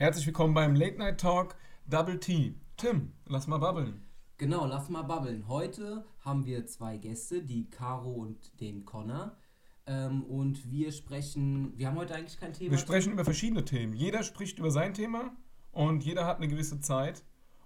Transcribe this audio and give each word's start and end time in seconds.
Herzlich 0.00 0.24
willkommen 0.24 0.54
beim 0.54 0.74
Late 0.74 0.96
Night 0.96 1.20
Talk 1.20 1.56
Double 1.86 2.18
T. 2.18 2.54
Tim, 2.78 3.12
lass 3.26 3.46
mal 3.46 3.58
babbeln. 3.58 4.00
Genau, 4.38 4.64
lass 4.64 4.88
mal 4.88 5.02
babbeln. 5.02 5.46
Heute 5.46 6.06
haben 6.20 6.46
wir 6.46 6.64
zwei 6.64 6.96
Gäste, 6.96 7.42
die 7.42 7.68
Caro 7.68 8.10
und 8.10 8.58
den 8.62 8.86
Connor. 8.86 9.36
Ähm, 9.84 10.24
und 10.24 10.70
wir 10.70 10.90
sprechen, 10.92 11.76
wir 11.76 11.86
haben 11.86 11.98
heute 11.98 12.14
eigentlich 12.14 12.40
kein 12.40 12.54
Thema. 12.54 12.70
Wir 12.70 12.78
sprechen 12.78 13.12
über 13.12 13.26
verschiedene 13.26 13.62
Themen. 13.62 13.92
Jeder 13.92 14.22
spricht 14.22 14.58
über 14.58 14.70
sein 14.70 14.94
Thema 14.94 15.36
und 15.70 16.02
jeder 16.02 16.24
hat 16.24 16.38
eine 16.38 16.48
gewisse 16.48 16.80
Zeit. 16.80 17.22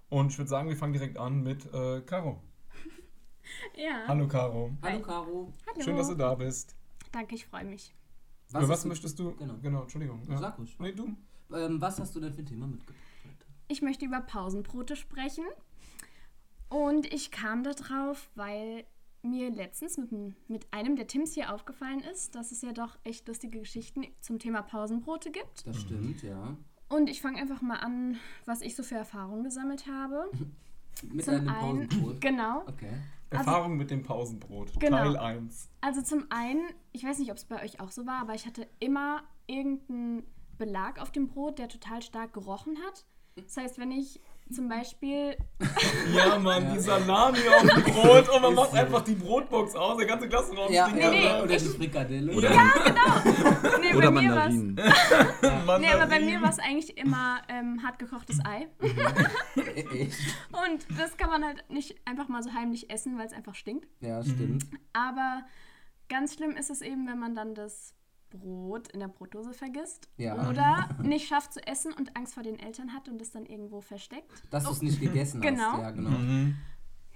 Und 0.09 0.33
ich 0.33 0.37
würde 0.37 0.49
sagen, 0.49 0.67
wir 0.67 0.75
fangen 0.75 0.91
direkt 0.91 1.17
an 1.17 1.41
mit 1.41 1.73
äh, 1.73 2.01
Caro. 2.01 2.43
Ja. 3.77 4.09
Hallo 4.09 4.27
Caro. 4.27 4.71
Hallo 4.81 5.01
Caro. 5.01 5.53
Hallo. 5.67 5.81
Schön, 5.81 5.95
dass 5.95 6.09
du 6.09 6.15
da 6.15 6.35
bist. 6.35 6.75
Danke, 7.13 7.35
ich 7.35 7.45
freue 7.45 7.63
mich. 7.63 7.95
Was 8.51 8.61
über 8.61 8.73
was 8.73 8.83
möchtest 8.83 9.17
du? 9.19 9.35
Genau. 9.35 9.55
genau 9.61 9.83
Entschuldigung. 9.83 10.21
Ja. 10.27 10.37
Sag 10.37 10.59
ruhig. 10.59 10.75
Nee, 10.79 10.91
du. 10.91 11.15
Ähm, 11.53 11.81
was 11.81 11.99
hast 11.99 12.15
du 12.15 12.19
denn 12.19 12.33
für 12.33 12.41
ein 12.41 12.45
Thema 12.45 12.67
mitgebracht? 12.67 12.99
heute? 13.23 13.45
Ich 13.67 13.81
möchte 13.81 14.05
über 14.05 14.21
Pausenbrote 14.21 14.95
sprechen. 14.95 15.45
Und 16.69 17.11
ich 17.13 17.31
kam 17.31 17.63
da 17.63 17.73
drauf, 17.73 18.29
weil 18.35 18.85
mir 19.21 19.49
letztens 19.49 19.97
mit, 19.97 20.11
mit 20.49 20.71
einem 20.71 20.95
der 20.95 21.07
Tims 21.07 21.33
hier 21.33 21.53
aufgefallen 21.53 21.99
ist, 21.99 22.35
dass 22.35 22.51
es 22.51 22.61
ja 22.61 22.73
doch 22.73 22.97
echt 23.03 23.27
lustige 23.27 23.59
Geschichten 23.59 24.05
zum 24.21 24.39
Thema 24.39 24.61
Pausenbrote 24.61 25.31
gibt. 25.31 25.65
Das 25.65 25.81
stimmt, 25.81 26.21
ja. 26.21 26.55
Und 26.89 27.09
ich 27.09 27.21
fange 27.21 27.39
einfach 27.39 27.61
mal 27.61 27.77
an, 27.77 28.17
was 28.45 28.61
ich 28.61 28.75
so 28.75 28.83
für 28.83 28.95
Erfahrungen 28.95 29.43
gesammelt 29.43 29.87
habe. 29.87 30.29
Mit 31.11 31.25
Zum 31.25 31.35
einem 31.35 31.49
einen, 31.49 31.87
Pausenbrot. 31.89 32.21
genau. 32.21 32.61
Okay. 32.67 32.93
Erfahrung 33.29 33.75
mit 33.75 33.91
dem 33.91 34.01
Pausenbrot. 34.01 34.79
Genau. 34.79 34.97
Teil 34.97 35.17
1. 35.17 35.69
Also 35.81 36.01
zum 36.01 36.25
einen, 36.29 36.61
ich 36.93 37.03
weiß 37.03 37.19
nicht, 37.19 37.31
ob 37.31 37.37
es 37.37 37.43
bei 37.43 37.61
euch 37.63 37.81
auch 37.81 37.91
so 37.91 38.05
war, 38.05 38.21
aber 38.21 38.33
ich 38.33 38.45
hatte 38.45 38.65
immer 38.79 39.23
irgendeinen 39.45 40.23
Belag 40.57 40.99
auf 41.01 41.11
dem 41.11 41.27
Brot, 41.27 41.59
der 41.59 41.67
total 41.69 42.01
stark 42.01 42.33
gerochen 42.33 42.77
hat. 42.85 43.05
Das 43.35 43.57
heißt, 43.57 43.77
wenn 43.79 43.91
ich 43.91 44.21
zum 44.49 44.69
Beispiel 44.69 45.35
Ja, 46.15 46.39
Mann, 46.39 46.63
Ja. 46.67 46.73
die 46.73 46.79
Salami 46.79 47.39
auf 47.49 47.61
dem 47.63 47.83
Brot 47.93 48.29
und 48.29 48.41
man 48.41 48.53
macht 48.53 48.71
so. 48.71 48.77
einfach 48.77 49.01
die 49.01 49.15
Brotbox 49.15 49.75
aus, 49.75 49.97
der 49.97 50.05
ganze 50.07 50.29
Klassenraum 50.29 50.71
Ja, 50.71 50.85
stinkt 50.85 51.03
ja, 51.03 51.09
nee, 51.09 51.23
danach. 51.23 51.43
oder 51.43 51.57
die 51.57 51.65
Frikadelle. 51.65 52.31
Oder- 52.33 52.49
nee, 53.81 53.93
Oder 53.93 54.11
bei 54.11 54.21
mir 54.21 54.35
war's- 54.35 54.53
Mandarinen. 54.53 54.75
Nee, 55.81 55.89
aber 55.91 56.07
bei 56.07 56.19
mir 56.21 56.41
war 56.41 56.49
es 56.49 56.59
eigentlich 56.59 56.95
immer 56.97 57.41
ähm, 57.49 57.81
hart 57.83 57.99
gekochtes 57.99 58.39
Ei. 58.45 58.67
Echt? 59.55 60.17
Und 60.51 60.85
das 60.97 61.17
kann 61.17 61.29
man 61.29 61.43
halt 61.43 61.69
nicht 61.69 61.95
einfach 62.05 62.27
mal 62.29 62.41
so 62.43 62.53
heimlich 62.53 62.89
essen, 62.89 63.17
weil 63.17 63.25
es 63.25 63.33
einfach 63.33 63.55
stinkt. 63.55 63.87
Ja, 63.99 64.23
stimmt. 64.23 64.65
Aber 64.93 65.41
ganz 66.07 66.35
schlimm 66.35 66.51
ist 66.51 66.69
es 66.69 66.81
eben, 66.81 67.07
wenn 67.07 67.19
man 67.19 67.35
dann 67.35 67.55
das 67.55 67.93
Brot 68.29 68.89
in 68.89 68.99
der 68.99 69.07
Brotdose 69.07 69.53
vergisst. 69.53 70.09
Ja. 70.17 70.49
Oder 70.49 70.89
nicht 71.03 71.27
schafft 71.27 71.53
zu 71.53 71.65
essen 71.65 71.93
und 71.93 72.15
Angst 72.17 72.33
vor 72.33 72.43
den 72.43 72.59
Eltern 72.59 72.93
hat 72.93 73.07
und 73.09 73.21
es 73.21 73.31
dann 73.31 73.45
irgendwo 73.45 73.81
versteckt. 73.81 74.43
Dass 74.51 74.63
du 74.65 74.71
es 74.71 74.81
nicht 74.81 74.99
gegessen 74.99 75.41
Genau. 75.41 75.71
hast. 75.73 75.79
Ja, 75.81 75.91
genau. 75.91 76.09
Mhm. 76.09 76.55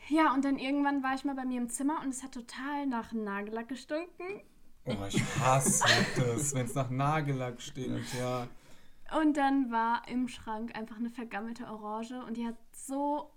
Ja, 0.07 0.33
und 0.33 0.43
dann 0.45 0.57
irgendwann 0.57 1.03
war 1.03 1.13
ich 1.13 1.23
mal 1.25 1.35
bei 1.35 1.45
mir 1.45 1.59
im 1.61 1.69
Zimmer 1.69 2.01
und 2.01 2.09
es 2.09 2.23
hat 2.23 2.31
total 2.33 2.87
nach 2.87 3.11
Nagellack 3.11 3.67
gestunken. 3.67 4.41
Oh, 4.85 4.95
ich 5.07 5.21
hasse 5.39 5.83
das, 6.15 6.55
wenn 6.55 6.65
es 6.65 6.73
nach 6.73 6.89
Nagellack 6.89 7.61
stinkt, 7.61 8.13
ja. 8.17 8.47
Und 9.21 9.37
dann 9.37 9.71
war 9.71 10.07
im 10.07 10.27
Schrank 10.27 10.75
einfach 10.75 10.97
eine 10.97 11.09
vergammelte 11.09 11.65
Orange 11.67 12.23
und 12.25 12.37
die 12.37 12.45
hat 12.47 12.55
so 12.71 13.29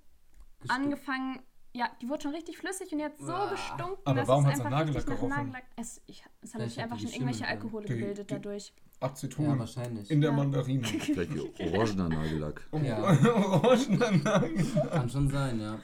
Gestimmt. 0.61 0.85
angefangen, 0.85 1.41
ja, 1.75 1.87
die 2.01 2.09
wurde 2.09 2.23
schon 2.23 2.33
richtig 2.35 2.59
flüssig 2.59 2.93
und 2.93 3.03
hat 3.03 3.19
so 3.19 3.33
Ah. 3.33 3.51
gestunken. 3.51 3.97
Aber 4.05 4.15
dass 4.21 4.29
warum 4.29 4.45
es 4.45 4.51
hat's 4.51 4.59
nach 4.59 4.65
einfach 4.67 4.79
Nagellack 4.81 5.09
richtig 5.09 5.29
nach? 5.29 5.39
Nagellack- 5.39 5.63
Es, 5.77 6.01
ich, 6.07 6.23
es 6.43 6.55
haben 6.55 6.69
sich 6.69 6.77
hat 6.79 6.85
einfach 6.85 6.99
schon 6.99 7.11
irgendwelche. 7.11 7.47
Alkohole 7.47 7.87
Die- 7.87 7.95
gebildet 7.95 8.31
die- 8.31 8.35
dadurch. 8.35 8.73
Aceton 9.01 9.45
Ja, 9.47 9.59
wahrscheinlich. 9.59 10.11
in 10.11 10.21
der 10.21 10.31
Ja. 10.31 10.37
Mandarine. 10.37 10.85
Vielleicht 10.85 11.33
orangener 11.61 12.09
Nagellack. 12.09 12.69
Ja. 12.83 12.99
Orangener 13.63 14.11
Nagellack. 14.13 14.91
Kann 14.93 15.09
schon 15.11 15.29
sein, 15.29 15.61
ja. 15.61 15.79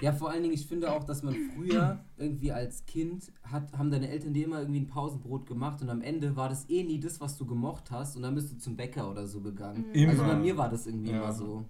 Ja, 0.00 0.12
vor 0.12 0.30
allen 0.30 0.42
Dingen, 0.42 0.54
ich 0.54 0.66
finde 0.66 0.90
auch, 0.90 1.04
dass 1.04 1.22
man 1.22 1.34
früher 1.54 2.04
irgendwie 2.16 2.50
als 2.50 2.84
Kind 2.86 3.30
hat, 3.44 3.70
haben 3.76 3.90
deine 3.90 4.08
Eltern 4.08 4.32
dir 4.32 4.46
immer 4.46 4.58
irgendwie 4.60 4.80
ein 4.80 4.86
Pausenbrot 4.88 5.46
gemacht 5.46 5.82
und 5.82 5.90
am 5.90 6.00
Ende 6.00 6.34
war 6.36 6.48
das 6.48 6.68
eh 6.68 6.82
nie 6.82 6.98
das, 6.98 7.20
was 7.20 7.36
du 7.36 7.46
gemocht 7.46 7.90
hast 7.90 8.16
und 8.16 8.22
dann 8.22 8.34
bist 8.34 8.50
du 8.50 8.56
zum 8.58 8.76
Bäcker 8.76 9.08
oder 9.10 9.26
so 9.26 9.40
gegangen. 9.40 9.84
Immer. 9.92 10.10
Also 10.12 10.24
bei 10.24 10.34
mir 10.36 10.56
war 10.56 10.68
das 10.68 10.86
irgendwie 10.86 11.10
Ja. 11.10 11.18
immer 11.18 11.32
so. 11.32 11.64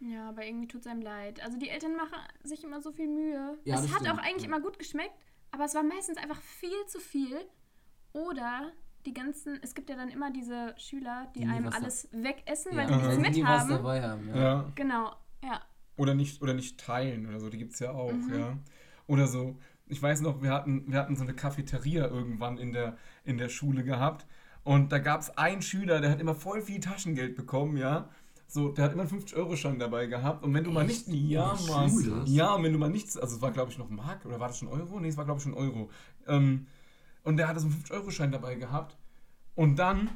Ja, 0.00 0.28
aber 0.28 0.44
irgendwie 0.44 0.68
tut 0.68 0.82
es 0.82 0.86
einem 0.86 1.00
leid. 1.02 1.42
Also 1.42 1.58
die 1.58 1.68
Eltern 1.70 1.96
machen 1.96 2.18
sich 2.44 2.62
immer 2.64 2.80
so 2.80 2.92
viel 2.92 3.08
Mühe. 3.08 3.58
Ja, 3.64 3.76
es 3.76 3.82
das 3.82 3.92
hat 3.92 4.00
stimmt, 4.02 4.12
auch 4.14 4.22
eigentlich 4.22 4.42
ja. 4.42 4.48
immer 4.48 4.60
gut 4.60 4.78
geschmeckt, 4.78 5.14
aber 5.50 5.64
es 5.64 5.74
war 5.74 5.82
meistens 5.82 6.18
einfach 6.18 6.40
viel 6.40 6.84
zu 6.86 6.98
viel. 7.00 7.38
Oder 8.12 8.72
die 9.04 9.12
ganzen, 9.14 9.58
es 9.62 9.74
gibt 9.74 9.88
ja 9.90 9.96
dann 9.96 10.08
immer 10.08 10.30
diese 10.32 10.74
Schüler, 10.78 11.30
die, 11.34 11.40
Die 11.40 11.46
einem 11.46 11.68
alles 11.68 12.08
wegessen, 12.12 12.72
Ja, 12.72 12.78
weil 12.78 12.86
die 12.86 13.16
nichts 13.18 13.36
nie 13.36 13.44
was 13.44 13.64
mit 13.66 13.74
haben. 13.76 13.82
dabei 13.84 14.02
haben. 14.02 14.28
Ja. 14.28 14.36
Ja. 14.36 14.72
Genau, 14.74 15.12
ja. 15.42 15.60
Oder 15.96 16.14
nicht, 16.14 16.42
oder 16.42 16.54
nicht 16.54 16.78
teilen 16.80 17.26
oder 17.26 17.40
so, 17.40 17.48
die 17.48 17.58
gibt 17.58 17.72
es 17.74 17.78
ja 17.78 17.92
auch, 17.92 18.12
Mhm. 18.12 18.34
ja. 18.38 18.58
Oder 19.06 19.26
so, 19.28 19.56
ich 19.86 20.02
weiß 20.02 20.20
noch, 20.22 20.42
wir 20.42 20.50
hatten, 20.50 20.90
wir 20.90 20.98
hatten 20.98 21.14
so 21.16 21.22
eine 21.22 21.34
Cafeteria 21.34 22.06
irgendwann 22.08 22.58
in 22.58 22.72
der, 22.72 22.96
in 23.24 23.38
der 23.38 23.48
Schule 23.48 23.84
gehabt 23.84 24.26
und 24.64 24.90
da 24.92 24.98
gab 24.98 25.20
es 25.20 25.36
einen 25.38 25.62
Schüler, 25.62 26.00
der 26.00 26.10
hat 26.10 26.20
immer 26.20 26.34
voll 26.34 26.60
viel 26.60 26.80
Taschengeld 26.80 27.36
bekommen, 27.36 27.76
ja. 27.76 28.10
So, 28.48 28.70
der 28.70 28.84
hat 28.84 28.92
immer 28.92 29.02
einen 29.02 29.10
50-Euro-Schein 29.10 29.78
dabei 29.78 30.06
gehabt 30.06 30.44
und 30.44 30.54
wenn 30.54 30.64
du 30.64 30.70
mal 30.70 30.86
nicht, 30.86 31.08
ja, 31.08 31.56
Mann, 31.68 32.26
ja, 32.26 32.54
und 32.54 32.62
wenn 32.62 32.72
du 32.72 32.78
mal 32.78 32.88
nichts, 32.88 33.16
also 33.16 33.36
es 33.36 33.42
war 33.42 33.50
glaube 33.50 33.72
ich 33.72 33.78
noch 33.78 33.90
Mark 33.90 34.24
oder 34.24 34.38
war 34.38 34.48
das 34.48 34.58
schon 34.58 34.68
Euro? 34.68 35.00
Nee, 35.00 35.08
es 35.08 35.16
war 35.16 35.24
glaube 35.24 35.38
ich 35.38 35.42
schon 35.42 35.54
Euro. 35.54 35.90
Ähm, 36.26 36.66
und 37.24 37.38
der 37.38 37.48
hatte 37.48 37.58
so 37.58 37.66
einen 37.66 37.76
50-Euro-Schein 37.76 38.30
dabei 38.30 38.54
gehabt 38.54 38.96
und 39.56 39.76
dann, 39.76 40.10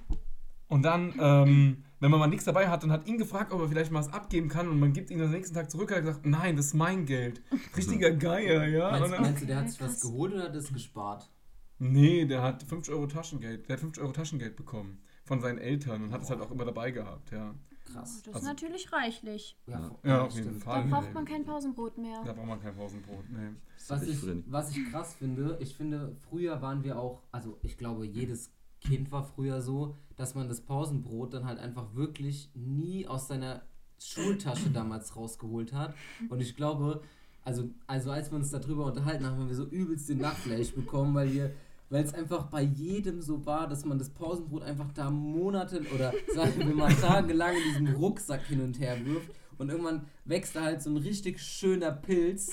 und 0.69 0.83
dann, 0.83 1.15
ähm, 1.19 1.85
wenn 1.99 2.11
man 2.11 2.21
mal 2.21 2.29
nichts 2.29 2.45
dabei 2.45 2.69
hat, 2.69 2.83
dann 2.85 2.93
hat 2.93 3.09
ihn 3.09 3.19
gefragt, 3.19 3.53
ob 3.53 3.61
er 3.61 3.69
vielleicht 3.69 3.91
mal 3.91 3.99
was 3.99 4.13
abgeben 4.13 4.49
kann 4.49 4.69
und 4.69 4.79
man 4.79 4.93
gibt 4.93 5.11
ihm 5.11 5.21
am 5.21 5.31
nächsten 5.31 5.55
Tag 5.55 5.71
zurück. 5.71 5.91
Er 5.91 5.97
hat 5.97 6.05
gesagt, 6.05 6.27
nein, 6.27 6.57
das 6.57 6.67
ist 6.67 6.75
mein 6.75 7.07
Geld. 7.07 7.43
Richtiger 7.77 8.13
Geier, 8.13 8.67
ja. 8.69 8.93
Meinst, 8.93 9.13
dann, 9.13 9.23
meinst 9.23 9.43
du, 9.43 9.47
der 9.47 9.57
hat 9.57 9.71
sich 9.71 9.81
was 9.81 10.01
geholt 10.01 10.35
oder 10.35 10.45
hat 10.45 10.55
das 10.55 10.73
gespart? 10.73 11.29
nee, 11.81 12.27
der 12.27 12.43
hat 12.43 12.63
50 12.63 12.95
Euro 12.95 13.07
Taschengeld. 13.07 13.69
Der 13.69 13.75
hat 13.75 13.81
50 13.81 14.03
Euro 14.03 14.13
Taschengeld 14.13 14.55
bekommen 14.55 15.03
von 15.25 15.41
seinen 15.41 15.59
Eltern 15.59 16.05
und 16.05 16.13
hat 16.13 16.23
es 16.23 16.31
halt 16.31 16.41
auch 16.41 16.51
immer 16.51 16.65
dabei 16.65 16.91
gehabt, 16.91 17.33
ja. 17.33 17.55
Krass. 17.93 18.23
Das 18.23 18.27
ist 18.29 18.35
Also- 18.35 18.47
natürlich 18.47 18.93
reichlich. 18.93 19.57
Ja, 19.67 19.91
Ja, 20.05 20.23
auf 20.25 20.33
jeden 20.35 20.49
stimmt. 20.49 20.65
Fall. 20.65 20.83
Da 20.89 20.97
braucht 21.01 21.15
man 21.15 21.25
kein 21.25 21.45
Pausenbrot 21.45 21.99
mehr. 21.99 22.23
Da 22.25 22.33
braucht 22.33 22.47
man 22.47 22.61
kein 22.63 22.75
Pausenbrot, 22.77 23.25
nee. 23.31 23.51
Was 23.89 24.03
ich 24.03 24.19
was 24.47 24.71
ich 24.77 24.91
krass 24.91 25.15
finde, 25.15 25.57
ich 25.61 25.75
finde, 25.75 26.15
früher 26.29 26.61
waren 26.63 26.85
wir 26.85 26.99
auch, 26.99 27.23
also 27.33 27.59
ich 27.63 27.77
glaube, 27.79 28.07
jedes 28.07 28.53
Kind 28.81 29.11
war 29.11 29.25
früher 29.25 29.61
so, 29.61 29.97
dass 30.17 30.35
man 30.35 30.49
das 30.49 30.61
Pausenbrot 30.61 31.35
dann 31.35 31.45
halt 31.45 31.59
einfach 31.59 31.95
wirklich 31.95 32.51
nie 32.55 33.07
aus 33.07 33.29
seiner 33.29 33.63
Schultasche 33.99 34.71
damals 34.73 35.17
rausgeholt 35.17 35.73
hat. 35.73 35.95
Und 36.29 36.41
ich 36.41 36.57
glaube, 36.57 37.03
also, 37.43 37.71
also 37.87 38.11
als 38.11 38.31
wir 38.31 38.37
uns 38.37 38.51
darüber 38.51 38.85
unterhalten 38.87 39.25
haben, 39.27 39.39
haben 39.39 39.49
wir 39.49 39.57
so 39.57 39.67
übelst 39.67 40.09
den 40.09 40.19
Nachfleisch 40.19 40.73
bekommen, 40.75 41.15
weil 41.15 41.33
wir 41.33 41.53
weil 41.91 42.05
es 42.05 42.15
einfach 42.15 42.45
bei 42.47 42.63
jedem 42.63 43.21
so 43.21 43.45
war, 43.45 43.69
dass 43.69 43.85
man 43.85 43.99
das 43.99 44.11
Pausenbrot 44.11 44.63
einfach 44.63 44.91
da 44.93 45.11
Monate 45.11 45.83
oder 45.95 46.13
sagen 46.35 46.53
wir 46.59 46.75
mal 46.75 46.95
tagelang 46.95 47.55
in 47.57 47.63
diesem 47.65 47.97
Rucksack 47.97 48.47
hin 48.47 48.63
und 48.63 48.79
her 48.79 48.97
wirft 49.05 49.31
und 49.61 49.69
irgendwann 49.69 50.07
wächst 50.25 50.57
da 50.57 50.63
halt 50.63 50.83
so 50.83 50.91
ein 50.91 50.97
richtig 50.97 51.41
schöner 51.41 51.91
Pilz 51.93 52.51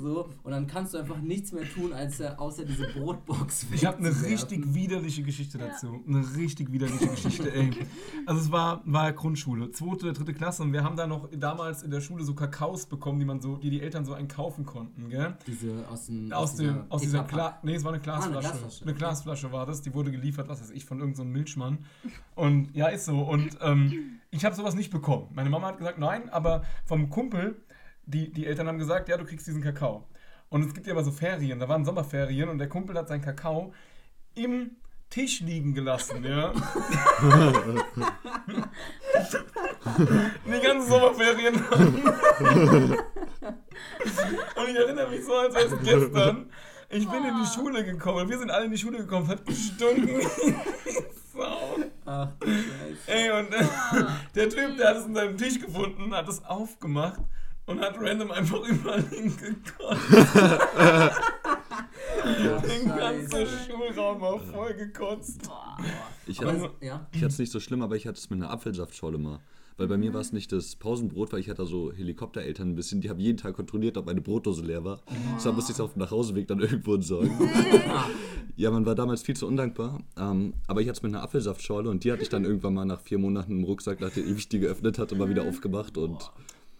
so 0.00 0.28
und 0.42 0.50
dann 0.52 0.66
kannst 0.66 0.94
du 0.94 0.98
einfach 0.98 1.20
nichts 1.20 1.52
mehr 1.52 1.64
tun, 1.68 1.92
als 1.92 2.20
außer 2.20 2.64
diese 2.64 2.86
Brotbox 2.88 3.66
Ich 3.72 3.84
habe 3.84 3.98
eine 3.98 4.22
richtig 4.22 4.74
widerliche 4.74 5.22
Geschichte 5.22 5.58
Ja. 5.58 5.68
dazu. 5.68 6.00
Eine 6.06 6.24
richtig 6.36 6.70
widerliche 6.72 7.08
Geschichte, 7.08 7.52
ey. 7.52 7.70
Also 8.26 8.40
es 8.42 8.52
war, 8.52 8.82
war 8.84 9.12
Grundschule, 9.12 9.70
zweite 9.72 10.04
oder 10.06 10.12
dritte 10.12 10.34
Klasse 10.34 10.62
und 10.62 10.72
wir 10.72 10.84
haben 10.84 10.96
da 10.96 11.06
noch 11.06 11.28
damals 11.30 11.82
in 11.82 11.90
der 11.90 12.00
Schule 12.00 12.22
so 12.24 12.34
Kakaos 12.34 12.86
bekommen, 12.86 13.18
die 13.18 13.26
man 13.26 13.40
so, 13.40 13.56
die 13.56 13.70
die 13.70 13.80
Eltern 13.80 14.04
so 14.04 14.12
einkaufen 14.12 14.64
konnten, 14.64 15.08
gell? 15.08 15.36
diese 15.46 15.88
aus 15.88 16.06
dem 16.06 16.32
Aus, 16.32 16.54
dem, 16.56 16.84
aus 16.90 17.00
dieser. 17.00 17.24
Glas. 17.24 17.54
Nee, 17.62 17.74
es 17.74 17.84
war 17.84 17.92
eine 17.92 18.02
Glasflasche. 18.02 18.30
Ah, 18.34 18.38
eine 18.40 18.40
Glasflasche. 18.58 18.84
Eine 18.84 18.94
Glasflasche 18.94 19.52
war 19.52 19.66
das. 19.66 19.82
Die 19.82 19.94
wurde 19.94 20.10
geliefert, 20.10 20.48
was 20.48 20.60
weiß 20.60 20.70
ich, 20.70 20.84
von 20.84 20.98
irgendeinem 20.98 21.16
so 21.16 21.22
einem 21.22 21.32
Milchmann. 21.32 21.78
Und 22.34 22.74
ja, 22.74 22.88
ist 22.88 23.06
so. 23.06 23.20
Und 23.20 23.56
ähm, 23.62 24.19
ich 24.30 24.44
habe 24.44 24.54
sowas 24.54 24.74
nicht 24.74 24.90
bekommen. 24.90 25.28
Meine 25.32 25.50
Mama 25.50 25.68
hat 25.68 25.78
gesagt, 25.78 25.98
nein, 25.98 26.28
aber 26.30 26.62
vom 26.84 27.10
Kumpel, 27.10 27.62
die, 28.06 28.32
die 28.32 28.46
Eltern 28.46 28.68
haben 28.68 28.78
gesagt, 28.78 29.08
ja, 29.08 29.16
du 29.16 29.24
kriegst 29.24 29.46
diesen 29.46 29.62
Kakao. 29.62 30.06
Und 30.48 30.64
es 30.64 30.74
gibt 30.74 30.86
ja 30.86 30.92
immer 30.92 31.04
so 31.04 31.12
Ferien, 31.12 31.60
da 31.60 31.68
waren 31.68 31.84
Sommerferien 31.84 32.48
und 32.48 32.58
der 32.58 32.68
Kumpel 32.68 32.96
hat 32.96 33.08
seinen 33.08 33.22
Kakao 33.22 33.72
im 34.34 34.72
Tisch 35.08 35.40
liegen 35.40 35.74
gelassen, 35.74 36.24
ja. 36.24 36.52
Die 40.46 40.60
ganzen 40.60 40.88
Sommerferien. 40.88 41.54
Und 44.56 44.68
ich 44.68 44.76
erinnere 44.76 45.10
mich 45.10 45.24
so, 45.24 45.34
als 45.34 45.54
wäre 45.54 45.66
es 45.66 45.82
gestern. 45.82 46.50
Ich 46.92 47.08
bin 47.08 47.24
in 47.24 47.34
die 47.40 47.46
Schule 47.46 47.84
gekommen. 47.84 48.28
Wir 48.28 48.38
sind 48.38 48.50
alle 48.50 48.64
in 48.64 48.72
die 48.72 48.78
Schule 48.78 48.98
gekommen. 48.98 49.28
Hat 49.28 49.40
Sau. 51.32 51.76
Ach, 52.04 52.28
du 52.40 52.46
Scheiße. 52.48 52.98
Ey, 53.06 53.30
und 53.30 53.52
äh, 53.54 53.64
der 54.34 54.48
Typ, 54.50 54.76
der 54.76 54.88
hat 54.88 54.96
es 54.96 55.06
in 55.06 55.14
seinem 55.14 55.36
Tisch 55.38 55.60
gefunden, 55.60 56.12
hat 56.12 56.28
es 56.28 56.44
aufgemacht 56.44 57.20
und 57.66 57.80
hat 57.80 57.94
random 58.00 58.32
einfach 58.32 58.60
überall 58.68 59.02
hingekotzt. 59.02 60.10
Den 62.68 62.88
ganzen. 62.88 63.46
Schulraum 63.46 64.20
war 64.20 64.40
voll 64.40 64.74
gekotzt. 64.74 65.48
Ich 66.26 66.40
hatte 66.40 66.56
es- 66.80 66.86
ja. 66.86 67.06
ich 67.12 67.18
hatte 67.22 67.26
es 67.32 67.38
nicht 67.38 67.52
so 67.52 67.60
schlimm, 67.60 67.82
aber 67.82 67.94
ich 67.96 68.06
hatte 68.08 68.18
es 68.18 68.28
mit 68.30 68.42
einer 68.42 68.50
Apfelsaftschorle 68.50 69.18
mal. 69.18 69.38
Weil 69.76 69.88
bei 69.88 69.96
mir 69.96 70.12
war 70.12 70.20
es 70.20 70.32
nicht 70.32 70.52
das 70.52 70.76
Pausenbrot, 70.76 71.32
weil 71.32 71.40
ich 71.40 71.48
hatte 71.48 71.64
so 71.64 71.90
Helikoptereltern 71.92 72.70
ein 72.70 72.74
bisschen, 72.74 73.00
die 73.00 73.08
haben 73.08 73.18
jeden 73.18 73.38
Tag 73.38 73.54
kontrolliert, 73.54 73.96
ob 73.96 74.06
meine 74.06 74.20
Brotdose 74.20 74.62
leer 74.62 74.84
war. 74.84 75.00
Deshalb 75.36 75.54
musste 75.56 75.72
ich 75.72 75.76
es 75.76 75.80
auf 75.80 75.94
dem 75.94 76.00
Nachhauseweg 76.00 76.46
dann 76.48 76.60
irgendwo 76.60 76.94
entsorgen. 76.94 77.30
ja, 78.56 78.70
man 78.70 78.84
war 78.84 78.94
damals 78.94 79.22
viel 79.22 79.36
zu 79.36 79.46
undankbar. 79.46 80.00
Ähm, 80.18 80.52
aber 80.66 80.82
ich 80.82 80.88
hatte 80.88 80.98
es 80.98 81.02
mit 81.02 81.14
einer 81.14 81.22
Apfelsaftschorle 81.22 81.88
und 81.88 82.04
die 82.04 82.12
hatte 82.12 82.22
ich 82.22 82.28
dann 82.28 82.44
irgendwann 82.44 82.74
mal 82.74 82.84
nach 82.84 83.00
vier 83.00 83.18
Monaten 83.18 83.52
im 83.58 83.64
Rucksack, 83.64 84.00
nachdem 84.00 84.36
ich 84.36 84.48
die 84.50 84.58
geöffnet 84.60 84.98
hatte, 84.98 85.14
mal 85.14 85.30
wieder 85.30 85.44
aufgemacht. 85.44 85.96
Und 85.96 86.30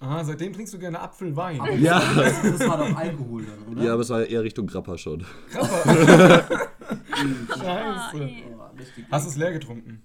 Aha, 0.01 0.25
seitdem 0.25 0.53
trinkst 0.53 0.73
du 0.75 0.79
gerne 0.79 0.99
Apfelwein. 1.01 1.61
ja, 1.81 2.01
Das, 2.15 2.43
das 2.43 2.69
war 2.69 2.79
doch 2.79 2.97
Alkohol 2.97 3.45
dann, 3.45 3.73
oder? 3.73 3.83
ja, 3.85 3.93
aber 3.93 4.03
es 4.03 4.09
war 4.11 4.25
eher 4.25 4.43
Richtung 4.43 4.67
Grappa 4.67 4.97
schon. 4.99 5.25
Scheiße. 7.15 8.23
ey. 8.25 8.45
Oh, 8.59 8.63
Hast 9.11 9.27
du 9.27 9.31
es 9.31 9.37
leer 9.37 9.53
getrunken? 9.53 10.03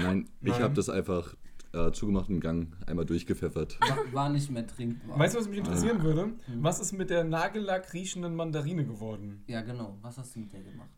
Nein, 0.00 0.28
ich 0.40 0.48
Nein. 0.52 0.62
habe 0.62 0.74
das 0.74 0.88
einfach 0.88 1.34
äh, 1.72 1.92
zugemachten 1.92 2.40
Gang 2.40 2.76
einmal 2.86 3.04
durchgepfeffert. 3.04 3.78
war, 3.80 4.12
war 4.12 4.28
nicht 4.28 4.50
mehr 4.50 4.66
trinkbar. 4.66 5.18
Weißt 5.18 5.34
du, 5.34 5.38
was 5.38 5.48
mich 5.48 5.58
interessieren 5.58 6.02
würde? 6.02 6.34
Was 6.56 6.80
ist 6.80 6.92
mit 6.92 7.10
der 7.10 7.24
Nagellack 7.24 7.92
riechenden 7.92 8.34
Mandarine 8.34 8.84
geworden? 8.84 9.42
ja, 9.46 9.62
genau. 9.62 9.96
Was 10.02 10.18
hast 10.18 10.34
du 10.34 10.40
mit 10.40 10.52
der 10.52 10.62
gemacht? 10.62 10.90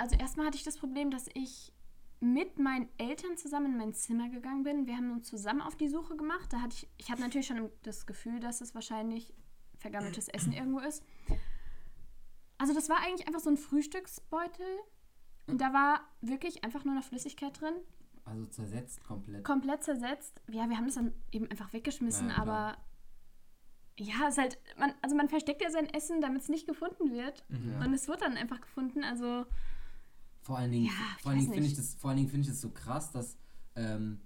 Also 0.00 0.16
erstmal 0.16 0.46
hatte 0.46 0.56
ich 0.56 0.64
das 0.64 0.76
Problem, 0.76 1.10
dass 1.10 1.26
ich 1.34 1.72
mit 2.20 2.58
meinen 2.58 2.88
Eltern 2.98 3.36
zusammen 3.36 3.72
in 3.72 3.78
mein 3.78 3.94
Zimmer 3.94 4.28
gegangen 4.28 4.62
bin. 4.62 4.86
Wir 4.86 4.96
haben 4.96 5.10
uns 5.12 5.28
zusammen 5.28 5.60
auf 5.60 5.76
die 5.76 5.88
Suche 5.88 6.16
gemacht. 6.16 6.52
Da 6.52 6.60
hatte 6.60 6.76
ich, 6.76 6.88
ich 6.96 7.10
hatte 7.10 7.20
natürlich 7.20 7.46
schon 7.46 7.70
das 7.82 8.06
Gefühl, 8.06 8.38
dass 8.40 8.60
es 8.60 8.74
wahrscheinlich 8.74 9.34
vergammeltes 9.78 10.28
Essen 10.28 10.52
irgendwo 10.52 10.78
ist. 10.78 11.02
Also 12.58 12.74
das 12.74 12.88
war 12.88 12.98
eigentlich 13.00 13.26
einfach 13.26 13.40
so 13.40 13.50
ein 13.50 13.56
Frühstücksbeutel. 13.56 14.66
Und 15.48 15.60
da 15.60 15.72
war 15.72 16.00
wirklich 16.20 16.62
einfach 16.62 16.84
nur 16.84 16.94
noch 16.94 17.02
Flüssigkeit 17.02 17.60
drin. 17.60 17.74
Also 18.24 18.46
zersetzt 18.46 19.02
komplett. 19.02 19.44
Komplett 19.44 19.82
zersetzt. 19.82 20.40
Ja, 20.50 20.68
wir 20.68 20.76
haben 20.76 20.86
das 20.86 20.94
dann 20.94 21.12
eben 21.32 21.50
einfach 21.50 21.72
weggeschmissen, 21.72 22.28
Ja, 22.28 22.36
aber 22.38 22.76
ja, 23.98 24.14
es 24.28 24.34
ist 24.34 24.38
halt, 24.38 24.58
man, 24.78 24.92
also 25.02 25.14
man 25.16 25.28
versteckt 25.28 25.62
ja 25.62 25.70
sein 25.70 25.92
Essen, 25.92 26.20
damit 26.20 26.42
es 26.42 26.48
nicht 26.48 26.66
gefunden 26.66 27.12
wird. 27.12 27.44
Ja. 27.48 27.84
Und 27.84 27.92
es 27.94 28.08
wird 28.08 28.22
dann 28.22 28.36
einfach 28.36 28.60
gefunden. 28.60 29.04
Also 29.04 29.44
Vor 30.40 30.58
allen 30.58 30.70
Dingen, 30.72 30.86
Ja, 30.86 30.92
vor 31.20 31.30
allen 31.32 31.40
Dingen 31.40 31.52
finde 31.52 31.68
ich 31.68 31.74
das, 31.74 31.94
vor 31.94 32.10
allen 32.10 32.18
Dingen 32.18 32.28
finde 32.28 32.42
ich 32.42 32.48
das 32.48 32.60
so 32.60 32.70
krass, 32.70 33.10
dass 33.10 33.36
ähm, 33.74 34.20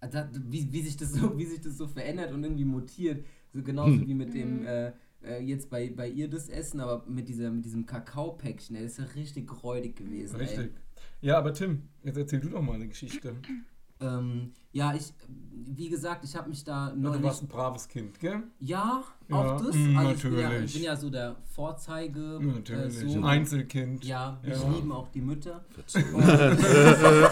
da, 0.00 0.28
wie, 0.32 0.72
wie 0.72 0.82
sich 0.82 0.96
das 0.96 1.12
so, 1.12 1.36
wie 1.38 1.46
sich 1.46 1.60
das 1.60 1.76
so 1.76 1.86
verändert 1.86 2.32
und 2.32 2.42
irgendwie 2.42 2.64
mutiert, 2.64 3.26
so 3.52 3.62
genauso 3.62 4.06
wie 4.06 4.14
mit 4.14 4.32
dem 4.32 4.64
äh, 4.64 4.92
äh, 5.22 5.42
jetzt 5.42 5.68
bei, 5.68 5.90
bei 5.90 6.08
ihr 6.08 6.28
das 6.28 6.48
Essen, 6.48 6.80
aber 6.80 7.04
mit 7.06 7.28
dieser 7.28 7.50
mit 7.50 7.64
diesem 7.64 7.84
Kakaopäckchen, 7.84 8.76
ey, 8.76 8.84
das 8.84 8.92
ist 8.92 8.98
ja 8.98 9.04
richtig 9.14 9.62
räudig 9.62 9.96
gewesen. 9.96 10.36
Richtig. 10.36 10.72
Ja, 11.20 11.38
aber 11.38 11.52
Tim, 11.52 11.82
jetzt 12.02 12.16
erzähl 12.16 12.40
du 12.40 12.48
doch 12.48 12.62
mal 12.62 12.74
eine 12.74 12.88
Geschichte. 12.88 13.36
Ähm, 14.00 14.52
ja, 14.72 14.94
ich, 14.94 15.12
wie 15.52 15.90
gesagt, 15.90 16.24
ich 16.24 16.34
habe 16.34 16.48
mich 16.48 16.64
da 16.64 16.88
Ja, 16.88 16.94
du 16.94 17.00
neulich 17.00 17.22
warst 17.22 17.42
ein 17.42 17.48
braves 17.48 17.86
Kind, 17.88 18.18
gell? 18.18 18.42
Ja, 18.58 19.04
Ja, 19.28 19.36
auch 19.36 19.60
das. 19.62 19.76
mm, 19.76 19.96
Also 19.98 20.10
ich 20.12 20.22
bin, 20.22 20.32
ja, 20.32 20.38
ich 20.38 20.44
natürlich. 20.48 20.72
bin 20.74 20.82
ja 20.84 20.96
so 20.96 21.10
der 21.10 21.36
Vorzeige. 21.54 22.38
Natürlich. 22.40 23.02
Äh, 23.02 23.08
so. 23.10 23.22
Einzelkind. 23.22 24.04
Ja, 24.04 24.40
ich 24.42 24.48
Ja. 24.62 24.70
liebe 24.70 24.94
auch 24.94 25.08
die 25.08 25.20
Mütter. 25.20 25.62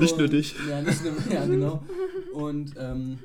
Nicht 0.00 0.16
nur 0.16 0.24
Und- 0.24 0.32
dich. 0.32 0.54
Ja, 0.68 0.82
nicht 0.82 1.02
nur, 1.04 1.12
ja, 1.32 1.46
genau. 1.46 1.82
Und 2.34 2.74
ähm, 2.78 3.18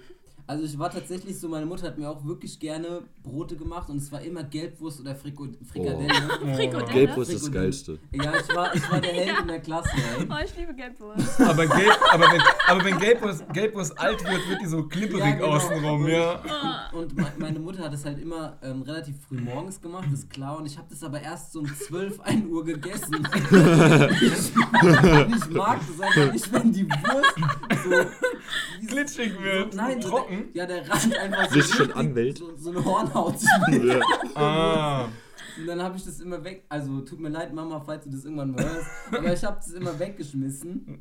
also 0.46 0.66
ich 0.66 0.78
war 0.78 0.90
tatsächlich 0.90 1.40
so, 1.40 1.48
meine 1.48 1.66
Mutter 1.66 1.88
hat 1.88 1.98
mir 1.98 2.10
auch 2.10 2.26
wirklich 2.26 2.60
gerne 2.60 3.04
Brote 3.24 3.56
gemacht 3.56 3.90
und 3.90 3.96
es 3.98 4.12
war 4.12 4.22
immer 4.22 4.44
Gelbwurst 4.44 5.00
oder 5.00 5.16
Friko 5.16 5.48
Frikadelle. 5.72 6.10
Oh. 6.42 6.48
Frikadelle. 6.56 6.92
Gelbwurst 6.92 7.32
ist 7.32 7.46
das. 7.46 7.52
Geilste. 7.52 7.98
Ja, 8.12 8.34
ich 8.36 8.56
war, 8.56 8.76
ich 8.76 8.92
war 8.92 9.00
der 9.00 9.14
Held 9.14 9.40
in 9.40 9.48
der 9.48 9.62
Klasse, 9.62 9.90
ey. 9.96 10.28
Oh, 10.30 10.36
ich 10.44 10.58
liebe 10.58 10.74
Gelbwurst. 10.74 11.40
Aber, 11.40 11.66
Gelb, 11.66 11.98
aber 12.12 12.26
wenn, 12.26 12.42
aber 12.68 12.84
wenn 12.84 12.98
Gelbwurst, 12.98 13.46
Gelbwurst 13.54 13.98
alt 13.98 14.22
wird, 14.24 14.50
wird 14.50 14.62
die 14.62 14.68
so 14.68 14.84
klipperig 14.84 15.24
Ja, 15.24 15.32
genau. 15.32 15.48
außenrum, 15.48 16.08
ja. 16.08 16.90
Und 16.92 17.16
me 17.16 17.32
meine 17.38 17.60
Mutter 17.60 17.84
hat 17.84 17.94
es 17.94 18.04
halt 18.04 18.20
immer 18.20 18.58
ähm, 18.64 18.82
relativ 18.82 19.16
früh 19.22 19.40
morgens 19.40 19.80
gemacht, 19.80 20.10
ist 20.12 20.30
klar. 20.30 20.58
Und 20.58 20.66
ich 20.66 20.78
habe 20.78 20.88
das 20.90 21.04
aber 21.04 21.22
erst 21.22 21.54
so 21.54 21.60
um 21.60 21.74
12, 21.74 22.20
1 22.20 22.46
Uhr 22.48 22.66
gegessen. 22.66 23.14
ich 23.14 23.32
mag 25.52 25.80
das 25.88 26.02
einfach 26.02 26.34
nicht, 26.34 26.52
wenn 26.52 26.72
die 26.72 26.90
Wurst 26.90 27.36
so... 27.84 27.92
Glitschig 28.88 29.40
wird. 29.42 29.74
So, 29.74 29.78
nein, 29.78 30.02
so 30.02 30.10
trocken. 30.10 30.33
Der, 30.38 30.46
ja, 30.54 30.66
der 30.66 30.90
Rand 30.90 31.18
einfach 31.18 31.50
so, 31.50 31.62
Sich 31.62 31.74
schon 31.74 31.92
anwält. 31.94 32.38
So, 32.38 32.56
so 32.56 32.70
eine 32.72 32.84
Hornhaut. 32.86 33.36
Ja. 33.72 34.00
Ah. 34.36 35.10
Und 35.60 35.68
dann 35.68 35.84
habe 35.84 35.96
ich 35.98 36.04
das 36.04 36.20
immer 36.20 36.44
weg. 36.44 36.66
Also 36.68 37.02
tut 37.02 37.20
mir 37.20 37.30
leid, 37.30 37.54
Mama, 37.54 37.80
falls 37.80 38.06
du 38.06 38.10
das 38.10 38.26
irgendwann 38.26 38.52
mal 38.52 38.64
hörst. 38.64 38.88
Aber 39.12 39.34
ich 39.34 39.44
habe 39.44 39.58
das 39.58 39.72
immer 39.72 40.00
weggeschmissen. 40.00 41.00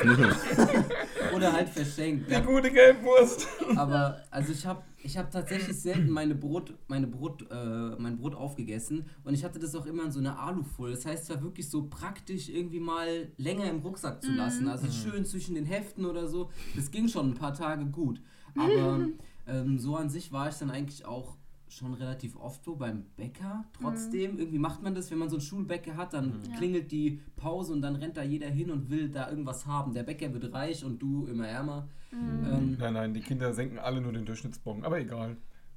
Oder 1.34 1.52
halt 1.52 1.68
verschenkt. 1.68 2.28
Die 2.28 2.32
Ja. 2.32 2.40
gute 2.40 2.70
Gelbwurst. 2.70 3.46
Aber 3.76 4.16
also 4.30 4.52
ich 4.52 4.64
habe 4.66 4.82
ich 5.02 5.16
hab 5.16 5.30
tatsächlich 5.30 5.78
selten 5.80 6.10
meine 6.10 6.34
Brot, 6.34 6.74
meine 6.88 7.06
Brot, 7.06 7.46
äh, 7.50 7.90
mein 7.98 8.16
Brot 8.18 8.34
aufgegessen. 8.34 9.06
Und 9.24 9.34
ich 9.34 9.44
hatte 9.44 9.58
das 9.58 9.74
auch 9.74 9.86
immer 9.86 10.04
in 10.04 10.12
so 10.12 10.18
einer 10.20 10.38
Alufolie. 10.38 10.94
Das 10.94 11.06
heißt, 11.06 11.24
es 11.24 11.30
war 11.30 11.42
wirklich 11.42 11.68
so 11.70 11.84
praktisch, 11.88 12.48
irgendwie 12.48 12.80
mal 12.80 13.28
länger 13.36 13.64
im 13.70 13.80
Rucksack 13.80 14.22
zu 14.22 14.30
lassen. 14.32 14.68
Also 14.68 14.86
schön 14.90 15.24
zwischen 15.24 15.54
den 15.54 15.64
Heften 15.64 16.04
oder 16.04 16.26
so. 16.28 16.50
Das 16.76 16.90
ging 16.90 17.08
schon 17.08 17.30
ein 17.30 17.34
paar 17.34 17.54
Tage 17.54 17.84
gut. 17.86 18.20
Aber 18.58 19.06
ähm, 19.46 19.78
so 19.78 19.96
an 19.96 20.08
sich 20.10 20.32
war 20.32 20.48
ich 20.48 20.56
dann 20.56 20.70
eigentlich 20.70 21.04
auch 21.04 21.36
schon 21.68 21.94
relativ 21.94 22.34
oft 22.36 22.64
so 22.64 22.74
beim 22.74 23.04
Bäcker. 23.16 23.64
Trotzdem, 23.80 24.38
irgendwie 24.38 24.58
macht 24.58 24.82
man 24.82 24.92
das, 24.94 25.08
wenn 25.12 25.18
man 25.18 25.28
so 25.30 25.36
einen 25.36 25.42
Schulbäcker 25.42 25.96
hat, 25.96 26.14
dann 26.14 26.40
Ja. 26.50 26.56
klingelt 26.56 26.90
die 26.90 27.20
Pause 27.36 27.72
und 27.72 27.82
dann 27.82 27.94
rennt 27.94 28.16
da 28.16 28.22
jeder 28.24 28.48
hin 28.48 28.70
und 28.72 28.90
will 28.90 29.08
da 29.08 29.30
irgendwas 29.30 29.66
haben. 29.66 29.92
Der 29.94 30.02
Bäcker 30.02 30.32
wird 30.32 30.52
reich 30.52 30.84
und 30.84 31.00
du 31.00 31.26
immer 31.26 31.46
ärmer. 31.46 31.88
Ähm, 32.12 32.76
Nein, 32.78 32.92
nein, 32.94 33.14
die 33.14 33.20
Kinder 33.20 33.52
senken 33.54 33.78
alle 33.78 34.00
nur 34.00 34.12
den 34.12 34.26
Durchschnittsbogen, 34.26 34.84
aber 34.84 34.98
egal. 34.98 35.36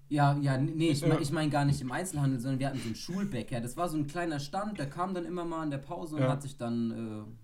ja, 0.10 0.36
ja, 0.40 0.58
nee, 0.58 0.90
ich 0.90 1.02
meine 1.08 1.22
ich 1.22 1.32
mein 1.32 1.52
gar 1.52 1.64
nicht 1.64 1.80
im 1.80 1.92
Einzelhandel, 1.92 2.40
sondern 2.40 2.60
wir 2.60 2.68
hatten 2.70 2.80
so 2.80 2.86
einen 2.88 2.96
Schulbäcker. 2.96 3.62
Das 3.62 3.78
war 3.78 3.88
so 3.88 3.96
ein 3.98 4.08
kleiner 4.08 4.40
Stand, 4.40 4.80
der 4.80 4.90
kam 4.90 5.14
dann 5.14 5.26
immer 5.26 5.46
mal 5.46 5.64
in 5.64 5.70
der 5.70 5.78
Pause 5.78 6.16
und 6.16 6.24
Ja. 6.24 6.30
hat 6.30 6.42
sich 6.42 6.58
dann, 6.58 6.90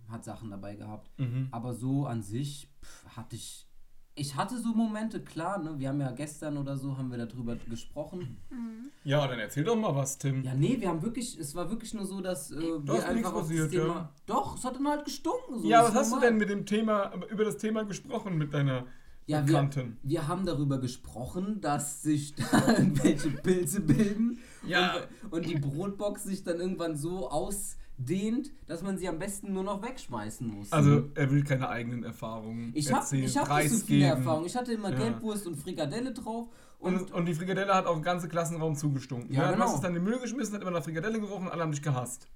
äh, 0.07 0.11
hat 0.11 0.23
Sachen 0.25 0.49
dabei 0.49 0.75
gehabt. 0.75 1.11
Mhm. 1.19 1.49
Aber 1.51 1.75
so 1.75 2.07
an 2.07 2.23
sich 2.23 2.67
pff, 2.83 3.15
hatte 3.15 3.35
ich, 3.35 3.67
ich 4.19 4.36
hatte 4.36 4.57
so 4.60 4.69
Momente, 4.69 5.21
klar, 5.21 5.57
ne, 5.60 5.75
wir 5.77 5.89
haben 5.89 6.00
ja 6.01 6.12
gestern 6.12 6.57
oder 6.57 6.77
so, 6.77 6.98
haben 6.98 7.10
wir 7.12 7.18
darüber 7.25 7.56
gesprochen. 7.56 8.38
Ja, 9.04 9.25
dann 9.27 9.39
erzähl 9.39 9.63
doch 9.63 9.75
mal 9.75 9.95
was, 9.95 10.18
Tim. 10.18 10.44
Ja, 10.44 10.54
nee, 10.54 10.77
wir 10.80 10.89
haben 10.89 11.01
wirklich, 11.01 11.38
es 11.39 11.56
war 11.56 11.69
wirklich 11.69 11.94
nur 11.94 12.06
so, 12.06 12.21
dass 12.21 12.51
äh, 12.51 12.56
wir 12.60 12.80
hast 12.88 12.88
nichts 12.88 13.06
einfach 13.06 13.33
auf 13.33 13.39
das 13.42 13.48
passiert, 13.50 13.71
Thema, 13.71 13.88
ja. 13.95 14.13
doch, 14.25 14.57
es 14.57 14.63
hat 14.66 14.75
dann 14.75 14.88
halt 14.88 15.06
gestunken. 15.06 15.60
So, 15.62 15.68
Ja, 15.69 15.83
was 15.83 15.94
hast 15.94 16.12
du 16.12 16.16
normal. 16.16 16.30
denn 16.30 16.38
mit 16.38 16.50
dem 16.50 16.66
Thema, 16.66 17.13
über 17.31 17.45
das 17.45 17.57
Thema 17.57 17.83
gesprochen 17.83 18.38
mit 18.38 18.54
deiner 18.54 18.86
Ja, 19.25 19.39
wir, 19.39 19.45
Bekannten? 19.54 19.98
wir 20.04 20.27
haben 20.27 20.45
darüber 20.45 20.80
gesprochen, 20.80 21.61
dass 21.61 22.02
sich 22.02 22.35
da 22.52 22.68
irgendwelche 22.78 23.30
Pilze 23.31 23.81
bilden 23.81 24.40
Ja. 24.68 24.95
und, 25.23 25.33
und 25.33 25.45
die 25.45 25.57
Brotbox 25.59 26.23
sich 26.23 26.44
dann 26.44 26.59
irgendwann 26.59 26.97
so 26.97 27.30
ausdehnt, 27.99 28.51
dass 28.68 28.81
man 28.81 28.97
sie 28.97 29.07
am 29.07 29.19
besten 29.19 29.53
nur 29.53 29.63
noch 29.63 29.81
wegschmeißen 29.81 30.47
muss. 30.47 30.71
Also, 30.71 31.09
er 31.15 31.31
will 31.31 31.44
keine 31.44 31.69
eigenen 31.69 32.03
Erfahrungen 32.03 32.71
ich 32.73 32.91
habe 32.91 33.15
ich 33.18 33.37
hab 33.37 33.57
nicht 33.57 33.69
so 33.71 33.85
viele. 33.85 34.06
Erfahrungen. 34.06 34.45
Ich 34.45 34.56
hatte 34.56 34.73
immer 34.73 34.91
Ja. 34.91 34.97
Gelbwurst 34.97 35.47
und 35.47 35.56
Frikadelle 35.56 36.13
drauf 36.13 36.47
und, 36.79 36.95
Und, 36.95 37.11
und 37.11 37.25
die 37.25 37.33
Frikadelle 37.33 37.73
hat 37.73 37.85
auch 37.85 37.95
den 37.95 38.03
ganzen 38.03 38.29
Klassenraum 38.29 38.75
zugestunken. 38.75 39.33
Ja, 39.33 39.41
Ja, 39.41 39.47
Du 39.47 39.53
genau. 39.53 39.65
hast 39.65 39.75
es 39.75 39.81
dann 39.81 39.95
in 39.95 40.03
den 40.03 40.03
Müll 40.06 40.19
geschmissen, 40.19 40.56
hat 40.56 40.61
immer 40.61 40.71
nach 40.71 40.83
Frikadelle 40.83 41.19
gerochen 41.19 41.45
und 41.47 41.51
alle 41.51 41.61
haben 41.63 41.71
dich 41.71 41.81
gehasst. 41.81 42.27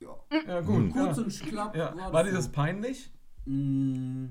ja, 0.00 0.08
Ja, 0.46 0.60
gut. 0.60 0.92
kurz 0.92 1.16
ja. 1.16 1.22
und 1.24 1.32
schlapp 1.32 1.76
war, 1.76 2.12
War 2.12 2.24
dir 2.24 2.32
das 2.32 2.48
peinlich? 2.50 3.12
Mm, 3.46 4.26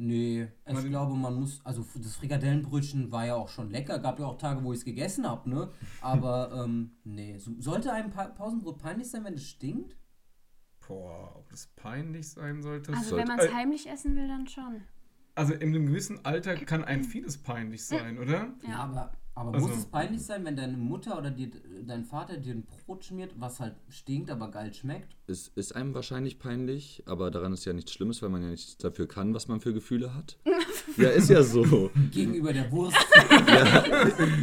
nee, 0.00 0.48
ich 0.66 0.74
War 0.74 0.82
die- 0.82 0.88
glaube, 0.88 1.14
man 1.14 1.34
muss, 1.38 1.60
also 1.64 1.84
das 1.96 2.16
Frikadellenbrötchen 2.16 3.12
war 3.12 3.26
ja 3.26 3.34
auch 3.36 3.48
schon 3.48 3.70
lecker, 3.70 3.98
gab 3.98 4.18
ja 4.18 4.26
auch 4.26 4.38
Tage, 4.38 4.64
wo 4.64 4.72
ich 4.72 4.80
es 4.80 4.84
gegessen 4.84 5.28
habe, 5.28 5.48
ne? 5.48 5.70
Aber 6.00 6.50
ähm, 6.64 6.92
nee, 7.04 7.36
so, 7.38 7.52
sollte 7.60 7.92
einem 7.92 8.10
pa 8.10 8.24
Pausenbrot 8.28 8.78
peinlich 8.78 9.10
sein, 9.10 9.24
wenn 9.24 9.34
es 9.34 9.46
stinkt? 9.48 9.96
Boah, 10.88 11.36
ob 11.36 11.48
das 11.50 11.66
peinlich 11.76 12.28
sein 12.30 12.62
sollte? 12.62 12.92
Also 12.92 13.10
sollte- 13.10 13.22
wenn 13.22 13.28
man 13.28 13.38
es 13.38 13.46
Äh, 13.50 13.54
heimlich 13.54 13.88
essen 13.88 14.16
will, 14.16 14.26
dann 14.26 14.46
schon. 14.48 14.80
Also 15.36 15.54
in 15.54 15.68
einem 15.74 15.86
gewissen 15.86 16.24
Alter 16.24 16.56
kann 16.56 16.82
ein 16.84 17.04
vieles 17.04 17.38
peinlich 17.38 17.84
sein, 17.86 18.18
oder? 18.18 18.52
Ja, 18.66 18.78
aber, 18.80 19.12
aber 19.34 19.54
Also- 19.54 19.68
muss 19.68 19.76
es 19.78 19.86
peinlich 19.86 20.22
sein, 20.22 20.44
wenn 20.44 20.56
deine 20.56 20.76
Mutter 20.76 21.16
oder 21.18 21.30
dir, 21.30 21.50
dein 21.86 22.04
Vater 22.04 22.36
dir 22.36 22.54
ein 22.54 22.64
Brot 22.84 23.04
schmiert, 23.04 23.32
was 23.38 23.60
halt 23.60 23.74
stinkt, 23.88 24.30
aber 24.30 24.50
geil 24.50 24.72
schmeckt? 24.74 25.16
Es 25.26 25.48
ist 25.54 25.76
einem 25.76 25.94
wahrscheinlich 25.94 26.38
peinlich, 26.40 27.02
aber 27.06 27.30
daran 27.30 27.52
ist 27.52 27.64
ja 27.64 27.72
nichts 27.72 27.92
Schlimmes, 27.92 28.20
weil 28.20 28.28
man 28.30 28.42
ja 28.42 28.50
nichts 28.50 28.76
dafür 28.78 29.06
kann, 29.06 29.32
was 29.32 29.46
man 29.48 29.60
für 29.60 29.72
Gefühle 29.72 30.12
hat. 30.14 30.36
ja, 30.96 31.08
ist 31.10 31.30
ja 31.30 31.42
so. 31.42 31.90
Gegenüber 32.10 32.52
der 32.52 32.70
Wurst. 32.72 32.96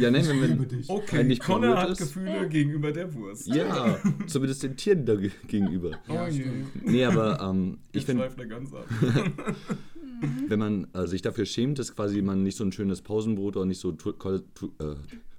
Ja, 0.00 0.10
nein, 0.10 0.26
wenn 0.28 0.38
man 0.58 0.66
Okay, 0.88 1.06
peinlich 1.16 1.40
Connor 1.40 1.76
hat 1.76 1.90
ist. 1.90 1.98
Gefühle 1.98 2.48
gegenüber 2.48 2.92
der 2.92 3.12
Wurst. 3.14 3.46
Ja, 3.48 3.98
zumindest 4.26 4.62
den 4.62 4.76
Tieren 4.76 5.04
da 5.04 5.14
ge- 5.16 5.30
gegenüber. 5.46 5.90
Ja, 6.08 6.24
oh 6.24 6.28
je. 6.28 6.44
Nee, 6.82 7.04
aber 7.04 7.40
ähm, 7.40 7.78
ich 7.92 8.04
finde, 8.04 8.28
ganz 8.48 8.72
ab. 8.72 8.86
wenn 10.48 10.58
man 10.58 10.86
äh, 10.94 11.06
sich 11.06 11.22
dafür 11.22 11.44
schämt, 11.46 11.78
dass 11.78 11.94
quasi 11.94 12.22
man 12.22 12.42
nicht 12.42 12.56
so 12.56 12.64
ein 12.64 12.72
schönes 12.72 13.02
Pausenbrot 13.02 13.56
oder 13.56 13.66
nicht 13.66 13.80
so 13.80 13.92
tu 13.92 14.12
co- 14.12 14.38
tu 14.54 14.72
äh, 14.78 14.94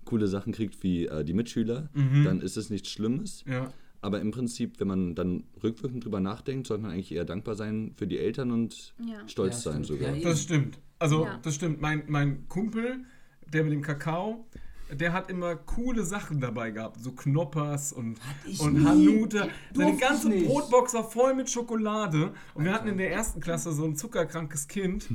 coole 0.05 0.27
Sachen 0.27 0.53
kriegt 0.53 0.81
wie 0.83 1.05
äh, 1.07 1.23
die 1.23 1.33
Mitschüler, 1.33 1.89
Mhm. 1.93 2.23
dann 2.23 2.41
ist 2.41 2.57
es 2.57 2.69
nichts 2.69 2.89
Schlimmes. 2.89 3.43
Ja. 3.47 3.71
Aber 4.01 4.21
im 4.21 4.31
Prinzip, 4.31 4.79
wenn 4.79 4.87
man 4.87 5.13
dann 5.15 5.43
rückwirkend 5.61 6.05
drüber 6.05 6.19
nachdenkt, 6.21 6.67
sollte 6.67 6.83
man 6.83 6.91
eigentlich 6.93 7.11
eher 7.11 7.25
dankbar 7.25 7.55
sein 7.55 7.91
für 7.97 8.07
die 8.07 8.17
Eltern 8.17 8.51
und 8.51 8.93
Ja. 9.05 9.27
stolz 9.27 9.63
Ja, 9.65 9.71
sein 9.73 9.83
stimmt. 9.83 9.99
sogar. 10.01 10.15
Das 10.17 10.41
stimmt. 10.41 10.79
Also, 10.99 11.25
Ja. 11.25 11.39
das 11.43 11.55
stimmt. 11.55 11.81
Mein, 11.81 12.03
mein 12.07 12.47
Kumpel, 12.47 13.01
der 13.53 13.63
mit 13.63 13.73
dem 13.73 13.81
Kakao, 13.81 14.45
der 14.91 15.13
hat 15.13 15.29
immer 15.29 15.55
coole 15.55 16.03
Sachen 16.03 16.39
dabei 16.39 16.71
gehabt. 16.71 16.99
So 17.01 17.11
Knoppers 17.11 17.93
und, 17.93 18.19
und 18.59 18.73
nie. 18.73 18.85
Hanuta. 18.85 19.47
Seine 19.73 19.97
ganze. 19.97 20.29
Brotbox 20.29 20.93
war 20.93 21.09
voll 21.09 21.33
mit 21.35 21.49
Schokolade. 21.49 22.33
Und 22.53 22.65
wir 22.65 22.73
hatten 22.73 22.87
in 22.87 22.97
der 22.97 23.11
ersten 23.11 23.39
Klasse 23.39 23.71
so 23.71 23.85
ein 23.85 23.95
zuckerkrankes 23.95 24.67
Kind. 24.67 25.07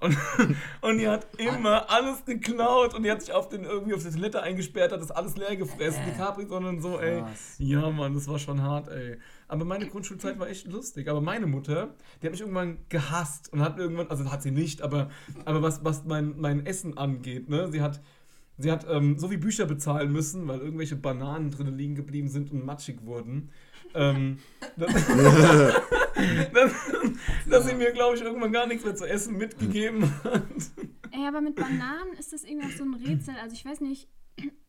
Und, 0.00 0.16
und 0.80 0.98
die 0.98 1.08
hat 1.08 1.26
immer 1.38 1.90
alles 1.90 2.24
geklaut. 2.24 2.94
Und 2.94 3.04
die 3.04 3.10
hat 3.10 3.22
sich 3.22 3.32
auf 3.32 3.48
den, 3.48 3.64
irgendwie 3.64 3.94
auf 3.94 4.02
die 4.02 4.10
Toilette 4.10 4.42
eingesperrt, 4.42 4.92
hat 4.92 5.00
das 5.00 5.10
alles 5.10 5.36
leer 5.36 5.56
gefressen. 5.56 6.02
Die 6.06 6.16
Capri-Sonne 6.16 6.68
und 6.68 6.80
so, 6.80 6.98
ey. 6.98 7.22
Ja, 7.58 7.90
Mann, 7.90 8.14
das 8.14 8.28
war 8.28 8.38
schon 8.38 8.62
hart, 8.62 8.88
ey. 8.88 9.18
Aber 9.48 9.64
meine 9.64 9.86
Grundschulzeit 9.86 10.38
war 10.38 10.48
echt 10.48 10.66
lustig. 10.66 11.08
Aber 11.08 11.20
meine 11.20 11.46
Mutter, 11.46 11.94
die 12.20 12.26
hat 12.26 12.32
mich 12.32 12.40
irgendwann 12.40 12.78
gehasst 12.88 13.52
und 13.52 13.60
hat 13.60 13.78
irgendwann, 13.78 14.08
also 14.08 14.30
hat 14.30 14.42
sie 14.42 14.50
nicht, 14.50 14.82
aber, 14.82 15.10
aber 15.44 15.62
was, 15.62 15.84
was 15.84 16.04
mein, 16.04 16.38
mein 16.38 16.64
Essen 16.64 16.96
angeht, 16.96 17.48
ne? 17.48 17.70
Sie 17.70 17.82
hat, 17.82 18.00
sie 18.62 18.70
hat 18.70 18.86
ähm, 18.88 19.18
so 19.18 19.30
wie 19.30 19.36
Bücher 19.36 19.66
bezahlen 19.66 20.12
müssen, 20.12 20.46
weil 20.48 20.60
irgendwelche 20.60 20.96
Bananen 20.96 21.50
drin 21.50 21.76
liegen 21.76 21.94
geblieben 21.94 22.28
sind 22.28 22.52
und 22.52 22.64
matschig 22.64 23.04
wurden. 23.04 23.50
Ähm, 23.94 24.38
dass, 24.76 24.92
dass, 26.52 26.72
dass 27.50 27.66
sie 27.66 27.74
mir, 27.74 27.92
glaube 27.92 28.16
ich, 28.16 28.22
irgendwann 28.22 28.52
gar 28.52 28.66
nichts 28.66 28.84
mehr 28.84 28.94
zu 28.94 29.06
essen 29.06 29.36
mitgegeben 29.36 30.10
hat. 30.24 30.42
Ey, 31.10 31.26
aber 31.26 31.40
mit 31.40 31.56
Bananen 31.56 32.14
ist 32.18 32.32
das 32.32 32.44
irgendwie 32.44 32.66
auch 32.66 32.76
so 32.76 32.84
ein 32.84 32.94
Rätsel. 32.94 33.34
Also 33.42 33.54
ich 33.54 33.64
weiß 33.64 33.80
nicht, 33.80 34.08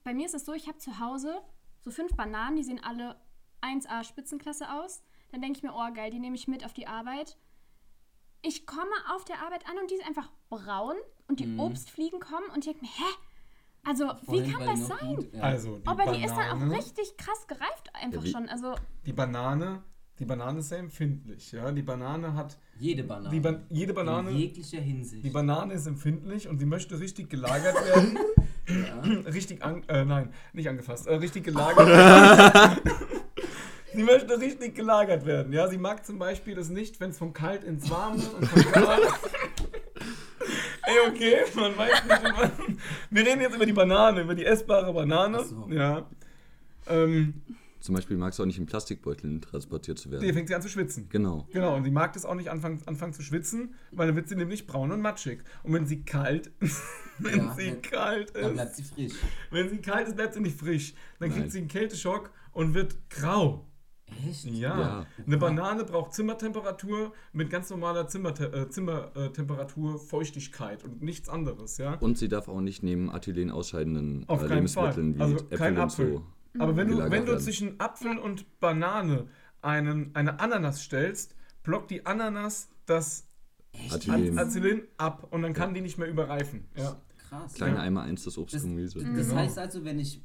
bei 0.03 0.13
mir 0.13 0.25
ist 0.25 0.35
es 0.35 0.45
so, 0.45 0.53
ich 0.53 0.67
habe 0.67 0.77
zu 0.77 0.99
Hause 0.99 1.35
so 1.81 1.91
fünf 1.91 2.15
Bananen, 2.15 2.55
die 2.55 2.63
sehen 2.63 2.81
alle 2.83 3.15
1A 3.61 4.03
Spitzenklasse 4.03 4.71
aus. 4.71 5.03
Dann 5.31 5.41
denke 5.41 5.57
ich 5.57 5.63
mir, 5.63 5.73
oh 5.73 5.93
geil, 5.93 6.11
die 6.11 6.19
nehme 6.19 6.35
ich 6.35 6.47
mit 6.47 6.65
auf 6.65 6.73
die 6.73 6.87
Arbeit. 6.87 7.37
Ich 8.41 8.65
komme 8.65 8.91
auf 9.15 9.23
der 9.23 9.41
Arbeit 9.41 9.67
an 9.69 9.77
und 9.77 9.89
die 9.89 9.95
ist 9.95 10.05
einfach 10.05 10.29
braun 10.49 10.95
und 11.27 11.39
die 11.39 11.57
Obstfliegen 11.57 12.19
kommen 12.19 12.49
und 12.53 12.59
ich 12.59 12.65
denke 12.65 12.81
mir, 12.81 12.91
hä? 12.91 13.13
Also, 13.85 14.11
Vorhin 14.25 14.45
wie 14.47 14.51
kann 14.53 14.65
das 14.65 14.87
sein? 14.87 15.15
gut, 15.15 15.33
ja. 15.33 15.41
Also, 15.41 15.77
die 15.77 15.87
Aber 15.87 16.11
die 16.13 16.23
ist 16.23 16.31
dann 16.35 16.49
auch 16.51 16.59
Banane- 16.59 16.77
richtig 16.77 17.17
krass 17.17 17.45
gereift 17.47 17.89
einfach 17.93 18.23
Ja, 18.23 18.31
schon. 18.31 18.47
Also, 18.49 18.75
Die 19.05 19.11
Banane, 19.13 19.81
die 20.19 20.25
Banane 20.25 20.59
ist 20.59 20.69
sehr 20.69 20.79
empfindlich, 20.79 21.51
ja. 21.51 21.69
Die 21.71 21.81
Banane 21.81 22.33
hat, 22.33 22.57
Jede 22.79 23.03
Banane. 23.03 23.29
die 23.29 23.39
Ban 23.41 23.65
jede 23.69 23.93
Banane... 23.93 24.29
In 24.31 24.37
jeglicher 24.37 24.79
Hinsicht. 24.79 25.25
Die 25.25 25.29
Banane 25.29 25.73
ist 25.73 25.85
empfindlich 25.87 26.47
und 26.47 26.59
sie 26.59 26.65
möchte 26.65 26.97
richtig 26.99 27.29
gelagert 27.29 27.75
werden. 27.75 28.17
richtig 29.25 29.61
an, 29.63 29.83
äh, 29.89 30.05
nein, 30.05 30.31
nicht 30.53 30.69
angefasst, 30.69 31.07
äh, 31.07 31.15
richtig 31.15 31.43
gelagert 31.43 31.85
werden. 31.87 32.79
sie 33.93 34.03
möchte 34.03 34.39
richtig 34.39 34.75
gelagert 34.75 35.25
werden. 35.25 35.51
Ja, 35.51 35.67
sie 35.67 35.77
mag 35.77 36.05
zum 36.05 36.17
Beispiel 36.19 36.55
das 36.55 36.69
nicht, 36.69 37.01
wenn 37.01 37.09
es 37.09 37.17
von 37.17 37.33
kalt 37.33 37.65
ins 37.65 37.89
warme 37.89 38.23
und 38.23 38.45
von 38.47 38.63
warm. 38.83 38.99
Ey, 40.85 41.09
okay, 41.09 41.37
man 41.55 41.77
weiß 41.77 42.03
nicht. 42.03 42.23
immer- 42.23 42.51
Wir 43.09 43.25
reden 43.25 43.41
jetzt 43.41 43.55
über 43.55 43.65
die 43.65 43.73
Banane, 43.73 44.21
über 44.21 44.35
die 44.35 44.45
essbare 44.45 44.93
Banane. 44.93 45.39
Ach 45.41 45.45
so. 45.45 45.67
Ja. 45.69 46.09
Ähm, 46.87 47.41
Zum 47.79 47.95
Beispiel 47.95 48.17
mag 48.17 48.31
es 48.33 48.39
auch 48.39 48.45
nicht 48.45 48.57
in 48.57 48.65
Plastikbeuteln 48.65 49.41
transportiert 49.41 49.97
zu 49.99 50.07
die 50.09 50.13
werden. 50.13 50.33
fängt 50.33 50.47
sie 50.49 50.55
an 50.55 50.61
zu 50.61 50.69
schwitzen. 50.69 51.07
Genau. 51.09 51.47
Genau, 51.51 51.75
und 51.75 51.83
sie 51.83 51.91
mag 51.91 52.13
das 52.13 52.25
auch 52.25 52.35
nicht 52.35 52.49
anfangen, 52.49 52.81
anfangen 52.85 53.13
zu 53.13 53.21
schwitzen, 53.21 53.75
weil 53.91 54.07
dann 54.07 54.15
wird 54.15 54.27
sie 54.29 54.35
nämlich 54.35 54.67
braun 54.67 54.91
und 54.91 55.01
matschig. 55.01 55.43
Und 55.63 55.73
wenn 55.73 55.85
sie 55.85 56.03
kalt, 56.03 56.51
wenn 57.19 57.37
Ja, 57.45 57.53
sie 57.55 57.69
dann- 57.71 57.81
kalt 57.81 58.35
Dann 58.35 58.43
ist, 58.45 58.53
bleibt 58.53 58.75
sie 58.75 58.83
frisch. 58.83 59.13
wenn 59.51 59.69
sie 59.69 59.77
kalt 59.79 60.07
ist, 60.07 60.15
bleibt 60.15 60.33
sie 60.33 60.41
nicht 60.41 60.59
frisch. 60.59 60.93
Dann 61.19 61.29
kriegt 61.29 61.41
Nein. 61.43 61.49
sie 61.51 61.59
einen 61.59 61.67
Kälteschock 61.69 62.31
und 62.51 62.73
wird 62.73 62.95
grau. 63.09 63.65
Echt? 64.29 64.45
Ja. 64.45 64.79
Ja. 64.79 65.05
Eine 65.25 65.37
Banane 65.37 65.83
braucht 65.83 66.13
Zimmertemperatur 66.13 67.13
mit 67.33 67.49
ganz 67.49 67.69
normaler 67.69 68.07
Zimmertemperatur, 68.07 68.61
äh, 68.65 68.69
Zimmertemperatur, 68.69 69.99
Feuchtigkeit 69.99 70.83
und 70.83 71.01
nichts 71.01 71.29
anderes, 71.29 71.77
ja. 71.77 71.95
Und 71.95 72.17
sie 72.17 72.27
darf 72.29 72.47
auch 72.47 72.61
nicht 72.61 72.83
neben 72.83 73.11
Athylen 73.11 73.51
ausscheidenden 73.51 74.23
Auf 74.27 74.43
äh, 74.43 74.47
keinen 74.47 74.67
Fall. 74.67 74.95
Lebensmitteln 74.95 75.17
wie 75.17 75.21
Also 75.21 75.35
Äpfel 75.45 75.57
kein 75.57 75.73
und 75.75 75.81
Apfel. 75.81 76.13
so. 76.13 76.23
Aber 76.59 76.75
wenn 76.75 76.87
du, 76.89 76.97
wenn 77.09 77.25
du 77.25 77.37
zwischen 77.39 77.79
Apfel 77.79 78.17
und 78.19 78.59
Banane 78.59 79.27
einen, 79.61 80.13
eine 80.15 80.39
Ananas 80.39 80.81
stellst, 80.83 81.35
blockt 81.63 81.89
die 81.89 82.05
Ananas 82.05 82.69
das 82.85 83.25
Athylen. 83.91 84.37
Acetylen 84.37 84.81
ab 84.97 85.27
und 85.31 85.41
dann 85.41 85.53
kann 85.53 85.73
die 85.73 85.81
nicht 85.81 85.97
mehr 85.97 86.07
überreifen. 86.07 86.65
Ja. 86.77 86.95
Krass. 87.29 87.53
Kleine 87.55 87.77
Ja. 87.77 87.81
einmal 87.81 88.07
eins 88.07 88.23
das 88.23 88.37
Obst 88.37 88.53
Das- 88.53 88.63
und 88.63 88.75
Gemüse. 88.75 88.99
Das 88.99 89.27
Genau. 89.29 89.39
heißt 89.41 89.57
also, 89.57 89.83
wenn 89.83 89.97
ich 89.99 90.21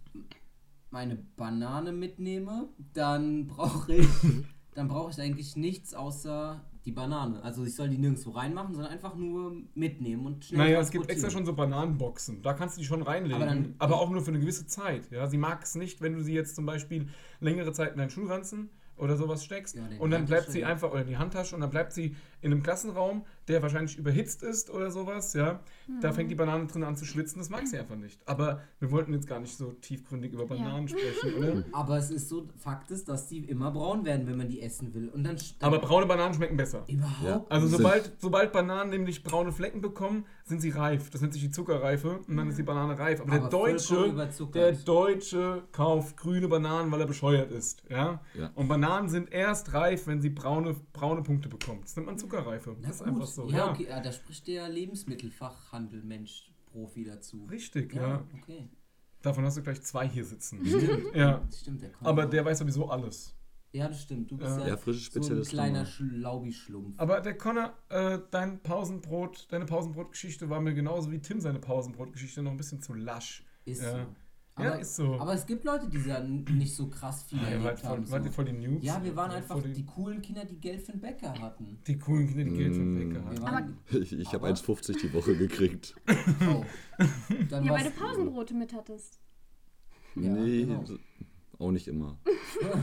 meine 0.91 1.17
Banane 1.37 1.93
mitnehme, 1.93 2.69
dann 2.95 3.47
brauche 3.47 3.95
ich, 3.95 4.07
dann 4.75 4.89
brauche 4.89 5.11
ich 5.11 5.21
eigentlich 5.21 5.57
nichts 5.57 5.95
außer 5.95 6.65
die 6.85 6.93
Banane. 6.93 7.43
Also 7.43 7.65
ich 7.65 7.75
soll 7.75 7.91
die 7.91 7.99
nirgendwo 7.99 8.31
reinmachen, 8.31 8.75
sondern 8.75 8.93
einfach 8.93 9.15
nur 9.15 9.57
mitnehmen 9.75 10.25
und 10.25 10.47
schnell 10.47 10.59
Naja, 10.59 10.81
es 10.81 10.91
gibt 10.91 11.11
extra 11.11 11.29
schon 11.29 11.45
so 11.45 11.53
Bananenboxen. 11.53 12.43
Da 12.43 12.55
kannst 12.55 12.77
du 12.77 12.81
die 12.81 12.87
schon 12.87 13.03
reinlegen. 13.03 13.43
Aber 13.43 13.51
Aber, 13.79 13.93
dann- 13.93 14.01
auch 14.01 14.11
nur 14.11 14.23
für 14.23 14.31
eine 14.31 14.41
gewisse 14.41 14.67
Zeit. 14.67 15.11
Ja? 15.11 15.27
Sie 15.27 15.37
mag 15.37 15.63
es 15.63 15.75
nicht, 15.75 16.01
wenn 16.01 16.15
du 16.15 16.23
sie 16.23 16.33
jetzt 16.33 16.57
zum 16.57 16.65
Beispiel 16.65 17.09
längere 17.41 17.73
Zeit 17.73 17.93
in 17.93 17.99
deinen 17.99 18.11
Schulranzen 18.11 18.71
oder 18.97 19.17
sowas 19.17 19.45
steckst. 19.45 19.77
Ja, 19.77 19.83
und 19.99 20.11
dann 20.11 20.25
bleibt 20.25 20.51
sie 20.51 20.65
einfach, 20.65 20.91
oder 20.91 21.03
in 21.03 21.09
die 21.09 21.19
Handtasche, 21.19 21.55
und 21.55 21.61
dann 21.61 21.71
bleibt 21.71 21.93
sie 21.93 22.17
in 22.41 22.53
einem 22.53 22.63
Klassenraum, 22.63 23.25
der 23.49 23.63
wahrscheinlich 23.63 23.97
überhitzt 23.97 24.43
ist 24.43 24.71
oder 24.71 24.91
sowas. 24.91 25.33
Ja? 25.33 25.61
Da 26.01 26.13
fängt 26.13 26.31
die 26.31 26.35
Banane 26.35 26.67
drin 26.67 26.85
an 26.85 26.97
zu 26.97 27.05
schwitzen. 27.05 27.39
Das 27.39 27.49
mag 27.49 27.67
sie 27.67 27.79
einfach 27.79 27.97
nicht. 27.97 28.21
Aber 28.27 28.63
wir 28.79 28.91
wollten 28.91 29.13
jetzt 29.13 29.27
gar 29.27 29.41
nicht 29.41 29.57
so 29.57 29.73
tiefgründig 29.73 30.33
über 30.33 30.47
Bananen 30.47 30.87
sprechen, 30.89 31.35
oder? 31.35 31.65
Aber 31.73 31.97
es 31.97 32.11
ist 32.11 32.29
so, 32.29 32.47
Fakt 32.59 32.91
ist, 32.91 33.09
dass 33.09 33.29
die 33.29 33.39
immer 33.39 33.71
braun 33.71 34.05
werden, 34.05 34.27
wenn 34.27 34.37
man 34.37 34.49
die 34.49 34.61
essen 34.61 34.93
will. 34.95 35.09
Und 35.09 35.25
dann 35.25 35.37
Aber 35.61 35.79
braune 35.79 36.07
Bananen 36.07 36.35
schmecken 36.35 36.57
besser. 36.57 36.85
überhaupt 36.89 37.23
Ja. 37.25 37.45
Also 37.49 37.67
sobald, 37.69 38.13
sobald 38.19 38.53
Bananen 38.53 38.91
nämlich 38.91 39.23
braune 39.23 39.53
Flecken 39.53 39.81
bekommen, 39.81 40.27
sind 40.45 40.61
sie 40.61 40.71
reif. 40.71 41.11
Das 41.11 41.21
nennt 41.21 41.33
sich 41.33 41.43
die 41.43 41.51
Zuckerreife 41.51 42.21
und 42.27 42.37
dann 42.37 42.49
ist 42.49 42.59
die 42.59 42.63
Banane 42.63 42.99
reif. 42.99 43.21
Aber, 43.21 43.31
der 43.31 43.41
Aber 43.45 43.51
vollkommen 43.51 44.17
Deutsche, 44.17 44.51
der 44.53 44.73
Deutsche 44.73 45.63
kauft 45.73 46.17
grüne 46.17 46.49
Bananen, 46.49 46.91
weil 46.93 47.01
er 47.01 47.07
bescheuert 47.07 47.51
ist. 47.51 47.83
Ja? 47.89 48.21
Ja. 48.35 48.51
Und 48.55 48.69
Bananen 48.69 49.09
sind 49.09 49.33
erst 49.33 49.73
reif, 49.73 50.07
wenn 50.07 50.21
sie 50.21 50.31
braune, 50.31 50.77
braune 50.93 51.23
Punkte 51.23 51.49
bekommen. 51.49 51.81
Das 51.83 51.97
nennt 51.97 52.07
man 52.07 52.19
Zuckerreife. 52.19 52.28
Na 52.81 52.89
das 52.89 52.97
ist 52.97 53.05
gut. 53.05 53.09
einfach 53.09 53.27
so. 53.27 53.49
Ja, 53.49 53.57
Ja, 53.59 53.71
okay, 53.73 53.87
ja, 53.89 54.01
da 54.01 54.13
spricht 54.13 54.47
der 54.47 54.69
Lebensmittelfachhandel 54.69 56.03
Mensch 56.03 56.53
Profi 56.67 57.05
dazu. 57.05 57.47
Richtig, 57.51 57.95
ja. 57.95 58.09
Ja, 58.09 58.25
okay. 58.41 58.69
Davon 59.23 59.45
hast 59.45 59.57
du 59.57 59.63
gleich 59.63 59.83
zwei 59.83 60.09
hier 60.09 60.25
sitzen. 60.25 60.65
Stimmt. 60.67 61.05
Ja. 61.15 61.39
Das 61.47 61.61
stimmt, 61.61 61.83
der 61.83 61.91
Aber 62.01 62.27
der 62.27 62.45
weiß 62.45 62.59
sowieso 62.59 62.89
alles. 62.89 63.35
Ja, 63.73 63.89
das 63.89 64.03
stimmt. 64.03 64.31
Du 64.31 64.37
bist 64.37 64.51
Ja. 64.51 64.61
ja, 64.61 64.69
Ja, 64.69 64.77
frische 64.77 65.11
so 65.23 65.35
ein 65.35 65.43
kleiner 65.43 65.81
immer. 65.81 65.87
Schlaubi-Schlumpf. 65.87 66.99
Aber 66.99 67.21
der 67.21 67.37
Connor, 67.37 67.75
äh, 67.91 68.19
dein 68.31 68.61
Pausenbrot, 68.63 69.47
deine 69.51 69.67
Pausenbrotgeschichte 69.67 70.49
war 70.49 70.61
mir 70.61 70.73
genauso 70.73 71.11
wie 71.11 71.19
Tim 71.21 71.41
seine 71.41 71.59
Pausenbrotgeschichte 71.59 72.43
noch 72.43 72.51
ein 72.53 72.57
bisschen 72.57 72.81
zu 72.81 72.95
lasch. 72.95 73.45
Ist 73.65 73.83
Ja. 73.83 73.93
so. 73.93 74.07
Ja, 74.59 74.73
Aber, 74.73 74.81
ist 74.81 74.97
so. 74.97 75.15
aber 75.21 75.35
es 75.35 75.47
gibt 75.47 75.65
Leute, 75.65 75.89
die 75.89 76.03
da 76.03 76.17
n- 76.19 76.45
nicht 76.45 76.75
so 76.75 76.89
krass 76.89 77.23
viel 77.25 77.39
Ja, 77.41 77.51
ihr 77.51 77.63
wart 77.65 77.83
erlebt 77.83 77.85
haben. 77.85 78.11
wart 78.11 78.25
ihr 78.25 78.31
So. 78.31 78.35
voll 78.37 78.45
die 78.47 78.53
Noobs? 78.53 78.85
Ja, 78.85 79.03
wir 79.05 79.15
waren 79.17 79.31
einfach 79.31 79.59
voll 79.61 79.73
die 79.73 79.85
coolen 79.87 80.21
Kinder, 80.23 80.45
die 80.45 80.59
Geld 80.61 80.83
für 80.83 80.93
den 80.93 81.01
Bäcker 81.01 81.33
hatten. 81.41 81.79
Die 81.87 81.99
coolen 81.99 82.27
Kinder, 82.29 82.45
die 82.45 82.51
Geld 82.57 82.73
für 82.75 82.81
den 82.81 82.95
Mm. 82.95 83.09
Bäcker 83.15 83.25
haben. 83.25 83.43
waren, 83.43 83.79
Ich, 83.91 84.13
ich 84.13 84.27
habe 84.29 84.39
Aber- 84.39 84.49
1,50 84.49 85.01
die 85.01 85.13
Woche 85.15 85.37
gekriegt. 85.37 85.95
oh. 86.09 86.65
Dann 87.51 87.65
ja, 87.65 87.73
weil 87.73 87.85
du 87.85 87.91
Pausenbrote 87.93 88.55
mit 88.55 88.73
hattest. 88.75 89.21
Ja, 90.17 90.33
nee, 90.33 90.65
genau. 90.65 90.85
so- 90.85 90.99
auch 91.59 91.71
nicht 91.71 91.89
immer. 91.89 92.19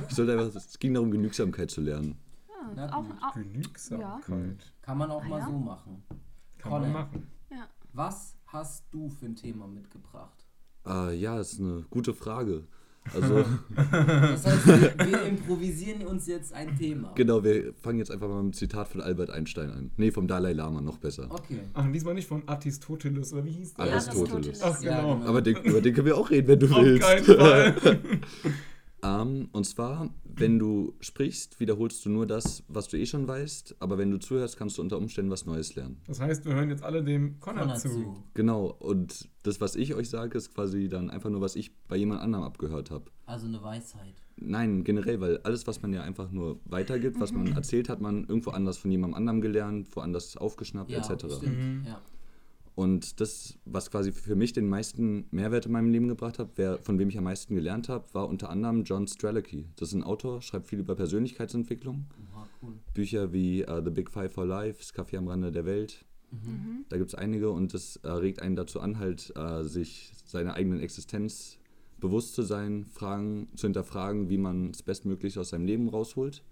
Ich 0.09 0.15
sollte 0.15 0.33
einfach, 0.33 0.53
es 0.55 0.79
ging 0.79 0.93
darum, 0.93 1.09
Genügsamkeit 1.11 1.71
zu 1.71 1.81
lernen. 1.81 2.17
Ja, 2.47 2.71
Na 2.75 2.93
auch, 2.97 3.05
auch, 3.21 3.33
Genügsamkeit. 3.33 4.73
Kann 4.81 4.97
man 4.97 5.11
auch 5.11 5.23
Ah, 5.23 5.27
mal 5.27 5.39
ja? 5.39 5.45
so 5.45 5.51
machen. 5.57 6.03
Kann 6.57 6.71
Connor. 6.71 6.79
man 6.87 6.91
machen. 6.93 7.27
ja. 7.49 7.67
Was 7.93 8.35
hast 8.47 8.85
du 8.91 9.07
für 9.09 9.25
ein 9.27 9.35
Thema 9.35 9.67
mitgebracht? 9.67 10.44
Ah, 10.85 11.11
ja, 11.11 11.37
das 11.37 11.53
ist 11.53 11.59
eine 11.59 11.83
gute 11.89 12.13
Frage. 12.13 12.63
Also, 13.13 13.45
Das 13.91 14.45
heißt, 14.47 14.65
wir, 14.67 14.93
wir 15.07 15.21
improvisieren 15.25 16.07
uns 16.07 16.25
jetzt 16.25 16.53
ein 16.53 16.75
Thema. 16.75 17.11
genau, 17.13 17.43
wir 17.43 17.73
fangen 17.75 17.99
jetzt 17.99 18.09
einfach 18.09 18.27
mal 18.27 18.35
mit 18.37 18.43
einem 18.45 18.53
Zitat 18.53 18.87
von 18.87 18.99
Albert 19.01 19.29
Einstein 19.29 19.69
an. 19.69 19.91
Nee, 19.97 20.09
vom 20.09 20.27
Dalai 20.27 20.53
Lama 20.53 20.81
noch 20.81 20.97
besser. 20.97 21.27
Okay. 21.29 21.59
Ach, 21.75 21.85
und 21.85 21.93
diesmal 21.93 22.15
nicht 22.15 22.27
von 22.27 22.41
Aristoteles, 22.47 23.31
oder 23.33 23.45
wie 23.45 23.51
hieß 23.51 23.75
der? 23.75 23.93
Aristoteles. 23.93 24.61
Ach, 24.63 24.81
Ja, 24.81 25.01
genau. 25.01 25.15
genau. 25.17 25.27
Aber 25.29 25.41
den, 25.43 25.55
über 25.57 25.81
den 25.81 25.93
können 25.93 26.07
wir 26.07 26.17
auch 26.17 26.31
reden, 26.31 26.47
wenn 26.47 26.59
du 26.59 26.65
Auf 26.67 26.81
willst. 26.83 27.03
keinen 27.07 27.23
Fall. 27.25 27.75
Ähm, 29.05 29.49
und 29.51 29.65
zwar, 29.65 30.09
wenn 30.23 30.57
du 30.57 30.93
sprichst, 30.99 31.59
wiederholst 31.59 32.03
du 32.05 32.09
nur 32.09 32.25
das, 32.25 32.63
was 32.67 32.87
du 32.87 32.97
eh 32.97 33.05
schon 33.05 33.27
weißt, 33.27 33.75
aber 33.79 33.97
wenn 33.97 34.09
du 34.09 34.17
zuhörst, 34.17 34.57
kannst 34.57 34.77
du 34.77 34.81
unter 34.81 34.97
Umständen 34.97 35.29
was 35.31 35.45
Neues 35.45 35.75
lernen. 35.75 36.01
Das 36.07 36.19
heißt, 36.19 36.45
wir 36.45 36.55
hören 36.55 36.69
jetzt 36.69 36.83
alle 36.83 37.03
dem 37.03 37.39
Connor, 37.39 37.61
Connor 37.63 37.75
zu. 37.77 37.89
zu. 37.89 38.23
Genau, 38.33 38.65
und 38.79 39.29
das, 39.43 39.61
was 39.61 39.75
ich 39.75 39.93
euch 39.93 40.09
sage, 40.09 40.37
ist 40.37 40.53
quasi 40.55 40.89
dann 40.89 41.09
einfach 41.11 41.29
nur, 41.29 41.41
was 41.41 41.55
ich 41.55 41.75
bei 41.87 41.97
jemand 41.97 42.21
anderem 42.21 42.43
abgehört 42.45 42.89
habe. 42.89 43.11
Also 43.27 43.45
eine 43.45 43.61
Weisheit. 43.61 44.15
Nein, 44.37 44.83
generell, 44.83 45.21
weil 45.21 45.37
alles, 45.39 45.67
was 45.67 45.81
man 45.81 45.93
ja 45.93 46.01
einfach 46.01 46.31
nur 46.31 46.59
weitergibt, 46.65 47.19
was 47.19 47.31
man 47.31 47.47
erzählt, 47.55 47.89
hat 47.89 48.01
man 48.01 48.25
irgendwo 48.25 48.51
anders 48.51 48.77
von 48.77 48.91
jemandem 48.91 49.15
anderem 49.17 49.41
gelernt, 49.41 49.95
woanders 49.95 50.35
aufgeschnappt, 50.35 50.89
Ja, 50.89 50.97
etc. 50.99 51.35
stimmt. 51.35 51.85
Ja. 51.85 52.01
Und 52.75 53.21
das, 53.21 53.57
was 53.63 53.89
quasi 53.89 54.11
für 54.11 54.35
mich 54.35 54.51
den 54.51 54.67
meisten 54.67 55.27
Mehrwert 55.31 55.65
in 55.65 55.71
meinem 55.71 55.89
Leben 55.89 56.09
gebracht 56.09 56.39
hat, 56.39 56.51
wer, 56.55 56.77
von 56.79 56.99
wem 56.99 57.07
ich 57.07 57.17
am 57.17 57.23
meisten 57.23 57.55
gelernt 57.55 57.87
habe, 57.87 58.05
war 58.13 58.27
unter 58.27 58.49
anderem 58.49 58.83
John 58.83 59.07
Strelicky. 59.07 59.69
Das 59.77 59.89
ist 59.89 59.95
ein 59.95 60.03
Autor, 60.03 60.41
schreibt 60.41 60.67
viel 60.67 60.79
über 60.79 60.95
Persönlichkeitsentwicklung. 60.95 62.05
Oha, 62.33 62.47
cool. 62.61 62.73
Bücher 62.93 63.31
wie 63.31 63.65
uh, 63.65 63.81
The 63.81 63.91
Big 63.91 64.11
Five 64.11 64.33
for 64.33 64.45
Life, 64.45 64.79
Das 64.79 64.93
Café 64.93 65.17
am 65.17 65.27
Rande 65.29 65.53
der 65.53 65.65
Welt. 65.65 66.05
Da 66.89 66.97
gibt 66.97 67.09
es 67.09 67.15
einige 67.15 67.49
und 67.51 67.73
das 67.73 67.97
äh, 67.97 68.09
regt 68.09 68.41
einen 68.41 68.55
dazu 68.55 68.79
an, 68.79 68.99
halt 68.99 69.31
äh, 69.35 69.63
sich 69.63 70.11
seiner 70.25 70.55
eigenen 70.55 70.79
Existenz 70.79 71.57
bewusst 71.99 72.35
zu 72.35 72.43
sein, 72.43 72.85
Fragen 72.85 73.47
zu 73.55 73.67
hinterfragen, 73.67 74.29
wie 74.29 74.37
man 74.37 74.71
es 74.71 74.83
bestmöglich 74.83 75.39
aus 75.39 75.49
seinem 75.49 75.65
Leben 75.65 75.87
rausholt. 75.87 76.43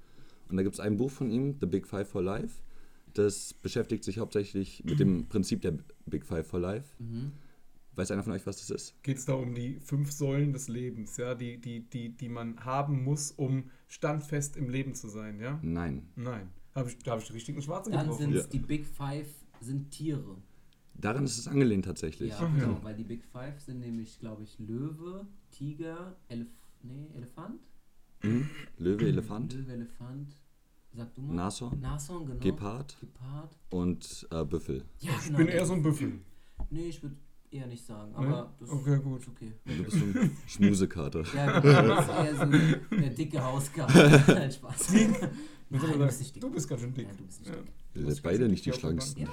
Und 0.50 0.58
da 0.58 0.64
gibt 0.64 0.76
es 0.76 0.80
ein 0.80 0.98
Buch 0.98 1.12
von 1.12 1.30
ihm, 1.30 1.56
The 1.60 1.66
Big 1.66 1.88
Five 1.88 2.08
for 2.08 2.22
Life. 2.22 2.62
Das 3.14 3.54
beschäftigt 3.54 4.04
sich 4.04 4.18
hauptsächlich 4.18 4.84
mit 4.84 5.00
dem 5.00 5.28
Prinzip 5.28 5.62
der 5.62 5.78
Big 6.06 6.26
Five 6.26 6.48
for 6.48 6.60
Life. 6.60 6.96
Weiß 7.96 8.10
einer 8.10 8.24
von 8.24 8.34
euch, 8.34 8.46
was 8.48 8.58
das 8.58 8.70
ist? 8.72 9.04
Geht 9.04 9.18
es 9.18 9.26
da 9.26 9.34
um 9.34 9.54
die 9.54 9.80
fünf 9.80 10.12
Säulen 10.12 10.52
des 10.52 10.68
Lebens, 10.68 11.18
ja, 11.18 11.36
die, 11.36 11.62
die, 11.62 11.82
die, 11.82 12.10
die 12.10 12.30
man 12.30 12.66
haben 12.66 13.04
muss, 13.04 13.32
um 13.32 13.70
standfest 13.88 14.58
im 14.58 14.68
Leben 14.68 14.96
zu 14.96 15.08
sein, 15.10 15.40
ja? 15.40 15.60
Nein. 15.62 16.08
Nein. 16.16 16.50
Hab 16.74 16.88
ich, 16.88 16.98
da 17.00 17.12
habe 17.12 17.22
ich 17.22 17.32
richtig 17.32 17.54
einen 17.54 17.62
Schwarzen 17.62 17.92
Dann 17.92 18.12
sind 18.14 18.34
es 18.34 18.46
Ja. 18.46 18.50
die 18.50 18.60
Big 18.60 18.88
Five 18.88 19.28
sind 19.62 19.92
Tiere. 19.92 20.38
Daran 20.96 21.24
ist 21.26 21.38
es 21.38 21.48
angelehnt 21.48 21.86
tatsächlich. 21.86 22.32
Ja. 22.32 22.48
genau, 22.48 22.80
weil 22.84 22.96
die 22.96 23.04
Big 23.04 23.24
Five 23.26 23.60
sind 23.62 23.80
nämlich, 23.80 24.20
glaube 24.20 24.44
ich, 24.44 24.58
Löwe, 24.58 25.28
Tiger, 25.52 26.16
Elef 26.30 26.48
nee, 26.82 27.08
Elefant. 27.16 27.62
Mhm. 28.24 28.50
Löwe, 28.80 29.08
Elefant, 29.08 29.54
Löwe, 29.54 29.74
Elefant. 29.74 30.36
Sag 30.96 31.14
du 31.16 31.22
mal. 31.22 31.34
Nashorn, 31.36 31.80
Nashorn, 31.80 32.26
genau. 32.26 32.40
Gepard 32.40 32.98
Gepard. 33.00 33.58
und 33.72 34.28
äh, 34.32 34.44
Büffel. 34.46 34.84
Ja, 35.00 35.12
ich 35.20 35.26
genau. 35.26 35.38
bin 35.40 35.48
eher 35.48 35.66
so 35.66 35.74
ein 35.74 35.82
Büffel. 35.82 36.20
Nee, 36.70 36.88
ich 36.90 37.02
würde 37.02 37.16
eher 37.50 37.66
nicht 37.68 37.86
sagen, 37.86 38.14
aber 38.16 38.54
das 38.60 38.70
Okay, 38.70 39.00
gut. 39.00 39.22
ist 39.22 39.28
okay. 39.28 39.54
Du 39.66 39.84
bist 39.84 39.98
so 39.98 40.06
ein 40.06 40.38
Schmusekater. 40.48 41.24
Ja, 41.36 41.60
genau, 41.60 41.96
das 41.96 42.06
ist 42.08 42.14
eher 42.14 42.36
so 42.36 42.96
der 42.98 43.10
dicke 43.10 43.44
Hauskater. 43.44 44.24
Nein, 44.34 44.52
Spaß. 44.52 44.94
Nein, 44.94 45.16
Du 45.70 45.98
bist 46.06 46.20
nicht 46.20 46.36
dick. 46.36 46.42
Du 46.42 46.52
bist 46.52 46.70
ganz 46.70 46.82
schön 46.82 46.94
dick. 46.94 47.08
Ja, 47.08 47.14
du 47.18 47.24
bist 47.26 47.40
nicht 47.42 47.52
Ja. 47.52 47.60
dick. 47.62 47.72
Ihr 48.06 48.12
seid 48.14 48.24
beide 48.24 48.48
nicht 48.48 48.64
die 48.66 48.74
schlanksten. 48.74 49.28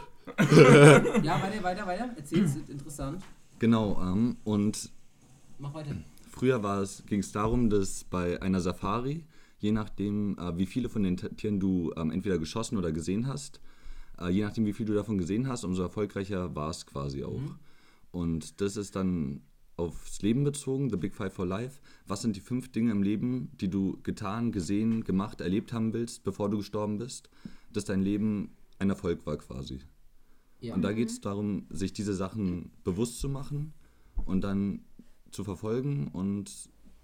Ja, 1.23 1.43
weiter, 1.43 1.62
weiter, 1.62 1.87
weiter. 1.87 2.11
Erzähl, 2.17 2.45
es 2.45 2.57
ist 2.57 2.71
interessant. 2.71 3.23
Genau, 3.59 4.00
ähm, 4.02 4.37
und 4.45 4.90
Mach 5.59 5.75
weiter. 5.75 5.95
früher 6.31 6.87
ging 7.07 7.21
es 7.21 7.33
darum, 7.33 7.69
dass 7.69 8.05
bei 8.05 8.40
einer 8.40 8.61
Safari, 8.61 9.25
je 9.61 9.73
nachdem, 9.73 10.37
äh, 10.38 10.57
wie 10.59 10.67
viele 10.67 10.88
von 10.88 11.02
den 11.02 11.17
Tieren 11.17 11.61
du 11.61 11.93
ähm, 11.97 12.11
entweder 12.11 12.38
geschossen 12.38 12.76
oder 12.76 12.93
gesehen 12.93 13.26
hast, 13.26 13.61
äh, 14.19 14.29
je 14.29 14.43
nachdem, 14.43 14.67
wie 14.67 14.73
viel 14.73 14.87
du 14.87 14.95
davon 14.95 15.19
gesehen 15.19 15.49
hast, 15.49 15.64
umso 15.64 15.83
erfolgreicher 15.83 16.55
war 16.55 16.71
es 16.71 16.87
quasi 16.87 17.25
auch. 17.25 17.57
Und 18.11 18.61
das 18.61 18.76
ist 18.76 18.97
dann 18.97 19.43
aufs 19.76 20.21
Leben 20.21 20.45
bezogen, 20.45 20.90
The 20.90 20.97
Big 20.97 21.14
Five 21.14 21.33
for 21.33 21.47
Life. 21.47 21.81
Was 22.07 22.23
sind 22.23 22.37
die 22.37 22.40
fünf 22.40 22.71
Dinge 22.73 22.90
im 22.90 23.02
Leben, 23.02 23.50
die 23.61 23.69
du 23.69 23.99
getan, 24.02 24.52
gesehen, 24.52 25.05
gemacht, 25.05 25.40
erlebt 25.40 25.73
haben 25.73 25.93
willst, 25.93 26.23
bevor 26.23 26.50
du 26.50 26.59
gestorben 26.59 26.99
bist, 26.99 27.31
dass 27.73 27.85
dein 27.85 28.02
Leben 28.02 28.57
ein 28.79 28.90
Erfolg 28.90 29.25
war 29.26 29.37
quasi? 29.38 29.81
Ja. 30.61 30.75
Und 30.75 30.83
da 30.83 30.93
geht 30.93 31.09
es 31.09 31.21
darum, 31.21 31.67
sich 31.71 31.93
diese 31.93 32.14
Sachen 32.14 32.71
bewusst 32.85 33.21
zu 33.21 33.29
machen 33.29 33.73
und 34.26 34.43
dann 34.43 34.85
zu 35.31 35.45
verfolgen 35.45 36.09
und 36.09 36.50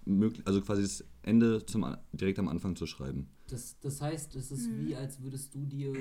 möglich, 0.05 0.47
also 0.47 0.61
quasi 0.61 0.83
das 0.83 1.05
Ende 1.27 1.67
zum, 1.67 1.85
direkt 2.13 2.39
am 2.39 2.49
Anfang 2.49 2.77
zu 2.77 2.87
schreiben. 2.87 3.29
Das, 3.49 3.79
das 3.81 4.01
heißt, 4.01 4.35
es 4.37 4.51
ist 4.51 4.69
wie, 4.79 4.95
als 4.97 5.21
würdest 5.23 5.55
du 5.55 5.67
dir, 5.67 5.93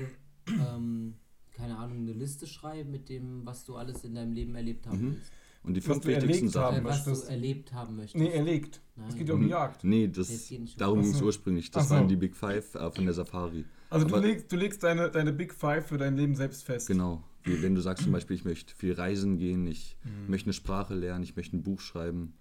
ähm, 0.47 1.15
keine 1.51 1.77
Ahnung, 1.77 1.97
eine 1.99 2.13
Liste 2.13 2.47
schreiben 2.47 2.91
mit 2.91 3.09
dem, 3.09 3.45
was 3.45 3.65
du 3.65 3.75
alles 3.75 4.03
in 4.03 4.15
deinem 4.15 4.33
Leben 4.33 4.55
erlebt 4.55 4.87
haben 4.87 5.13
willst. 5.13 5.31
Und 5.63 5.73
die 5.73 5.81
fünf 5.81 6.01
du 6.01 6.09
wichtigsten 6.09 6.49
Sachen. 6.49 6.81
Äh, 6.81 6.83
was 6.83 7.03
du 7.05 7.11
erlebt 7.27 7.73
haben 7.73 7.95
möchtest. 7.95 8.23
Nee, 8.23 8.29
erlegt. 8.29 8.81
Es 8.97 9.01
Nein. 9.09 9.17
geht 9.17 9.27
ja 9.29 9.33
um 9.33 9.41
die 9.41 9.47
Jagd. 9.49 9.83
Nee, 9.83 10.05
es 10.05 10.11
das, 10.29 10.47
geht 10.47 10.61
nicht 10.61 10.79
darum 10.79 11.01
ging 11.01 11.11
es 11.11 11.21
ursprünglich. 11.21 11.71
Das 11.71 11.89
so. 11.89 11.95
waren 11.95 12.07
die 12.07 12.15
Big 12.15 12.35
Five 12.35 12.75
äh, 12.75 12.91
von 12.91 13.05
der 13.05 13.15
Safari. 13.15 13.65
Also 13.89 14.05
du 14.07 14.15
Aber- 14.15 14.25
legst, 14.25 14.51
du 14.51 14.57
legst 14.57 14.83
deine, 14.83 15.09
deine 15.09 15.33
Big 15.33 15.53
Five 15.55 15.87
für 15.87 15.97
dein 15.97 16.15
Leben 16.17 16.35
selbst 16.35 16.63
fest. 16.65 16.87
Genau. 16.87 17.23
Wie, 17.43 17.63
wenn 17.63 17.73
du 17.73 17.81
sagst 17.81 18.03
zum 18.03 18.11
Beispiel, 18.13 18.35
ich 18.35 18.45
möchte 18.45 18.75
viel 18.75 18.93
reisen 18.93 19.37
gehen, 19.39 19.65
ich 19.65 19.97
Mhm. 20.03 20.29
möchte 20.29 20.45
eine 20.47 20.53
Sprache 20.53 20.93
lernen, 20.93 21.23
ich 21.23 21.35
möchte 21.35 21.57
ein 21.57 21.63
Buch 21.63 21.79
schreiben. 21.81 22.33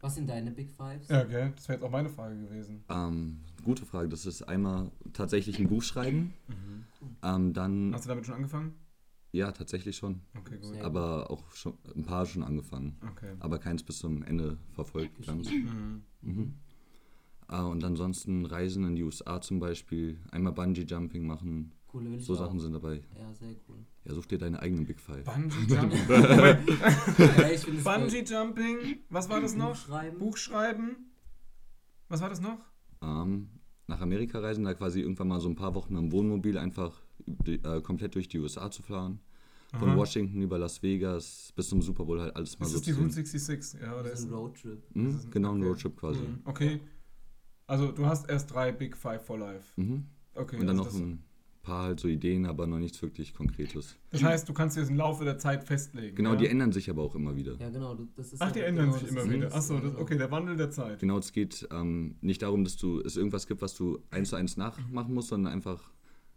Was 0.00 0.14
sind 0.14 0.28
deine 0.28 0.50
Big 0.50 0.70
Fives? 0.70 1.08
Ja, 1.08 1.24
gell? 1.24 1.52
Das 1.54 1.68
wäre 1.68 1.78
jetzt 1.78 1.86
auch 1.86 1.90
meine 1.90 2.08
Frage 2.08 2.36
gewesen. 2.38 2.84
Ähm, 2.88 3.40
gute 3.62 3.84
Frage. 3.84 4.08
Das 4.08 4.24
ist 4.24 4.42
einmal 4.42 4.90
tatsächlich 5.12 5.58
ein 5.58 5.68
Buch 5.68 5.82
schreiben. 5.82 6.32
Ähm, 7.22 7.52
dann, 7.52 7.92
Hast 7.94 8.04
du 8.04 8.08
damit 8.08 8.24
schon 8.26 8.34
angefangen? 8.36 8.74
ja, 9.32 9.52
tatsächlich 9.52 9.96
schon. 9.96 10.22
Okay, 10.36 10.58
gut. 10.58 10.80
Aber 10.80 11.30
auch 11.30 11.52
schon 11.52 11.74
ein 11.94 12.04
paar 12.04 12.26
schon 12.26 12.42
angefangen. 12.42 12.96
Okay. 13.12 13.34
aber 13.40 13.58
keins 13.58 13.82
bis 13.82 13.98
zum 13.98 14.22
Ende 14.22 14.56
verfolgt. 14.72 15.24
Ganz. 15.26 15.50
Mhm. 15.50 16.02
Mhm. 16.22 16.54
Äh, 17.48 17.60
und 17.60 17.84
ansonsten 17.84 18.46
Reisen 18.46 18.84
in 18.84 18.96
die 18.96 19.02
USA 19.02 19.40
zum 19.40 19.60
Beispiel, 19.60 20.18
einmal 20.30 20.52
Bungee-Jumping 20.52 21.26
machen, 21.26 21.72
Cool, 21.92 22.04
will 22.04 22.14
ich 22.18 22.24
so 22.24 22.34
auch. 22.34 22.38
Sachen 22.38 22.60
sind 22.60 22.72
dabei. 22.72 23.02
Ja, 23.18 23.32
sehr 23.34 23.54
cool. 23.68 23.78
Ja, 24.04 24.14
such 24.14 24.26
dir 24.26 24.38
deine 24.38 24.60
eigenen 24.60 24.86
Big 24.86 25.00
Five. 25.00 25.24
Bungee 25.24 25.56
Jumping. 25.74 25.98
ja, 26.08 26.58
Bungee 27.84 28.22
Jumping. 28.24 28.98
Was 29.08 29.28
war 29.28 29.40
das 29.40 29.54
noch? 29.56 29.74
Schreiben. 29.76 30.18
Buch 30.18 30.36
schreiben. 30.36 30.96
Was 32.08 32.20
war 32.20 32.28
das 32.28 32.40
noch? 32.40 32.58
Ähm, 33.02 33.48
nach 33.86 34.00
Amerika 34.00 34.38
reisen, 34.40 34.64
da 34.64 34.74
quasi 34.74 35.00
irgendwann 35.00 35.28
mal 35.28 35.40
so 35.40 35.48
ein 35.48 35.56
paar 35.56 35.74
Wochen 35.74 35.96
im 35.96 36.12
Wohnmobil 36.12 36.58
einfach 36.58 37.00
die, 37.26 37.54
äh, 37.62 37.80
komplett 37.82 38.14
durch 38.14 38.28
die 38.28 38.38
USA 38.38 38.70
zu 38.70 38.82
fahren. 38.82 39.20
Von 39.78 39.90
Aha. 39.90 39.96
Washington 39.96 40.42
über 40.42 40.58
Las 40.58 40.82
Vegas 40.82 41.52
bis 41.54 41.68
zum 41.68 41.80
Super 41.80 42.04
Bowl 42.04 42.20
halt 42.20 42.34
alles 42.34 42.58
mal 42.58 42.66
Ist 42.66 42.72
so 42.72 42.78
das 42.78 42.84
die 42.86 42.92
zu 42.92 42.98
Route 43.00 43.12
sehen. 43.12 43.24
66? 43.26 43.80
Ja, 43.80 43.92
oder 43.94 44.02
Das 44.10 44.14
ist 44.14 44.20
ist 44.20 44.30
ein 44.30 44.34
Roadtrip. 44.34 44.82
Das 44.94 45.14
ist- 45.14 45.30
genau, 45.30 45.52
ein 45.52 45.58
okay. 45.60 45.68
Roadtrip 45.68 45.96
quasi. 45.96 46.20
Mhm. 46.22 46.40
Okay. 46.44 46.80
Also 47.68 47.92
du 47.92 48.04
hast 48.06 48.28
erst 48.28 48.52
drei 48.52 48.72
Big 48.72 48.96
Five 48.96 49.24
for 49.24 49.38
Life. 49.38 49.80
Mhm. 49.80 50.06
Okay. 50.34 50.56
Und 50.58 50.66
dann 50.66 50.80
also 50.80 50.90
noch 50.98 51.04
ein 51.06 51.22
paar 51.62 51.84
halt 51.84 52.00
so 52.00 52.08
Ideen, 52.08 52.46
aber 52.46 52.66
noch 52.66 52.78
nichts 52.78 53.00
wirklich 53.02 53.34
Konkretes. 53.34 53.96
das, 54.10 54.22
heißt, 54.22 54.48
du 54.48 54.54
kannst 54.54 54.76
dir 54.76 54.80
das 54.80 54.88
im 54.90 54.96
Laufe 54.96 55.24
der 55.24 55.38
Zeit 55.38 55.62
festlegen. 55.64 56.16
Genau, 56.16 56.30
ja? 56.30 56.36
die 56.36 56.46
ändern 56.48 56.72
sich 56.72 56.88
aber 56.88 57.02
auch 57.02 57.14
immer 57.14 57.36
wieder. 57.36 57.54
Ja, 57.56 57.68
genau. 57.70 57.94
Das 58.16 58.32
ist 58.32 58.40
Ach, 58.40 58.46
ja 58.48 58.52
die 58.52 58.58
genau 58.60 58.68
ändern 58.68 58.92
sich 58.92 59.02
das 59.02 59.10
immer 59.10 59.30
wieder. 59.32 59.54
Achso, 59.54 59.74
das, 59.78 59.90
genau. 59.92 60.00
okay, 60.02 60.16
der 60.18 60.30
Wandel 60.30 60.56
der 60.56 60.70
Zeit. 60.70 60.98
Genau, 61.00 61.18
es 61.18 61.32
geht 61.32 61.68
ähm, 61.70 62.16
nicht 62.22 62.42
darum, 62.42 62.64
dass 62.64 62.76
du 62.76 63.00
es 63.00 63.16
irgendwas 63.16 63.46
gibt, 63.46 63.60
was 63.62 63.74
du 63.74 63.98
eins 64.10 64.30
zu 64.30 64.36
eins 64.36 64.56
nachmachen 64.56 65.12
musst, 65.14 65.28
sondern 65.28 65.52
einfach 65.52 65.92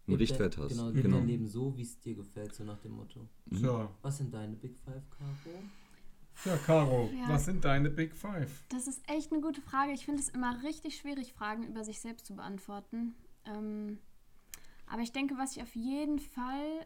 einen 0.08 0.18
Richtwert 0.18 0.58
hast. 0.58 0.72
Genau, 0.72 0.90
Mhm. 0.92 1.02
Genau. 1.02 1.18
dein 1.18 1.28
Leben 1.28 1.48
so, 1.48 1.76
wie 1.78 1.84
es 1.84 1.98
dir 2.02 2.16
gefällt, 2.16 2.54
so 2.54 2.64
nach 2.66 2.80
dem 2.80 2.92
Motto. 2.92 3.28
Ja. 3.52 3.90
Was 4.02 4.18
sind 4.18 4.34
deine 4.34 4.56
Big 4.58 4.76
Five, 4.78 5.10
Caro? 5.10 5.64
Ja, 6.46 6.58
Caro, 6.66 7.10
Ja. 7.14 7.30
was 7.30 7.46
sind 7.46 7.64
deine 7.64 7.90
Big 7.90 8.14
Five? 8.16 8.64
Das 8.70 8.88
ist 8.88 9.02
echt 9.08 9.32
eine 9.32 9.40
gute 9.40 9.62
Frage. 9.62 9.94
Ich 9.94 10.04
finde 10.04 10.20
es 10.20 10.28
immer 10.30 10.62
richtig 10.64 10.98
schwierig, 10.98 11.32
Fragen 11.32 11.64
über 11.68 11.84
sich 11.86 12.02
selbst 12.02 12.26
zu 12.26 12.36
beantworten. 12.36 13.16
Ähm, 13.46 14.00
aber 14.88 15.02
ich 15.02 15.12
denke, 15.12 15.38
was 15.38 15.56
ich 15.56 15.63
auf 15.63 15.76
jeden 15.76 16.19
Fall 16.19 16.86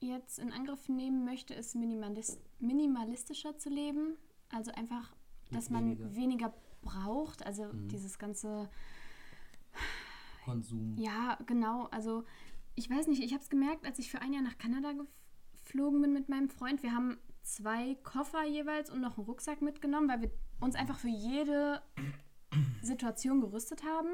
jetzt 0.00 0.38
in 0.38 0.52
Angriff 0.52 0.88
nehmen 0.88 1.24
möchte, 1.24 1.54
ist 1.54 1.74
minimalis 1.76 2.40
minimalistischer 2.58 3.56
zu 3.56 3.68
leben. 3.70 4.16
Also 4.50 4.72
einfach, 4.72 5.14
dass 5.50 5.70
man 5.70 5.98
weniger. 5.98 6.14
weniger, 6.16 6.54
braucht. 6.82 7.46
Also 7.46 7.64
Mhm. 7.72 7.88
dieses 7.88 8.18
ganze 8.18 8.68
Konsum. 10.44 10.96
Ja, 10.98 11.38
genau. 11.46 11.84
Also 11.92 12.24
ich 12.74 12.90
weiß 12.90 13.06
nicht, 13.06 13.22
ich 13.22 13.32
habe 13.32 13.42
es 13.42 13.50
gemerkt, 13.50 13.86
als 13.86 13.98
ich 13.98 14.10
für 14.10 14.20
ein 14.20 14.32
Jahr 14.32 14.42
nach 14.42 14.58
Kanada 14.58 14.92
geflogen 15.54 16.00
bin 16.02 16.12
mit 16.12 16.28
meinem 16.28 16.48
Freund. 16.48 16.82
Wir 16.82 16.92
haben 16.92 17.18
zwei 17.42 17.94
Koffer 18.02 18.44
jeweils 18.44 18.90
und 18.90 19.00
noch 19.00 19.16
einen 19.18 19.26
Rucksack 19.26 19.62
mitgenommen, 19.62 20.08
weil 20.08 20.22
wir 20.22 20.30
uns 20.60 20.74
einfach 20.74 20.98
für 20.98 21.08
jede 21.08 21.82
Situation 22.82 23.40
gerüstet 23.40 23.84
haben. 23.84 24.08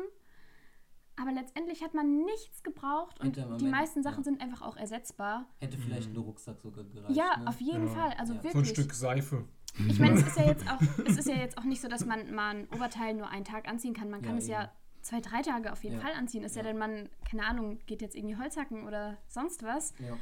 Aber 1.20 1.32
letztendlich 1.32 1.82
hat 1.82 1.94
man 1.94 2.24
nichts 2.24 2.62
gebraucht 2.62 3.18
und 3.20 3.36
die 3.60 3.66
meisten 3.66 4.02
Sachen 4.02 4.18
ja. 4.18 4.24
sind 4.24 4.40
einfach 4.40 4.62
auch 4.62 4.76
ersetzbar. 4.76 5.46
Hätte 5.58 5.78
vielleicht 5.78 6.10
ein 6.12 6.16
Rucksack 6.16 6.60
sogar 6.60 6.84
gereicht. 6.84 7.16
ja, 7.16 7.38
ne? 7.38 7.46
auf 7.48 7.60
jeden 7.60 7.86
Ja. 7.88 7.92
Fall. 7.94 8.12
Also 8.18 8.34
Ja. 8.34 8.40
So 8.42 8.48
ein 8.48 8.54
wirklich. 8.54 8.68
Stück 8.70 8.92
Seife. 8.94 9.44
Ich 9.88 9.98
meine, 10.00 10.14
es 10.14 10.26
ist 10.26 10.36
ja 10.36 10.46
jetzt 10.46 10.68
auch, 10.70 10.80
es 11.06 11.16
ist 11.18 11.28
ja 11.28 11.36
jetzt 11.36 11.58
auch 11.58 11.64
nicht 11.64 11.80
so, 11.80 11.88
dass 11.88 12.04
man 12.04 12.34
mal 12.34 12.56
ein 12.56 12.68
Oberteil 12.74 13.14
nur 13.14 13.28
einen 13.28 13.44
Tag 13.44 13.68
anziehen 13.68 13.94
kann. 13.94 14.10
Man 14.10 14.22
kann 14.22 14.32
Ja, 14.32 14.38
es 14.38 14.48
ja 14.48 14.72
zwei, 15.02 15.20
drei 15.20 15.42
Tage 15.42 15.72
auf 15.72 15.82
jeden 15.84 15.96
Ja. 15.96 16.02
Fall 16.02 16.12
anziehen. 16.14 16.42
Ist 16.44 16.56
ja. 16.56 16.62
Ja. 16.62 16.68
denn 16.68 16.78
man, 16.78 17.08
keine 17.28 17.44
Ahnung, 17.46 17.78
geht 17.86 18.02
jetzt 18.02 18.14
irgendwie 18.16 18.36
Holzhacken 18.36 18.84
oder 18.86 19.18
sonst 19.28 19.62
was. 19.62 19.94
Ja. 19.98 20.16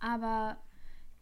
Aber 0.00 0.58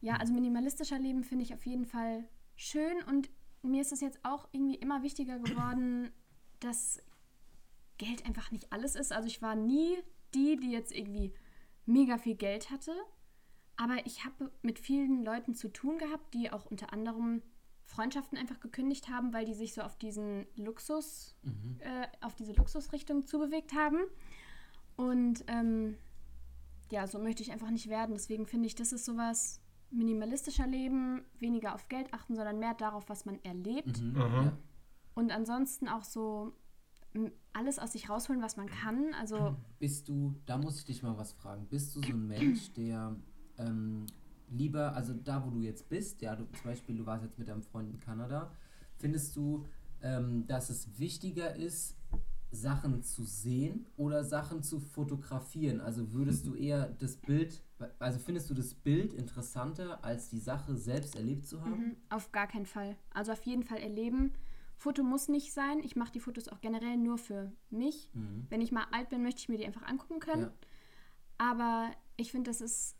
ja, 0.01 0.16
also 0.16 0.33
minimalistischer 0.33 0.99
Leben 0.99 1.23
finde 1.25 1.45
ich 1.45 1.53
auf 1.55 1.66
jeden 1.66 1.85
Fall 1.87 2.25
schön 2.57 3.03
und 3.09 3.29
mir 3.62 3.83
ist 3.83 3.93
es 3.93 4.01
jetzt 4.01 4.19
auch 4.25 4.49
irgendwie 4.53 4.77
immer 4.77 5.03
wichtiger 5.03 5.38
geworden, 5.38 6.11
dass 6.61 7.03
Geld 8.00 8.24
einfach 8.26 8.50
nicht 8.50 8.72
alles 8.72 8.94
ist. 8.96 9.12
Also 9.12 9.28
ich 9.28 9.42
war 9.42 9.54
nie 9.54 9.96
die, 10.34 10.56
die 10.56 10.70
jetzt 10.70 10.92
irgendwie 10.92 11.32
mega 11.86 12.16
viel 12.18 12.34
Geld 12.36 12.70
hatte, 12.70 12.92
aber 13.76 14.04
ich 14.06 14.24
habe 14.24 14.50
mit 14.62 14.78
vielen 14.78 15.24
Leuten 15.24 15.54
zu 15.54 15.68
tun 15.72 15.98
gehabt, 15.98 16.32
die 16.34 16.50
auch 16.50 16.66
unter 16.66 16.92
anderem 16.92 17.42
Freundschaften 17.84 18.38
einfach 18.38 18.60
gekündigt 18.60 19.08
haben, 19.08 19.32
weil 19.32 19.44
die 19.44 19.54
sich 19.54 19.74
so 19.74 19.82
auf 19.82 19.96
diesen 19.98 20.46
Luxus, 20.56 21.36
Mhm. 21.42 21.76
äh, 21.80 22.06
auf 22.20 22.34
diese 22.36 22.52
Luxusrichtung 22.52 23.26
zubewegt 23.26 23.74
haben. 23.74 23.98
Und 24.96 25.44
ähm, 25.48 25.96
ja, 26.90 27.06
so 27.06 27.18
möchte 27.18 27.42
ich 27.42 27.50
einfach 27.52 27.70
nicht 27.70 27.88
werden. 27.88 28.12
Deswegen 28.14 28.46
finde 28.46 28.66
ich, 28.66 28.74
das 28.76 28.92
ist 28.92 29.04
sowas 29.04 29.60
minimalistischer 29.90 30.66
Leben, 30.66 31.24
weniger 31.40 31.74
auf 31.74 31.88
Geld 31.88 32.14
achten, 32.14 32.36
sondern 32.36 32.58
mehr 32.60 32.74
darauf, 32.74 33.08
was 33.08 33.24
man 33.24 33.42
erlebt. 33.42 34.00
Mhm. 34.00 34.52
Und 35.14 35.32
ansonsten 35.32 35.88
auch 35.88 36.04
so 36.04 36.52
alles 37.53 37.79
aus 37.79 37.92
sich 37.92 38.09
rausholen, 38.09 38.42
was 38.42 38.57
man 38.57 38.68
kann. 38.68 39.14
Also 39.14 39.57
Bist 39.79 40.09
du, 40.09 40.35
da 40.46 40.59
muss 40.59 40.79
ich 40.79 40.85
dich 40.85 41.03
mal 41.03 41.16
was 41.16 41.33
fragen, 41.33 41.66
bist 41.68 41.96
du 41.96 42.01
so 42.01 42.12
ein 42.12 42.27
Mensch, 42.27 42.73
der 42.73 43.16
ähm, 43.59 44.07
lieber, 44.49 44.94
also 44.94 45.14
da, 45.14 45.44
wo 45.44 45.51
du 45.51 45.61
jetzt 45.61 45.88
bist, 45.88 46.23
ja, 46.23 46.37
du, 46.37 46.44
zum 46.44 46.64
Beispiel, 46.64 46.96
du 46.96 47.07
warst 47.07 47.25
jetzt 47.25 47.38
mit 47.38 47.49
deinem 47.49 47.62
Freund 47.62 47.90
in 47.90 48.01
Kanada, 48.01 48.53
findest 48.96 49.37
du, 49.37 49.66
ähm, 50.03 50.46
dass 50.46 50.70
es 50.70 50.99
wichtiger 50.99 51.55
ist, 51.57 51.96
Sachen 52.53 53.03
zu 53.03 53.25
sehen 53.25 53.87
oder 53.96 54.25
Sachen 54.25 54.62
zu 54.62 54.81
fotografieren? 54.81 55.81
Also 55.81 56.12
würdest 56.12 56.46
du 56.46 56.55
eher 56.55 56.88
das 56.99 57.16
Bild, 57.16 57.62
also 57.99 58.18
findest 58.18 58.51
du 58.51 58.55
das 58.55 58.75
Bild 58.75 59.12
interessanter, 59.12 60.05
als 60.05 60.31
die 60.31 60.40
Sache 60.40 60.77
selbst 60.77 61.14
erlebt 61.14 61.46
zu 61.46 61.62
haben? 61.62 61.70
Mhm, 61.70 61.96
auf 62.09 62.33
gar 62.33 62.49
keinen 62.49 62.66
Fall. 62.66 62.96
Also 63.14 63.33
auf 63.33 63.42
jeden 63.42 63.62
Fall 63.62 63.79
erleben. 63.79 64.33
Foto 64.81 65.03
muss 65.03 65.29
nicht 65.29 65.53
sein. 65.53 65.81
Ich 65.81 65.95
mache 65.95 66.11
die 66.11 66.21
Fotos 66.21 66.49
auch 66.49 66.61
generell 66.62 66.97
nur 66.97 67.19
für 67.19 67.53
mich. 67.69 68.11
Mhm. 68.14 68.47
Wenn 68.49 68.62
ich 68.62 68.73
mal 68.73 68.87
alt 68.93 69.11
bin, 69.11 69.23
möchte 69.23 69.40
ich 69.43 69.49
mir 69.51 69.59
die 69.59 69.66
einfach 69.66 69.83
angucken 69.83 70.21
können. 70.21 70.43
Ja. 70.45 70.53
Aber 71.37 71.90
ich 72.16 72.31
finde, 72.31 72.51
das 72.51 72.62
ist, 72.62 72.97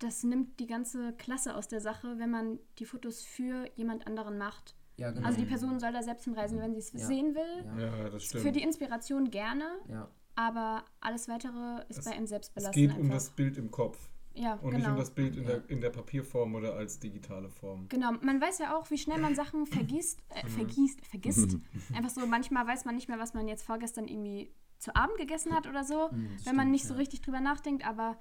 das 0.00 0.24
nimmt 0.24 0.58
die 0.58 0.66
ganze 0.66 1.12
Klasse 1.12 1.54
aus 1.54 1.68
der 1.68 1.80
Sache, 1.80 2.18
wenn 2.18 2.30
man 2.30 2.58
die 2.80 2.84
Fotos 2.86 3.22
für 3.22 3.70
jemand 3.76 4.06
anderen 4.08 4.36
macht. 4.36 4.74
Ja, 4.96 5.12
genau. 5.12 5.26
Also 5.28 5.38
die 5.40 5.46
Person 5.46 5.78
soll 5.78 5.92
da 5.92 6.02
selbst 6.02 6.24
hinreisen, 6.24 6.58
wenn 6.58 6.72
sie 6.74 6.80
es 6.80 6.92
Ja. 6.92 7.06
sehen 7.06 7.34
will. 7.36 7.64
Ja. 7.80 7.96
Ja, 7.98 8.10
das 8.10 8.24
stimmt. 8.24 8.42
Für 8.42 8.52
die 8.52 8.62
Inspiration 8.62 9.30
gerne, 9.30 9.70
ja. 9.88 10.10
aber 10.34 10.84
alles 11.00 11.28
weitere 11.28 11.84
ist 11.88 11.98
Es- 12.00 12.04
bei 12.04 12.12
einem 12.12 12.26
selbst 12.26 12.48
es 12.48 12.54
belassen. 12.54 12.72
geht 12.72 12.90
um 12.94 13.02
einfach. 13.02 13.14
das 13.14 13.30
Bild 13.30 13.56
im 13.58 13.70
Kopf 13.70 14.10
ja, 14.34 14.54
und 14.54 14.72
nicht 14.74 14.76
genau. 14.82 14.90
um 14.92 14.96
das 14.98 15.10
Bild 15.10 15.36
in, 15.36 15.42
Ja. 15.44 15.48
der, 15.50 15.70
in 15.70 15.80
der 15.80 15.90
Papierform 15.90 16.54
oder 16.54 16.74
als 16.74 16.98
digitale 16.98 17.48
Form. 17.48 17.88
Genau, 17.88 18.12
man 18.22 18.40
weiß 18.40 18.58
ja 18.58 18.76
auch, 18.76 18.90
wie 18.90 18.98
schnell 18.98 19.18
man 19.20 19.34
Sachen 19.34 19.66
vergisst, 19.66 20.20
äh, 20.30 20.46
vergießt, 20.48 21.04
vergisst. 21.06 21.56
Einfach 21.94 22.10
so, 22.10 22.26
manchmal 22.26 22.66
weiß 22.66 22.84
man 22.84 22.94
nicht 22.94 23.08
mehr, 23.08 23.18
was 23.18 23.34
man 23.34 23.48
jetzt 23.48 23.64
vorgestern 23.64 24.06
irgendwie 24.08 24.50
zu 24.78 24.94
Abend 24.96 25.18
gegessen 25.18 25.52
hat 25.54 25.66
oder 25.66 25.84
so, 25.84 26.08
Mhm, 26.10 26.36
wenn 26.44 26.56
man 26.56 26.64
stimmt, 26.64 26.70
nicht 26.70 26.84
so 26.86 26.94
ja. 26.94 26.98
richtig 27.00 27.20
drüber 27.20 27.40
nachdenkt, 27.40 27.86
aber 27.86 28.16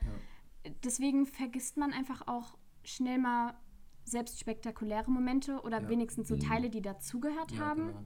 deswegen 0.84 1.26
vergisst 1.26 1.78
man 1.78 1.94
einfach 1.94 2.28
auch 2.28 2.58
schnell 2.84 3.18
mal 3.18 3.54
selbst 4.04 4.40
spektakuläre 4.40 5.10
Momente 5.12 5.62
oder 5.62 5.82
Ja. 5.84 5.90
wenigstens 5.90 6.28
so 6.28 6.36
Teile, 6.38 6.70
die 6.70 6.82
dazugehört 6.82 7.52
Ja, 7.52 7.60
haben. 7.60 7.88
genau. 7.88 8.06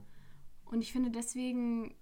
Und 0.66 0.82
ich 0.82 0.92
finde 0.92 1.10
deswegen 1.10 1.94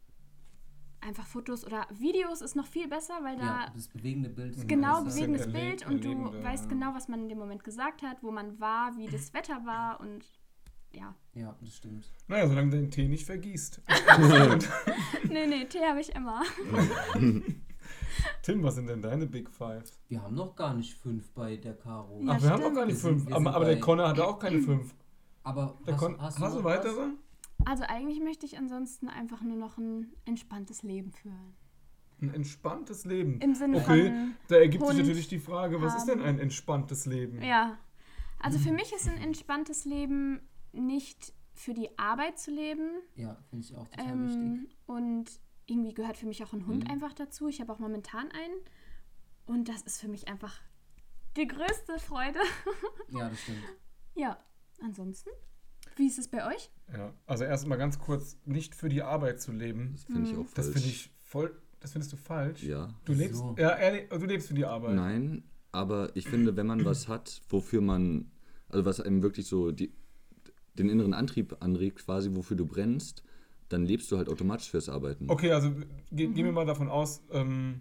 einfach 1.02 1.26
Fotos 1.26 1.64
oder 1.66 1.86
Videos 1.90 2.40
ist 2.40 2.54
noch 2.56 2.66
viel 2.66 2.88
besser, 2.88 3.14
weil 3.22 3.36
da 3.36 3.42
ja, 3.44 3.70
das 3.74 3.88
bewegende 3.88 4.28
Bild 4.28 4.56
ist 4.56 4.68
genau 4.68 5.02
besser. 5.02 5.26
bisschen 5.26 5.32
bewegendes 5.32 5.52
Bild 5.52 5.86
und 5.86 6.04
du 6.04 6.42
weißt 6.44 6.68
genau, 6.68 6.94
was 6.94 7.08
man 7.08 7.20
in 7.22 7.28
dem 7.28 7.38
Moment 7.38 7.64
gesagt 7.64 8.02
hat, 8.02 8.22
wo 8.22 8.30
man 8.30 8.58
war, 8.60 8.96
wie 8.96 9.06
das 9.08 9.32
Wetter 9.34 9.64
war 9.66 10.00
und 10.00 10.24
ja. 10.94 11.14
Ja, 11.34 11.56
das 11.60 11.74
stimmt. 11.76 12.06
Naja, 12.28 12.46
solange 12.46 12.70
du 12.70 12.76
den 12.76 12.90
Tee 12.90 13.08
nicht 13.08 13.24
vergießt. 13.24 13.80
nee, 15.28 15.46
nee, 15.46 15.64
Tee 15.64 15.80
habe 15.86 16.00
ich 16.00 16.14
immer. 16.14 16.42
Tim, 18.42 18.62
was 18.62 18.74
sind 18.74 18.88
denn 18.88 19.00
deine 19.00 19.26
Big 19.26 19.48
Five? 19.50 19.84
Wir 20.08 20.22
haben 20.22 20.34
noch 20.34 20.54
gar 20.54 20.74
nicht 20.74 20.94
fünf 20.94 21.30
bei 21.32 21.56
der 21.56 21.74
Caro. 21.76 22.20
Ja, 22.22 22.32
Ach, 22.32 22.42
wir 22.42 22.50
haben 22.50 22.58
stimmt. 22.60 22.72
auch 22.72 22.76
gar 22.76 22.86
nicht 22.86 22.94
Wir 22.96 23.00
sind- 23.00 23.18
fünf. 23.20 23.28
wir 23.28 23.36
aber 23.36 23.44
sind 23.44 23.54
aber 23.54 23.64
der 23.64 23.80
Connor 23.80 24.08
hatte 24.08 24.26
auch 24.26 24.38
keine 24.38 24.60
fünf. 24.60 24.94
Aber 25.44 25.78
Der 25.86 25.94
hast, 25.94 26.00
Con 26.00 26.20
hast, 26.20 26.38
hast, 26.38 26.54
du 26.56 26.58
du 26.62 26.68
noch 26.68 26.74
was? 26.74 26.84
Also 27.66 27.84
eigentlich 27.84 28.20
möchte 28.20 28.46
ich 28.46 28.58
ansonsten 28.58 29.08
einfach 29.08 29.42
nur 29.42 29.56
noch 29.56 29.78
ein 29.78 30.12
entspanntes 30.24 30.82
Leben 30.82 31.12
führen. 31.12 31.54
Ein 32.20 32.34
entspanntes 32.34 33.04
Leben. 33.04 33.40
Im 33.40 33.54
Sinne 33.54 33.78
Okay, 33.78 34.10
von 34.10 34.34
da 34.48 34.56
ergibt 34.56 34.82
sich 34.84 34.90
Hund 34.96 34.98
natürlich 35.00 35.28
die 35.28 35.38
Frage, 35.40 35.80
was 35.82 35.96
ist 35.96 36.06
denn 36.06 36.20
haben. 36.20 36.28
ein 36.28 36.38
entspanntes 36.38 37.06
Leben? 37.06 37.42
Ja. 37.42 37.78
Also 38.38 38.58
für 38.58 38.72
mich 38.72 38.92
ist 38.92 39.08
ein 39.08 39.18
entspanntes 39.18 39.84
Leben 39.84 40.40
nicht 40.72 41.32
für 41.54 41.74
die 41.74 41.96
Arbeit 41.98 42.38
zu 42.38 42.50
leben. 42.50 42.90
Ja, 43.16 43.36
finde 43.50 43.64
ich 43.64 43.74
auch 43.76 43.86
total 43.88 44.18
wichtig. 44.26 44.40
Ähm, 44.40 44.68
und 44.86 45.24
irgendwie 45.66 45.94
gehört 45.94 46.16
für 46.16 46.26
mich 46.26 46.42
auch 46.44 46.52
ein 46.52 46.66
Hund 46.66 46.84
Mhm. 46.84 46.90
einfach 46.90 47.12
dazu. 47.12 47.48
Ich 47.48 47.60
habe 47.60 47.72
auch 47.72 47.78
momentan 47.78 48.30
einen. 48.30 48.54
Und 49.46 49.68
das 49.68 49.82
ist 49.82 50.00
für 50.00 50.08
mich 50.08 50.28
einfach 50.28 50.60
die 51.36 51.46
größte 51.46 51.98
Freude. 51.98 52.38
Ja, 53.10 53.28
das 53.28 53.40
stimmt. 53.42 53.58
Ja, 54.14 54.36
ansonsten. 54.82 55.30
Wie 55.96 56.06
ist 56.06 56.18
es 56.18 56.28
bei 56.28 56.46
euch? 56.46 56.70
Ja, 56.92 57.12
also 57.26 57.44
erstmal 57.44 57.78
ganz 57.78 57.98
kurz, 57.98 58.38
nicht 58.44 58.74
für 58.74 58.88
die 58.88 59.02
Arbeit 59.02 59.40
zu 59.40 59.52
leben. 59.52 59.90
Das 59.92 60.04
finde 60.04 60.30
ich 60.30 60.36
auch 60.36 60.44
falsch. 60.46 60.54
Das 60.54 60.68
finde 60.68 60.88
ich 60.88 61.10
voll, 61.22 61.56
das 61.80 61.92
findest 61.92 62.12
du 62.12 62.16
falsch. 62.16 62.62
Ja. 62.62 62.88
Du 63.04 63.12
lebst, 63.12 63.36
So. 63.36 63.54
ja, 63.58 63.76
ehrlich, 63.76 64.08
du 64.08 64.24
lebst 64.26 64.48
für 64.48 64.54
die 64.54 64.64
Arbeit. 64.64 64.94
Nein, 64.94 65.44
aber 65.72 66.10
ich 66.14 66.28
finde, 66.28 66.56
wenn 66.56 66.66
man 66.66 66.84
was 66.84 67.08
hat, 67.08 67.42
wofür 67.48 67.80
man, 67.80 68.30
also 68.68 68.84
was 68.84 69.00
einem 69.00 69.22
wirklich 69.22 69.46
so 69.46 69.72
die, 69.72 69.92
den 70.74 70.88
inneren 70.88 71.14
Antrieb 71.14 71.56
anregt, 71.60 72.04
quasi, 72.04 72.34
wofür 72.34 72.56
du 72.56 72.66
brennst, 72.66 73.22
dann 73.68 73.84
lebst 73.84 74.10
du 74.12 74.18
halt 74.18 74.28
automatisch 74.28 74.70
fürs 74.70 74.88
Arbeiten. 74.88 75.30
Okay, 75.30 75.52
also 75.52 75.70
ge 76.10 76.26
gehen 76.28 76.44
wir 76.44 76.52
mal 76.52 76.66
davon 76.66 76.88
aus, 76.88 77.22
ähm, 77.30 77.80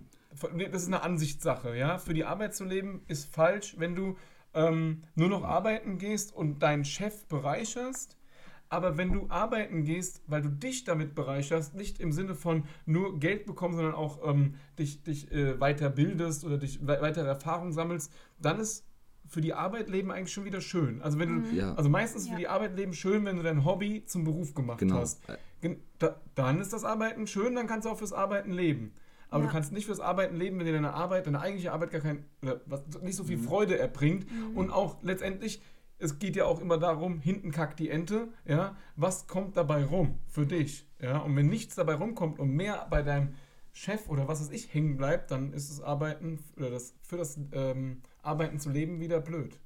das 0.72 0.84
ist 0.84 0.88
eine 0.88 1.04
Ansichtssache, 1.04 1.76
ja. 1.76 1.98
Für 1.98 2.14
die 2.14 2.24
Arbeit 2.24 2.56
zu 2.56 2.64
leben 2.64 3.02
ist 3.08 3.26
falsch, 3.34 3.76
wenn 3.78 3.96
du 3.96 4.16
ähm, 4.54 5.02
nur 5.16 5.30
noch 5.30 5.44
arbeiten 5.44 5.98
gehst 5.98 6.34
und 6.36 6.60
deinen 6.60 6.86
Chef 6.86 7.26
bereicherst. 7.28 8.18
Aber 8.70 8.98
wenn 8.98 9.12
du 9.12 9.26
arbeiten 9.30 9.84
gehst, 9.84 10.22
weil 10.28 10.42
du 10.42 10.50
dich 10.50 10.86
damit 10.86 11.14
bereicherst, 11.14 11.76
nicht 11.76 12.00
im 12.00 12.14
Sinne 12.14 12.36
von 12.36 12.64
nur 12.86 13.20
Geld 13.20 13.46
bekommen, 13.46 13.76
sondern 13.76 13.96
auch 13.96 14.20
ähm, 14.26 14.56
dich, 14.80 15.04
dich 15.04 15.30
äh, 15.32 15.60
weiterbildest 15.60 16.46
oder 16.46 16.58
dich 16.58 16.80
we 16.82 16.98
weitere 17.02 17.28
Erfahrungen 17.28 17.74
sammelst, 17.74 18.14
dann 18.40 18.60
ist 18.60 18.86
für 19.28 19.42
die 19.42 19.54
Arbeit 19.54 19.90
leben 19.90 20.10
eigentlich 20.12 20.32
schon 20.34 20.46
wieder 20.46 20.62
schön. 20.62 21.02
Also 21.02 21.20
wenn 21.20 21.44
du, 21.44 21.50
Ja. 21.56 21.74
also 21.76 21.90
meistens 21.90 22.24
ist 22.24 22.28
Ja. 22.30 22.34
für 22.36 22.40
die 22.40 22.48
Arbeit 22.48 22.76
leben 22.78 22.94
schön, 22.94 23.26
wenn 23.26 23.36
du 23.38 23.44
dein 23.44 23.66
Hobby 23.66 24.04
zum 24.06 24.24
Beruf 24.24 24.54
gemacht 24.54 24.80
Genau. 24.80 24.96
hast. 24.98 25.22
Gen- 25.62 25.82
Da, 26.00 26.20
dann 26.36 26.60
ist 26.60 26.72
das 26.74 26.84
Arbeiten 26.86 27.28
schön, 27.28 27.56
dann 27.56 27.68
kannst 27.68 27.86
du 27.86 27.90
auch 27.92 27.98
fürs 27.98 28.14
Arbeiten 28.14 28.52
leben. 28.52 28.94
Aber 29.32 29.44
Ja. 29.44 29.48
du 29.48 29.54
kannst 29.54 29.72
nicht 29.72 29.86
fürs 29.88 30.00
Arbeiten 30.00 30.36
leben, 30.36 30.60
wenn 30.60 30.66
dir 30.68 30.74
deine 30.74 30.94
Arbeit, 30.94 31.26
deine 31.26 31.40
eigentliche 31.40 31.72
Arbeit 31.72 31.90
gar 31.90 32.02
kein, 32.02 32.26
oder 32.44 32.62
was, 32.68 32.84
nicht 33.02 33.16
so 33.16 33.24
viel 33.24 33.40
Freude 33.40 33.80
erbringt. 33.80 34.28
Und 34.54 34.70
auch 34.70 35.02
letztendlich, 35.02 35.62
es 35.98 36.20
geht 36.20 36.36
ja 36.36 36.46
auch 36.46 36.62
immer 36.62 36.78
darum, 36.78 37.20
hinten 37.20 37.52
kackt 37.52 37.80
die 37.80 37.90
Ente, 37.90 38.28
ja, 38.46 38.76
was 38.96 39.28
kommt 39.28 39.58
dabei 39.58 39.84
rum 39.86 40.20
für 40.28 40.46
dich? 40.46 40.86
Ja, 41.00 41.18
und 41.20 41.36
wenn 41.36 41.48
nichts 41.48 41.76
dabei 41.76 41.96
rumkommt 41.96 42.38
und 42.40 42.52
mehr 42.52 42.86
bei 42.90 43.02
deinem 43.02 43.34
Chef 43.74 44.10
oder 44.10 44.28
was 44.28 44.42
weiß 44.42 44.52
ich 44.52 44.74
hängen 44.74 44.98
bleibt, 44.98 45.32
dann 45.32 45.54
ist 45.54 45.72
das 45.72 45.82
Arbeiten 45.82 46.40
oder 46.58 46.70
das 46.70 46.94
für 47.02 47.16
das 47.18 47.40
ähm, 47.54 48.02
Arbeiten 48.22 48.60
zu 48.60 48.70
leben 48.70 49.00
wieder 49.00 49.22
blöd. 49.22 49.58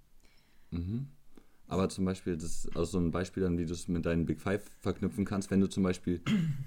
Mhm. 0.70 1.08
Aber 1.68 1.90
zum 1.90 2.06
Beispiel, 2.06 2.36
das 2.38 2.66
ist 2.66 2.76
auch 2.76 2.86
so 2.86 3.00
ein 3.00 3.10
Beispiel 3.12 3.42
dann, 3.44 3.58
wie 3.58 3.66
du 3.66 3.74
es 3.74 3.88
mit 3.88 4.06
deinen 4.06 4.26
Big 4.26 4.40
Five 4.40 4.64
verknüpfen 4.82 5.26
kannst, 5.26 5.50
wenn 5.50 5.60
du 5.62 5.68
zum 5.68 5.82
Beispiel 5.84 6.22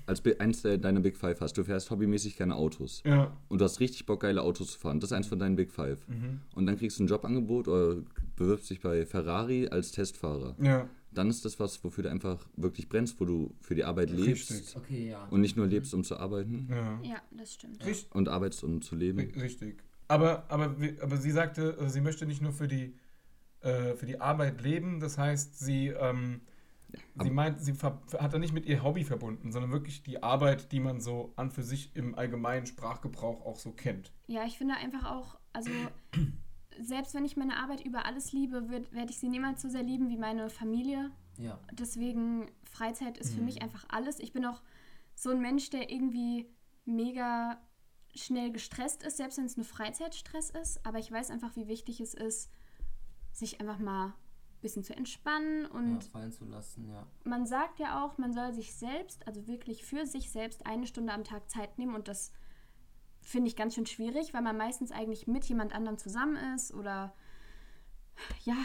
als 0.07 0.23
eins 0.41 0.63
deiner 0.63 1.01
Big 1.01 1.17
Five 1.17 1.41
hast, 1.41 1.57
du 1.57 1.65
fährst 1.65 1.91
hobbymäßig 1.91 2.37
gerne 2.37 2.57
Autos 2.57 3.03
Ja. 3.05 3.37
und 3.49 3.61
du 3.61 3.65
hast 3.65 3.79
richtig 3.81 4.07
Bock, 4.07 4.21
geile 4.23 4.43
Autos 4.43 4.73
zu 4.73 4.79
fahren. 4.79 4.99
Das 5.01 5.11
ist 5.11 5.17
eins 5.17 5.29
von 5.29 5.39
deinen 5.39 5.55
Big 5.57 5.71
Five. 5.71 5.99
Mhm. 6.09 6.41
Und 6.55 6.67
dann 6.67 6.77
kriegst 6.77 6.99
du 6.99 7.05
ein 7.05 7.07
Jobangebot 7.07 7.69
oder 7.69 7.97
bewirbst 8.37 8.69
dich 8.71 8.81
bei 8.81 9.07
Ferrari 9.07 9.69
als 9.69 9.93
Testfahrer. 9.93 10.57
Ja. 10.61 10.89
Dann 11.13 11.31
ist 11.31 11.45
das 11.45 11.59
was, 11.59 11.83
wofür 11.85 12.03
du 12.05 12.11
einfach 12.11 12.45
wirklich 12.57 12.89
brennst, 12.89 13.19
wo 13.21 13.25
du 13.25 13.55
für 13.63 13.75
die 13.75 13.85
Arbeit 13.85 14.11
lebst 14.11 14.51
Richtig. 14.51 14.77
Okay, 14.77 15.09
ja. 15.11 15.25
und 15.31 15.41
nicht 15.41 15.57
nur 15.57 15.67
lebst, 15.67 15.95
um 15.95 16.05
zu 16.05 16.19
arbeiten 16.19 16.67
Ja. 16.71 17.01
Ja, 17.03 17.17
das 17.31 17.55
stimmt. 17.55 17.85
Richtig. 17.87 18.09
und 18.15 18.29
arbeitest, 18.29 18.63
um 18.65 18.83
zu 18.83 18.95
leben. 18.97 19.21
Ri- 19.21 19.41
Richtig. 19.41 19.83
Aber, 20.09 20.45
aber, 20.49 20.81
wie- 20.81 21.01
aber 21.01 21.17
sie 21.17 21.31
sagte, 21.31 21.77
also 21.79 21.89
sie 21.93 22.01
möchte 22.01 22.27
nicht 22.27 22.43
nur 22.43 22.53
für 22.53 22.67
die, 22.69 22.95
äh, 23.61 23.95
für 23.95 24.07
die 24.07 24.21
Arbeit 24.21 24.61
leben, 24.63 25.01
das 25.01 25.19
heißt, 25.19 25.59
sie, 25.59 25.89
ähm, 25.89 26.43
sie 27.17 27.31
meint, 27.31 27.61
sie 27.61 27.73
hat 27.75 28.33
da 28.33 28.39
nicht 28.39 28.53
mit 28.53 28.67
ihr 28.67 28.83
Hobby 28.83 29.05
verbunden, 29.05 29.53
sondern 29.53 29.73
wirklich 29.73 30.03
die 30.03 30.23
Arbeit, 30.23 30.73
die 30.73 30.81
man 30.81 31.01
so 31.01 31.33
an 31.37 31.51
für 31.51 31.63
sich 31.63 31.95
im 31.97 32.15
allgemeinen 32.15 32.67
Sprachgebrauch 32.67 33.45
auch 33.45 33.59
so 33.59 33.73
kennt. 33.73 34.13
Ja, 34.27 34.45
ich 34.45 34.59
finde 34.59 34.75
einfach 34.75 35.11
auch, 35.11 35.39
also 35.53 35.71
selbst 36.81 37.15
wenn 37.15 37.25
ich 37.25 37.37
meine 37.37 37.57
Arbeit 37.57 37.85
über 37.85 38.07
alles 38.07 38.33
liebe, 38.33 38.69
werde 38.71 39.11
ich 39.11 39.19
sie 39.19 39.29
niemals 39.29 39.63
so 39.63 39.69
sehr 39.69 39.83
lieben 39.83 40.09
wie 40.11 40.17
meine 40.17 40.49
Familie. 40.51 41.11
Ja. 41.39 41.59
Deswegen, 41.73 42.51
Freizeit 42.71 43.19
ist 43.19 43.33
für 43.35 43.41
Mhm. 43.41 43.47
mich 43.47 43.63
einfach 43.63 43.85
alles. 43.89 44.19
Ich 44.21 44.33
bin 44.33 44.45
auch 44.45 44.63
so 45.15 45.31
ein 45.31 45.41
Mensch, 45.41 45.71
der 45.71 45.91
irgendwie 45.91 46.49
mega 46.85 47.61
schnell 48.15 48.51
gestresst 48.51 49.03
ist, 49.03 49.17
selbst 49.19 49.39
wenn 49.39 49.45
es 49.45 49.57
nur 49.57 49.67
Freizeitstress 49.67 50.51
ist. 50.51 50.85
Aber 50.87 50.99
ich 50.99 51.11
weiß 51.11 51.31
einfach, 51.31 51.55
wie 51.57 51.69
wichtig 51.69 52.01
es 52.01 52.15
ist, 52.15 52.51
sich 53.39 53.61
einfach 53.61 53.79
mal 53.79 54.07
ein 54.09 54.15
bisschen 54.61 54.85
zu 54.85 54.95
entspannen. 54.97 55.65
ja, 55.65 55.71
Und 55.71 56.05
fallen 56.05 56.33
zu 56.33 56.45
lassen, 56.45 56.89
ja. 56.89 57.07
man 57.25 57.47
sagt 57.47 57.79
ja 57.79 58.05
auch, 58.05 58.19
man 58.19 58.33
soll 58.33 58.53
sich 58.53 58.75
selbst, 58.75 59.27
also 59.27 59.47
wirklich 59.47 59.85
für 59.85 60.07
sich 60.07 60.31
selbst, 60.31 60.67
eine 60.67 60.87
Stunde 60.87 61.13
am 61.13 61.25
Tag 61.25 61.49
Zeit 61.49 61.79
nehmen. 61.79 61.95
Und 61.95 62.09
das 62.09 62.33
finde 63.21 63.49
ich 63.49 63.57
ganz 63.57 63.75
schön 63.75 63.87
schwierig, 63.87 64.35
weil 64.35 64.43
man 64.43 64.57
meistens 64.57 64.91
eigentlich 64.91 65.27
mit 65.27 65.45
jemand 65.45 65.75
anderem 65.75 65.99
zusammen 65.99 66.37
ist 66.55 66.73
oder 66.73 67.15
ja, 68.45 68.57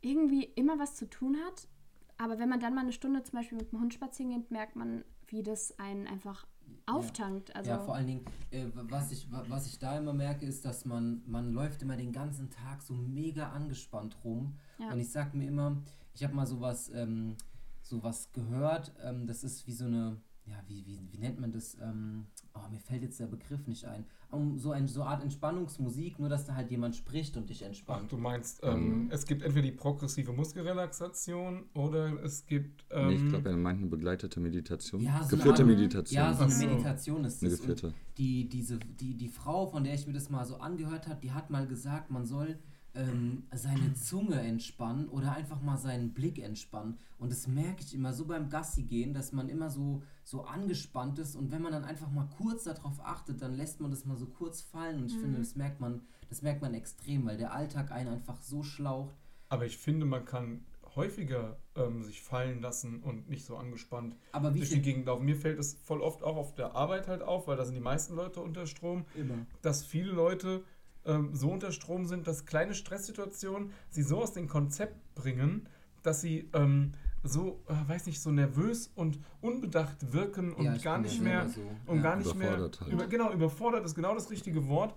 irgendwie 0.00 0.44
immer 0.44 0.78
was 0.78 0.94
zu 0.94 1.08
tun 1.08 1.36
hat. 1.46 1.68
Aber 2.16 2.38
wenn 2.38 2.48
man 2.48 2.60
dann 2.60 2.74
mal 2.74 2.82
eine 2.82 2.92
Stunde 2.92 3.22
zum 3.22 3.38
Beispiel 3.38 3.58
mit 3.58 3.72
dem 3.72 3.80
Hund 3.80 3.94
spazieren 3.94 4.30
geht, 4.30 4.50
merkt 4.50 4.76
man, 4.76 5.04
wie 5.26 5.42
das 5.42 5.78
einen 5.78 6.06
einfach 6.06 6.46
auftankt. 6.86 7.54
Also, 7.54 7.70
ja, 7.70 7.78
vor 7.78 7.94
allen 7.94 8.06
Dingen, 8.06 8.24
äh, 8.50 8.66
was, 8.74 9.12
ich, 9.12 9.30
wa- 9.30 9.44
was 9.48 9.66
ich 9.66 9.78
da 9.78 9.98
immer 9.98 10.12
merke, 10.12 10.44
ist, 10.46 10.64
dass 10.64 10.84
man, 10.84 11.22
man 11.26 11.52
läuft 11.52 11.82
immer 11.82 11.96
den 11.96 12.12
ganzen 12.12 12.50
Tag 12.50 12.82
so 12.82 12.94
mega 12.94 13.50
angespannt 13.50 14.16
rum. 14.24 14.56
Ja. 14.78 14.92
Und 14.92 14.98
ich 15.00 15.10
sag 15.10 15.34
mir 15.34 15.46
immer, 15.48 15.82
ich 16.14 16.24
habe 16.24 16.34
mal 16.34 16.46
sowas, 16.46 16.90
ähm, 16.94 17.36
sowas 17.82 18.30
gehört, 18.32 18.92
ähm, 19.02 19.26
das 19.26 19.44
ist 19.44 19.66
wie 19.66 19.72
so 19.72 19.84
eine, 19.86 20.16
ja, 20.46 20.56
wie, 20.66 20.84
wie, 20.86 21.00
wie 21.12 21.18
nennt 21.18 21.38
man 21.40 21.52
das? 21.52 21.76
Ähm, 21.80 22.26
oh, 22.54 22.68
mir 22.70 22.80
fällt 22.80 23.02
jetzt 23.02 23.20
der 23.20 23.26
Begriff 23.26 23.66
nicht 23.66 23.84
ein. 23.84 24.04
Um 24.32 24.58
so 24.58 24.70
eine 24.70 24.86
so 24.86 25.02
Art 25.02 25.22
Entspannungsmusik, 25.22 26.18
nur 26.18 26.28
dass 26.28 26.46
da 26.46 26.54
halt 26.54 26.70
jemand 26.70 26.94
spricht 26.94 27.36
und 27.36 27.50
dich 27.50 27.62
Ach, 27.62 27.66
entspannt. 27.66 28.12
du 28.12 28.16
meinst, 28.16 28.60
ähm, 28.62 29.08
es 29.10 29.26
gibt 29.26 29.42
entweder 29.42 29.66
die 29.66 29.72
progressive 29.72 30.32
Muskelrelaxation 30.32 31.64
oder 31.74 32.22
es 32.22 32.46
gibt. 32.46 32.84
Ähm, 32.90 33.08
nee, 33.08 33.14
ich 33.16 33.28
glaube, 33.28 33.48
er 33.50 33.56
meint 33.56 33.80
eine 33.80 33.88
begleitete 33.88 34.40
Meditation. 34.40 35.00
Ja, 35.00 35.22
so 35.24 35.36
Geführte 35.36 35.62
eine 35.62 35.72
Meditation. 35.74 36.16
Ja, 36.16 36.32
so 36.32 36.44
eine 36.44 36.52
Ach 36.52 36.56
so. 36.56 36.66
Meditation 36.66 37.24
ist 37.24 37.42
Eine 37.42 37.50
das. 37.50 37.60
Und 37.60 37.66
geführte. 37.66 37.94
die, 38.18 38.48
diese, 38.48 38.78
die, 38.78 39.16
die 39.16 39.28
Frau, 39.28 39.66
von 39.66 39.84
der 39.84 39.94
ich 39.94 40.06
mir 40.06 40.12
das 40.12 40.30
mal 40.30 40.44
so 40.44 40.56
angehört 40.58 41.08
habe, 41.08 41.20
die 41.20 41.32
hat 41.32 41.50
mal 41.50 41.66
gesagt, 41.66 42.10
man 42.10 42.24
soll 42.24 42.58
ähm, 42.94 43.44
seine 43.54 43.94
Zunge 43.94 44.40
entspannen 44.40 45.08
oder 45.08 45.32
einfach 45.32 45.60
mal 45.62 45.76
seinen 45.76 46.12
Blick 46.12 46.38
entspannen. 46.38 46.98
Und 47.18 47.30
das 47.30 47.46
merke 47.46 47.82
ich 47.82 47.94
immer 47.94 48.12
so 48.12 48.24
beim 48.24 48.48
Gassi 48.48 48.82
gehen, 48.82 49.14
dass 49.14 49.32
man 49.32 49.48
immer 49.48 49.70
so, 49.70 50.02
so 50.24 50.44
angespannt 50.44 51.18
ist 51.18 51.36
und 51.36 51.50
wenn 51.50 51.62
man 51.62 51.72
dann 51.72 51.84
einfach 51.84 52.10
mal 52.10 52.28
kurz 52.36 52.64
darauf 52.64 53.00
achtet, 53.04 53.42
dann 53.42 53.54
lässt 53.54 53.80
man 53.80 53.90
das 53.90 54.04
mal 54.04 54.16
so 54.16 54.26
kurz 54.26 54.60
fallen 54.60 55.00
und 55.00 55.06
ich 55.06 55.18
finde, 55.18 55.38
das 55.38 55.54
merkt 55.56 55.80
man, 55.80 56.02
das 56.28 56.42
merkt 56.42 56.62
man 56.62 56.74
extrem, 56.74 57.26
weil 57.26 57.36
der 57.36 57.52
Alltag 57.52 57.92
einen 57.92 58.08
einfach 58.08 58.40
so 58.42 58.62
schlaucht. 58.62 59.14
aber 59.48 59.66
ich 59.66 59.76
finde, 59.78 60.06
man 60.06 60.24
kann 60.24 60.64
häufiger 60.96 61.56
ähm, 61.76 62.02
sich 62.02 62.20
fallen 62.22 62.60
lassen 62.60 63.00
und 63.02 63.28
nicht 63.28 63.44
so 63.44 63.56
angespannt 63.56 64.16
Aber 64.32 64.54
wie 64.54 64.58
durch 64.58 64.70
die 64.70 64.82
Gegend 64.82 65.06
laufen. 65.06 65.24
Mir 65.24 65.36
fällt 65.36 65.58
es 65.58 65.74
voll 65.84 66.00
oft 66.00 66.22
auch 66.22 66.36
auf 66.36 66.54
der 66.54 66.74
Arbeit 66.74 67.06
halt 67.06 67.22
auf, 67.22 67.46
weil 67.46 67.56
da 67.56 67.64
sind 67.64 67.74
die 67.74 67.80
meisten 67.80 68.16
Leute 68.16 68.40
unter 68.40 68.66
Strom, 68.66 69.04
immer. 69.14 69.46
dass 69.62 69.84
viele 69.84 70.10
Leute 70.10 70.64
ähm, 71.10 71.34
so 71.34 71.50
unter 71.50 71.72
Strom 71.72 72.06
sind, 72.06 72.26
dass 72.26 72.46
kleine 72.46 72.74
Stresssituationen 72.74 73.72
sie 73.90 74.02
so 74.02 74.22
aus 74.22 74.32
dem 74.32 74.48
Konzept 74.48 74.96
bringen, 75.14 75.68
dass 76.02 76.20
sie 76.20 76.48
ähm, 76.54 76.92
so, 77.22 77.60
äh, 77.68 77.88
weiß 77.88 78.06
nicht, 78.06 78.20
so 78.22 78.30
nervös 78.30 78.90
und 78.94 79.18
unbedacht 79.40 80.12
wirken 80.12 80.52
und 80.54 80.64
Ja, 80.64 80.76
gar 80.78 80.98
nicht 80.98 81.20
mehr 81.20 81.48
so. 81.48 81.60
und 81.86 81.96
Ja. 81.98 82.02
gar 82.02 82.16
nicht 82.16 82.34
mehr 82.34 82.48
Überfordert 82.56 82.80
halt. 82.80 82.92
über, 82.92 83.06
genau 83.06 83.32
überfordert 83.32 83.84
ist 83.84 83.94
genau 83.94 84.14
das 84.14 84.30
richtige 84.30 84.66
Wort 84.68 84.94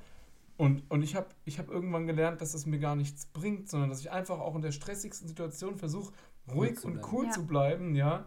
und, 0.56 0.84
und 0.90 1.02
ich 1.02 1.16
habe 1.16 1.28
ich 1.46 1.60
hab 1.60 1.70
irgendwann 1.70 2.06
gelernt, 2.08 2.40
dass 2.42 2.54
es 2.54 2.66
mir 2.66 2.80
gar 2.80 2.96
nichts 2.96 3.26
bringt, 3.26 3.70
sondern 3.70 3.90
dass 3.90 4.00
ich 4.00 4.12
einfach 4.12 4.40
auch 4.40 4.56
in 4.56 4.62
der 4.62 4.72
stressigsten 4.72 5.28
Situation 5.28 5.78
versuche, 5.78 6.14
ruhig 6.54 6.80
zu 6.80 6.88
und 6.88 7.00
cool 7.12 7.26
Ja. 7.26 7.32
zu 7.32 7.46
bleiben, 7.46 7.96
ja, 7.96 8.26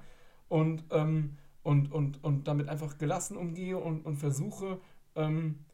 und, 0.49 0.85
ähm, 0.91 1.37
und, 1.63 1.91
und, 1.93 2.23
und 2.23 2.47
damit 2.49 2.69
einfach 2.69 2.99
gelassen 2.99 3.37
umgehe 3.37 3.79
und, 3.79 4.05
und 4.05 4.17
versuche, 4.17 4.81
ähm, 5.15 5.65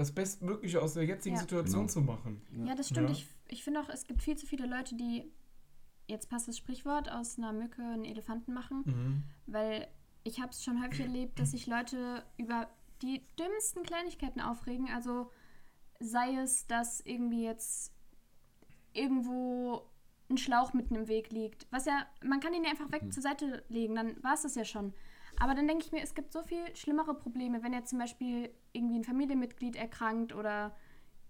das 0.00 0.12
Bestmögliche 0.12 0.80
aus 0.82 0.94
der 0.94 1.04
jetzigen 1.04 1.36
Ja. 1.36 1.42
Situation 1.42 1.82
Genau. 1.82 1.92
zu 1.92 2.00
machen. 2.00 2.40
Ja, 2.66 2.74
das 2.74 2.88
stimmt. 2.88 3.10
Ja. 3.10 3.12
Ich, 3.14 3.26
ich 3.48 3.62
finde 3.64 3.80
auch, 3.80 3.88
es 3.90 4.06
gibt 4.06 4.22
viel 4.22 4.36
zu 4.36 4.46
viele 4.46 4.66
Leute, 4.66 4.94
die, 4.96 5.30
jetzt 6.06 6.30
passt 6.30 6.48
das 6.48 6.56
Sprichwort, 6.56 7.10
aus 7.10 7.36
einer 7.38 7.52
Mücke 7.52 7.82
einen 7.82 8.04
Elefanten 8.04 8.52
machen. 8.54 8.82
Mhm. 8.86 9.22
Weil 9.46 9.88
ich 10.24 10.40
habe 10.40 10.50
es 10.50 10.64
schon 10.64 10.82
häufig 10.82 11.00
erlebt, 11.00 11.38
dass 11.38 11.50
sich 11.52 11.66
Leute 11.66 12.24
über 12.38 12.68
die 13.02 13.22
dümmsten 13.38 13.82
Kleinigkeiten 13.82 14.40
aufregen. 14.40 14.88
Also 14.88 15.30
sei 16.00 16.34
es, 16.36 16.66
dass 16.66 17.00
irgendwie 17.00 17.44
jetzt 17.44 17.92
irgendwo 18.94 19.86
ein 20.30 20.38
Schlauch 20.38 20.72
mitten 20.72 20.94
im 20.94 21.08
Weg 21.08 21.30
liegt. 21.30 21.66
Was 21.70 21.84
ja, 21.86 22.06
man 22.24 22.40
kann 22.40 22.54
ihn 22.54 22.64
ja 22.64 22.70
einfach 22.70 22.90
weg 22.92 23.12
zur 23.12 23.22
Seite 23.22 23.64
legen, 23.68 23.94
dann 23.96 24.22
war 24.22 24.34
es 24.34 24.42
das 24.42 24.54
ja 24.54 24.64
schon. 24.64 24.94
Aber 25.38 25.54
dann 25.54 25.66
denke 25.66 25.84
ich 25.84 25.92
mir, 25.92 26.02
es 26.02 26.14
gibt 26.14 26.32
so 26.32 26.42
viel 26.42 26.74
schlimmere 26.76 27.14
Probleme, 27.14 27.62
wenn 27.62 27.72
jetzt 27.72 27.90
zum 27.90 27.98
Beispiel 27.98 28.50
irgendwie 28.72 28.96
ein 28.96 29.04
Familienmitglied 29.04 29.76
erkrankt 29.76 30.34
oder 30.34 30.76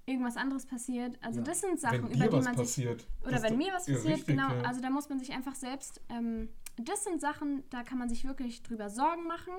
irgendwas 0.07 0.37
anderes 0.37 0.66
passiert. 0.66 1.18
Also 1.22 1.40
Ja. 1.40 1.44
das 1.44 1.61
sind 1.61 1.79
Sachen, 1.81 2.11
über 2.11 2.26
die 2.26 2.31
man 2.37 2.42
sich 2.44 2.57
passiert. 2.57 3.07
oder 3.22 3.33
das 3.33 3.42
wenn 3.42 3.57
mir 3.59 3.72
was 3.72 3.87
passiert, 3.87 4.05
richtig, 4.05 4.26
genau. 4.26 4.48
ja. 4.53 4.62
Also 4.62 4.81
da 4.81 4.90
muss 4.90 5.09
man 5.09 5.18
sich 5.18 5.33
einfach 5.33 5.55
selbst. 5.55 6.00
Ähm, 6.09 6.48
das 6.76 7.05
sind 7.05 7.20
Sachen, 7.20 7.62
da 7.70 7.83
kann 7.83 7.98
man 7.98 8.09
sich 8.09 8.24
wirklich 8.24 8.62
drüber 8.62 8.88
Sorgen 8.90 9.26
machen. 9.26 9.53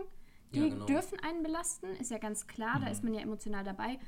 Die 0.53 0.59
Ja, 0.59 0.67
genau. 0.69 0.85
dürfen 0.85 1.17
einen 1.21 1.43
belasten, 1.43 1.87
ist 1.95 2.11
ja 2.11 2.17
ganz 2.17 2.47
klar, 2.47 2.79
Mhm. 2.79 2.81
da 2.81 2.87
ist 2.89 3.03
man 3.03 3.13
ja 3.13 3.21
emotional 3.21 3.63
dabei. 3.63 3.99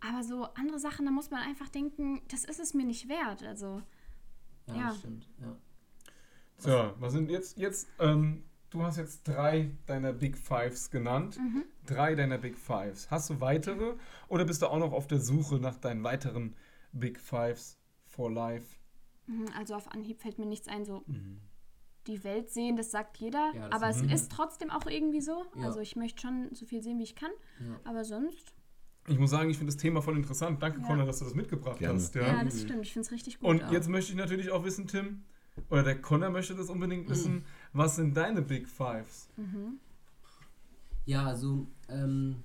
Aber 0.00 0.22
so 0.24 0.44
andere 0.54 0.78
Sachen, 0.80 1.04
da 1.06 1.12
muss 1.12 1.30
man 1.30 1.40
einfach 1.42 1.68
denken, 1.68 2.20
das 2.28 2.44
ist 2.44 2.58
es 2.60 2.74
mir 2.74 2.84
nicht 2.84 3.08
wert. 3.08 3.42
Also 3.44 3.82
Ja, 4.68 4.74
Ja. 4.74 4.88
das 4.88 4.98
stimmt. 4.98 5.28
Ja. 5.40 5.56
So, 6.58 6.94
was 6.98 7.12
sind 7.12 7.30
jetzt, 7.30 7.56
jetzt, 7.58 7.88
ähm, 8.00 8.42
du 8.70 8.82
hast 8.82 8.96
jetzt 8.96 9.22
drei 9.28 9.70
deiner 9.86 10.12
Big 10.12 10.36
Fives 10.36 10.90
genannt. 10.90 11.38
Mhm. 11.38 11.64
Drei 11.86 12.14
deiner 12.14 12.38
Big 12.38 12.58
Fives. 12.58 13.10
Hast 13.10 13.30
du 13.30 13.40
weitere 13.40 13.94
oder 14.28 14.44
bist 14.44 14.62
du 14.62 14.66
auch 14.66 14.78
noch 14.78 14.92
auf 14.92 15.06
der 15.06 15.20
Suche 15.20 15.56
nach 15.56 15.76
deinen 15.76 16.02
weiteren 16.04 16.54
Big 16.92 17.18
Fives 17.20 17.78
for 18.04 18.30
Life? 18.30 18.76
mhm, 19.26 19.46
also 19.58 19.74
auf 19.74 19.90
Anhieb 19.92 20.20
fällt 20.20 20.38
mir 20.38 20.46
nichts 20.46 20.68
ein, 20.68 20.84
so 20.84 21.02
die 22.06 22.22
Welt 22.22 22.50
sehen, 22.50 22.76
das 22.76 22.92
sagt 22.92 23.16
jeder. 23.18 23.50
Ja, 23.54 23.68
das 23.68 23.72
aber 23.82 23.90
ist- 23.90 24.04
es 24.04 24.22
ist 24.22 24.30
trotzdem 24.32 24.70
auch 24.70 24.86
irgendwie 24.86 25.20
so. 25.20 25.44
Ja. 25.56 25.64
Also 25.64 25.80
ich 25.80 25.96
möchte 25.96 26.22
schon 26.22 26.48
so 26.54 26.64
viel 26.64 26.80
sehen, 26.82 26.98
wie 26.98 27.02
ich 27.02 27.16
kann. 27.16 27.30
Ja. 27.60 27.80
Aber 27.84 28.04
sonst, 28.04 28.52
Ich 29.08 29.18
muss 29.18 29.30
sagen, 29.30 29.50
ich 29.50 29.56
finde 29.58 29.72
das 29.72 29.80
Thema 29.80 30.02
voll 30.02 30.16
interessant. 30.16 30.60
Danke, 30.62 30.80
Ja. 30.80 30.86
Connor, 30.86 31.06
dass 31.06 31.18
du 31.20 31.24
das 31.26 31.34
mitgebracht 31.34 31.78
Gerne. 31.78 31.94
hast. 31.94 32.14
ja, 32.16 32.22
Ja. 32.26 32.44
das 32.44 32.60
stimmt, 32.62 32.82
ich 32.84 32.92
finde 32.92 33.06
es 33.06 33.12
richtig 33.12 33.38
gut. 33.38 33.48
Und 33.48 33.62
auch. 33.64 33.70
jetzt 33.72 33.88
möchte 33.88 34.10
ich 34.12 34.18
natürlich 34.18 34.50
auch 34.50 34.64
wissen, 34.64 34.86
Tim, 34.88 35.22
oder 35.70 35.82
der 35.84 36.00
Connor 36.00 36.30
möchte 36.30 36.54
das 36.56 36.68
unbedingt 36.70 37.08
wissen, 37.08 37.44
was 37.72 37.96
sind 37.96 38.16
deine 38.16 38.42
Big 38.42 38.68
Fives? 38.68 39.28
Mhm. 39.36 39.78
Ja, 41.04 41.24
also 41.26 41.68
ähm, 41.88 42.36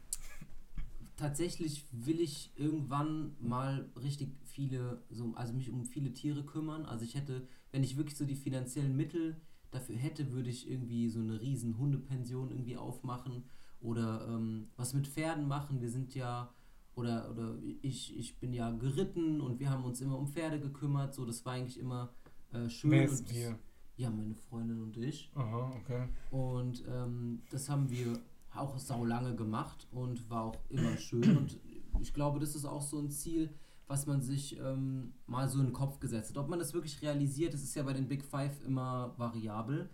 tatsächlich 1.21 1.85
will 1.91 2.19
ich 2.19 2.51
irgendwann 2.55 3.35
mal 3.39 3.89
richtig 4.01 4.29
viele, 4.43 5.03
so, 5.09 5.33
also 5.35 5.53
mich 5.53 5.69
um 5.69 5.85
viele 5.85 6.13
Tiere 6.13 6.43
kümmern. 6.43 6.85
Also 6.85 7.05
ich 7.05 7.15
hätte, 7.15 7.47
wenn 7.71 7.83
ich 7.83 7.95
wirklich 7.95 8.17
so 8.17 8.25
die 8.25 8.35
finanziellen 8.35 8.95
Mittel 8.95 9.35
dafür 9.69 9.95
hätte, 9.95 10.31
würde 10.31 10.49
ich 10.49 10.69
irgendwie 10.69 11.09
so 11.09 11.19
eine 11.19 11.39
riesen 11.39 11.77
Hundepension 11.77 12.49
irgendwie 12.49 12.75
aufmachen 12.75 13.43
oder 13.79 14.27
ähm, 14.27 14.67
was 14.75 14.93
mit 14.93 15.07
Pferden 15.07 15.47
machen. 15.47 15.81
Wir 15.81 15.89
sind 15.89 16.13
ja, 16.15 16.53
oder, 16.95 17.29
oder 17.31 17.55
ich, 17.81 18.17
ich 18.17 18.39
bin 18.39 18.53
ja 18.53 18.71
geritten 18.71 19.41
und 19.41 19.59
wir 19.59 19.69
haben 19.69 19.83
uns 19.85 20.01
immer 20.01 20.17
um 20.17 20.27
Pferde 20.27 20.59
gekümmert. 20.59 21.13
So, 21.13 21.25
das 21.25 21.45
war 21.45 21.53
eigentlich 21.53 21.79
immer 21.79 22.13
äh, 22.51 22.69
schön. 22.69 22.91
Wer 22.91 23.03
und 23.03 23.13
ist 23.13 23.33
wir? 23.33 23.59
Ja, 23.97 24.09
meine 24.09 24.35
Freundin 24.35 24.81
und 24.81 24.97
ich. 24.97 25.31
Aha, 25.35 25.73
okay. 25.79 26.07
Und 26.31 26.83
ähm, 26.89 27.43
das 27.51 27.69
haben 27.69 27.89
wir 27.91 28.19
auch 28.55 28.77
sau 28.77 29.05
lange 29.05 29.35
gemacht 29.35 29.87
und 29.91 30.29
war 30.29 30.43
auch 30.43 30.57
immer 30.69 30.97
schön. 30.97 31.37
Und 31.37 31.57
ich 32.01 32.13
glaube, 32.13 32.39
das 32.39 32.55
ist 32.55 32.65
auch 32.65 32.81
so 32.81 32.99
ein 32.99 33.09
Ziel, 33.09 33.49
was 33.87 34.07
man 34.07 34.21
sich 34.21 34.57
ähm, 34.59 35.13
mal 35.27 35.49
so 35.49 35.59
in 35.59 35.67
den 35.67 35.73
Kopf 35.73 35.99
gesetzt 35.99 36.31
hat. 36.31 36.37
Ob 36.37 36.49
man 36.49 36.59
das 36.59 36.73
wirklich 36.73 37.01
realisiert, 37.01 37.53
das 37.53 37.63
ist 37.63 37.75
ja 37.75 37.83
bei 37.83 37.93
den 37.93 38.07
Big 38.07 38.23
Five 38.23 38.63
immer 38.65 39.13
variabel. 39.17 39.89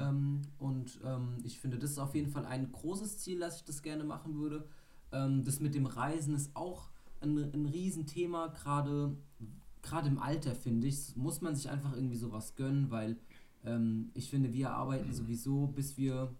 Ähm, 0.00 0.42
und 0.58 1.00
ähm, 1.04 1.38
ich 1.44 1.60
finde, 1.60 1.78
das 1.78 1.92
ist 1.92 1.98
auf 1.98 2.14
jeden 2.14 2.30
Fall 2.30 2.46
ein 2.46 2.72
großes 2.72 3.18
Ziel, 3.18 3.38
dass 3.38 3.58
ich 3.58 3.64
das 3.64 3.82
gerne 3.82 4.04
machen 4.04 4.36
würde. 4.36 4.66
Ähm, 5.12 5.44
das 5.44 5.60
mit 5.60 5.74
dem 5.74 5.86
Reisen 5.86 6.34
ist 6.34 6.54
auch 6.56 6.90
ein, 7.20 7.38
ein 7.38 7.66
Riesenthema, 7.66 8.48
gerade 8.48 9.16
gerade 9.82 10.08
im 10.08 10.18
Alter, 10.18 10.54
finde 10.54 10.86
ich, 10.86 11.16
muss 11.16 11.40
man 11.40 11.54
sich 11.54 11.68
einfach 11.68 11.94
irgendwie 11.94 12.16
sowas 12.16 12.54
gönnen, 12.54 12.90
weil 12.90 13.18
ähm, 13.64 14.10
ich 14.14 14.30
finde, 14.30 14.52
wir 14.52 14.70
arbeiten 14.70 15.12
sowieso, 15.12 15.66
bis 15.66 15.96
wir 15.96 16.34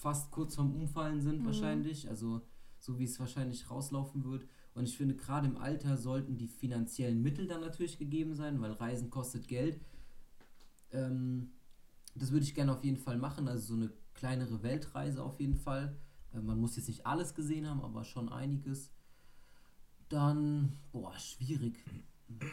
fast 0.00 0.30
kurz 0.30 0.54
vorm 0.54 0.74
Umfallen 0.74 1.20
sind, 1.20 1.44
wahrscheinlich. 1.44 2.08
Also, 2.08 2.40
so 2.78 2.98
wie 2.98 3.04
es 3.04 3.20
wahrscheinlich 3.20 3.70
rauslaufen 3.70 4.24
wird. 4.24 4.46
Und 4.74 4.84
ich 4.88 4.96
finde, 4.96 5.14
gerade 5.14 5.46
im 5.46 5.58
Alter 5.58 5.96
sollten 5.96 6.38
die 6.38 6.48
finanziellen 6.48 7.20
Mittel 7.20 7.46
dann 7.46 7.60
natürlich 7.60 7.98
gegeben 7.98 8.34
sein, 8.34 8.60
weil 8.60 8.72
Reisen 8.72 9.10
kostet 9.10 9.46
Geld. 9.48 9.80
Ähm, 10.92 11.50
das 12.14 12.32
würde 12.32 12.44
ich 12.44 12.54
gerne 12.54 12.72
auf 12.72 12.82
jeden 12.84 12.96
Fall 12.96 13.18
machen, 13.18 13.48
also 13.48 13.74
so 13.74 13.74
eine 13.74 13.92
kleinere 14.14 14.62
Weltreise 14.62 15.22
auf 15.22 15.38
jeden 15.40 15.56
Fall. 15.56 15.96
Äh, 16.32 16.40
man 16.40 16.58
muss 16.58 16.76
jetzt 16.76 16.88
nicht 16.88 17.06
alles 17.06 17.34
gesehen 17.34 17.68
haben, 17.68 17.82
aber 17.82 18.04
schon 18.04 18.28
einiges. 18.28 18.90
Dann, 20.08 20.76
boah, 20.92 21.16
schwierig. 21.18 21.84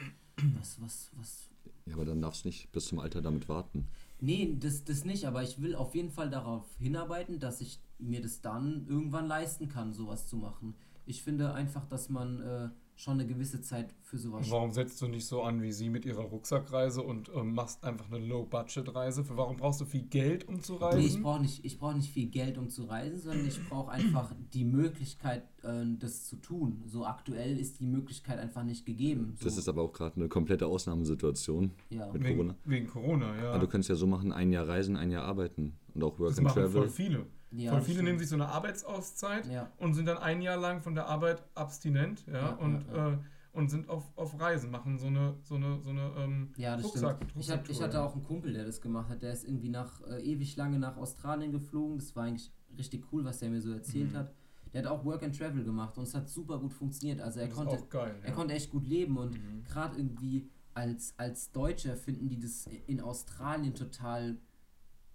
Was, 0.60 0.80
was, 0.80 1.10
was, 1.16 1.50
Ja, 1.88 1.96
aber 1.96 2.06
dann 2.06 2.22
darfst 2.22 2.44
du 2.44 2.50
nicht 2.50 2.72
bis 2.72 2.86
zum 2.86 3.00
Alter 3.00 3.24
damit 3.24 3.50
warten. 3.50 3.88
Nee, 4.20 4.58
das, 4.60 4.84
das 4.84 5.06
nicht, 5.06 5.26
aber 5.26 5.44
ich 5.44 5.62
will 5.62 5.76
auf 5.76 5.94
jeden 5.94 6.10
Fall 6.10 6.30
darauf 6.30 6.66
hinarbeiten, 6.80 7.40
dass 7.40 7.62
ich 7.62 7.80
mir 8.00 8.22
das 8.22 8.42
dann 8.42 8.86
irgendwann 8.88 9.28
leisten 9.28 9.70
kann, 9.70 9.94
sowas 9.94 10.28
zu 10.28 10.38
machen. 10.38 10.76
Ich 11.06 11.24
finde 11.24 11.54
einfach, 11.54 11.86
dass 11.86 12.10
man 12.10 12.42
äh, 12.42 12.70
schon 12.98 13.14
eine 13.14 13.28
gewisse 13.28 13.62
Zeit 13.62 13.94
für 14.02 14.18
sowas. 14.18 14.50
Warum 14.50 14.72
setzt 14.72 15.00
du 15.02 15.08
nicht 15.08 15.26
so 15.26 15.44
an 15.44 15.62
wie 15.62 15.72
sie 15.72 15.90
mit 15.90 16.04
ihrer 16.04 16.24
Rucksackreise 16.24 17.04
und 17.04 17.30
ähm, 17.36 17.54
machst 17.54 17.84
einfach 17.84 18.08
eine 18.12 18.26
Low-Budget-Reise? 18.26 19.24
Für 19.24 19.38
Warum 19.38 19.56
brauchst 19.58 19.80
du 19.82 19.86
viel 19.86 20.02
Geld, 20.02 20.48
um 20.48 20.62
zu 20.62 20.76
reisen? 20.76 21.00
Nee, 21.00 21.06
ich 21.06 21.22
brauche 21.22 21.42
nicht, 21.42 21.64
ich 21.64 21.78
brauch 21.78 21.94
nicht 21.94 22.10
viel 22.12 22.28
Geld, 22.28 22.58
um 22.58 22.70
zu 22.70 22.86
reisen, 22.86 23.20
sondern 23.20 23.48
ich 23.48 23.64
brauche 23.70 23.92
einfach 23.92 24.34
die 24.54 24.66
Möglichkeit, 24.66 25.44
äh, 25.64 25.86
das 26.00 26.26
zu 26.26 26.38
tun. 26.38 26.82
So 26.88 27.06
aktuell 27.06 27.60
ist 27.60 27.80
die 27.80 27.86
Möglichkeit 27.86 28.40
einfach 28.40 28.64
nicht 28.64 28.86
gegeben. 28.86 29.36
So, 29.38 29.46
Das 29.46 29.58
ist 29.58 29.70
aber 29.70 29.84
auch 29.84 29.94
gerade 29.94 30.16
eine 30.16 30.28
komplette 30.28 30.66
Ausnahmesituation 30.66 31.72
ja. 31.92 32.12
mit 32.12 32.24
wegen, 32.24 32.36
Corona. 32.38 32.56
wegen 32.66 32.88
Corona, 32.88 33.36
ja. 33.38 33.50
Aber 33.52 33.60
du 33.60 33.68
könntest 33.68 33.90
ja 33.90 33.96
so 33.96 34.08
machen, 34.08 34.32
ein 34.32 34.52
Jahr 34.52 34.68
reisen, 34.68 34.98
ein 34.98 35.12
Jahr 35.12 35.24
arbeiten. 35.24 35.74
Und 35.94 36.04
auch 36.04 36.18
Work 36.18 36.30
das 36.30 36.38
and 36.40 36.46
machen 36.46 36.64
Travel. 36.64 36.82
voll 36.82 36.90
viele. 36.90 37.26
Ja, 37.52 37.72
voll 37.72 37.82
viele 37.82 38.04
nehmen 38.04 38.20
sich 38.20 38.28
so 38.30 38.36
eine 38.36 38.48
Arbeitsauszeit 38.50 39.48
Ja. 39.52 39.72
und 39.78 39.94
sind 39.94 40.06
dann 40.06 40.18
ein 40.18 40.42
Jahr 40.42 40.58
lang 40.58 40.82
von 40.82 40.96
der 40.96 41.08
Arbeit 41.08 41.44
abstinent 41.56 42.26
ja, 42.28 42.34
Ja, 42.34 42.50
und. 42.56 42.88
Äh, 42.90 43.18
und 43.54 43.70
sind 43.70 43.90
auf, 43.90 44.04
auf 44.16 44.40
Reisen, 44.40 44.70
machen 44.70 45.00
so 45.00 45.08
eine, 45.08 45.34
so 45.42 45.56
eine, 45.56 45.82
so 45.82 45.90
eine 45.90 46.12
ähm, 46.20 46.54
Ja, 46.58 46.76
das 46.76 46.86
Rucksack, 46.86 47.16
stimmt. 47.16 47.32
Ich, 47.40 47.50
hab, 47.50 47.68
ich 47.68 47.82
hatte 47.82 48.04
auch 48.04 48.14
einen 48.14 48.24
Kumpel, 48.24 48.54
der 48.54 48.64
das 48.66 48.80
gemacht 48.82 49.10
hat. 49.10 49.24
Der 49.24 49.34
ist 49.34 49.46
irgendwie 49.46 49.70
nach 49.70 50.00
äh, 50.06 50.22
ewig 50.22 50.56
lange 50.58 50.78
nach 50.78 50.96
Australien 50.96 51.52
geflogen. 51.52 51.98
Das 51.98 52.16
war 52.16 52.26
eigentlich 52.26 52.52
richtig 52.78 53.12
cool, 53.12 53.26
was 53.26 53.40
der 53.40 53.50
mir 53.50 53.60
so 53.60 53.72
erzählt 53.72 54.12
Mhm. 54.14 54.18
hat. 54.18 54.34
Der 54.74 54.84
hat 54.84 54.92
auch 54.92 55.04
Work 55.06 55.24
and 55.24 55.36
Travel 55.36 55.64
gemacht 55.64 55.98
und 55.98 56.04
es 56.04 56.14
hat 56.14 56.30
super 56.30 56.60
gut 56.60 56.72
funktioniert. 56.72 57.20
Also 57.20 57.40
er 57.40 57.48
Das 57.48 57.56
konnte, 57.56 57.84
geil. 57.90 58.14
er 58.22 58.32
konnte 58.32 58.54
echt 58.54 58.70
gut 58.70 58.86
leben 58.86 59.18
und 59.18 59.32
Mhm. 59.34 59.64
gerade 59.68 59.98
irgendwie 59.98 60.48
als, 60.76 61.16
als 61.18 61.52
Deutscher 61.52 61.96
finden 61.96 62.30
die 62.30 62.40
das 62.40 62.68
in 62.86 63.02
Australien 63.02 63.74
total 63.74 64.38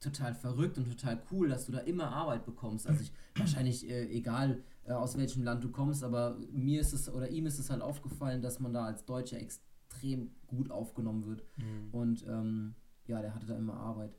total 0.03 0.35
verrückt 0.35 0.79
und 0.79 0.89
total 0.89 1.23
cool, 1.31 1.49
dass 1.49 1.67
du 1.67 1.73
da 1.73 1.79
immer 1.79 2.11
Arbeit 2.11 2.45
bekommst. 2.45 2.87
Also 2.87 3.03
ich 3.03 3.13
wahrscheinlich 3.37 3.89
äh, 3.89 4.09
egal 4.11 4.63
äh, 4.85 4.93
aus 4.93 5.17
welchem 5.17 5.45
Land 5.45 5.63
du 5.65 5.71
kommst, 5.71 6.03
aber 6.03 6.39
mir 6.53 6.81
ist 6.81 6.93
es 6.93 7.09
oder 7.09 7.31
ihm 7.31 7.47
ist 7.47 7.59
es 7.59 7.71
halt 7.71 7.83
aufgefallen, 7.83 8.43
dass 8.43 8.61
man 8.61 8.73
da 8.73 8.85
als 8.85 9.05
Deutscher 9.05 9.39
extrem 9.39 10.31
gut 10.47 10.71
aufgenommen 10.71 11.27
wird. 11.27 11.45
Mhm. 11.57 11.89
Und 11.93 12.27
ähm, 12.27 12.75
ja, 13.07 13.21
der 13.23 13.35
hatte 13.35 13.47
da 13.47 13.57
immer 13.57 13.75
Arbeit. 13.75 14.19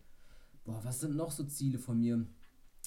Boah, 0.64 0.80
was 0.84 1.02
sind 1.02 1.16
noch 1.16 1.32
so 1.32 1.44
Ziele 1.44 1.80
von 1.80 2.00
mir? 2.00 2.26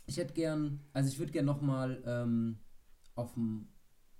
Ich 0.07 0.17
hätte 0.17 0.35
gern, 0.35 0.81
also 0.93 1.09
ich 1.09 1.19
würde 1.19 1.33
gern 1.33 1.45
nochmal 1.45 2.03
ähm, 2.07 2.59
auf 3.15 3.35
dem, 3.35 3.69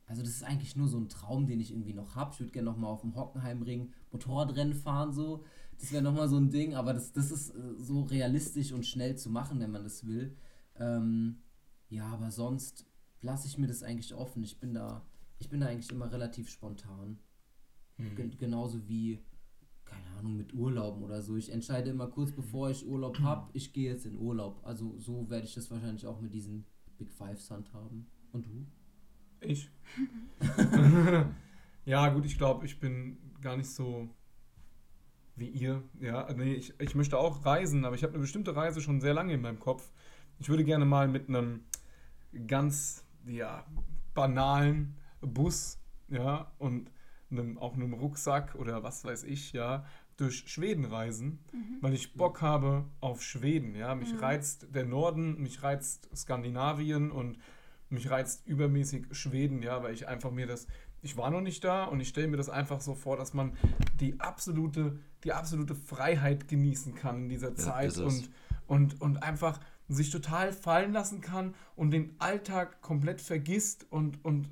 also 0.05 0.23
das 0.23 0.33
ist 0.33 0.45
eigentlich 0.45 0.77
nur 0.77 0.89
so 0.89 0.99
ein 0.99 1.09
Traum, 1.09 1.47
den 1.47 1.61
ich 1.61 1.73
irgendwie 1.73 1.95
noch 1.95 2.15
habe. 2.15 2.33
Ich 2.33 2.41
würde 2.41 2.53
gern 2.53 2.65
nochmal 2.65 2.91
auf 2.91 3.01
dem 3.01 3.15
Hockenheimring 3.15 3.93
Motorradrennen 4.11 4.75
fahren, 4.75 5.13
so. 5.13 5.45
Das 5.79 5.93
wäre 5.93 6.03
nochmal 6.03 6.29
so 6.29 6.37
ein 6.37 6.51
Ding, 6.51 6.75
aber 6.75 6.95
das, 6.95 7.13
das 7.13 7.31
ist 7.31 7.51
äh, 7.51 7.75
so 7.79 8.03
realistisch 8.03 8.73
und 8.73 8.87
schnell 8.87 9.17
zu 9.17 9.31
machen, 9.31 9.61
wenn 9.61 9.71
man 9.71 9.85
das 9.85 10.07
will. 10.07 10.37
Ähm, 10.77 11.43
ja, 11.89 12.07
aber 12.07 12.31
sonst 12.31 12.87
lasse 13.21 13.47
ich 13.47 13.59
mir 13.59 13.67
das 13.67 13.83
eigentlich 13.83 14.15
offen. 14.15 14.43
Ich 14.43 14.59
bin 14.59 14.75
da, 14.75 15.07
ich 15.39 15.49
bin 15.49 15.61
da 15.61 15.67
eigentlich 15.67 15.91
immer 15.91 16.11
relativ 16.11 16.49
spontan. 16.49 17.19
Mhm. 17.99 18.15
Gen 18.15 18.39
genauso 18.39 18.89
wie, 18.89 19.21
keine 19.85 20.07
Ahnung, 20.19 20.37
mit 20.37 20.55
Urlauben 20.55 21.03
oder 21.03 21.23
so. 21.23 21.37
Ich 21.37 21.51
entscheide 21.53 21.91
immer 21.91 22.09
kurz 22.09 22.33
bevor 22.33 22.71
ich 22.71 22.87
Urlaub 22.87 23.21
habe, 23.21 23.51
ich 23.53 23.73
gehe 23.73 23.91
jetzt 23.91 24.07
in 24.07 24.19
Urlaub. 24.19 24.61
Also 24.65 24.99
so 24.99 25.29
werde 25.31 25.47
ich 25.47 25.55
das 25.55 25.71
wahrscheinlich 25.71 26.07
auch 26.07 26.21
mit 26.21 26.33
diesen 26.35 26.65
Big 26.99 27.13
Fives 27.13 27.51
handhaben. 27.51 28.07
Und 28.33 28.47
du? 28.47 28.67
Ich? 29.41 29.71
ja, 31.85 32.09
gut, 32.09 32.25
ich 32.25 32.39
glaube, 32.39 32.67
ich 32.67 32.81
bin 32.81 33.19
gar 33.41 33.57
nicht 33.57 33.71
so 33.71 34.09
wie 35.37 35.49
ihr. 35.49 35.83
Ja, 36.01 36.33
nee, 36.33 36.55
ich, 36.55 36.79
ich 36.81 36.95
möchte 36.95 37.19
auch 37.19 37.45
reisen, 37.45 37.85
aber 37.85 37.95
ich 37.95 38.03
habe 38.03 38.15
eine 38.15 38.23
bestimmte 38.23 38.57
Reise 38.57 38.81
schon 38.81 39.01
sehr 39.01 39.15
lange 39.15 39.35
in 39.35 39.43
meinem 39.43 39.61
Kopf. 39.61 39.93
Ich 40.39 40.49
würde 40.49 40.65
gerne 40.65 40.85
mal 40.85 41.09
mit 41.09 41.29
einem 41.29 41.61
ganz, 42.47 43.05
ja, 43.27 43.65
banalen 44.15 44.97
Bus, 45.21 45.79
ja, 46.09 46.53
und 46.59 46.91
einem, 47.31 47.59
auch 47.59 47.75
einem 47.75 47.95
Rucksack 47.95 48.55
oder 48.55 48.83
was 48.83 49.05
weiß 49.05 49.25
ich, 49.25 49.53
ja, 49.53 49.85
durch 50.17 50.49
Schweden 50.49 50.87
reisen, 50.87 51.41
weil 51.83 51.93
ich 51.93 52.15
Bock 52.15 52.41
habe 52.41 52.87
auf 53.01 53.23
Schweden, 53.23 53.75
ja. 53.75 53.95
Mich 53.95 54.21
reizt 54.21 54.75
der 54.75 54.85
Norden, 54.85 55.43
mich 55.43 55.63
reizt 55.63 56.09
Skandinavien 56.17 57.11
und 57.11 57.39
mich 57.91 58.11
reizt 58.11 58.47
übermäßig 58.47 59.07
Schweden, 59.13 59.63
ja, 59.63 59.83
weil 59.83 59.93
ich 59.93 60.09
einfach 60.09 60.31
mir 60.31 60.47
das, 60.47 60.67
ich 61.07 61.17
war 61.17 61.31
noch 61.31 61.41
nicht 61.41 61.63
da 61.63 61.85
und 61.85 62.01
ich 62.01 62.09
stelle 62.09 62.27
mir 62.27 62.37
das 62.37 62.51
einfach 62.51 62.81
so 62.81 62.95
vor, 62.95 63.17
dass 63.17 63.33
man 63.33 63.57
die 64.01 64.19
absolute, 64.19 64.99
die 65.23 65.33
absolute 65.33 65.77
Freiheit 65.77 66.49
genießen 66.49 66.97
kann 66.97 67.23
in 67.23 67.29
dieser 67.29 67.55
Zeit 67.55 67.97
und, 67.99 68.29
und, 68.67 69.01
und 69.01 69.23
einfach 69.23 69.61
sich 69.89 70.11
total 70.11 70.53
fallen 70.53 70.93
lassen 70.93 71.21
kann 71.21 71.55
und 71.77 71.93
den 71.93 72.17
Alltag 72.19 72.83
komplett 72.83 73.21
vergisst 73.21 73.87
und, 73.89 74.25
und 74.25 74.51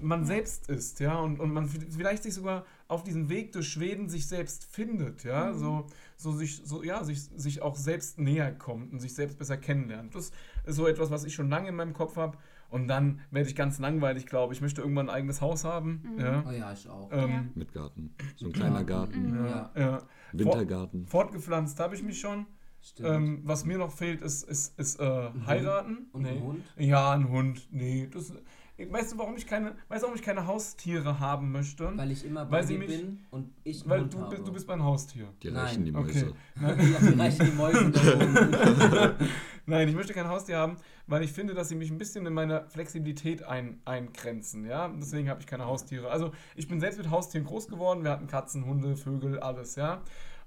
man 0.00 0.24
selbst 0.24 0.68
ist, 0.68 1.00
ja, 1.00 1.18
und, 1.18 1.40
und 1.40 1.52
man 1.52 1.68
vielleicht 1.68 2.22
sich 2.22 2.34
sogar 2.34 2.64
auf 2.86 3.02
diesem 3.02 3.28
Weg 3.28 3.50
durch 3.50 3.68
Schweden 3.68 4.08
sich 4.08 4.28
selbst 4.28 4.64
findet, 4.64 5.24
ja, 5.24 5.52
so, 5.52 5.88
so 6.16 6.30
sich, 6.30 6.62
so, 6.64 6.84
ja, 6.84 7.02
sich, 7.02 7.22
sich 7.22 7.60
auch 7.60 7.74
selbst 7.74 8.20
näher 8.20 8.54
kommt 8.54 8.92
und 8.92 9.00
sich 9.00 9.14
selbst 9.14 9.36
besser 9.36 9.56
kennenlernt. 9.56 10.14
Das 10.14 10.30
ist 10.64 10.76
so 10.76 10.86
etwas, 10.86 11.10
was 11.10 11.24
ich 11.24 11.34
schon 11.34 11.50
lange 11.50 11.70
in 11.70 11.74
meinem 11.74 11.92
Kopf 11.92 12.14
habe. 12.14 12.38
Und 12.68 12.88
dann 12.88 13.20
werde 13.30 13.48
ich 13.48 13.56
ganz 13.56 13.78
langweilig, 13.78 14.26
glaube 14.26 14.52
ich. 14.52 14.58
Ich 14.58 14.62
möchte 14.62 14.82
irgendwann 14.82 15.08
ein 15.08 15.14
eigenes 15.14 15.40
Haus 15.40 15.64
haben. 15.64 16.02
Ja. 16.18 16.44
Oh 16.46 16.50
ja, 16.50 16.72
ich 16.72 16.88
auch. 16.88 17.08
Ähm, 17.12 17.50
Mit 17.54 17.72
Garten. 17.72 18.14
So 18.36 18.46
ein 18.46 18.52
kleiner 18.52 18.84
Garten. 18.84 19.34
ja. 19.46 19.70
Ja. 19.74 20.02
Wintergarten. 20.32 21.06
Fortgepflanzt 21.06 21.80
habe 21.80 21.94
ich 21.94 22.02
mich 22.02 22.20
schon. 22.20 22.46
Stimmt. 22.80 23.08
Ähm, 23.08 23.40
was 23.44 23.64
mir 23.64 23.78
noch 23.78 23.90
fehlt, 23.90 24.20
ist, 24.20 24.44
ist, 24.44 24.78
ist 24.78 25.00
äh, 25.00 25.30
heiraten. 25.46 26.08
Und 26.12 26.26
ein 26.26 26.42
Hund? 26.42 26.64
Ja, 26.76 27.12
ein 27.12 27.28
Hund. 27.28 27.68
Nee, 27.72 28.08
das, 28.12 28.32
weißt 28.78 29.12
du, 29.12 29.18
warum 29.18 29.36
ich 29.36 29.46
keine, 29.46 29.74
weißt 29.88 30.02
du, 30.02 30.06
warum 30.06 30.14
ich 30.14 30.22
keine 30.22 30.46
Haustiere 30.46 31.18
haben 31.18 31.50
möchte? 31.52 31.92
Weil 31.96 32.10
ich 32.12 32.24
immer 32.24 32.42
weil 32.42 32.60
bei 32.60 32.62
sie 32.62 32.74
dir 32.74 32.78
mich- 32.78 32.88
bin 32.88 33.26
und 33.30 33.50
ich 33.64 33.88
Weil 33.88 34.02
Hund 34.02 34.14
du, 34.14 34.20
habe. 34.20 34.36
bist- 34.36 34.46
du 34.48 34.52
bist 34.52 34.68
mein 34.68 34.82
Haustier. 34.82 35.28
Die 35.42 35.50
Nein. 35.50 35.64
reichen 35.64 35.84
die 35.84 35.94
Okay. 35.94 36.32
Mäuse. 36.56 36.82
ja, 36.92 37.00
mir 37.10 37.18
reichen 37.18 37.46
die 37.46 37.52
Mäuse 37.56 37.90
da 37.90 38.14
oben. 38.14 39.14
Nein, 39.66 39.86
ich 39.88 39.94
möchte 39.94 40.14
kein 40.14 40.28
Haustier 40.28 40.56
haben, 40.56 40.76
weil 41.06 41.22
ich 41.22 41.32
finde, 41.32 41.52
dass 41.54 41.68
sie 41.68 41.74
mich 41.74 41.90
ein 41.90 41.98
bisschen 41.98 42.24
in 42.24 42.32
meiner 42.32 42.66
Flexibilität 42.70 43.42
ein, 43.42 43.80
eingrenzen. 43.84 44.64
Ja? 44.64 44.88
Deswegen 44.88 45.28
habe 45.28 45.40
ich 45.40 45.46
keine 45.46 45.66
Haustiere. 45.66 46.10
Also 46.10 46.32
ich 46.56 46.68
bin 46.68 46.80
selbst 46.80 46.96
mit 46.98 47.10
Haustieren 47.10 47.46
groß 47.46 47.68
geworden. 47.68 48.02
Wir 48.02 48.10
hatten 48.12 48.28
Katzen, 48.28 48.64
Hunde, 48.64 48.96
Vögel, 48.96 49.40
alles, 49.40 49.76
ja. 49.76 50.00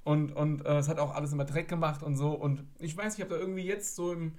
Und, 0.04 0.32
und 0.36 0.66
äh, 0.66 0.80
es 0.80 0.90
hat 0.90 0.98
auch 0.98 1.14
alles 1.14 1.32
immer 1.34 1.46
Dreck 1.46 1.68
gemacht 1.68 2.02
und 2.02 2.16
so. 2.18 2.32
Und 2.32 2.64
ich 2.80 2.98
weiß, 2.98 3.14
ich 3.16 3.22
habe 3.22 3.30
da 3.30 3.40
irgendwie 3.40 3.62
jetzt 3.66 3.96
so 3.96 4.12
im, 4.14 4.34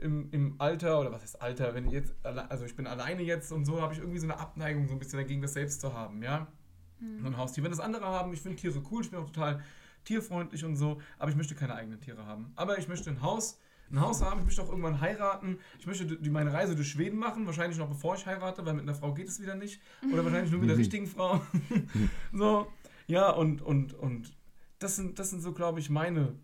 im, 0.00 0.28
im 0.32 0.60
Alter, 0.60 1.00
oder 1.00 1.12
was 1.12 1.22
heißt 1.22 1.40
Alter, 1.40 1.74
wenn 1.74 1.86
ich 1.86 1.92
jetzt, 1.92 2.14
also 2.24 2.64
ich 2.64 2.76
bin 2.76 2.86
alleine 2.86 3.22
jetzt 3.22 3.52
und 3.52 3.64
so, 3.64 3.80
habe 3.80 3.92
ich 3.92 4.00
irgendwie 4.00 4.18
so 4.18 4.26
eine 4.26 4.38
Abneigung 4.38 4.86
so 4.88 4.94
ein 4.94 4.98
bisschen 4.98 5.18
dagegen, 5.18 5.42
das 5.42 5.54
selbst 5.54 5.80
zu 5.80 5.92
haben, 5.92 6.22
ja. 6.22 6.48
So 7.00 7.26
ein 7.26 7.36
Haustier. 7.36 7.64
Wenn 7.64 7.70
das 7.70 7.80
andere 7.80 8.04
haben, 8.06 8.32
ich 8.32 8.42
finde 8.42 8.56
Tiere 8.56 8.82
cool, 8.90 9.02
ich 9.02 9.10
bin 9.10 9.20
auch 9.20 9.26
total 9.26 9.62
tierfreundlich 10.04 10.64
und 10.64 10.76
so, 10.76 11.00
aber 11.18 11.30
ich 11.30 11.36
möchte 11.36 11.54
keine 11.54 11.74
eigenen 11.74 12.00
Tiere 12.00 12.26
haben. 12.26 12.52
Aber 12.56 12.78
ich 12.78 12.88
möchte 12.88 13.08
ein 13.10 13.22
Haus, 13.22 13.58
ein 13.90 14.00
Haus 14.00 14.22
haben, 14.22 14.40
ich 14.40 14.46
möchte 14.46 14.62
auch 14.62 14.68
irgendwann 14.68 15.00
heiraten, 15.00 15.58
ich 15.78 15.86
möchte 15.86 16.04
die, 16.04 16.30
meine 16.30 16.52
Reise 16.52 16.74
durch 16.74 16.88
Schweden 16.88 17.18
machen, 17.18 17.46
wahrscheinlich 17.46 17.78
noch 17.78 17.88
bevor 17.88 18.16
ich 18.16 18.26
heirate, 18.26 18.64
weil 18.66 18.74
mit 18.74 18.82
einer 18.82 18.94
Frau 18.94 19.14
geht 19.14 19.28
es 19.28 19.40
wieder 19.40 19.54
nicht. 19.54 19.80
Oder 20.12 20.24
wahrscheinlich 20.24 20.50
nur 20.50 20.60
mit 20.60 20.70
der 20.70 20.76
richtigen 20.76 21.06
Frau. 21.06 21.40
so, 22.32 22.70
ja, 23.06 23.30
und, 23.30 23.62
und, 23.62 23.94
und 23.94 24.36
das 24.78 24.96
sind, 24.96 25.18
das 25.18 25.30
sind 25.30 25.40
so, 25.40 25.52
glaube 25.52 25.80
ich, 25.80 25.90
meine 25.90 26.34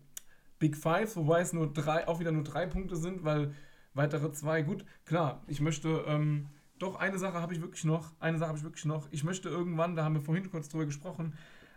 Big 0.59 0.75
Five, 0.75 1.15
wobei 1.15 1.41
es 1.41 1.53
nur 1.53 1.71
drei, 1.71 2.07
auch 2.07 2.19
wieder 2.19 2.31
nur 2.31 2.43
drei 2.43 2.65
Punkte 2.65 2.95
sind, 2.95 3.23
weil 3.23 3.53
weitere 3.93 4.31
zwei, 4.31 4.61
gut, 4.61 4.85
klar, 5.05 5.43
ich 5.47 5.61
möchte, 5.61 6.03
ähm, 6.07 6.47
doch 6.79 6.95
eine 6.95 7.17
Sache 7.17 7.41
habe 7.41 7.53
ich 7.53 7.61
wirklich 7.61 7.83
noch, 7.83 8.13
eine 8.19 8.37
Sache 8.37 8.49
habe 8.49 8.57
ich 8.57 8.63
wirklich 8.63 8.85
noch, 8.85 9.07
ich 9.11 9.23
möchte 9.23 9.49
irgendwann, 9.49 9.95
da 9.95 10.03
haben 10.03 10.15
wir 10.15 10.21
vorhin 10.21 10.49
kurz 10.49 10.69
drüber 10.69 10.85
gesprochen, 10.85 11.33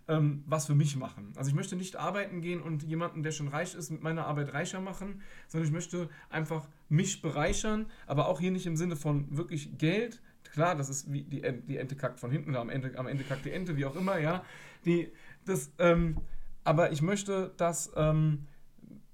ähm, 0.08 0.42
was 0.46 0.66
für 0.66 0.74
mich 0.74 0.96
machen. 0.96 1.32
Also 1.36 1.50
ich 1.50 1.54
möchte 1.54 1.76
nicht 1.76 1.96
arbeiten 1.96 2.40
gehen 2.40 2.60
und 2.60 2.82
jemanden, 2.82 3.22
der 3.22 3.32
schon 3.32 3.48
reich 3.48 3.74
ist, 3.74 3.90
mit 3.90 4.02
meiner 4.02 4.26
Arbeit 4.26 4.52
reicher 4.52 4.80
machen, 4.80 5.22
sondern 5.48 5.68
ich 5.68 5.72
möchte 5.72 6.08
einfach 6.28 6.68
mich 6.88 7.22
bereichern, 7.22 7.86
aber 8.06 8.28
auch 8.28 8.40
hier 8.40 8.50
nicht 8.50 8.66
im 8.66 8.76
Sinne 8.76 8.96
von 8.96 9.36
wirklich 9.36 9.78
Geld. 9.78 10.20
Klar, 10.52 10.74
das 10.74 10.88
ist 10.88 11.12
wie 11.12 11.22
die, 11.22 11.42
die 11.66 11.76
Ente 11.76 11.96
kackt 11.96 12.18
von 12.18 12.30
hinten, 12.30 12.56
am 12.56 12.70
Ende, 12.70 12.98
am 12.98 13.06
Ende 13.06 13.24
kackt 13.24 13.44
die 13.44 13.52
Ente, 13.52 13.76
wie 13.76 13.86
auch 13.86 13.94
immer, 13.94 14.18
ja. 14.18 14.44
Die, 14.84 15.12
das, 15.44 15.70
ähm, 15.78 16.16
aber 16.64 16.92
ich 16.92 17.02
möchte, 17.02 17.54
dass 17.56 17.92
ähm, 17.94 18.46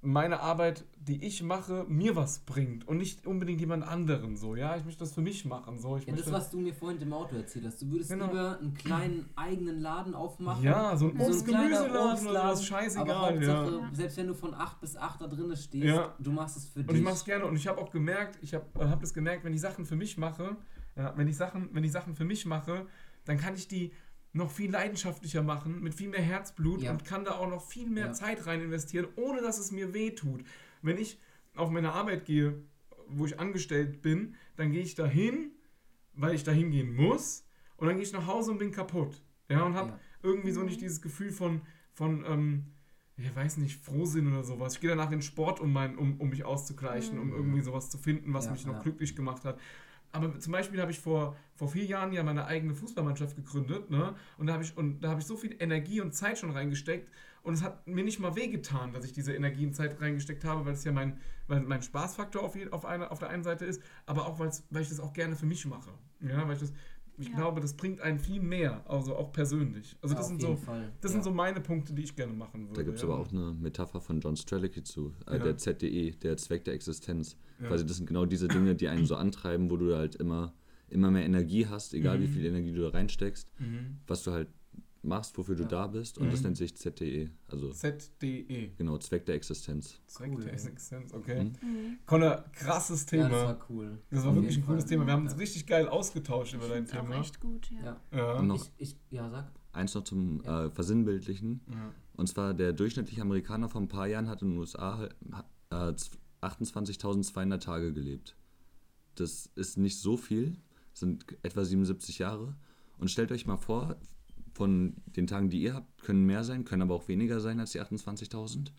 meine 0.07 0.40
Arbeit, 0.40 0.85
die 0.99 1.25
ich 1.25 1.42
mache, 1.42 1.85
mir 1.88 2.16
was 2.16 2.40
bringt 2.40 2.87
und 2.87 2.97
nicht 2.99 3.27
unbedingt 3.27 3.61
jemand 3.61 3.85
anderen 3.85 4.37
so, 4.37 4.55
ja. 4.57 4.77
Ich 4.77 4.85
möchte 4.85 5.01
das 5.01 5.12
für 5.12 5.21
mich 5.21 5.45
machen, 5.45 5.79
so. 5.79 5.97
Ich 5.97 6.07
Ja, 6.07 6.14
das, 6.14 6.31
was 6.33 6.51
du 6.51 6.59
mir 6.59 6.73
vorhin 6.75 7.01
im 7.03 7.12
Auto 7.12 7.37
erzählt 7.37 7.66
hast. 7.66 7.83
Du 7.83 7.90
würdest 7.90 8.11
Genau. 8.11 8.27
lieber 8.27 8.59
einen 8.59 8.75
kleinen 8.75 9.29
eigenen 9.37 9.81
Laden 9.81 10.14
aufmachen. 10.14 10.62
Ja, 10.64 10.97
so 10.97 11.09
ein 11.09 11.19
So 11.19 11.25
Obst-Gemüseladen 11.27 11.90
oder 11.90 12.16
sowas, 12.16 12.64
scheißegal, 12.64 13.11
Aber 13.11 13.31
Hauptsache, 13.31 13.71
ja. 13.81 13.90
selbst 13.92 14.16
wenn 14.16 14.27
du 14.29 14.35
von 14.35 14.55
8 14.55 14.81
bis 14.81 14.97
8 14.97 15.21
da 15.21 15.27
drin 15.27 15.57
stehst, 15.57 15.85
Ja. 15.85 16.14
du 16.19 16.31
machst 16.31 16.57
es 16.57 16.66
für 16.66 16.81
dich. 16.81 16.88
Und 16.88 16.97
ich 16.97 17.03
mache 17.03 17.14
es 17.14 17.25
gerne 17.25 17.45
und 17.47 17.57
ich 17.57 17.66
habe 17.66 17.81
auch 17.81 17.90
gemerkt, 17.90 18.38
ich 18.42 18.55
habe 18.55 18.64
äh, 18.79 18.85
hab 18.88 19.01
das 19.01 19.12
gemerkt, 19.12 19.45
wenn 19.45 19.53
ich 19.55 19.61
Sachen 19.61 19.85
für 19.85 19.97
mich 19.97 20.16
mache, 20.19 20.57
ja, 20.97 21.12
wenn 21.16 21.29
ich 21.29 21.37
Sachen, 21.37 21.69
wenn 21.73 21.85
ich 21.85 21.92
Sachen 21.92 22.14
für 22.14 22.25
mich 22.25 22.47
mache, 22.47 22.87
dann 23.25 23.38
kann 23.38 23.55
ich 23.55 23.66
die 23.69 23.92
noch 24.37 24.51
viel 24.51 24.70
leidenschaftlicher 24.70 25.42
machen, 25.42 25.83
mit 25.83 25.94
viel 25.94 26.09
mehr 26.09 26.20
Herzblut 26.22 26.83
Ja. 26.83 26.92
und 26.92 27.05
kann 27.05 27.25
da 27.25 27.33
auch 27.33 27.49
noch 27.49 27.62
viel 27.66 27.88
mehr 27.88 28.07
Ja. 28.07 28.12
Zeit 28.12 28.46
rein 28.46 28.61
investieren, 28.61 29.09
ohne 29.16 29.40
dass 29.40 29.59
es 29.59 29.72
mir 29.72 29.94
weh 29.94 30.11
tut. 30.11 30.44
Wenn 30.83 30.99
ich 30.99 31.18
auf 31.55 31.70
meine 31.70 31.92
Arbeit 31.92 32.25
gehe, 32.27 32.62
wo 33.09 33.25
ich 33.25 33.40
angestellt 33.40 34.03
bin, 34.03 34.35
dann 34.57 34.72
gehe 34.72 34.83
ich 34.83 34.94
dahin, 34.94 35.53
weil 36.12 36.35
ich 36.35 36.44
dahin 36.44 36.70
gehen 36.70 36.94
muss 36.94 37.46
und 37.77 37.87
dann 37.87 37.96
gehe 37.96 38.04
ich 38.04 38.13
nach 38.13 38.27
Hause 38.27 38.50
und 38.52 38.58
bin 38.58 38.73
kaputt. 38.73 39.23
Ja, 39.48 39.63
und 39.65 39.75
habe 39.75 39.90
Ja. 39.90 40.00
irgendwie 40.23 40.50
so 40.52 40.63
nicht 40.63 40.81
dieses 40.81 41.00
Gefühl 41.00 41.31
von, 41.31 41.63
von 41.92 42.25
ähm, 42.27 42.67
ich 43.17 43.35
weiß 43.35 43.56
nicht, 43.56 43.81
Frohsinn 43.83 44.27
oder 44.31 44.42
sowas. 44.44 44.75
Ich 44.75 44.81
gehe 44.81 44.90
danach 44.90 45.06
in 45.06 45.19
den 45.19 45.23
Sport, 45.23 45.61
um, 45.61 45.73
mein, 45.73 45.96
um, 45.96 46.21
um 46.21 46.29
mich 46.29 46.44
auszugleichen, 46.44 47.19
um 47.19 47.33
irgendwie 47.33 47.63
sowas 47.63 47.88
zu 47.88 47.96
finden, 47.96 48.35
was 48.35 48.46
Ja, 48.46 48.52
mich 48.52 48.67
noch 48.67 48.75
ja. 48.75 48.83
glücklich 48.83 49.17
gemacht 49.17 49.44
hat. 49.46 49.58
Aber 50.13 50.38
zum 50.38 50.52
Beispiel 50.52 50.81
habe 50.81 50.90
ich 50.90 50.98
vor, 50.98 51.37
vor 51.54 51.69
vier 51.69 51.85
Jahren 51.85 52.13
ja 52.13 52.23
meine 52.23 52.46
eigene 52.46 52.75
Fußballmannschaft 52.75 53.37
gegründet, 53.37 53.90
ne? 53.90 54.15
Und 54.38 54.46
da 54.46 54.54
habe 54.54 54.65
ich, 54.65 54.77
und 54.77 55.04
ich 55.04 55.25
so 55.25 55.37
viel 55.37 55.57
Energie 55.59 56.00
und 56.00 56.13
Zeit 56.13 56.38
schon 56.38 56.50
reingesteckt. 56.50 57.11
Und 57.42 57.54
es 57.54 57.63
hat 57.63 57.87
mir 57.87 58.02
nicht 58.02 58.19
mal 58.19 58.35
wehgetan, 58.35 58.92
dass 58.92 59.04
ich 59.04 59.13
diese 59.13 59.33
Energie 59.33 59.65
und 59.67 59.73
Zeit 59.73 60.00
reingesteckt 60.00 60.44
habe, 60.44 60.65
weil 60.65 60.73
es 60.73 60.83
ja 60.83 60.90
mein, 60.90 61.21
weil 61.46 61.61
mein 61.61 61.81
Spaßfaktor 61.81 62.42
auf, 62.42 62.57
je, 62.57 62.71
auf, 62.71 62.85
eine, 62.85 63.11
auf 63.13 63.21
der 63.21 63.29
einen 63.29 63.44
Seite 63.44 63.65
ist, 63.65 63.81
aber 64.04 64.27
auch 64.27 64.40
weil 64.40 64.83
ich 64.83 64.88
das 64.88 64.98
auch 64.98 65.13
gerne 65.13 65.37
für 65.37 65.46
mich 65.46 65.65
mache. 65.65 65.90
Ja, 66.21 66.46
weil 66.48 66.54
ich 66.54 66.61
das 66.61 66.73
Ich 67.19 67.29
Ja. 67.29 67.37
glaube, 67.37 67.60
das 67.60 67.75
bringt 67.75 68.00
einen 68.00 68.19
viel 68.19 68.40
mehr, 68.40 68.83
also 68.90 69.17
auch 69.17 69.33
persönlich. 69.33 69.96
Also 70.02 70.14
Ja, 70.14 70.19
das 70.19 70.27
auf 70.27 70.33
sind 70.33 70.42
jeden 70.42 70.56
so, 70.58 70.62
Fall. 70.64 70.92
das 71.00 71.10
Ja. 71.10 71.14
sind 71.14 71.25
so 71.25 71.31
meine 71.31 71.60
Punkte, 71.60 71.94
die 71.94 72.02
ich 72.02 72.14
gerne 72.14 72.33
machen 72.35 72.64
würde. 72.69 72.75
Da 72.75 72.83
gibt 72.83 72.96
es 72.96 73.02
ja. 73.02 73.08
aber 73.08 73.19
auch 73.19 73.33
eine 73.33 73.52
Metapher 73.54 74.00
von 74.00 74.21
John 74.21 74.37
Strelicky 74.37 74.83
zu, 74.83 75.14
äh, 75.27 75.33
Ja. 75.37 75.38
der 75.44 75.56
ZDE, 75.56 76.12
der 76.12 76.37
Zweck 76.37 76.64
der 76.64 76.75
Existenz. 76.75 77.37
Ja. 77.60 77.69
Quasi 77.69 77.87
das 77.87 77.96
sind 77.96 78.06
genau 78.06 78.27
diese 78.27 78.48
Dinge, 78.48 78.75
die 78.75 78.88
einen 78.88 79.06
so 79.06 79.17
antreiben, 79.17 79.71
wo 79.71 79.77
du 79.79 79.96
halt 79.96 80.17
immer, 80.17 80.52
immer 80.88 81.10
mehr 81.10 81.25
Energie 81.25 81.67
hast, 81.67 81.94
egal 81.94 82.21
wie 82.21 82.27
Mhm. 82.27 82.33
viel 82.33 82.44
Energie 82.46 82.73
du 82.73 82.83
da 82.83 82.90
reinsteckst, 82.90 83.48
Mhm. 83.58 83.98
was 84.06 84.23
du 84.23 84.33
halt 84.33 84.48
machst, 85.07 85.37
wofür 85.38 85.54
du 85.54 85.63
Ja. 85.63 85.69
da 85.69 85.87
bist. 85.87 86.19
Und 86.19 86.31
das 86.31 86.40
Mhm. 86.40 86.46
nennt 86.46 86.57
sich 86.59 86.77
ZDE, 86.77 87.31
also 87.48 87.71
ZDE. 87.73 88.73
genau, 88.77 88.98
Zweck 88.98 89.25
der 89.27 89.35
Existenz. 89.37 90.00
Zweck 90.07 90.33
Cool, 90.33 90.40
der 90.42 90.48
ey. 90.52 90.54
Existenz, 90.54 91.15
okay. 91.15 91.44
Mhm. 91.44 91.50
Mhm. 91.69 91.98
Connor, 92.07 92.44
krasses 92.52 93.02
Ja, 93.04 93.09
Thema. 93.11 93.29
das 93.29 93.44
war 93.44 93.67
cool. 93.71 93.98
Das 94.11 94.23
war 94.25 94.31
Auf 94.31 94.37
wirklich 94.37 94.57
ein 94.59 94.67
cooles 94.67 94.83
Fall. 94.85 94.88
Thema. 94.90 95.07
Wir 95.07 95.13
haben 95.13 95.23
uns 95.23 95.33
Ja. 95.33 95.38
richtig 95.38 95.67
geil 95.67 95.88
ausgetauscht 95.88 96.54
über 96.54 96.69
dein 96.69 96.87
Find's 96.87 96.92
auch 96.92 97.00
Thema. 97.02 97.21
echt 97.21 97.40
gut, 97.40 97.71
ja. 97.71 97.85
Ja. 97.85 98.00
Ja. 98.19 98.33
Und 98.35 98.46
noch 98.48 98.57
Ich, 98.79 98.90
ich, 98.90 98.96
ja, 99.11 99.31
sag. 99.31 99.50
eins 99.73 99.94
noch 99.94 100.04
zum 100.04 100.42
Ja. 100.44 100.67
äh, 100.67 100.71
Versinnbildlichen. 100.71 101.61
Ja. 101.73 101.92
Und 102.15 102.29
zwar 102.29 102.54
der 102.54 102.73
durchschnittliche 102.73 103.21
Amerikaner 103.23 103.69
vor 103.69 103.81
ein 103.81 103.88
paar 103.88 104.07
Jahren 104.07 104.29
hat 104.29 104.42
in 104.42 104.50
den 104.50 104.59
USA 104.59 104.96
halt, 104.98 105.15
äh, 105.71 105.94
28.200 106.40 107.63
Tage 107.63 107.92
gelebt. 107.92 108.37
Das 109.15 109.46
ist 109.54 109.79
nicht 109.79 109.98
so 109.98 110.17
viel, 110.17 110.57
sind 110.92 111.25
etwa 111.42 111.65
77 111.65 112.19
Jahre. 112.19 112.57
Und 112.98 113.11
stellt 113.11 113.33
euch 113.33 113.46
mal 113.46 113.57
vor, 113.57 113.96
von 114.57 114.94
den 115.04 115.27
Tagen, 115.27 115.50
die 115.50 115.61
ihr 115.61 115.75
habt, 115.75 116.02
können 116.02 116.25
mehr 116.25 116.42
sein, 116.42 116.65
können 116.65 116.83
aber 116.83 116.94
auch 116.94 117.09
weniger 117.09 117.40
sein 117.40 117.61
als 117.61 117.73
die 117.73 117.81
28.000. 117.81 118.71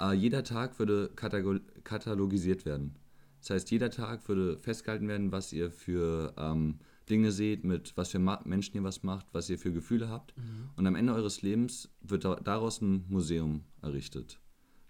Äh, 0.00 0.14
jeder 0.14 0.42
Tag 0.42 0.78
würde 0.80 1.10
katalogisiert 1.14 2.66
werden. 2.66 2.96
Das 3.40 3.50
heißt, 3.50 3.70
jeder 3.70 3.90
Tag 3.90 4.28
würde 4.28 4.58
festgehalten 4.58 5.06
werden, 5.06 5.30
was 5.30 5.52
ihr 5.52 5.70
für 5.70 6.34
ähm, 6.36 6.80
Dinge 7.08 7.30
seht, 7.30 7.62
mit 7.62 7.96
was 7.96 8.10
für 8.10 8.18
Ma 8.18 8.40
Menschen 8.44 8.76
ihr 8.76 8.82
was 8.82 9.04
macht, 9.04 9.26
was 9.32 9.48
ihr 9.48 9.58
für 9.58 9.72
Gefühle 9.72 10.08
habt. 10.08 10.34
Und 10.74 10.86
am 10.86 10.96
Ende 10.96 11.14
eures 11.14 11.42
Lebens 11.42 11.88
wird 12.00 12.24
da, 12.24 12.34
daraus 12.36 12.80
ein 12.80 13.04
Museum 13.08 13.62
errichtet. 13.82 14.40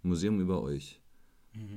Ein 0.03 0.09
Museum 0.09 0.41
über 0.41 0.63
euch. 0.63 1.03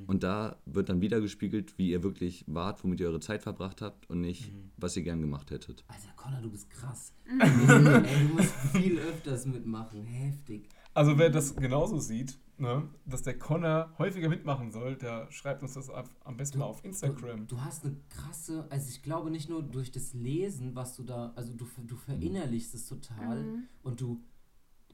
Und 0.08 0.24
da 0.24 0.58
wird 0.66 0.90
dann 0.90 1.02
wieder 1.02 1.22
gespiegelt, 1.22 1.78
wie 1.78 1.92
ihr 1.92 2.04
wirklich 2.04 2.44
wart, 2.48 2.84
womit 2.84 3.00
ihr 3.00 3.08
eure 3.08 3.20
Zeit 3.20 3.44
verbracht 3.44 3.82
habt 3.82 4.10
und 4.10 4.22
nicht, 4.22 4.52
was 4.78 4.98
ihr 4.98 5.04
gern 5.04 5.22
gemacht 5.22 5.52
hättet. 5.52 5.84
Alter, 5.88 6.12
Connor, 6.16 6.42
du 6.42 6.50
bist 6.50 6.70
krass. 6.70 7.14
Ey, 7.40 8.28
du 8.28 8.34
musst 8.36 8.54
viel 8.74 8.98
öfters 9.00 9.46
mitmachen. 9.46 10.04
Heftig. 10.06 10.68
Also 10.94 11.18
wer 11.18 11.30
das 11.30 11.56
genauso 11.56 12.00
sieht, 12.00 12.38
ne, 12.58 12.90
dass 13.06 13.22
der 13.22 13.38
Connor 13.38 13.94
häufiger 13.98 14.30
mitmachen 14.30 14.72
soll, 14.72 14.96
der 14.96 15.32
schreibt 15.32 15.62
uns 15.62 15.74
das 15.74 15.90
ab, 15.90 16.10
am 16.24 16.38
besten 16.38 16.60
mal 16.60 16.66
auf 16.66 16.84
Instagram. 16.84 17.48
Du, 17.48 17.56
du 17.56 17.62
hast 17.62 17.86
eine 17.86 17.96
krasse, 18.10 18.66
also 18.70 18.90
ich 18.90 19.02
glaube 19.02 19.32
nicht 19.32 19.50
nur 19.50 19.64
durch 19.64 19.92
das 19.92 20.14
Lesen, 20.14 20.76
was 20.76 20.96
du 20.96 21.04
da, 21.04 21.32
also 21.36 21.54
du, 21.54 21.68
du 21.86 21.96
verinnerlichst 21.96 22.74
es 22.74 22.88
total 22.88 23.64
und 23.84 24.02
du, 24.02 24.22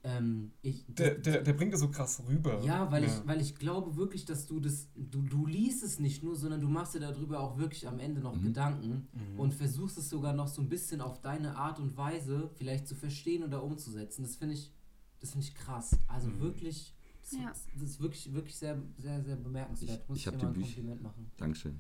ähm, 0.08 0.52
ich, 0.62 0.86
Der, 0.88 1.16
der, 1.16 1.42
der 1.42 1.54
bringt 1.54 1.74
das 1.74 1.80
so 1.82 1.90
krass 1.90 2.22
rüber. 2.28 2.62
ja, 2.64 2.92
weil 2.92 3.04
ich, 3.06 3.12
weil 3.26 3.42
ich 3.42 3.56
glaube 3.56 3.96
wirklich, 3.96 4.24
dass 4.26 4.46
du 4.46 4.60
das, 4.60 4.88
du, 4.96 5.22
du 5.24 5.46
liest 5.48 5.84
es 5.84 6.00
nicht 6.00 6.24
nur, 6.24 6.36
sondern 6.36 6.62
du 6.62 6.70
machst 6.70 6.94
dir 6.94 7.00
darüber 7.00 7.40
auch 7.40 7.58
wirklich 7.58 7.88
am 7.88 8.00
Ende 8.00 8.22
noch 8.22 8.40
Gedanken 8.42 9.08
und 9.38 9.54
versuchst 9.54 9.98
es 9.98 10.10
sogar 10.10 10.34
noch 10.34 10.48
so 10.48 10.62
ein 10.62 10.70
bisschen 10.70 11.02
auf 11.02 11.22
deine 11.22 11.56
Art 11.58 11.80
und 11.80 11.98
Weise 11.98 12.50
vielleicht 12.56 12.88
zu 12.88 12.96
verstehen 12.96 13.44
oder 13.44 13.64
umzusetzen. 13.64 14.22
Das 14.24 14.36
finde 14.36 14.54
ich, 14.54 14.72
das 15.20 15.32
finde 15.32 15.46
ich 15.48 15.56
krass. 15.56 15.98
Also 16.08 16.40
wirklich, 16.40 16.94
das, 17.22 17.32
Ja. 17.32 17.52
das 17.74 17.90
ist 17.90 18.00
wirklich, 18.00 18.32
wirklich 18.32 18.56
sehr, 18.56 18.80
sehr, 18.98 19.24
sehr 19.24 19.36
bemerkenswert. 19.38 20.02
Ich- 20.04 20.08
Muss 20.10 20.18
ich 20.20 20.26
ich, 20.28 20.32
dir 20.32 20.38
mal 20.38 20.48
ein 20.48 20.54
Bücher- 20.54 20.66
Kompliment 20.76 21.02
machen. 21.02 21.32
Dankeschön. 21.38 21.80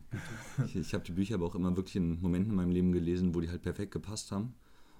Ich, 0.65 0.75
ich 0.75 0.93
habe 0.95 1.03
die 1.03 1.11
Bücher 1.11 1.35
aber 1.35 1.45
auch 1.45 1.53
immer 1.55 1.75
wirklich 1.75 1.97
in 1.97 2.19
Momenten 2.19 2.49
in 2.51 2.55
meinem 2.55 2.71
Leben 2.71 2.91
gelesen, 2.91 3.35
wo 3.35 3.41
die 3.41 3.49
halt 3.49 3.61
perfekt 3.61 3.91
gepasst 3.91 4.31
haben. 4.31 4.55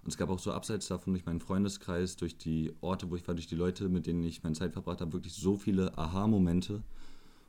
Und 0.06 0.12
es 0.12 0.18
gab 0.18 0.30
auch 0.30 0.38
so 0.38 0.52
abseits 0.52 0.88
davon 0.88 1.14
durch 1.14 1.26
meinen 1.26 1.40
Freundeskreis, 1.40 2.16
durch 2.16 2.38
die 2.38 2.72
Orte, 2.82 3.10
wo 3.10 3.16
ich 3.16 3.28
war, 3.28 3.34
durch 3.34 3.48
die 3.48 3.56
Leute, 3.56 3.90
mit 3.90 4.06
denen 4.06 4.24
ich 4.24 4.44
meine 4.44 4.54
Zeit 4.54 4.72
verbracht 4.72 5.02
habe, 5.02 5.14
wirklich 5.14 5.34
so 5.34 5.58
viele 5.58 5.98
Aha-Momente. 5.98 6.84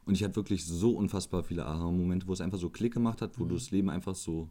Und 0.07 0.15
ich 0.15 0.25
hatte 0.25 0.37
wirklich 0.37 0.65
so 0.65 0.97
unfassbar 0.97 1.43
viele 1.45 1.67
Aha-Momente, 1.67 2.27
wo 2.27 2.33
es 2.33 2.41
einfach 2.41 2.59
so 2.59 2.71
Klick 2.71 2.95
gemacht 2.95 3.21
hat, 3.21 3.39
wo 3.39 3.45
du 3.45 3.57
das 3.57 3.73
Leben 3.73 3.91
einfach 3.91 4.15
so 4.15 4.49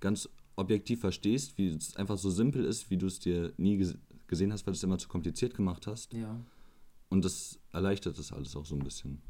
ganz 0.00 0.28
objektiv 0.56 1.00
verstehst, 1.00 1.56
wie 1.56 1.68
es 1.68 1.96
einfach 1.96 2.18
so 2.18 2.28
simpel 2.28 2.66
ist, 2.66 2.90
wie 2.90 2.98
du 2.98 3.06
es 3.06 3.18
dir 3.18 3.54
nie 3.56 3.78
ges 3.78 3.96
gesehen 4.26 4.52
hast, 4.52 4.66
weil 4.66 4.74
du 4.74 4.76
es 4.76 4.82
immer 4.82 4.98
zu 4.98 5.08
kompliziert 5.08 5.54
gemacht 5.54 5.86
hast. 5.86 6.12
Ja. 6.12 6.38
Und 7.08 7.24
das 7.24 7.58
erleichtert 7.70 8.18
das 8.18 8.30
alles 8.32 8.54
auch 8.56 8.66
so 8.66 8.74
ein 8.74 8.84
bisschen. 8.84 9.22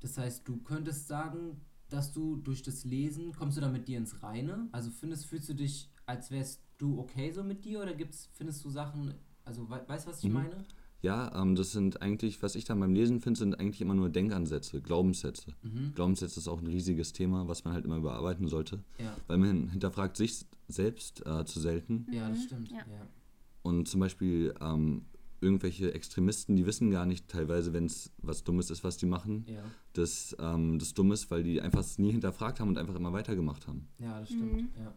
Das 0.00 0.16
heißt, 0.16 0.48
du 0.48 0.56
könntest 0.58 1.08
sagen, 1.08 1.60
dass 1.90 2.10
du 2.12 2.36
durch 2.36 2.62
das 2.62 2.84
Lesen, 2.84 3.32
kommst 3.32 3.58
du 3.58 3.60
da 3.60 3.68
mit 3.68 3.86
dir 3.86 3.98
ins 3.98 4.22
Reine? 4.22 4.68
Also 4.72 4.88
findest, 4.90 5.26
fühlst 5.26 5.50
du 5.50 5.54
dich, 5.54 5.90
als 6.06 6.30
wärst 6.30 6.62
du 6.80 6.98
okay 6.98 7.30
so 7.32 7.42
mit 7.42 7.64
dir 7.64 7.80
oder 7.82 7.94
gibt's, 7.94 8.28
findest 8.34 8.64
du 8.64 8.70
Sachen, 8.70 9.14
also 9.44 9.68
we 9.68 9.80
weißt 9.86 10.06
du, 10.06 10.10
was 10.10 10.18
ich 10.22 10.28
Mhm. 10.28 10.34
meine? 10.34 10.64
Ja, 11.02 11.40
ähm, 11.40 11.54
das 11.54 11.72
sind 11.72 12.02
eigentlich, 12.02 12.42
was 12.42 12.54
ich 12.54 12.64
dann 12.66 12.78
beim 12.78 12.92
Lesen 12.94 13.20
finde, 13.20 13.38
sind 13.38 13.58
eigentlich 13.58 13.80
immer 13.80 13.94
nur 13.94 14.10
Denkansätze, 14.10 14.82
Glaubenssätze. 14.82 15.54
Mhm. 15.62 15.92
Glaubenssätze 15.94 16.40
ist 16.40 16.48
auch 16.48 16.60
ein 16.60 16.66
riesiges 16.66 17.14
Thema, 17.14 17.48
was 17.48 17.64
man 17.64 17.72
halt 17.72 17.86
immer 17.86 17.96
überarbeiten 17.96 18.48
sollte, 18.48 18.84
Ja, 18.98 19.16
weil 19.26 19.38
man 19.38 19.68
hinterfragt 19.68 20.16
sich 20.18 20.44
selbst 20.68 21.24
äh, 21.26 21.44
zu 21.46 21.58
selten. 21.58 22.06
ja, 22.12 22.28
das 22.28 22.42
stimmt. 22.44 22.70
Ja. 22.70 22.84
Und 23.62 23.88
zum 23.88 24.00
Beispiel 24.00 24.54
ähm, 24.60 25.06
irgendwelche 25.40 25.94
Extremisten, 25.94 26.54
die 26.56 26.66
wissen 26.66 26.90
gar 26.90 27.06
nicht 27.06 27.28
teilweise, 27.28 27.72
wenn 27.72 27.86
es 27.86 28.12
was 28.18 28.44
Dummes 28.44 28.68
ist, 28.70 28.84
was 28.84 28.98
die 28.98 29.06
machen, 29.06 29.44
Ja, 29.48 29.62
dass 29.94 30.36
ähm, 30.38 30.78
das 30.78 30.92
dumm 30.92 31.12
ist, 31.12 31.30
weil 31.30 31.42
die 31.42 31.62
einfach 31.62 31.82
nie 31.96 32.12
hinterfragt 32.12 32.60
haben 32.60 32.68
und 32.68 32.76
einfach 32.78 32.94
immer 32.94 33.12
weitergemacht 33.14 33.66
haben. 33.66 33.88
ja 33.98 34.20
das 34.20 34.28
stimmt. 34.28 34.68
Ja. 34.78 34.94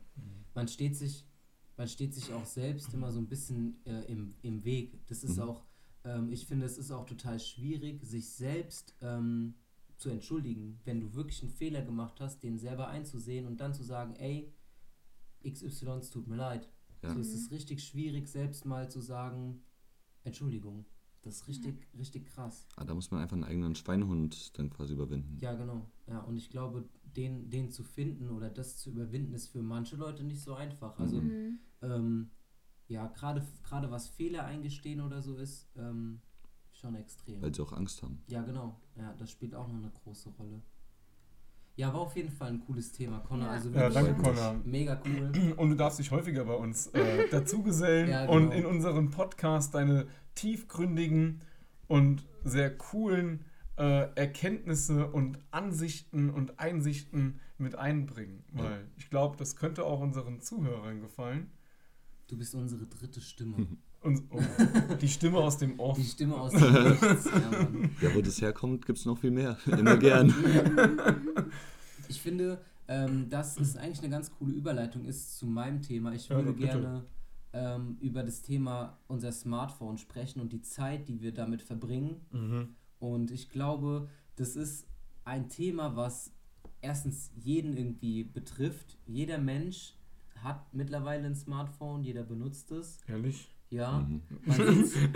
Man 0.53 0.67
steht 0.67 0.97
sich, 0.97 1.25
man 1.77 1.87
steht 1.87 2.13
sich 2.13 2.31
auch 2.33 2.45
selbst 2.45 2.93
immer 2.93 3.11
so 3.11 3.19
ein 3.19 3.27
bisschen 3.27 3.83
äh, 3.85 4.03
im, 4.11 4.35
im 4.41 4.63
Weg. 4.63 5.05
Das 5.07 5.23
ist 5.23 5.37
Mhm. 5.37 5.43
auch, 5.43 5.63
ähm, 6.03 6.31
ich 6.31 6.45
finde, 6.45 6.65
es 6.65 6.77
ist 6.77 6.91
auch 6.91 7.05
total 7.05 7.39
schwierig, 7.39 8.03
sich 8.03 8.29
selbst 8.29 8.95
ähm, 9.01 9.55
zu 9.97 10.09
entschuldigen, 10.09 10.79
wenn 10.85 10.99
du 10.99 11.13
wirklich 11.13 11.41
einen 11.41 11.51
Fehler 11.51 11.81
gemacht 11.81 12.19
hast, 12.19 12.43
den 12.43 12.57
selber 12.57 12.87
einzusehen 12.87 13.47
und 13.47 13.57
dann 13.59 13.73
zu 13.73 13.83
sagen, 13.83 14.15
ey, 14.15 14.53
XY, 15.43 15.97
es 15.99 16.09
tut 16.09 16.27
mir 16.27 16.35
leid. 16.37 16.69
Ja. 17.01 17.13
So 17.13 17.19
ist 17.19 17.33
es 17.33 17.51
richtig 17.51 17.83
schwierig, 17.83 18.27
selbst 18.27 18.65
mal 18.65 18.89
zu 18.89 19.01
sagen, 19.01 19.63
Entschuldigung. 20.23 20.85
Das 21.21 21.35
ist 21.37 21.47
richtig, 21.47 21.87
richtig 21.97 22.25
krass. 22.27 22.67
Ah, 22.75 22.83
da 22.83 22.93
muss 22.93 23.09
man 23.11 23.21
einfach 23.21 23.35
einen 23.35 23.45
eigenen 23.45 23.75
Schweinehund 23.75 24.57
dann 24.57 24.69
quasi 24.69 24.93
überwinden. 24.93 25.37
Ja, 25.39 25.53
genau. 25.53 25.89
Ja, 26.07 26.19
und 26.19 26.35
ich 26.35 26.49
glaube, 26.49 26.89
den, 27.15 27.49
den 27.49 27.69
zu 27.71 27.83
finden 27.83 28.29
oder 28.29 28.49
das 28.49 28.77
zu 28.77 28.89
überwinden, 28.91 29.33
ist 29.33 29.47
für 29.49 29.61
manche 29.61 29.95
Leute 29.95 30.23
nicht 30.23 30.41
so 30.41 30.53
einfach. 30.55 30.99
Also, 30.99 31.21
Mhm. 31.21 31.59
ähm, 31.81 32.29
ja, 32.87 33.07
gerade 33.07 33.45
gerade 33.63 33.89
was 33.91 34.07
Fehler 34.09 34.45
eingestehen 34.45 35.01
oder 35.01 35.21
so 35.21 35.35
ist, 35.37 35.69
ähm, 35.77 36.21
schon 36.71 36.95
extrem. 36.95 37.41
Weil 37.41 37.53
sie 37.53 37.61
auch 37.61 37.71
Angst 37.73 38.01
haben. 38.03 38.21
Ja, 38.27 38.41
genau. 38.43 38.79
Ja, 38.97 39.13
das 39.17 39.31
spielt 39.31 39.55
auch 39.55 39.67
noch 39.67 39.77
eine 39.77 39.91
große 40.03 40.29
Rolle. 40.31 40.61
Ja, 41.75 41.91
war 41.91 42.01
auf 42.01 42.15
jeden 42.15 42.29
Fall 42.29 42.49
ein 42.49 42.59
cooles 42.59 42.91
Thema, 42.91 43.19
Connor. 43.21 43.45
Ja. 43.47 43.51
Also 43.53 43.69
Ja, 43.71 43.89
danke, 43.89 44.13
Connor. 44.21 44.61
mega 44.63 45.01
cool. 45.05 45.31
Und 45.57 45.69
du 45.71 45.75
darfst 45.75 45.97
dich 45.97 46.11
häufiger 46.11 46.45
bei 46.45 46.53
uns 46.53 46.87
äh, 46.87 47.27
dazugesellen 47.31 48.09
Ja, 48.09 48.25
und 48.29 48.51
genau. 48.51 48.53
in 48.53 48.65
unserem 48.65 49.09
Podcast 49.09 49.73
deine 49.73 50.05
tiefgründigen 50.35 51.41
und 51.87 52.25
sehr 52.43 52.75
coolen 52.77 53.43
äh, 53.77 54.07
Erkenntnisse 54.15 55.07
und 55.07 55.39
Ansichten 55.51 56.29
und 56.29 56.59
Einsichten 56.59 57.39
mit 57.57 57.75
einbringen. 57.75 58.43
Weil 58.51 58.87
ich 58.97 59.09
glaube, 59.09 59.37
das 59.37 59.55
könnte 59.55 59.83
auch 59.85 59.99
unseren 59.99 60.39
Zuhörern 60.41 61.01
gefallen. 61.01 61.51
Du 62.27 62.37
bist 62.37 62.55
unsere 62.55 62.85
dritte 62.85 63.21
Stimme. 63.21 63.67
Und, 64.01 64.23
oh, 64.31 64.41
die 65.01 65.07
Stimme 65.07 65.37
aus 65.37 65.57
dem 65.57 65.79
Off. 65.79 65.97
Die 65.97 66.03
Stimme 66.03 66.35
aus 66.35 66.51
dem 66.51 66.83
Nichts. 66.83 67.25
Ja. 67.25 68.09
Ja, 68.09 68.15
wo 68.15 68.21
das 68.21 68.41
herkommt, 68.41 68.85
gibt 68.85 68.99
es 68.99 69.05
noch 69.05 69.17
viel 69.17 69.31
mehr. 69.31 69.57
Immer 69.65 69.97
gern. 69.97 70.33
Ich 72.09 72.21
finde, 72.21 72.61
ähm, 72.87 73.29
dass 73.29 73.59
es 73.59 73.75
eigentlich 73.75 73.99
eine 73.99 74.09
ganz 74.09 74.29
coole 74.31 74.53
Überleitung 74.53 75.05
ist 75.05 75.37
zu 75.37 75.47
meinem 75.47 75.81
Thema. 75.81 76.13
Ich 76.13 76.29
Ja, 76.29 76.35
würde 76.35 76.53
bitte. 76.53 76.67
gerne 76.67 77.05
ähm, 77.53 77.97
über 78.01 78.23
das 78.23 78.41
Thema 78.41 78.99
unser 79.07 79.31
Smartphone 79.31 79.97
sprechen 79.97 80.41
und 80.41 80.51
die 80.53 80.61
Zeit, 80.61 81.07
die 81.07 81.21
wir 81.21 81.33
damit 81.33 81.61
verbringen. 81.61 82.21
Mhm. 82.31 82.75
Und 83.03 83.31
ich 83.31 83.49
glaube, 83.49 84.07
das 84.37 84.55
ist 84.55 84.87
ein 85.25 85.49
Thema, 85.49 85.97
was 85.97 86.31
erstens 86.79 87.31
jeden 87.35 87.75
irgendwie 87.75 88.23
betrifft. 88.23 88.97
Jeder 89.05 89.39
Mensch 89.39 89.95
hat 90.37 90.73
mittlerweile 90.73 91.25
ein 91.27 91.35
Smartphone, 91.35 92.01
jeder 92.03 92.23
benutzt 92.23 92.71
es. 92.71 92.99
Ehrlich? 93.05 93.49
Ja, 93.69 93.99
Mhm. 93.99 94.21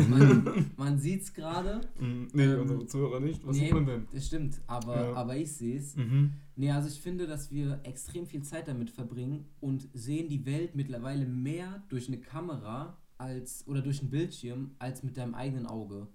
man 0.10 0.72
man 0.76 1.00
sieht's 1.00 1.34
gerade. 1.34 1.80
Mhm. 1.98 2.28
Nee, 2.34 2.44
Ähm, 2.44 2.62
unsere 2.62 2.86
Zuhörer 2.88 3.20
nicht. 3.22 3.46
Was 3.48 3.56
nee, 3.56 3.66
sieht 3.66 3.74
man 3.74 3.86
denn? 3.86 4.08
Das 4.12 4.26
stimmt, 4.28 4.60
aber, 4.68 4.96
Ja. 4.96 5.14
aber 5.14 5.38
ich 5.38 5.54
sehe 5.54 5.78
es. 5.80 5.96
Mhm. 5.96 6.34
Nee, 6.58 6.72
also 6.72 6.90
ich 6.90 7.00
finde, 7.00 7.26
dass 7.26 7.52
wir 7.52 7.80
extrem 7.84 8.26
viel 8.26 8.42
Zeit 8.44 8.68
damit 8.68 8.90
verbringen 8.90 9.46
und 9.62 9.88
sehen 9.94 10.28
die 10.28 10.46
Welt 10.46 10.76
mittlerweile 10.76 11.26
mehr 11.26 11.84
durch 11.88 12.10
eine 12.10 12.20
Kamera 12.20 12.98
als 13.18 13.66
oder 13.66 13.82
durch 13.82 14.02
einen 14.02 14.10
Bildschirm 14.10 14.72
als 14.78 15.04
mit 15.04 15.16
deinem 15.16 15.36
eigenen 15.36 15.68
Auge. 15.68 16.08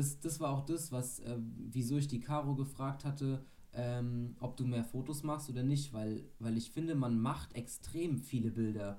Das, 0.00 0.18
das 0.18 0.40
war 0.40 0.52
auch 0.52 0.64
das, 0.64 0.92
was, 0.92 1.18
äh, 1.20 1.36
wieso 1.38 1.98
ich 1.98 2.08
die 2.08 2.20
Caro 2.20 2.54
gefragt 2.54 3.04
hatte, 3.04 3.44
ähm, 3.74 4.34
ob 4.40 4.56
du 4.56 4.64
mehr 4.64 4.82
Fotos 4.82 5.22
machst 5.24 5.50
oder 5.50 5.62
nicht, 5.62 5.92
weil, 5.92 6.24
weil 6.38 6.56
ich 6.56 6.70
finde, 6.70 6.94
man 6.94 7.20
macht 7.20 7.54
extrem 7.54 8.16
viele 8.16 8.50
Bilder. 8.50 8.98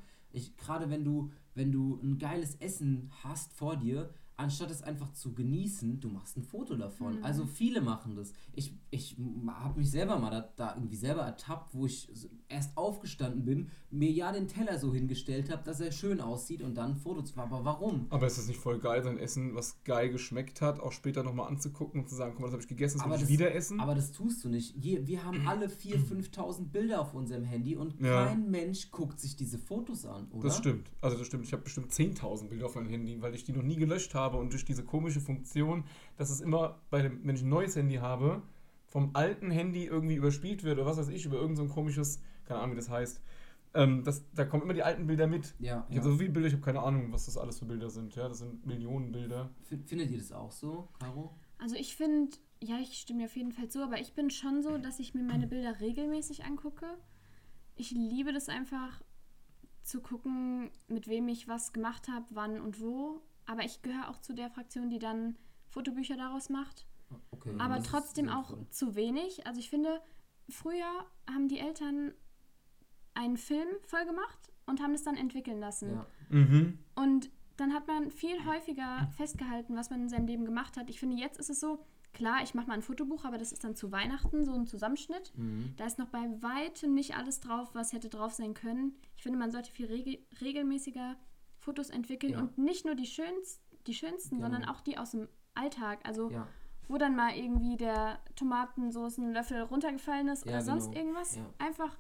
Gerade 0.58 0.91
wenn 0.91 1.04
du, 1.04 1.32
wenn 1.56 1.72
du 1.72 1.99
ein 2.04 2.20
geiles 2.20 2.54
Essen 2.58 3.10
hast 3.24 3.52
vor 3.52 3.78
dir, 3.78 4.14
anstatt 4.42 4.72
es 4.72 4.82
einfach 4.82 5.14
zu 5.14 5.34
genießen, 5.34 6.00
du 6.00 6.10
machst 6.10 6.36
ein 6.36 6.44
Foto 6.44 6.76
davon. 6.76 7.20
Mhm. 7.20 7.24
Also 7.24 7.46
viele 7.46 7.80
machen 7.82 8.16
das. 8.16 8.34
Ich, 8.54 8.74
ich 8.89 9.16
habe 9.48 9.80
mich 9.80 9.92
selber 9.92 10.18
mal 10.18 10.32
da, 10.32 10.50
da 10.56 10.76
irgendwie 10.76 10.96
selber 10.96 11.22
ertappt, 11.22 11.76
wo 11.76 11.86
ich 11.86 12.10
erst 12.50 12.76
aufgestanden 12.76 13.46
bin, 13.46 13.70
mir 13.92 14.12
ja 14.12 14.32
den 14.32 14.48
Teller 14.48 14.80
so 14.80 14.94
hingestellt 14.94 15.52
habe, 15.52 15.64
dass 15.64 15.80
er 15.80 15.92
schön 15.92 16.22
aussieht 16.22 16.62
und 16.62 16.76
dann 16.76 16.96
Fotos. 16.96 17.38
Aber 17.38 17.64
warum? 17.64 18.08
Aber 18.10 18.26
ist 18.28 18.38
es 18.38 18.48
nicht 18.48 18.60
voll 18.60 18.80
geil, 18.80 19.04
sein 19.04 19.18
Essen, 19.18 19.56
was 19.56 19.84
geil 19.84 20.10
geschmeckt 20.10 20.62
hat, 20.62 20.80
auch 20.80 20.92
später 20.92 21.24
nochmal 21.24 21.48
anzugucken 21.48 22.02
und 22.02 22.10
zu 22.10 22.16
sagen, 22.16 22.32
guck 22.34 22.42
mal, 22.42 22.48
das 22.48 22.54
habe 22.54 22.64
ich 22.64 22.68
gegessen, 22.68 23.00
das 23.00 23.10
will 23.10 23.24
ich 23.24 23.30
wieder 23.30 23.54
essen? 23.54 23.80
aber 23.80 23.96
das 23.96 24.12
tust 24.12 24.44
du 24.44 24.50
nicht. 24.50 24.76
Je, 24.76 25.06
wir 25.06 25.24
haben 25.24 25.42
alle 25.48 25.68
4.000, 25.68 26.32
5.000 26.34 26.66
Bilder 26.72 27.02
auf 27.02 27.14
unserem 27.14 27.44
Handy 27.44 27.76
und 27.76 28.00
Ja. 28.02 28.26
kein 28.26 28.50
Mensch 28.50 28.92
guckt 28.92 29.20
sich 29.20 29.36
diese 29.36 29.58
Fotos 29.60 30.06
an, 30.06 30.28
oder? 30.32 30.48
Das 30.48 30.58
stimmt. 30.58 30.89
Also 31.02 31.18
das 31.18 31.28
stimmt. 31.28 31.46
Ich 31.46 31.54
habe 31.54 31.64
bestimmt 31.64 31.92
10.000 31.92 32.48
Bilder 32.48 32.66
auf 32.66 32.76
meinem 32.76 32.89
Handy, 32.89 33.22
weil 33.22 33.36
ich 33.36 33.44
die 33.44 33.54
noch 33.54 33.64
nie 33.64 33.76
gelöscht 33.76 34.14
habe 34.14 34.31
und 34.38 34.52
durch 34.52 34.66
diese 34.66 34.84
komische 34.84 35.22
Funktion, 35.22 35.84
dass 36.18 36.30
es 36.30 36.42
immer, 36.42 36.82
bei 36.90 37.02
dem, 37.02 37.26
wenn 37.26 37.36
ich 37.36 37.44
ein 37.44 37.50
neues 37.50 37.76
Handy 37.76 37.96
habe, 37.96 38.42
vom 38.88 39.12
alten 39.14 39.52
Handy 39.52 39.86
irgendwie 39.86 40.16
überspielt 40.16 40.64
wird 40.64 40.78
oder 40.78 40.86
was 40.86 40.98
weiß 40.98 41.10
ich, 41.10 41.26
über 41.26 41.38
irgend 41.38 41.58
so 41.58 41.64
ein 41.64 41.70
komisches, 41.70 42.22
keine 42.46 42.60
Ahnung 42.60 42.74
wie 42.74 42.80
das 42.80 42.90
heißt, 42.90 43.22
ähm, 43.74 44.04
das, 44.04 44.26
da 44.34 44.44
kommen 44.44 44.64
immer 44.64 44.74
die 44.74 44.84
alten 44.84 45.08
Bilder 45.08 45.28
mit. 45.28 45.56
Ja, 45.60 45.86
Ich 45.90 45.96
ja. 45.96 46.02
habe 46.02 46.12
so 46.12 46.18
viele 46.18 46.32
Bilder, 46.32 46.48
ich 46.48 46.54
habe 46.54 46.64
keine 46.64 46.82
Ahnung, 46.82 47.12
was 47.14 47.26
das 47.26 47.38
alles 47.38 47.60
für 47.60 47.66
Bilder 47.66 47.90
sind. 47.90 48.16
Ja, 48.16 48.28
das 48.28 48.40
sind 48.40 48.66
Millionen 48.66 49.12
Bilder. 49.12 49.50
Findet 49.64 50.12
ihr 50.12 50.18
das 50.18 50.32
auch 50.32 50.52
so, 50.52 50.90
Caro? 51.00 51.34
Also 51.58 51.76
ich 51.76 51.96
finde, 51.96 52.36
ja, 52.62 52.80
ich 52.80 53.00
stimme 53.00 53.20
dir 53.20 53.26
auf 53.26 53.36
jeden 53.36 53.54
Fall 53.54 53.70
zu, 53.70 53.82
aber 53.82 54.00
ich 54.02 54.14
bin 54.14 54.30
schon 54.30 54.62
so, 54.62 54.78
dass 54.78 55.00
ich 55.00 55.14
mir 55.14 55.24
meine 55.24 55.48
Bilder 55.48 55.80
regelmäßig 55.80 56.44
angucke. 56.44 56.86
Ich 57.76 57.92
liebe 57.92 58.34
das 58.34 58.50
einfach 58.50 59.02
zu 59.84 60.02
gucken, 60.02 60.70
mit 60.88 61.08
wem 61.08 61.28
ich 61.28 61.48
was 61.48 61.72
gemacht 61.72 62.08
habe, 62.08 62.26
wann 62.32 62.60
und 62.60 62.82
wo. 62.82 63.22
Aber 63.46 63.64
ich 63.64 63.82
gehöre 63.82 64.10
auch 64.10 64.18
zu 64.18 64.34
der 64.34 64.50
Fraktion, 64.50 64.89
die 64.89 65.00
dann 65.00 65.38
Fotobücher 65.70 66.18
daraus 66.18 66.50
macht. 66.50 66.86
Okay. 67.32 67.54
aber 67.58 67.84
trotzdem 67.84 68.30
auch 68.30 68.58
zu 68.70 68.96
wenig. 68.96 69.46
Also 69.46 69.60
ich 69.60 69.70
finde, 69.70 70.02
früher 70.50 71.06
haben 71.30 71.48
die 71.48 71.60
Eltern 71.60 72.14
einen 73.14 73.38
Film 73.38 73.68
voll 73.84 74.06
gemacht 74.06 74.52
und 74.66 74.82
haben 74.82 74.94
das 74.94 75.04
dann 75.04 75.18
entwickeln 75.18 75.60
lassen. 75.60 75.96
Ja. 75.96 76.06
Mhm. 76.30 76.80
Und 76.96 77.30
dann 77.58 77.74
hat 77.74 77.88
man 77.88 78.12
viel 78.12 78.46
häufiger 78.46 79.10
festgehalten, 79.18 79.76
was 79.76 79.89
man 79.89 80.02
in 80.02 80.10
seinem 80.10 80.28
Leben 80.28 80.46
gemacht 80.46 80.78
hat. 80.78 80.89
Ich 80.89 81.00
finde, 81.00 81.18
jetzt 81.18 81.39
ist 81.39 81.50
es 81.50 81.60
so, 81.60 81.86
klar, 82.14 82.42
ich 82.44 82.54
mache 82.54 82.68
mal 82.68 82.76
ein 82.76 82.82
Fotobuch, 82.82 83.26
aber 83.26 83.38
das 83.38 83.52
ist 83.52 83.64
dann 83.64 83.76
zu 83.76 83.92
Weihnachten 83.92 84.46
so 84.46 84.54
ein 84.54 84.66
Zusammenschnitt. 84.66 85.34
Mhm. 85.36 85.74
Da 85.78 85.86
ist 85.86 86.00
noch 86.00 86.08
bei 86.08 86.42
weitem 86.42 86.94
nicht 86.94 87.16
alles 87.16 87.39
drauf, 87.39 87.70
was 87.74 87.94
hätte 87.94 88.10
drauf 88.10 88.34
sein 88.34 88.54
können. 88.54 88.96
Ich 89.18 89.24
finde, 89.24 89.38
man 89.38 89.52
sollte 89.52 89.72
viel 89.72 89.88
regel 89.88 90.20
regelmäßiger 90.39 91.18
Fotos 91.62 91.89
entwickeln 91.89 92.34
Ja. 92.34 92.39
und 92.39 92.57
nicht 92.57 92.86
nur 92.86 92.95
die, 92.95 93.05
schönst, 93.05 93.62
die 93.88 93.93
schönsten, 93.93 94.36
Genau. 94.38 94.49
sondern 94.49 94.66
auch 94.70 94.82
die 94.82 94.97
aus 94.97 95.12
dem 95.12 95.30
Alltag. 95.53 95.99
Also 96.03 96.30
Ja. 96.30 96.47
wo 96.89 96.97
dann 96.97 97.16
mal 97.16 97.34
irgendwie 97.38 97.78
der 97.78 98.20
Tomatensoßenlöffel 98.36 99.62
runtergefallen 99.62 100.28
ist 100.30 100.45
Ja, 100.45 100.51
oder 100.53 100.62
sonst 100.62 100.88
genau. 100.91 100.97
irgendwas. 100.99 101.36
Ja. 101.36 101.45
Einfach 101.59 101.97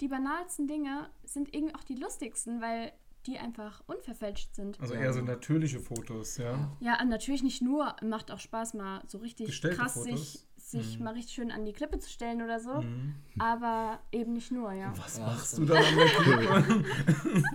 die 0.00 0.08
banalsten 0.08 0.66
Dinge 0.66 1.10
sind 1.24 1.54
irgendwie 1.54 1.74
auch 1.74 1.84
die 1.84 1.94
lustigsten, 1.96 2.60
weil 2.60 2.92
die 3.26 3.38
einfach 3.38 3.82
unverfälscht 3.86 4.54
sind. 4.54 4.80
Also 4.80 4.94
Ja. 4.94 5.00
eher 5.00 5.12
so 5.12 5.20
natürliche 5.20 5.78
Fotos, 5.78 6.38
ja. 6.38 6.70
Ja, 6.80 7.00
und 7.02 7.08
natürlich 7.10 7.42
nicht 7.42 7.60
nur, 7.60 7.94
macht 8.02 8.30
auch 8.30 8.38
Spaß, 8.38 8.72
mal 8.74 9.02
so 9.06 9.18
richtig 9.18 9.46
Gestellte 9.46 9.76
krass 9.76 9.92
Fotos? 9.94 10.32
sich, 10.32 10.46
sich 10.70 10.98
Mhm. 10.98 11.04
mal 11.04 11.14
richtig 11.14 11.34
schön 11.34 11.50
an 11.50 11.64
die 11.64 11.72
Klippe 11.72 11.98
zu 11.98 12.08
stellen 12.10 12.42
oder 12.42 12.60
so. 12.60 12.82
Mhm. 12.82 13.14
Aber 13.38 13.98
eben 14.12 14.32
nicht 14.34 14.50
nur, 14.52 14.72
ja. 14.72 14.92
Was 14.96 15.18
Ja, 15.18 15.26
machst 15.26 15.58
du 15.58 15.64
dann 15.64 15.78
an 15.84 15.96
der 15.96 16.06
Klippe? 16.06 16.84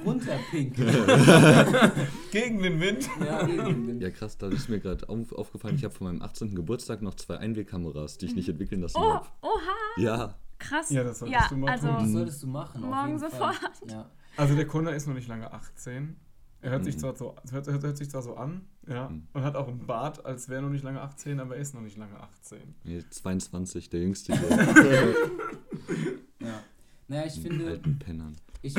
Runterpinkeln. 0.05 0.95
Gegen 2.31 2.61
den 2.61 2.79
Wind? 2.79 3.09
ja, 3.25 3.47
eben. 3.47 3.99
Ja, 4.01 4.09
krass, 4.09 4.37
da 4.37 4.47
ist 4.47 4.69
mir 4.69 4.79
gerade 4.79 5.07
auf, 5.09 5.31
aufgefallen, 5.33 5.75
ich 5.75 5.83
habe 5.83 5.93
von 5.93 6.07
meinem 6.07 6.21
18. 6.21 6.55
Geburtstag 6.55 7.01
noch 7.01 7.15
zwei 7.15 7.37
Einwegkameras, 7.37 8.17
die 8.17 8.25
ich 8.27 8.35
nicht 8.35 8.49
entwickeln 8.49 8.81
lassen 8.81 8.97
Oh, 8.97 9.13
habe. 9.15 9.27
oha, 9.41 10.01
Ja, 10.01 10.35
krass. 10.59 10.89
Ja, 10.89 11.03
das 11.03 11.19
solltest 11.19 11.51
du 11.51 11.57
mal 11.57 11.71
also, 11.71 11.87
tun. 11.87 11.97
Das 11.99 12.11
solltest 12.11 12.43
du 12.43 12.47
machen. 12.47 12.83
auf 12.83 12.89
Morgen 12.89 13.19
sofort. 13.19 13.59
Ja. 13.89 14.09
Also 14.37 14.55
der 14.55 14.67
Kunde 14.67 14.91
ist 14.91 15.07
noch 15.07 15.13
nicht 15.15 15.27
lange 15.27 15.51
18. 15.53 16.15
Er 16.61 16.71
hört, 16.71 16.85
sich 16.85 16.95
Mhm. 16.95 16.99
zwar 16.99 17.15
so, 17.15 17.35
hört, 17.51 17.67
hört, 17.67 17.83
hört 17.83 17.97
sich 17.97 18.09
zwar 18.09 18.21
so 18.23 18.35
an, 18.35 18.61
ja, 18.87 19.09
Mhm. 19.09 19.27
und 19.33 19.43
hat 19.43 19.55
auch 19.55 19.67
einen 19.67 19.85
Bart, 19.85 20.25
als 20.25 20.49
wäre 20.49 20.59
er 20.59 20.61
noch 20.63 20.71
nicht 20.71 20.83
lange 20.83 21.01
18, 21.01 21.39
aber 21.39 21.55
er 21.55 21.61
ist 21.61 21.73
noch 21.75 21.81
nicht 21.81 21.97
lange 21.97 22.19
18. 22.19 22.75
nee, 22.83 23.03
22, 23.09 23.89
der 23.89 24.01
jüngste 24.01 24.33
ja. 26.39 26.63
Naja, 27.07 27.25
ich 27.27 27.39
finde. 27.39 27.67
alten 27.67 27.99
Pennern. 27.99 28.35
Ich, 28.63 28.75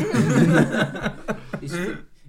ich, 1.61 1.73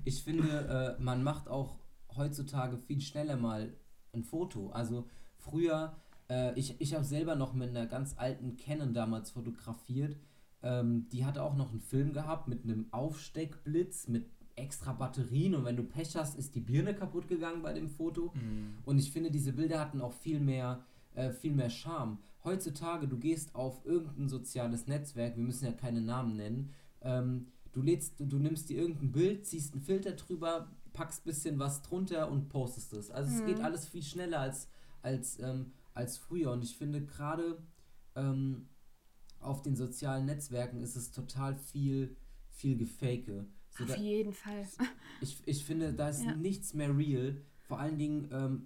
ich 0.06 0.24
finde, 0.24 0.96
äh, 1.00 1.02
man 1.02 1.24
macht 1.24 1.48
auch 1.48 1.80
heutzutage 2.16 2.78
viel 2.78 3.02
schneller 3.02 3.36
mal 3.36 3.74
ein 4.14 4.24
Foto. 4.24 4.70
Also 4.70 5.08
früher, 5.38 5.96
äh, 6.30 6.54
ich, 6.58 6.80
ich 6.80 6.94
habe 6.94 7.04
selber 7.04 7.36
noch 7.36 7.54
mit 7.54 7.70
einer 7.70 7.88
ganz 7.88 8.14
alten 8.18 8.58
Canon 8.58 8.94
damals 8.94 9.32
fotografiert. 9.32 10.18
Ähm, 10.62 11.10
die 11.10 11.26
hatte 11.26 11.42
auch 11.44 11.56
noch 11.56 11.72
einen 11.72 11.82
Film 11.82 12.14
gehabt 12.14 12.48
mit 12.48 12.64
einem 12.64 12.88
Aufsteckblitz, 12.92 14.08
mit 14.08 14.30
extra 14.58 14.92
Batterien 14.92 15.56
und 15.56 15.66
wenn 15.66 15.78
du 15.78 15.84
Pech 15.84 16.16
hast, 16.16 16.38
ist 16.38 16.56
die 16.56 16.60
Birne 16.60 16.94
kaputt 16.94 17.28
gegangen 17.28 17.62
bei 17.62 17.74
dem 17.74 17.88
Foto. 17.88 18.34
Und 18.86 18.98
ich 18.98 19.12
finde, 19.12 19.32
diese 19.32 19.54
Bilder 19.54 19.80
hatten 19.80 20.02
auch 20.02 20.14
viel 20.14 20.40
mehr, 20.40 20.84
äh, 21.14 21.32
viel 21.32 21.54
mehr 21.54 21.70
Charme. 21.70 22.20
Heutzutage, 22.44 23.08
du 23.08 23.18
gehst 23.18 23.56
auf 23.56 23.86
irgendein 23.86 24.30
soziales 24.30 24.88
Netzwerk, 24.88 25.38
wir 25.38 25.44
müssen 25.44 25.66
ja 25.66 25.72
keine 25.72 26.02
Namen 26.02 26.36
nennen, 26.36 26.74
ähm, 27.02 27.48
du, 27.72 27.82
lädst, 27.82 28.20
du, 28.20 28.26
du 28.26 28.40
nimmst 28.40 28.70
dir 28.70 28.78
irgendein 28.78 29.12
Bild, 29.12 29.46
ziehst 29.46 29.74
einen 29.74 29.82
Filter 29.82 30.14
drüber, 30.14 30.68
packst 30.94 31.22
ein 31.22 31.30
bisschen 31.30 31.60
was 31.60 31.84
drunter 31.84 32.32
und 32.32 32.50
postest 32.50 32.94
es. 32.94 33.12
Also 33.12 33.34
es 33.34 33.46
geht 33.46 33.62
alles 33.62 33.88
viel 33.88 34.04
schneller 34.04 34.40
als, 34.40 34.68
als, 35.04 35.40
ähm, 35.40 35.72
als 35.94 36.18
früher. 36.18 36.52
Und 36.52 36.64
ich 36.64 36.76
finde 36.76 37.06
gerade 37.06 37.60
ähm, 38.16 38.68
auf 39.40 39.62
den 39.62 39.76
sozialen 39.76 40.26
Netzwerken 40.26 40.82
ist 40.82 40.96
es 40.96 41.12
total 41.12 41.56
viel, 41.56 42.16
viel 42.50 42.78
Gefake. 42.78 43.46
So 43.78 43.84
Auf 43.84 43.90
da- 43.92 43.96
jeden 43.98 44.34
Fall. 44.34 44.68
ich, 45.22 45.42
ich 45.46 45.64
finde, 45.64 45.94
da 45.94 46.10
ist 46.10 46.24
Ja. 46.24 46.36
nichts 46.36 46.74
mehr 46.74 46.96
real. 46.98 47.42
Vor 47.68 47.80
allen 47.80 47.98
Dingen 47.98 48.28
ähm, 48.32 48.66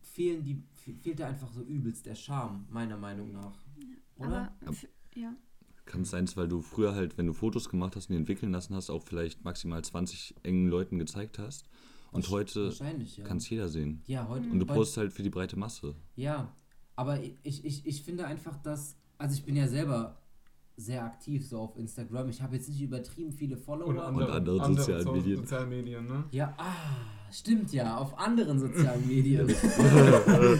fehlen 0.00 0.42
die, 0.44 0.62
fe- 0.74 0.94
fehlt 0.94 1.20
da 1.20 1.28
einfach 1.28 1.52
so 1.52 1.62
übelst 1.62 2.06
der 2.06 2.14
Charme, 2.14 2.66
meiner 2.70 2.96
Meinung 2.96 3.32
nach. 3.32 3.54
Oder? 4.16 4.54
Aber, 4.64 4.74
ja. 5.14 5.34
Kann 5.86 6.02
es 6.02 6.10
sein, 6.10 6.28
weil 6.36 6.48
du 6.48 6.60
früher 6.62 6.94
halt, 6.94 7.16
wenn 7.18 7.26
du 7.26 7.32
Fotos 7.32 7.68
gemacht 7.68 7.96
hast 7.96 8.08
und 8.08 8.14
die 8.14 8.18
entwickeln 8.18 8.52
lassen 8.52 8.74
hast, 8.74 8.90
auch 8.90 9.02
vielleicht 9.04 9.44
maximal 9.44 9.82
20 9.82 10.34
engen 10.42 10.68
Leuten 10.68 10.98
gezeigt 10.98 11.38
hast. 11.38 11.68
Und 12.12 12.24
Wahrsch- 12.26 12.30
heute 12.30 12.74
ja. 13.16 13.24
kann 13.24 13.36
es 13.38 13.48
jeder 13.48 13.68
sehen. 13.68 14.02
ja, 14.06 14.26
heute. 14.28 14.48
Und 14.50 14.58
du 14.60 14.66
heute- 14.66 14.74
postest 14.74 14.96
halt 14.98 15.12
für 15.12 15.22
die 15.22 15.30
breite 15.30 15.56
Masse. 15.56 15.94
Ja, 16.16 16.54
aber 16.96 17.22
ich, 17.22 17.64
ich, 17.64 17.86
ich 17.86 18.02
finde 18.02 18.26
einfach, 18.26 18.56
dass. 18.62 18.96
Also, 19.18 19.34
ich 19.36 19.44
bin 19.44 19.54
ja 19.56 19.68
selber 19.68 20.19
sehr 20.80 21.04
aktiv 21.04 21.46
so 21.46 21.58
auf 21.58 21.76
Instagram. 21.76 22.28
Ich 22.28 22.40
habe 22.42 22.56
jetzt 22.56 22.68
nicht 22.68 22.80
übertrieben 22.80 23.32
viele 23.32 23.56
Follower. 23.56 23.88
Und 23.88 23.98
andere, 23.98 24.32
andere 24.32 24.62
andere 24.62 24.82
sozialen 24.82 25.04
so- 25.04 25.12
Medien. 25.12 25.36
sozialen 25.36 25.68
Medien, 25.68 26.06
ne? 26.06 26.24
Ja, 26.30 26.54
ah, 26.56 27.30
stimmt 27.30 27.72
ja, 27.72 27.96
auf 27.96 28.18
anderen 28.18 28.58
sozialen 28.58 29.06
Medien. 29.06 29.46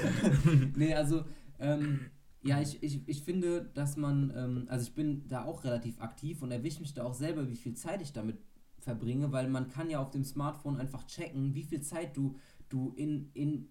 nee, 0.77 0.95
also, 0.95 1.25
ähm, 1.59 2.01
ja, 2.43 2.61
ich, 2.61 2.83
ich, 2.83 3.07
ich 3.07 3.23
finde, 3.23 3.71
dass 3.75 3.97
man, 3.97 4.33
ähm, 4.35 4.66
also 4.68 4.85
ich 4.85 4.95
bin 4.95 5.27
da 5.29 5.45
auch 5.45 5.64
relativ 5.64 6.01
aktiv 6.01 6.43
und 6.43 6.51
erwische 6.51 6.81
mich 6.81 6.95
da 6.95 7.05
auch 7.05 7.14
selber, 7.14 7.49
wie 7.49 7.57
viel 7.57 7.75
Zeit 7.75 8.01
ich 8.01 8.12
damit 8.12 8.39
verbringe, 8.79 9.31
weil 9.33 9.49
man 9.49 9.68
kann 9.68 9.91
ja 9.91 10.01
auf 10.01 10.11
dem 10.11 10.25
Smartphone 10.25 10.77
einfach 10.77 11.07
checken, 11.07 11.55
wie 11.55 11.64
viel 11.64 11.83
Zeit 11.83 12.16
du, 12.16 12.37
du 12.71 12.95
in, 12.97 13.31
in, 13.35 13.68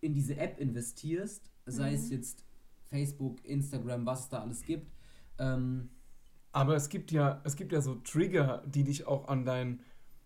in 0.00 0.12
diese 0.12 0.36
App 0.36 0.60
investierst, 0.60 1.50
sei 1.64 1.94
es 1.94 2.10
jetzt 2.10 2.44
Facebook, 2.90 3.42
Instagram, 3.44 4.04
was 4.04 4.24
es 4.24 4.28
da 4.28 4.42
alles 4.42 4.62
gibt. 4.62 4.90
Ähm, 5.40 5.88
Aber 6.52 6.74
es 6.76 6.88
gibt 6.88 7.12
ja, 7.12 7.40
es 7.44 7.54
gibt 7.56 7.70
ja 7.72 7.80
so 7.80 7.94
Trigger, 7.96 8.62
die 8.66 8.82
dich 8.84 9.06
auch 9.06 9.28
an 9.28 9.44
dein 9.44 9.80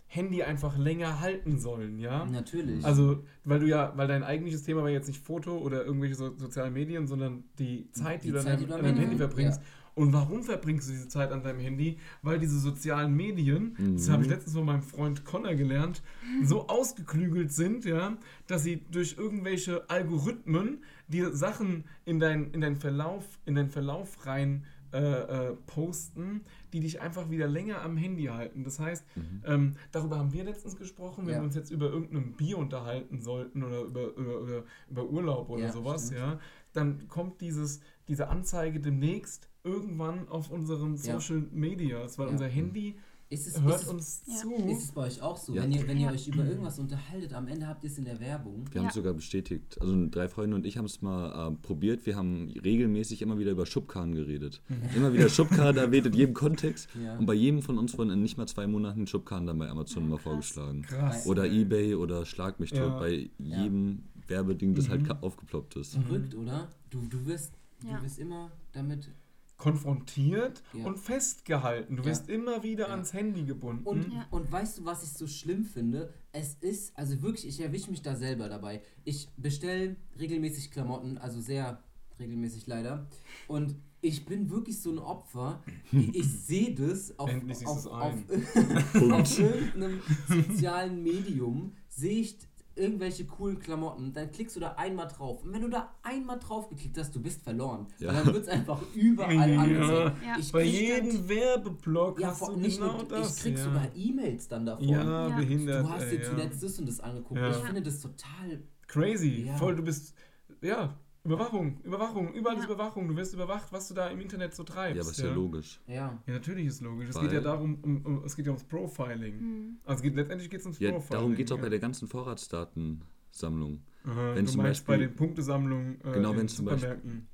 Handy 0.07 0.43
einfach 0.43 0.79
länger 0.79 1.21
halten 1.21 1.59
sollen, 1.59 1.99
ja? 1.99 2.25
natürlich. 2.27 2.85
Also, 2.85 3.25
weil 3.45 3.59
du 3.61 3.67
ja, 3.67 3.93
weil 3.97 4.07
dein 4.09 4.23
eigentliches 4.23 4.63
Thema 4.63 4.83
war 4.83 4.91
jetzt 4.91 5.09
nicht 5.09 5.23
Foto 5.25 5.59
oder 5.59 5.85
irgendwelche 5.85 6.15
so, 6.15 6.37
sozialen 6.37 6.73
Medien, 6.73 7.07
sondern 7.07 7.45
die 7.59 7.91
Zeit, 7.91 8.23
die, 8.23 8.29
Die 8.29 8.33
du 8.33 8.39
an 8.39 8.45
deinem, 8.47 8.59
die 8.61 8.67
du 8.67 8.73
am 8.75 8.79
an 8.81 8.85
deinem 8.87 8.95
Handy 8.97 9.03
Handy 9.11 9.17
verbringst. 9.19 9.61
ja. 9.61 9.67
Und 9.97 10.13
warum 10.13 10.43
verbringst 10.43 10.89
du 10.89 10.93
diese 10.93 11.09
Zeit 11.09 11.31
an 11.31 11.43
deinem 11.45 11.61
Handy? 11.61 11.99
Weil 12.23 12.39
diese 12.41 12.59
sozialen 12.59 13.15
Medien, 13.15 13.77
das 13.95 14.09
Mhm. 14.09 14.13
habe 14.13 14.23
ich 14.25 14.29
letztens 14.29 14.55
von 14.57 14.65
meinem 14.65 14.83
Freund 14.83 15.25
Connor 15.25 15.55
gelernt, 15.55 16.03
so 16.43 16.67
ausgeklügelt 16.69 17.53
sind, 17.53 17.85
ja, 17.85 18.17
dass 18.49 18.65
sie 18.65 18.85
durch 18.91 19.17
irgendwelche 19.19 19.89
Algorithmen 19.91 20.83
dir 21.07 21.35
Sachen 21.37 21.85
in 22.05 22.19
deinen 22.19 22.51
in 22.53 22.61
dein 22.61 22.77
Verlauf, 22.77 23.25
in 23.47 23.55
deinen 23.55 23.71
Verlauf 23.71 24.27
rein 24.27 24.65
äh, 24.95 25.49
äh, 25.51 25.57
posten, 25.67 26.43
die 26.73 26.81
dich 26.81 27.01
einfach 27.01 27.29
wieder 27.29 27.49
länger 27.49 27.83
am 27.83 27.97
Handy 27.97 28.25
halten. 28.27 28.63
Das 28.65 28.79
heißt, 28.79 29.05
ähm, 29.45 29.75
darüber 29.93 30.19
haben 30.19 30.33
wir 30.33 30.45
letztens 30.45 30.77
gesprochen, 30.77 31.27
wenn 31.27 31.35
Ja. 31.35 31.41
wir 31.41 31.45
uns 31.45 31.57
jetzt 31.57 31.71
über 31.71 31.87
irgendein 31.91 32.33
Bier 32.37 32.59
unterhalten 32.59 33.21
sollten 33.21 33.63
oder 33.65 33.83
über, 33.83 34.15
über, 34.15 34.39
über, 34.39 34.65
über 34.89 35.05
Urlaub 35.11 35.51
oder 35.51 35.65
Ja, 35.65 35.73
sowas, 35.73 36.07
stimmt. 36.07 36.21
ja, 36.21 36.39
dann 36.73 37.09
kommt 37.09 37.41
dieses, 37.41 37.81
diese 38.09 38.29
Anzeige 38.29 38.81
demnächst 38.81 39.49
irgendwann 39.65 40.29
auf 40.29 40.51
unseren 40.51 40.95
Ja. 40.97 41.19
Social 41.19 41.43
Medias, 41.51 42.19
weil 42.19 42.27
Ja. 42.27 42.33
unser 42.33 42.47
Handy 42.47 42.99
Ist 43.35 43.47
es, 43.49 43.61
hört 43.61 43.77
ist 43.77 43.83
es, 43.83 43.89
uns 43.89 44.23
Ja. 44.27 44.35
zu. 44.37 44.53
ist 44.71 44.85
es 44.85 44.93
bei 44.93 45.03
euch 45.03 45.21
auch 45.21 45.37
so? 45.37 45.55
Ja. 45.55 45.63
Wenn 45.63 45.73
ihr, 45.73 45.87
wenn 45.89 45.97
ihr 45.99 46.07
Ja. 46.07 46.13
euch 46.13 46.29
über 46.29 46.45
irgendwas 46.45 46.79
unterhaltet, 46.79 47.33
am 47.35 47.47
Ende 47.49 47.67
habt 47.67 47.85
ihr 47.85 47.91
es 47.91 47.99
in 47.99 48.05
der 48.05 48.19
Werbung. 48.21 48.65
Wir 48.71 48.81
haben 48.81 48.85
Ja. 48.87 48.89
es 48.91 48.95
sogar 48.95 49.13
bestätigt. 49.15 49.81
Also 49.81 50.07
drei 50.11 50.29
Freunde 50.29 50.57
und 50.57 50.65
ich 50.67 50.79
haben 50.79 50.85
es 50.87 51.03
mal 51.03 51.53
äh, 51.53 51.55
probiert. 51.63 52.07
Wir 52.07 52.17
haben 52.17 52.51
regelmäßig 52.65 53.21
immer 53.23 53.39
wieder 53.39 53.51
über 53.51 53.67
Schubkarren 53.67 54.15
geredet. 54.15 54.63
Immer 54.97 55.13
wieder 55.13 55.29
Schubkarren 55.29 55.77
erwähnt 55.77 56.07
in 56.07 56.13
jedem 56.15 56.35
Kontext. 56.35 56.89
Ja. 57.03 57.17
Und 57.19 57.27
bei 57.27 57.35
jedem 57.35 57.61
von 57.63 57.77
uns 57.79 57.97
wurden 57.99 58.11
in 58.11 58.23
nicht 58.23 58.37
mal 58.39 58.47
zwei 58.47 58.67
Monaten 58.67 59.07
Schubkarren 59.07 59.47
dann 59.47 59.59
bei 59.59 59.69
Amazon 59.69 60.09
mal 60.09 60.19
vorgeschlagen. 60.19 60.83
Krass. 60.83 61.27
Oder 61.27 61.47
Ebay 61.51 61.95
oder 61.95 62.25
Schlag 62.27 62.61
mich 62.61 62.71
tot. 62.71 62.79
Ja. 62.79 62.99
Bei 62.99 63.31
jedem 63.39 64.05
Werbeding, 64.27 64.75
das 64.75 64.89
halt 64.89 65.07
ka- 65.07 65.19
aufgeploppt 65.21 65.77
ist. 65.77 65.95
Verrückt, 65.97 66.35
oder? 66.35 66.69
Du, 66.91 67.01
du 67.11 67.27
wirst, 67.27 67.53
Ja. 67.87 67.99
du 67.99 68.05
wirst 68.05 68.19
immer 68.19 68.51
damit. 68.73 69.11
Konfrontiert 69.57 70.63
Ja. 70.73 70.85
und 70.87 70.99
festgehalten. 70.99 71.97
Du 71.97 72.03
Ja. 72.03 72.09
wirst 72.11 72.29
immer 72.29 72.63
wieder 72.63 72.87
Ja. 72.89 72.93
ans 72.95 73.13
Handy 73.13 73.45
gebunden. 73.45 73.85
Und, 73.87 74.13
Ja. 74.13 74.27
und 74.31 74.51
weißt 74.51 74.79
du, 74.79 74.85
was 74.85 75.03
ich 75.05 75.11
so 75.11 75.27
schlimm 75.27 75.65
finde? 75.65 76.13
Es 76.33 76.55
ist, 76.61 76.97
also 76.99 77.23
wirklich, 77.23 77.47
ich 77.47 77.61
erwische 77.61 77.91
mich 77.91 78.03
da 78.03 78.17
selber 78.17 78.49
dabei. 78.49 78.83
Ich 79.05 79.29
bestelle 79.37 79.97
regelmäßig 80.19 80.71
Klamotten, 80.71 81.19
also 81.19 81.41
sehr 81.41 81.83
regelmäßig 82.19 82.67
leider. 82.67 83.07
Und 83.49 83.77
ich 84.01 84.25
bin 84.27 84.51
wirklich 84.51 84.81
so 84.81 84.91
ein 84.91 84.99
Opfer. 84.99 85.63
Ich, 85.91 86.27
sehe 86.47 86.75
das 86.75 87.19
auf, 87.19 87.31
Endlich 87.31 87.59
siehst 87.59 87.69
auf, 87.71 87.87
auf, 87.87 88.15
auf 89.13 89.39
irgendeinem 89.39 90.01
sozialen 90.29 91.03
Medium, 91.03 91.73
sehe 91.89 92.21
ich 92.21 92.39
irgendwelche 92.77 93.25
coolen 93.27 93.59
Klamotten, 93.59 94.13
dann 94.13 94.31
klickst 94.31 94.57
du 94.57 94.61
da 94.61 94.73
einmal 94.73 95.07
drauf. 95.09 95.43
Und 95.45 95.53
wenn 95.53 95.63
du 95.63 95.69
da 95.69 95.95
einmal 96.03 96.39
drauf 96.39 96.69
geklickt 96.69 96.99
hast, 96.99 97.15
du 97.15 97.21
bist 97.23 97.43
verloren. 97.43 97.87
Ja. 97.99 98.09
Weil 98.09 98.25
dann 98.25 98.35
wird 98.35 98.43
es 98.45 98.49
einfach 98.49 98.81
überall 98.95 99.51
Ja. 99.51 99.61
angezeigt. 99.61 100.17
Ja. 100.27 100.37
Ich 100.39 100.53
Bei 100.53 100.63
jedem 100.65 101.29
Werbeblock 101.29 102.21
ja, 102.21 102.29
hast 102.29 102.39
vor, 102.39 102.53
du 102.53 102.59
nicht 102.61 102.79
genau 102.81 102.93
nur, 102.95 103.05
das. 103.05 103.37
ich 103.37 103.43
krieg 103.43 103.57
ja. 103.59 103.65
sogar 103.65 103.89
E-Mails 103.95 104.49
dann 104.49 104.67
davon. 104.67 104.89
ja, 104.89 105.29
Ja. 105.29 105.37
behindert. 105.37 105.85
Du 105.85 105.91
hast 105.91 106.11
dir 106.11 106.19
ja. 106.21 106.31
zuletzt 106.31 106.63
das 106.63 106.79
und 106.79 106.89
das 106.89 107.01
angeguckt. 107.01 107.41
Ja. 107.41 107.51
Ich 107.51 107.57
finde 107.65 107.83
das 107.83 108.01
total. 108.01 108.63
Crazy. 108.87 109.45
Ja. 109.47 109.57
Voll, 109.57 109.77
du 109.77 109.83
bist. 109.83 110.15
Ja, 110.61 110.95
Überwachung, 111.25 111.81
Überwachung, 111.85 112.35
überall 112.35 112.57
ist 112.57 112.65
Ja. 112.69 112.75
Überwachung. 112.75 113.09
Du 113.09 113.17
wirst 113.17 113.33
überwacht, 113.33 113.73
was 113.73 113.89
du 113.89 113.95
da 113.95 114.09
im 114.09 114.21
Internet 114.21 114.55
so 114.55 114.63
treibst. 114.63 114.97
Ja, 114.97 115.03
aber 115.03 115.11
ist 115.11 115.21
ja 115.21 115.33
logisch. 115.33 115.81
Ja. 115.87 116.23
Ja, 116.27 116.33
natürlich 116.35 116.67
ist 116.67 116.83
logisch. 116.83 117.09
Es 117.09 117.15
Weil- 117.17 117.23
geht 117.23 117.33
ja 117.33 117.41
darum, 117.41 117.79
um, 117.83 118.03
um, 118.05 118.25
es 118.25 118.37
geht 118.37 118.45
ja 118.47 118.53
ums 118.53 118.65
Profiling. 118.65 119.39
Hm. 119.39 119.77
Also 119.85 119.97
es 119.99 120.03
geht, 120.03 120.17
letztendlich 120.17 120.51
geht 120.51 120.61
es 120.61 120.67
ums 120.67 120.79
Ja, 120.81 120.91
Profiling. 120.91 121.11
darum 121.13 121.35
geht 121.35 121.47
es 121.47 121.53
auch 121.53 121.57
ja. 121.57 121.63
bei 121.63 121.69
der 121.71 121.79
ganzen 121.79 122.09
Vorratsdatensammlung. 122.09 123.81
Aha, 124.05 124.35
wenn 124.35 124.45
du 124.45 124.51
zum 124.53 124.63
meinst 124.63 124.87
Beispiel- 124.87 125.07
bei 125.07 125.07
den 125.13 125.17
Punktesammlungen 125.17 126.01
äh, 126.05 126.13
Genau, 126.13 126.33
in 126.33 126.39
wenn 126.39 126.49
zum 126.49 126.67
Beispiel- 126.67 126.81
Supermärkten. 126.91 127.27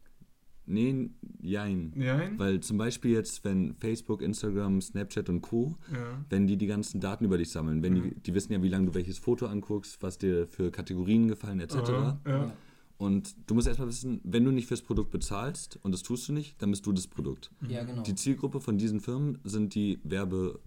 Nee, 0.66 1.10
jein. 1.40 1.92
Nein? 1.96 2.38
Weil 2.38 2.60
zum 2.60 2.78
Beispiel 2.78 3.10
jetzt, 3.10 3.44
wenn 3.44 3.74
Facebook, 3.74 4.22
Instagram, 4.22 4.80
Snapchat 4.80 5.28
und 5.28 5.40
Co., 5.40 5.76
Ja. 5.92 6.24
wenn 6.28 6.46
die 6.46 6.56
die 6.56 6.68
ganzen 6.68 7.00
Daten 7.00 7.24
über 7.24 7.38
dich 7.38 7.50
sammeln, 7.50 7.82
wenn 7.82 7.96
die, 7.96 8.14
die 8.14 8.34
wissen 8.34 8.52
ja, 8.52 8.62
wie 8.62 8.68
lange 8.68 8.86
du 8.86 8.94
welches 8.94 9.18
Foto 9.18 9.46
anguckst, 9.46 10.00
was 10.00 10.16
dir 10.18 10.46
für 10.46 10.70
Kategorien 10.70 11.26
gefallen, 11.26 11.58
etc. 11.58 11.74
Aha, 11.74 12.20
ja. 12.24 12.52
Und 13.00 13.34
du 13.46 13.54
musst 13.54 13.66
erstmal 13.66 13.88
wissen, 13.88 14.20
wenn 14.24 14.44
du 14.44 14.50
nicht 14.50 14.66
fürs 14.68 14.82
Produkt 14.82 15.10
bezahlst, 15.10 15.78
und 15.82 15.92
das 15.92 16.02
tust 16.02 16.28
du 16.28 16.34
nicht, 16.34 16.60
dann 16.60 16.70
bist 16.70 16.84
du 16.84 16.92
das 16.92 17.06
Produkt. 17.06 17.50
Ja, 17.66 17.82
genau. 17.82 18.02
Die 18.02 18.14
Zielgruppe 18.14 18.60
von 18.60 18.76
diesen 18.76 19.00
Firmen 19.00 19.38
sind 19.42 19.74
die 19.74 19.98
Werbe, 20.04 20.60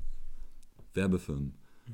Werbefirmen. 0.94 1.54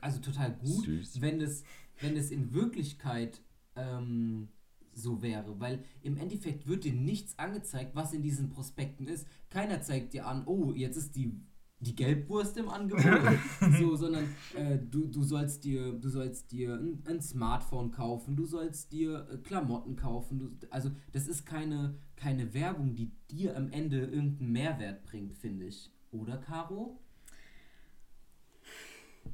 also 0.00 0.20
total 0.20 0.52
gut, 0.56 0.84
Süß. 0.84 1.20
wenn 1.20 1.40
es, 1.40 1.64
wenn 2.00 2.16
es 2.16 2.30
in 2.30 2.52
Wirklichkeit 2.52 3.40
ähm, 3.76 4.48
so 4.92 5.22
wäre, 5.22 5.58
weil 5.60 5.84
im 6.02 6.16
Endeffekt 6.16 6.66
wird 6.66 6.84
dir 6.84 6.92
nichts 6.92 7.38
angezeigt, 7.38 7.94
was 7.94 8.12
in 8.12 8.22
diesen 8.22 8.50
Prospekten 8.50 9.06
ist. 9.06 9.26
Keiner 9.48 9.80
zeigt 9.82 10.12
dir 10.12 10.26
an, 10.26 10.46
oh, 10.46 10.72
jetzt 10.72 10.96
ist 10.96 11.16
die 11.16 11.40
die 11.80 11.96
Gelbwurst 11.96 12.58
im 12.58 12.68
Angebot, 12.68 13.38
so, 13.80 13.96
sondern 13.96 14.24
äh, 14.54 14.78
du, 14.78 15.06
du 15.06 15.22
sollst 15.22 15.64
dir, 15.64 15.92
du 15.92 16.08
sollst 16.10 16.52
dir 16.52 16.74
ein, 16.74 17.02
ein 17.06 17.22
Smartphone 17.22 17.90
kaufen, 17.90 18.36
du 18.36 18.44
sollst 18.44 18.92
dir 18.92 19.26
äh, 19.30 19.38
Klamotten 19.38 19.96
kaufen, 19.96 20.38
du, 20.38 20.66
also 20.70 20.90
das 21.12 21.26
ist 21.26 21.46
keine, 21.46 21.94
keine 22.16 22.52
Werbung, 22.52 22.94
die 22.94 23.10
dir 23.30 23.56
am 23.56 23.70
Ende 23.70 24.00
irgendeinen 24.00 24.52
Mehrwert 24.52 25.04
bringt, 25.04 25.34
finde 25.38 25.66
ich. 25.66 25.90
Oder, 26.12 26.36
Caro? 26.36 27.00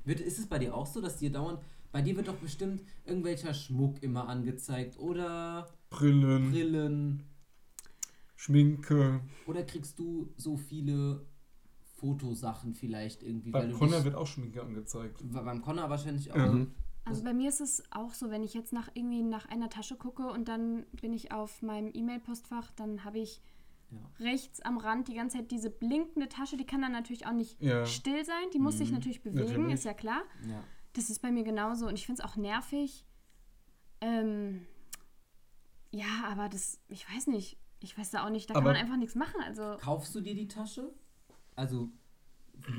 Wird, 0.05 0.21
ist 0.21 0.39
es 0.39 0.47
bei 0.47 0.59
dir 0.59 0.75
auch 0.75 0.87
so, 0.87 1.01
dass 1.01 1.17
dir 1.17 1.33
dauernd, 1.33 1.59
bei 1.91 2.01
dir 2.01 2.17
wird 2.17 2.29
doch 2.29 2.37
bestimmt 2.37 2.83
irgendwelcher 3.05 3.55
Schmuck 3.55 4.03
immer 4.03 4.29
angezeigt 4.29 4.99
oder 4.99 5.69
Brillen, 5.91 6.51
Brillen 6.51 7.23
Schminke. 8.37 9.21
oder 9.47 9.65
kriegst 9.65 9.99
du 9.99 10.33
so 10.37 10.57
viele 10.57 11.25
Fotosachen 11.97 12.75
vielleicht 12.75 13.23
irgendwie, 13.23 13.53
weil 13.53 13.63
Beim 13.63 13.71
du 13.73 13.79
Connor 13.79 14.05
wird 14.05 14.15
auch 14.15 14.27
Schminke 14.27 14.63
angezeigt. 14.63 15.19
beim 15.33 15.63
Connor 15.63 15.89
wahrscheinlich 15.91 16.31
auch. 16.33 16.37
Mhm. 16.53 16.73
Also 17.05 17.23
bei 17.25 17.33
mir 17.33 17.49
ist 17.49 17.61
es 17.61 17.83
auch 17.93 18.13
so, 18.15 18.31
wenn 18.31 18.43
ich 18.43 18.53
jetzt 18.55 18.73
nach 18.73 18.91
irgendwie 18.95 19.23
nach 19.23 19.47
einer 19.47 19.69
Tasche 19.71 19.97
gucke 19.97 20.27
und 20.27 20.49
dann 20.49 20.85
bin 21.01 21.13
ich 21.13 21.33
auf 21.33 21.63
meinem 21.63 21.91
E-Mail-Postfach, 21.95 22.71
dann 22.73 23.05
habe 23.05 23.19
ich 23.21 23.41
Ja. 23.93 23.99
rechts 24.27 24.61
am 24.63 24.79
Rand 24.79 25.07
die 25.07 25.15
ganze 25.15 25.37
Zeit 25.39 25.51
diese 25.53 25.71
blinkende 25.71 26.29
Tasche, 26.29 26.57
die 26.57 26.67
kann 26.67 26.83
dann 26.83 26.91
natürlich 26.93 27.25
auch 27.27 27.33
nicht 27.33 27.63
Ja. 27.63 27.87
still 27.87 28.25
sein, 28.25 28.51
die 28.53 28.59
muss 28.59 28.79
sich 28.79 28.91
natürlich 28.91 29.23
bewegen, 29.23 29.47
Natürlich. 29.47 29.75
ist 29.75 29.85
ja 29.85 29.95
klar. 29.95 30.23
Ja. 30.49 30.63
Das 30.95 31.09
ist 31.09 31.21
bei 31.23 31.31
mir 31.31 31.45
genauso 31.45 31.87
und 31.87 31.95
ich 31.95 32.05
finde 32.05 32.21
es 32.23 32.29
auch 32.29 32.37
nervig. 32.37 33.05
Ähm, 34.01 34.67
ja, 35.93 36.25
aber 36.31 36.49
das, 36.49 36.81
ich 36.89 37.09
weiß 37.09 37.29
nicht, 37.29 37.57
ich 37.81 37.97
weiß 37.97 38.11
da 38.11 38.27
auch 38.27 38.31
nicht, 38.31 38.51
da 38.51 38.55
kann 38.55 38.65
Aber- 38.65 38.73
man 38.73 38.81
einfach 38.83 38.97
nichts 38.97 39.15
machen. 39.15 39.41
Also 39.45 39.77
Kaufst 39.81 40.15
du 40.15 40.21
dir 40.21 40.35
die 40.35 40.49
Tasche? 40.49 40.93
Also 41.57 41.91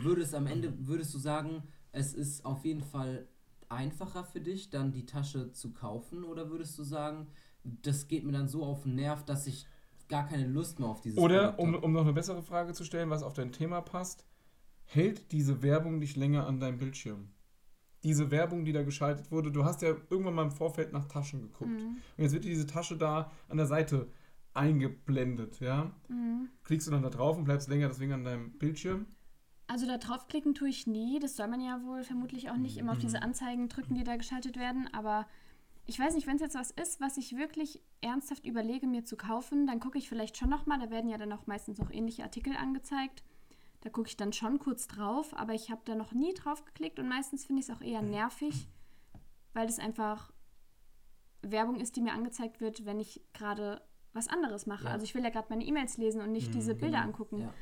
würdest 0.02 0.34
am 0.34 0.48
Ende 0.48 0.88
würdest 0.88 1.14
du 1.14 1.20
sagen, 1.20 1.64
es 1.92 2.14
ist 2.14 2.46
auf 2.46 2.64
jeden 2.64 2.84
Fall 2.84 3.28
einfacher 3.70 4.24
für 4.24 4.40
dich, 4.40 4.70
dann 4.70 4.92
die 4.92 5.06
Tasche 5.06 5.52
zu 5.52 5.74
kaufen, 5.74 6.24
oder 6.24 6.50
würdest 6.50 6.78
du 6.80 6.84
sagen, 6.84 7.28
das 7.64 8.08
geht 8.08 8.24
mir 8.24 8.32
dann 8.32 8.48
so 8.48 8.64
auf 8.64 8.84
den 8.84 8.96
Nerv, 8.96 9.26
dass 9.26 9.48
ich 9.48 9.66
gar 10.08 10.26
keine 10.28 10.48
Lust 10.48 10.80
mehr 10.80 10.88
auf 10.88 11.02
dieses 11.02 11.18
Oder, 11.18 11.60
um, 11.60 11.76
um 11.76 11.92
noch 11.92 12.04
eine 12.04 12.14
bessere 12.14 12.42
Frage 12.42 12.74
zu 12.74 12.86
stellen, 12.86 13.10
was 13.10 13.24
auf 13.24 13.34
dein 13.34 13.52
Thema 13.52 13.82
passt, 13.82 14.26
hält 14.86 15.32
diese 15.32 15.62
Werbung 15.62 16.00
dich 16.00 16.16
länger 16.16 16.48
an 16.48 16.60
deinem 16.60 16.78
Bildschirm? 16.78 17.30
Diese 18.04 18.32
Werbung, 18.32 18.64
die 18.64 18.72
da 18.72 18.84
geschaltet 18.84 19.32
wurde, 19.32 19.52
du 19.52 19.66
hast 19.66 19.82
ja 19.82 19.90
irgendwann 20.10 20.36
mal 20.36 20.44
im 20.44 20.52
Vorfeld 20.52 20.94
nach 20.94 21.08
Taschen 21.08 21.42
geguckt. 21.42 21.82
Mhm. 21.82 21.98
Und 22.16 22.24
jetzt 22.24 22.32
wird 22.32 22.46
dir 22.46 22.52
diese 22.52 22.68
Tasche 22.68 22.96
da 22.96 23.32
an 23.50 23.58
der 23.58 23.66
Seite 23.66 24.08
eingeblendet, 24.58 25.60
ja? 25.60 25.92
Mhm. 26.08 26.50
Klickst 26.64 26.88
du 26.88 26.92
dann 26.92 27.04
da 27.04 27.10
drauf 27.10 27.38
und 27.38 27.46
bleibst 27.46 27.70
länger 27.70 27.88
deswegen 27.88 28.14
an 28.14 28.24
deinem 28.24 28.52
Bildschirm? 28.58 29.06
Also 29.68 29.86
da 29.86 29.98
draufklicken 29.98 30.56
tue 30.56 30.70
ich 30.70 30.88
nie. 30.88 31.20
Das 31.20 31.36
soll 31.36 31.48
man 31.48 31.62
ja 31.62 31.84
wohl 31.84 32.04
vermutlich 32.04 32.50
auch 32.50 32.58
nicht 32.58 32.78
immer 32.78 32.94
auf 32.94 32.98
diese 32.98 33.22
Anzeigen 33.22 33.68
drücken, 33.68 33.96
die 33.96 34.04
da 34.04 34.16
geschaltet 34.16 34.58
werden. 34.58 34.90
Aber 34.94 35.28
ich 35.86 36.00
weiß 36.00 36.16
nicht, 36.16 36.26
wenn 36.26 36.36
es 36.36 36.42
jetzt 36.42 36.56
was 36.56 36.72
ist, 36.72 37.02
was 37.02 37.18
ich 37.18 37.36
wirklich 37.36 37.82
ernsthaft 38.02 38.46
überlege, 38.46 38.88
mir 38.88 39.04
zu 39.04 39.18
kaufen, 39.18 39.68
dann 39.68 39.80
gucke 39.80 39.98
ich 39.98 40.08
vielleicht 40.08 40.38
schon 40.38 40.50
nochmal. 40.50 40.80
Da 40.80 40.90
werden 40.90 41.10
ja 41.10 41.18
dann 41.18 41.34
auch 41.34 41.48
meistens 41.48 41.80
noch 41.80 41.92
ähnliche 41.92 42.24
Artikel 42.24 42.56
angezeigt. 42.56 43.24
Da 43.82 43.90
gucke 43.90 44.10
ich 44.10 44.18
dann 44.18 44.34
schon 44.34 44.58
kurz 44.60 44.88
drauf, 44.88 45.38
aber 45.38 45.54
ich 45.54 45.70
habe 45.70 45.82
da 45.86 45.96
noch 45.96 46.14
nie 46.14 46.34
drauf 46.34 46.66
geklickt 46.66 47.00
und 47.00 47.08
meistens 47.08 47.46
finde 47.46 47.62
ich 47.62 47.70
es 47.70 47.76
auch 47.76 47.82
eher 47.82 48.02
nervig, 48.02 48.68
weil 49.54 49.68
das 49.68 49.80
einfach 49.80 50.32
Werbung 51.42 51.80
ist, 51.80 51.96
die 51.96 52.02
mir 52.02 52.14
angezeigt 52.14 52.60
wird, 52.60 52.86
wenn 52.86 53.00
ich 53.00 53.22
gerade 53.34 53.82
was 54.18 54.28
anderes 54.28 54.66
mache. 54.66 54.86
Ja. 54.86 54.92
Also 54.92 55.04
ich 55.06 55.14
will 55.16 55.24
ja 55.24 55.30
gerade 55.30 55.48
meine 55.50 55.64
E-Mails 55.66 55.98
lesen 55.98 56.22
und 56.22 56.32
nicht 56.32 56.54
diese 56.54 56.74
Bilder 56.76 56.98
Genau. 56.98 57.08
angucken. 57.08 57.40
Ja. 57.42 57.54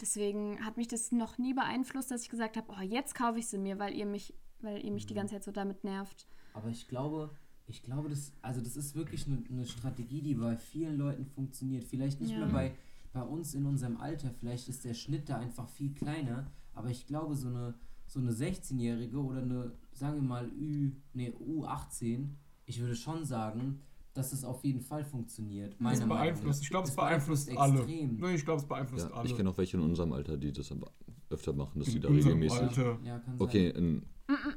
Deswegen 0.00 0.64
hat 0.64 0.76
mich 0.76 0.86
das 0.88 1.10
noch 1.10 1.38
nie 1.38 1.54
beeinflusst, 1.54 2.10
dass 2.10 2.22
ich 2.22 2.28
gesagt 2.28 2.56
habe, 2.56 2.68
oh, 2.70 2.82
jetzt 2.82 3.14
kaufe 3.14 3.38
ich 3.38 3.48
sie 3.48 3.58
mir, 3.58 3.78
weil 3.78 3.94
ihr 3.94 4.06
mich, 4.06 4.34
weil 4.60 4.84
ihr 4.84 4.92
mich 4.92 5.06
die 5.06 5.14
ganze 5.14 5.34
Zeit 5.34 5.44
so 5.44 5.50
damit 5.50 5.82
nervt. 5.82 6.26
Aber 6.54 6.68
ich 6.68 6.86
glaube, 6.86 7.30
ich 7.66 7.82
glaube, 7.82 8.08
das, 8.08 8.32
also 8.40 8.60
das 8.60 8.76
ist 8.76 8.94
wirklich 8.94 9.26
eine, 9.26 9.42
eine 9.50 9.66
Strategie, 9.66 10.22
die 10.22 10.34
bei 10.34 10.56
vielen 10.56 10.96
Leuten 10.98 11.26
funktioniert. 11.26 11.84
Vielleicht 11.84 12.20
nicht 12.20 12.30
Ja. 12.32 12.38
mehr 12.38 12.48
bei, 12.48 12.74
bei 13.12 13.22
uns 13.22 13.54
in 13.54 13.66
unserem 13.66 13.96
Alter, 13.96 14.30
vielleicht 14.30 14.68
ist 14.68 14.84
der 14.84 14.94
Schnitt 14.94 15.28
da 15.28 15.38
einfach 15.38 15.68
viel 15.68 15.92
kleiner, 15.94 16.46
aber 16.74 16.90
ich 16.90 17.06
glaube, 17.06 17.34
so 17.34 17.48
eine, 17.48 17.74
so 18.06 18.20
eine 18.20 18.30
16-Jährige 18.30 19.18
oder 19.18 19.42
eine, 19.42 19.72
sagen 19.92 20.16
wir 20.16 20.22
mal, 20.28 20.48
Ü, 20.52 20.92
nee, 21.12 21.30
U18, 21.30 22.28
ich 22.66 22.80
würde 22.80 22.94
schon 22.94 23.24
sagen, 23.24 23.80
dass 24.18 24.32
es 24.32 24.44
auf 24.44 24.64
jeden 24.64 24.80
Fall 24.80 25.04
funktioniert. 25.04 25.80
Meinung 25.80 26.08
nach. 26.08 26.16
beeinflusst, 26.16 26.62
ich 26.62 26.70
glaube, 26.70 26.84
es 26.84 26.90
Es 26.90 26.96
beeinflusst 26.96 27.56
alle. 27.56 27.74
extrem. 27.78 28.16
Nee, 28.16 28.34
ich 28.34 28.44
glaube, 28.44 28.60
es 28.60 28.66
beeinflusst 28.68 29.08
Ja, 29.08 29.14
alle. 29.16 29.28
ich 29.28 29.36
kenne 29.36 29.48
auch 29.50 29.56
welche 29.58 29.76
in 29.76 29.82
unserem 29.84 30.12
Alter, 30.12 30.36
die 30.36 30.52
das 30.52 30.70
aber 30.72 30.90
öfter 31.30 31.52
machen, 31.52 31.78
dass 31.78 31.88
die 31.88 31.96
In 31.96 32.02
da 32.02 32.08
unserem 32.08 32.40
regelmäßig. 32.42 32.62
Alter. 32.78 32.98
Ja, 33.04 33.18
kann 33.20 33.36
Okay, 33.38 33.72
sein. 33.72 33.82
in 33.84 34.02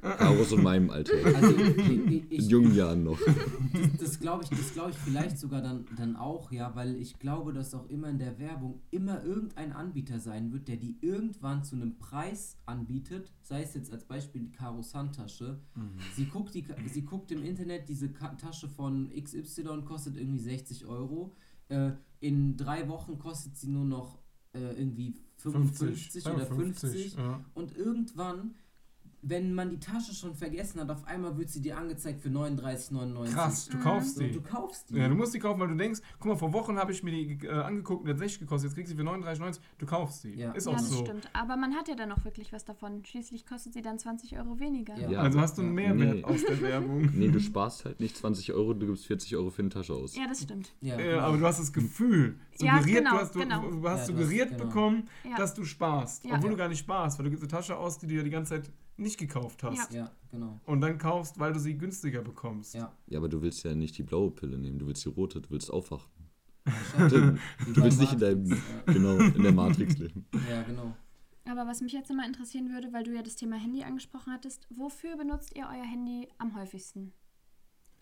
Karos 0.02 0.52
und 0.52 0.64
meinem 0.64 0.90
Alter. 0.90 1.14
Also, 1.24 1.58
ich, 1.58 2.30
ich, 2.30 2.40
In 2.40 2.50
jungen 2.50 2.76
Jahren 2.76 3.04
noch. 3.04 3.20
das, 3.20 3.98
das 4.00 4.20
glaube 4.20 4.44
ich, 4.44 4.50
das 4.50 4.74
glaube 4.74 4.92
ich 4.92 4.98
vielleicht 4.98 5.38
sogar 5.38 5.62
dann, 5.62 5.86
dann 5.98 6.18
auch, 6.18 6.52
ja, 6.52 6.76
weil 6.76 6.96
ich 6.96 7.20
glaube, 7.20 7.54
dass 7.54 7.74
auch 7.74 7.88
immer 7.90 8.10
in 8.10 8.20
der 8.20 8.38
Werbung 8.38 8.82
immer 8.92 9.24
irgendein 9.24 9.72
Anbieter 9.72 10.20
sein 10.20 10.52
wird, 10.52 10.68
der 10.68 10.76
die 10.76 10.98
irgendwann 11.02 11.64
zu 11.64 11.76
einem 11.76 11.98
Preis 11.98 12.58
anbietet, 12.66 13.32
sei 13.44 13.64
es 13.64 13.74
jetzt 13.74 13.94
als 13.94 14.04
Beispiel 14.04 14.42
die 14.42 14.52
Karos 14.52 14.94
Handtasche. 14.94 15.60
Sie, 16.16 16.26
guckt 16.26 16.54
die, 16.54 16.66
sie 16.92 17.04
guckt 17.04 17.32
im 17.32 17.44
Internet, 17.44 17.88
diese 17.88 18.12
Tasche 18.14 18.68
von 18.68 19.10
XY 19.10 19.84
kostet 19.86 20.18
irgendwie 20.18 20.40
60 20.40 20.86
Euro. 20.86 21.34
Äh, 21.70 21.92
in 22.20 22.58
drei 22.58 22.90
Wochen 22.90 23.18
kostet 23.18 23.56
sie 23.56 23.68
nur 23.68 23.86
noch 23.86 24.20
äh, 24.54 24.74
irgendwie 24.74 25.16
55 25.38 26.24
sagen 26.24 26.38
wir 26.38 26.46
oder 26.46 26.56
50. 26.56 27.16
Ja. 27.16 27.44
Und 27.54 27.76
irgendwann, 27.76 28.56
wenn 29.24 29.54
man 29.54 29.70
die 29.70 29.80
Tasche 29.80 30.14
schon 30.16 30.34
vergessen 30.34 30.80
hat, 30.82 30.90
auf 30.90 31.06
einmal 31.06 31.38
wird 31.38 31.50
sie 31.50 31.62
dir 31.62 31.78
angezeigt 31.78 32.22
für 32.22 32.30
39,99. 32.30 33.34
Krass, 33.34 33.68
du 33.70 33.78
kaufst 33.80 34.16
So, 34.16 34.22
die. 34.22 34.32
du 34.32 34.42
kaufst 34.42 34.90
die. 34.90 34.96
Ja, 34.98 35.08
du 35.08 35.16
musst 35.16 35.34
die 35.34 35.40
kaufen, 35.40 35.60
weil 35.60 35.68
du 35.68 35.76
denkst, 35.76 36.02
guck 36.20 36.32
mal, 36.32 36.36
vor 36.38 36.54
Wochen 36.54 36.78
habe 36.78 36.92
ich 36.92 37.04
mir 37.04 37.12
die 37.12 37.46
äh, 37.46 37.50
angeguckt 37.52 38.02
und 38.02 38.08
die 38.08 38.12
hat 38.14 38.20
60 38.20 38.40
gekostet, 38.40 38.70
jetzt 38.70 38.76
kriegst 38.76 38.92
du 38.92 38.98
sie 38.98 39.04
für 39.04 39.08
39,90, 39.10 39.60
du 39.78 39.86
kaufst 39.86 40.24
die. 40.24 40.34
Ja. 40.36 40.52
Ist 40.54 40.66
Ja, 40.66 40.72
auch 40.72 40.76
das 40.78 40.90
so. 40.90 41.06
stimmt. 41.06 41.30
Aber 41.34 41.56
man 41.58 41.76
hat 41.76 41.88
ja 41.88 41.96
dann 41.96 42.12
auch 42.12 42.24
wirklich 42.26 42.52
was 42.52 42.66
davon. 42.66 43.06
Schließlich 43.06 43.46
kostet 43.46 43.74
sie 43.74 43.82
dann 43.82 44.00
20 44.00 44.38
Euro 44.38 44.60
weniger. 44.60 44.98
Ja. 44.98 45.10
Ja. 45.12 45.20
Also 45.22 45.40
hast 45.40 45.58
du 45.58 45.62
einen 45.62 45.78
Ja. 45.78 45.94
Mehrwert 45.94 46.16
Nee. 46.16 46.24
aus 46.24 46.44
der 46.44 46.62
Werbung. 46.62 47.10
Nee, 47.14 47.28
du 47.30 47.40
sparst 47.40 47.86
halt 47.86 48.00
nicht 48.00 48.18
20 48.18 48.54
Euro, 48.54 48.74
du 48.74 48.88
gibst 48.88 49.06
40 49.06 49.36
Euro 49.36 49.50
für 49.50 49.62
eine 49.62 49.70
Tasche 49.70 49.94
aus. 49.94 50.16
Ja, 50.16 50.28
das 50.28 50.42
stimmt. 50.44 50.74
Ja, 50.82 51.00
Ja, 51.00 51.12
genau. 51.12 51.20
aber 51.28 51.38
du 51.38 51.46
hast 51.46 51.60
das 51.60 51.72
Gefühl, 51.72 52.40
Ja, 52.60 52.78
suggeriert, 52.78 52.98
genau, 53.00 53.12
du 53.12 53.18
hast, 53.18 53.36
du, 53.36 53.40
genau. 53.40 53.70
du 53.70 53.88
hast 53.90 54.00
Ja, 54.00 54.06
suggeriert 54.16 54.50
genau. 54.50 54.66
bekommen, 54.66 55.08
Ja. 55.30 55.38
dass 55.38 55.54
du 55.54 55.64
sparst. 55.64 56.26
Ja. 56.26 56.32
Obwohl 56.36 56.46
Ja. 56.50 56.52
du 56.52 56.58
gar 56.58 56.68
nicht 56.70 56.80
sparst, 56.80 57.20
weil 57.20 57.26
du 57.26 57.30
gibst 57.30 57.44
eine 57.44 57.52
Tasche 57.52 57.78
aus, 57.78 58.00
die 58.00 58.08
du 58.08 58.16
ja 58.16 58.24
die 58.24 58.30
ganze 58.30 58.56
Zeit 58.62 58.72
nicht 58.98 59.18
gekauft 59.18 59.64
hast. 59.64 59.94
ja, 59.94 60.12
genau. 60.30 60.60
Und 60.66 60.82
dann 60.82 60.98
kaufst, 60.98 61.40
weil 61.40 61.54
du 61.54 61.60
sie 61.60 61.78
günstiger 61.78 62.22
bekommst. 62.22 62.74
Ja. 62.74 62.96
Ja, 63.08 63.20
aber 63.20 63.30
du 63.30 63.42
willst 63.42 63.64
ja 63.64 63.74
nicht 63.76 63.98
die 63.98 64.04
blaue 64.04 64.32
Pille 64.32 64.58
nehmen, 64.58 64.80
du 64.80 64.88
willst 64.88 65.06
die 65.06 65.10
rote, 65.10 65.42
du 65.42 65.50
willst 65.50 65.72
aufwachen. 65.72 66.12
Du 66.98 67.10
Du 67.74 67.84
willst 67.84 68.00
nicht 68.00 68.14
in 68.14 68.20
deinem, 68.20 68.62
genau, 68.86 69.18
in 69.18 69.42
der 69.42 69.52
Matrix 69.52 69.98
leben. 69.98 70.26
Ja, 70.50 70.62
genau. 70.64 70.96
Aber 71.46 71.66
was 71.66 71.82
mich 71.82 71.92
jetzt 71.92 72.10
nochmal 72.10 72.28
interessieren 72.28 72.72
würde, 72.72 72.94
weil 72.94 73.04
du 73.04 73.14
ja 73.14 73.24
das 73.24 73.36
Thema 73.36 73.56
Handy 73.56 73.84
angesprochen 73.84 74.32
hattest, 74.32 74.68
wofür 74.70 75.18
benutzt 75.18 75.56
ihr 75.56 75.64
euer 75.64 75.84
Handy 75.84 76.28
am 76.38 76.56
häufigsten? 76.56 77.14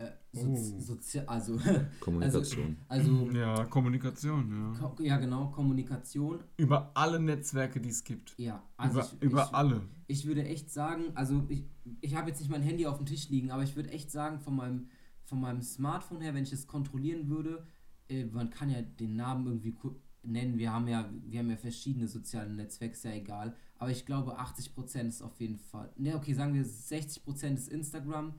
Äh, 0.00 0.10
Oh. 0.32 0.54
Sozi 0.54 0.80
Sozi 0.80 1.18
also, 1.26 1.58
Kommunikation. 1.98 2.76
also, 2.88 3.26
also 3.26 3.30
Ja, 3.36 3.64
Kommunikation, 3.64 4.74
ja. 4.74 4.88
ko 4.88 5.02
ja, 5.02 5.16
genau, 5.18 5.48
Kommunikation. 5.48 6.38
Über 6.56 6.92
alle 6.94 7.18
Netzwerke, 7.18 7.80
die 7.80 7.88
es 7.88 8.04
gibt. 8.04 8.34
Ja, 8.38 8.62
also 8.76 9.00
über 9.00 9.06
ich, 9.06 9.22
über 9.22 9.44
ich, 9.44 9.54
alle. 9.54 9.80
ich 10.06 10.26
würde 10.26 10.44
echt 10.44 10.70
sagen, 10.70 11.04
also 11.16 11.44
ich, 11.48 11.64
ich 12.00 12.14
habe 12.14 12.28
jetzt 12.28 12.38
nicht 12.38 12.50
mein 12.50 12.62
Handy 12.62 12.86
auf 12.86 12.98
dem 12.98 13.06
Tisch 13.06 13.28
liegen, 13.28 13.50
aber 13.50 13.64
ich 13.64 13.74
würde 13.74 13.90
echt 13.90 14.12
sagen, 14.12 14.38
von 14.38 14.54
meinem, 14.54 14.88
von 15.24 15.40
meinem 15.40 15.62
Smartphone 15.62 16.20
her, 16.20 16.32
wenn 16.32 16.44
ich 16.44 16.52
es 16.52 16.68
kontrollieren 16.68 17.28
würde, 17.28 17.66
äh, 18.08 18.24
man 18.26 18.50
kann 18.50 18.70
ja 18.70 18.82
den 18.82 19.16
Namen 19.16 19.46
irgendwie 19.46 19.76
nennen, 20.22 20.58
wir 20.58 20.72
haben 20.72 20.86
ja, 20.86 21.10
wir 21.26 21.40
haben 21.40 21.50
ja 21.50 21.56
verschiedene 21.56 22.06
soziale 22.06 22.52
Netzwerke, 22.52 22.92
ist 22.92 23.04
ja 23.04 23.12
egal, 23.12 23.56
aber 23.78 23.90
ich 23.90 24.06
glaube 24.06 24.38
80% 24.38 25.08
ist 25.08 25.22
auf 25.22 25.40
jeden 25.40 25.58
Fall, 25.58 25.90
ne 25.96 26.14
okay, 26.14 26.34
sagen 26.34 26.54
wir 26.54 26.64
60% 26.64 27.54
ist 27.54 27.68
Instagram, 27.68 28.34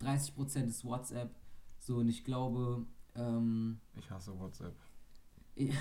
30% 0.00 0.66
ist 0.66 0.84
WhatsApp, 0.84 1.34
so 1.78 1.96
und 1.98 2.08
ich 2.08 2.24
glaube, 2.24 2.86
ähm, 3.14 3.80
Ich 3.96 4.10
hasse 4.10 4.38
WhatsApp. 4.38 4.74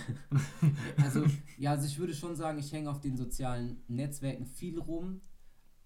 also, 1.04 1.24
ja, 1.58 1.72
also 1.72 1.86
ich 1.86 2.00
würde 2.00 2.14
schon 2.16 2.36
sagen, 2.36 2.58
ich 2.58 2.72
hänge 2.72 2.90
auf 2.90 3.00
den 3.00 3.16
sozialen 3.16 3.78
Netzwerken 3.88 4.46
viel 4.46 4.80
rum. 4.80 5.22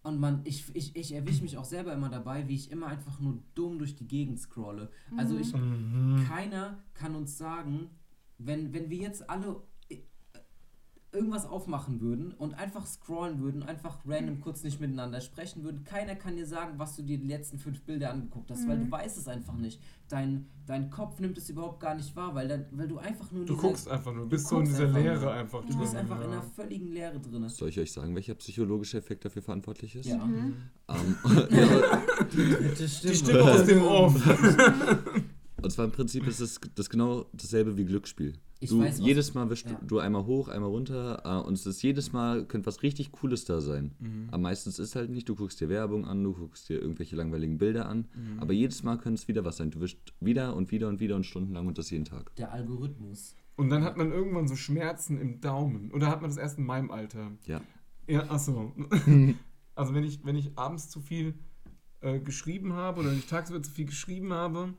Und 0.03 0.19
man, 0.19 0.41
ich, 0.45 0.73
ich, 0.75 0.95
ich 0.95 1.13
erwische 1.13 1.43
mich 1.43 1.57
auch 1.57 1.65
selber 1.65 1.93
immer 1.93 2.09
dabei, 2.09 2.47
wie 2.47 2.55
ich 2.55 2.71
immer 2.71 2.87
einfach 2.87 3.19
nur 3.19 3.43
dumm 3.53 3.77
durch 3.77 3.95
die 3.95 4.07
Gegend 4.07 4.39
scrolle. 4.39 4.89
Also 5.17 5.37
ich, 5.37 5.53
Mhm. 5.53 6.25
keiner 6.27 6.81
kann 6.93 7.15
uns 7.15 7.37
sagen, 7.37 7.89
wenn, 8.39 8.73
wenn 8.73 8.89
wir 8.89 8.97
jetzt 8.97 9.29
alle 9.29 9.61
irgendwas 11.13 11.45
aufmachen 11.45 11.99
würden 11.99 12.31
und 12.31 12.53
einfach 12.53 12.85
scrollen 12.87 13.41
würden, 13.41 13.63
einfach 13.63 13.97
random 14.07 14.39
kurz 14.39 14.63
nicht 14.63 14.79
miteinander 14.79 15.19
sprechen 15.19 15.61
würden, 15.63 15.83
keiner 15.83 16.15
kann 16.15 16.37
dir 16.37 16.45
sagen, 16.45 16.75
was 16.77 16.95
du 16.95 17.01
dir 17.03 17.17
die 17.17 17.27
letzten 17.27 17.59
fünf 17.59 17.81
Bilder 17.81 18.11
angeguckt 18.11 18.49
hast, 18.49 18.65
weil 18.67 18.79
du 18.79 18.89
weißt 18.89 19.17
es 19.17 19.27
einfach 19.27 19.55
nicht. 19.57 19.81
Dein, 20.07 20.47
dein 20.65 20.89
Kopf 20.89 21.19
nimmt 21.19 21.37
es 21.37 21.49
überhaupt 21.49 21.81
gar 21.81 21.95
nicht 21.95 22.15
wahr, 22.15 22.33
weil, 22.33 22.47
dann, 22.47 22.65
weil 22.71 22.87
du 22.87 22.97
einfach 22.97 23.29
nur 23.31 23.45
Du 23.45 23.53
dieser- 23.55 23.67
guckst 23.67 23.89
einfach 23.89 24.13
nur, 24.13 24.27
bist 24.29 24.47
so 24.47 24.59
in 24.59 24.65
dieser 24.65 24.85
einfach 24.85 24.99
Leere 25.01 25.19
nur. 25.19 25.33
einfach 25.33 25.65
Du 25.65 25.77
bist 25.79 25.91
drin, 25.93 25.99
einfach 25.99 26.19
ja. 26.19 26.25
in 26.25 26.31
einer 26.31 26.41
völligen 26.43 26.87
Leere 26.93 27.19
drin. 27.19 27.49
Soll 27.49 27.69
ich 27.69 27.79
euch 27.79 27.91
sagen, 27.91 28.15
welcher 28.15 28.35
psychologische 28.35 28.97
Effekt 28.97 29.25
dafür 29.25 29.41
verantwortlich 29.41 29.95
ist? 29.95 30.05
Ja. 30.05 30.25
Mhm. 30.25 30.55
Ähm, 30.87 31.17
ja, 31.49 32.01
Dritte 32.33 32.73
Die 32.83 32.87
Stimme. 32.87 33.15
Stimme 33.15 33.41
aus 33.43 33.65
dem 33.65 33.83
Off. 33.83 34.15
und 35.61 35.71
zwar 35.71 35.85
im 35.85 35.91
Prinzip 35.91 36.25
ist 36.27 36.39
es 36.39 36.59
das 36.75 36.89
genau 36.89 37.25
dasselbe 37.33 37.75
wie 37.77 37.83
Glücksspiel. 37.85 38.33
Ich 38.63 38.69
du, 38.69 38.79
weiß, 38.79 38.99
jedes 38.99 39.33
Mal 39.33 39.49
wischst 39.49 39.69
Ja. 39.69 39.79
du 39.85 39.97
einmal 39.99 40.25
hoch, 40.25 40.47
einmal 40.47 40.69
runter 40.69 41.23
äh, 41.25 41.47
und 41.47 41.55
es 41.55 41.65
ist 41.65 41.81
jedes 41.81 42.13
Mal, 42.13 42.45
könnte 42.45 42.67
was 42.67 42.83
richtig 42.83 43.11
Cooles 43.11 43.43
da 43.45 43.59
sein. 43.59 43.95
Mhm. 43.99 44.27
Aber 44.29 44.37
meistens 44.37 44.77
ist 44.79 44.95
halt 44.95 45.09
nicht, 45.09 45.27
du 45.27 45.35
guckst 45.35 45.59
dir 45.59 45.67
Werbung 45.67 46.05
an, 46.05 46.23
du 46.23 46.33
guckst 46.33 46.69
dir 46.69 46.79
irgendwelche 46.79 47.15
langweiligen 47.15 47.57
Bilder 47.57 47.89
an, 47.89 48.07
Mhm. 48.15 48.39
aber 48.39 48.53
jedes 48.53 48.83
Mal 48.83 48.97
könnte 48.97 49.19
es 49.19 49.27
wieder 49.27 49.43
was 49.43 49.57
sein. 49.57 49.71
Du 49.71 49.81
wischst 49.81 50.13
wieder 50.19 50.55
und 50.55 50.71
wieder 50.71 50.87
und 50.89 50.99
wieder 50.99 51.15
und 51.15 51.25
stundenlang 51.25 51.65
und 51.67 51.77
das 51.79 51.89
jeden 51.89 52.05
Tag. 52.05 52.35
Der 52.35 52.51
Algorithmus. 52.51 53.35
Und 53.55 53.69
dann 53.69 53.83
hat 53.83 53.97
man 53.97 54.11
irgendwann 54.11 54.47
so 54.47 54.55
Schmerzen 54.55 55.19
im 55.19 55.41
Daumen. 55.41 55.91
Oder 55.91 56.07
hat 56.07 56.21
man 56.21 56.29
das 56.29 56.37
erst 56.37 56.57
in 56.57 56.65
meinem 56.65 56.91
Alter? 56.91 57.31
Ja. 57.47 57.61
Ja, 58.07 58.29
achso. 58.29 58.73
also 59.75 59.93
wenn 59.93 60.03
ich, 60.03 60.23
wenn 60.25 60.35
ich 60.35 60.57
abends 60.57 60.89
zu 60.89 60.99
viel 61.01 61.33
äh, 62.01 62.19
geschrieben 62.19 62.73
habe 62.73 63.01
oder 63.01 63.11
wenn 63.11 63.17
ich 63.17 63.27
tagsüber 63.27 63.61
zu 63.61 63.71
viel 63.71 63.85
geschrieben 63.85 64.33
habe, 64.33 64.73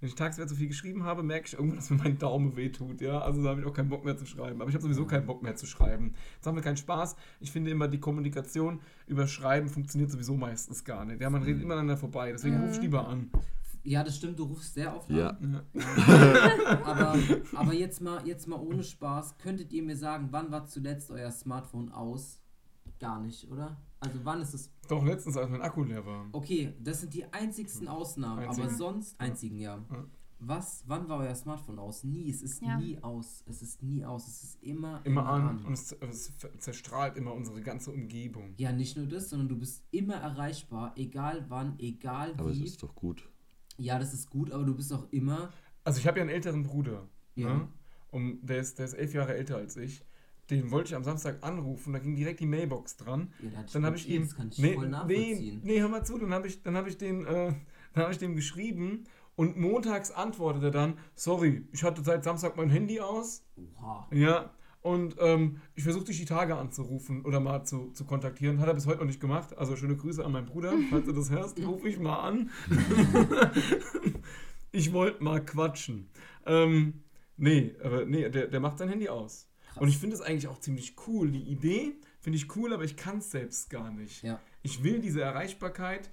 wenn 0.00 0.08
ich 0.08 0.14
tagsüber 0.14 0.46
zu 0.46 0.54
viel 0.54 0.68
geschrieben 0.68 1.04
habe, 1.04 1.22
merke 1.22 1.46
ich 1.46 1.54
irgendwann, 1.54 1.76
dass 1.76 1.90
mir 1.90 1.96
mein 1.96 2.18
Daumen 2.18 2.54
wehtut. 2.56 3.00
Ja? 3.00 3.20
Also 3.20 3.42
da 3.42 3.50
habe 3.50 3.60
ich 3.60 3.66
auch 3.66 3.72
keinen 3.72 3.88
Bock 3.88 4.04
mehr 4.04 4.16
zu 4.16 4.26
schreiben. 4.26 4.60
Aber 4.60 4.68
ich 4.68 4.74
habe 4.74 4.82
sowieso 4.82 5.06
keinen 5.06 5.26
Bock 5.26 5.42
mehr 5.42 5.56
zu 5.56 5.66
schreiben. 5.66 6.14
Das 6.38 6.46
haben 6.46 6.56
wir 6.56 6.62
keinen 6.62 6.76
Spaß. 6.76 7.16
Ich 7.40 7.50
finde 7.50 7.70
immer, 7.70 7.88
die 7.88 7.98
Kommunikation 8.00 8.80
über 9.06 9.26
Schreiben 9.26 9.68
funktioniert 9.68 10.10
sowieso 10.10 10.36
meistens 10.36 10.84
gar 10.84 11.04
nicht. 11.04 11.20
Ja, 11.20 11.30
man 11.30 11.42
redet 11.42 11.62
immer 11.62 11.74
aneinander 11.74 11.96
vorbei. 11.96 12.30
Deswegen 12.32 12.60
ruf 12.60 12.72
ich 12.76 12.82
lieber 12.82 13.08
an. 13.08 13.30
Ja, 13.84 14.02
das 14.02 14.16
stimmt, 14.16 14.38
du 14.38 14.44
rufst 14.44 14.74
sehr 14.74 14.94
oft 14.96 15.08
Ja. 15.08 15.30
an. 15.30 15.62
Aber, 16.84 17.16
aber 17.54 17.72
jetzt, 17.72 18.00
mal, 18.00 18.26
jetzt 18.26 18.48
mal 18.48 18.56
ohne 18.58 18.82
Spaß, 18.82 19.38
könntet 19.38 19.72
ihr 19.72 19.82
mir 19.82 19.96
sagen, 19.96 20.28
wann 20.32 20.50
war 20.50 20.66
zuletzt 20.66 21.10
euer 21.10 21.30
Smartphone 21.30 21.92
aus? 21.92 22.40
Gar 22.98 23.20
nicht, 23.20 23.48
oder? 23.50 23.76
Also 24.00 24.18
wann 24.24 24.40
ist 24.42 24.54
es? 24.54 24.70
Doch, 24.88 25.04
letztens, 25.04 25.36
als 25.36 25.48
mein 25.50 25.62
Akku 25.62 25.82
leer 25.82 26.04
war. 26.04 26.26
Okay, 26.32 26.74
das 26.80 27.00
sind 27.00 27.14
die 27.14 27.24
einzigsten 27.32 27.88
Ausnahmen, 27.88 28.40
aber 28.44 28.48
Einzigen. 28.50 28.76
sonst 28.76 29.20
einzigen, 29.20 29.58
ja. 29.58 29.84
Ja. 29.90 30.04
Was, 30.38 30.84
wann 30.86 31.08
war 31.08 31.20
euer 31.20 31.34
Smartphone 31.34 31.78
aus? 31.78 32.04
Nie, 32.04 32.28
es 32.28 32.42
ist 32.42 32.60
Ja. 32.60 32.78
nie 32.78 33.02
aus. 33.02 33.42
Es 33.48 33.62
ist 33.62 33.82
nie 33.82 34.04
aus, 34.04 34.28
es 34.28 34.42
ist 34.42 34.62
immer, 34.62 35.00
Immer 35.04 35.26
an. 35.26 35.64
Und 35.64 35.72
es, 35.72 35.92
es 35.92 36.30
zerstrahlt 36.58 37.16
immer 37.16 37.32
unsere 37.32 37.62
ganze 37.62 37.90
Umgebung. 37.90 38.52
Ja, 38.58 38.70
nicht 38.70 38.98
nur 38.98 39.06
das, 39.06 39.30
sondern 39.30 39.48
du 39.48 39.56
bist 39.58 39.82
immer 39.92 40.16
erreichbar, 40.16 40.92
egal 40.96 41.46
wann, 41.48 41.78
egal 41.78 42.34
Aber 42.36 42.50
es 42.50 42.58
wie. 42.58 42.64
ist 42.64 42.82
doch 42.82 42.94
gut. 42.94 43.26
Ja, 43.78 43.98
das 43.98 44.12
ist 44.12 44.28
gut, 44.28 44.50
aber 44.52 44.64
du 44.64 44.74
bist 44.74 44.92
auch 44.92 45.06
immer. 45.10 45.52
Also 45.84 46.00
ich 46.00 46.06
habe 46.06 46.18
ja 46.18 46.22
einen 46.24 46.30
älteren 46.34 46.64
Bruder. 46.64 47.08
Ja. 47.34 47.54
Ne? 47.56 47.68
Und 48.10 48.44
der 48.46 48.58
ist, 48.60 48.78
der 48.78 48.84
ist 48.84 48.94
elf 48.94 49.14
Jahre 49.14 49.34
älter 49.34 49.56
als 49.56 49.76
ich. 49.78 50.04
Den 50.50 50.70
wollte 50.70 50.88
ich 50.88 50.94
am 50.94 51.02
Samstag 51.02 51.38
anrufen, 51.42 51.92
da 51.92 51.98
ging 51.98 52.14
direkt 52.14 52.40
die 52.40 52.46
Mailbox 52.46 52.96
dran. 52.96 53.32
Ja, 53.42 53.64
Dann 53.72 53.84
habe 53.84 53.96
ich 53.96 54.08
ihm. 54.08 54.22
Das 54.22 54.36
kann 54.36 54.48
ich 54.48 54.58
nee, 54.58 54.74
voll 54.74 54.88
nee, 55.06 55.58
nee, 55.62 55.80
hör 55.80 55.88
mal 55.88 56.04
zu, 56.04 56.18
dann 56.18 56.32
habe 56.32 56.46
ich, 56.46 56.62
dann 56.62 56.76
hab 56.76 56.86
ich, 56.86 56.98
den, 56.98 57.26
äh, 57.26 57.52
dann 57.94 58.04
hab 58.04 58.12
ich 58.12 58.18
dem 58.18 58.36
geschrieben 58.36 59.04
und 59.34 59.58
montags 59.58 60.10
antwortet 60.10 60.62
er 60.62 60.70
dann: 60.70 60.98
Sorry, 61.14 61.66
ich 61.72 61.82
hatte 61.82 62.02
seit 62.02 62.24
Samstag 62.24 62.56
mein 62.56 62.70
Handy 62.70 63.00
aus. 63.00 63.44
Oha. 63.56 64.08
Ja. 64.12 64.50
Und 64.82 65.16
ähm, 65.18 65.60
ich 65.74 65.82
versuche 65.82 66.04
dich 66.04 66.18
die 66.18 66.26
Tage 66.26 66.54
anzurufen 66.54 67.24
oder 67.24 67.40
mal 67.40 67.64
zu, 67.64 67.90
zu 67.90 68.04
kontaktieren. 68.04 68.60
Hat 68.60 68.68
er 68.68 68.74
bis 68.74 68.86
heute 68.86 68.98
noch 68.98 69.06
nicht 69.06 69.20
gemacht. 69.20 69.58
Also 69.58 69.74
schöne 69.74 69.96
Grüße 69.96 70.24
an 70.24 70.30
meinen 70.30 70.46
Bruder. 70.46 70.72
Falls 70.90 71.06
du 71.06 71.12
das 71.12 71.28
hörst, 71.28 71.58
ruf 71.66 71.84
ich 71.84 71.98
mal 71.98 72.20
an. 72.20 72.50
ich 74.70 74.92
wollte 74.92 75.24
mal 75.24 75.44
quatschen. 75.44 76.08
Ähm, 76.46 77.02
nee, 77.36 77.74
aber 77.82 78.04
nee, 78.04 78.28
der, 78.28 78.46
der 78.46 78.60
macht 78.60 78.78
sein 78.78 78.88
Handy 78.88 79.08
aus. 79.08 79.48
Und 79.78 79.88
ich 79.88 79.98
finde 79.98 80.16
es 80.16 80.22
eigentlich 80.22 80.48
auch 80.48 80.58
ziemlich 80.58 80.94
cool. 81.06 81.30
Die 81.30 81.42
Idee 81.42 81.92
finde 82.20 82.38
ich 82.38 82.54
cool, 82.56 82.72
aber 82.72 82.84
ich 82.84 82.96
kann 82.96 83.18
es 83.18 83.30
selbst 83.30 83.70
gar 83.70 83.90
nicht. 83.90 84.22
Ja. 84.22 84.40
Ich 84.62 84.82
will 84.82 85.00
diese 85.00 85.20
Erreichbarkeit, 85.22 86.10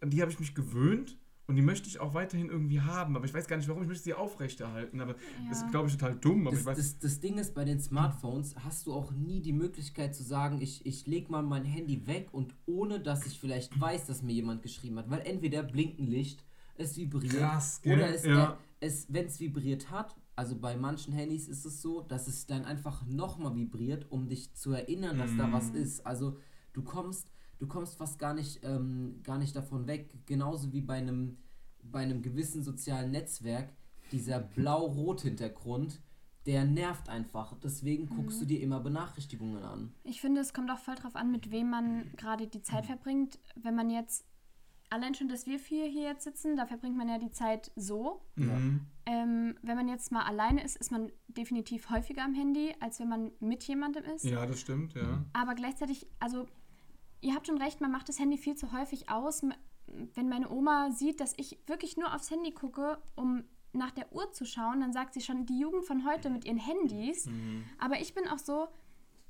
an 0.00 0.10
die 0.10 0.20
habe 0.22 0.30
ich 0.32 0.40
mich 0.40 0.54
gewöhnt 0.54 1.18
und 1.46 1.56
die 1.56 1.62
möchte 1.62 1.88
ich 1.88 2.00
auch 2.00 2.14
weiterhin 2.14 2.48
irgendwie 2.48 2.80
haben. 2.80 3.14
Aber 3.16 3.24
ich 3.26 3.34
weiß 3.34 3.46
gar 3.46 3.56
nicht, 3.56 3.68
warum 3.68 3.82
ich 3.82 3.88
möchte 3.88 4.04
sie 4.04 4.14
aufrechterhalten. 4.14 5.00
Aber 5.00 5.14
das 5.48 5.58
ist, 5.62 5.70
glaube 5.70 5.88
ich, 5.88 5.94
total 5.96 6.14
dumm. 6.16 6.46
Aber 6.46 6.50
Das, 6.52 6.60
ich 6.60 6.66
weiß, 6.66 6.76
das, 6.78 6.98
das 6.98 7.20
Ding 7.20 7.38
ist, 7.38 7.54
bei 7.54 7.64
den 7.64 7.80
Smartphones 7.80 8.54
hast 8.64 8.86
du 8.86 8.94
auch 8.94 9.12
nie 9.12 9.40
die 9.40 9.52
Möglichkeit 9.52 10.14
zu 10.14 10.22
sagen, 10.22 10.60
ich, 10.60 10.86
ich 10.86 11.06
leg 11.06 11.28
mal 11.30 11.42
mein 11.42 11.64
Handy 11.64 12.06
weg 12.06 12.28
und 12.32 12.54
ohne, 12.66 13.00
dass 13.00 13.26
ich 13.26 13.38
vielleicht 13.38 13.78
weiß, 13.78 14.06
dass 14.06 14.22
mir 14.22 14.32
jemand 14.32 14.62
geschrieben 14.62 14.98
hat. 14.98 15.10
Weil 15.10 15.20
entweder 15.26 15.62
blinkt 15.62 15.98
ein 16.00 16.06
Licht, 16.06 16.44
es 16.76 16.96
vibriert 16.96 17.34
Krass, 17.34 17.80
gell? 17.82 17.98
oder 17.98 18.14
es, 18.14 18.24
Ja. 18.24 18.58
es 18.80 19.06
wenn 19.12 19.26
es 19.26 19.38
vibriert 19.38 19.90
hat, 19.90 20.16
also 20.36 20.56
bei 20.56 20.76
manchen 20.76 21.12
Handys 21.12 21.46
ist 21.48 21.64
es 21.64 21.82
so, 21.82 22.00
dass 22.00 22.26
es 22.26 22.46
dann 22.46 22.64
einfach 22.64 23.06
nochmal 23.06 23.54
vibriert, 23.54 24.10
um 24.10 24.28
dich 24.28 24.54
zu 24.54 24.72
erinnern, 24.72 25.18
dass 25.18 25.36
da 25.36 25.46
Mhm. 25.46 25.52
was 25.52 25.68
ist. 25.70 26.06
Also 26.06 26.38
du 26.72 26.82
kommst, 26.82 27.28
du 27.58 27.66
kommst 27.66 27.96
fast 27.96 28.18
gar 28.18 28.32
nicht, 28.34 28.60
ähm, 28.64 29.20
gar 29.22 29.38
nicht 29.38 29.54
davon 29.54 29.86
weg. 29.86 30.14
Genauso 30.26 30.72
wie 30.72 30.80
bei 30.80 30.94
einem, 30.96 31.36
bei 31.82 32.00
einem 32.00 32.22
gewissen 32.22 32.62
sozialen 32.62 33.10
Netzwerk, 33.10 33.72
dieser 34.10 34.40
blau-rot-Hintergrund, 34.56 36.00
der 36.46 36.64
nervt 36.64 37.08
einfach. 37.08 37.54
Deswegen 37.62 38.08
guckst 38.08 38.40
du 38.40 38.46
dir 38.46 38.60
immer 38.60 38.80
Benachrichtigungen 38.80 39.62
an. 39.62 39.92
Ich 40.02 40.20
finde, 40.20 40.40
es 40.40 40.52
kommt 40.52 40.70
auch 40.70 40.78
voll 40.78 40.96
drauf 40.96 41.14
an, 41.14 41.30
mit 41.30 41.50
wem 41.50 41.70
man 41.70 42.10
gerade 42.16 42.46
die 42.48 42.62
Zeit 42.62 42.86
verbringt. 42.86 43.38
Wenn 43.54 43.76
man 43.76 43.90
jetzt, 43.90 44.24
allein 44.92 45.14
schon, 45.14 45.28
dass 45.28 45.46
wir 45.46 45.58
vier 45.58 45.86
hier 45.86 46.02
jetzt 46.02 46.24
sitzen, 46.24 46.56
da 46.56 46.66
verbringt 46.66 46.96
man 46.96 47.08
ja 47.08 47.18
die 47.18 47.30
Zeit 47.30 47.72
so. 47.76 48.22
Mhm. 48.36 48.86
Ähm, 49.06 49.56
wenn 49.62 49.76
man 49.76 49.88
jetzt 49.88 50.12
mal 50.12 50.24
alleine 50.24 50.62
ist, 50.62 50.76
ist 50.76 50.92
man 50.92 51.10
definitiv 51.26 51.90
häufiger 51.90 52.24
am 52.24 52.34
Handy, 52.34 52.74
als 52.80 53.00
wenn 53.00 53.08
man 53.08 53.32
mit 53.40 53.64
jemandem 53.64 54.04
ist. 54.04 54.24
Ja, 54.24 54.46
das 54.46 54.60
stimmt, 54.60 54.94
ja. 54.94 55.24
Aber 55.32 55.54
gleichzeitig, 55.54 56.06
also 56.20 56.46
ihr 57.20 57.34
habt 57.34 57.46
schon 57.46 57.60
recht, 57.60 57.80
man 57.80 57.90
macht 57.90 58.08
das 58.08 58.18
Handy 58.18 58.36
viel 58.36 58.54
zu 58.54 58.72
häufig 58.72 59.08
aus. 59.08 59.42
Wenn 60.14 60.28
meine 60.28 60.50
Oma 60.50 60.90
sieht, 60.90 61.20
dass 61.20 61.32
ich 61.36 61.58
wirklich 61.66 61.96
nur 61.96 62.14
aufs 62.14 62.30
Handy 62.30 62.52
gucke, 62.52 62.98
um 63.16 63.44
nach 63.72 63.90
der 63.90 64.12
Uhr 64.12 64.30
zu 64.32 64.44
schauen, 64.44 64.80
dann 64.80 64.92
sagt 64.92 65.14
sie 65.14 65.22
schon, 65.22 65.46
die 65.46 65.58
Jugend 65.58 65.86
von 65.86 66.06
heute 66.06 66.28
mit 66.28 66.44
ihren 66.44 66.58
Handys. 66.58 67.26
Aber 67.78 68.00
ich 68.00 68.14
bin 68.14 68.28
auch 68.28 68.38
so, 68.38 68.68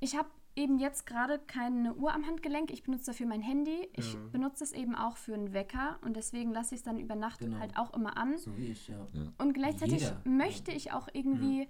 ich 0.00 0.16
habe 0.16 0.28
eben 0.54 0.78
jetzt 0.78 1.06
gerade 1.06 1.38
keine 1.38 1.94
Uhr 1.94 2.12
am 2.12 2.26
Handgelenk, 2.26 2.70
ich 2.70 2.82
benutze 2.82 3.06
dafür 3.06 3.26
mein 3.26 3.40
Handy. 3.40 3.88
Ich 3.94 4.14
Ja. 4.14 4.20
benutze 4.32 4.64
es 4.64 4.72
eben 4.72 4.94
auch 4.94 5.16
für 5.16 5.34
einen 5.34 5.52
Wecker 5.52 5.98
und 6.02 6.14
deswegen 6.16 6.52
lasse 6.52 6.74
ich 6.74 6.80
es 6.80 6.84
dann 6.84 6.98
über 6.98 7.14
Nacht 7.14 7.40
Genau. 7.40 7.58
halt 7.58 7.76
auch 7.76 7.92
immer 7.94 8.16
an. 8.18 8.36
So 8.38 8.56
wie 8.58 8.66
ich, 8.66 8.88
ja. 8.88 9.06
Und 9.38 9.54
gleichzeitig 9.54 10.00
Jeder. 10.02 10.20
möchte 10.24 10.70
ich 10.72 10.92
auch 10.92 11.08
irgendwie, 11.12 11.68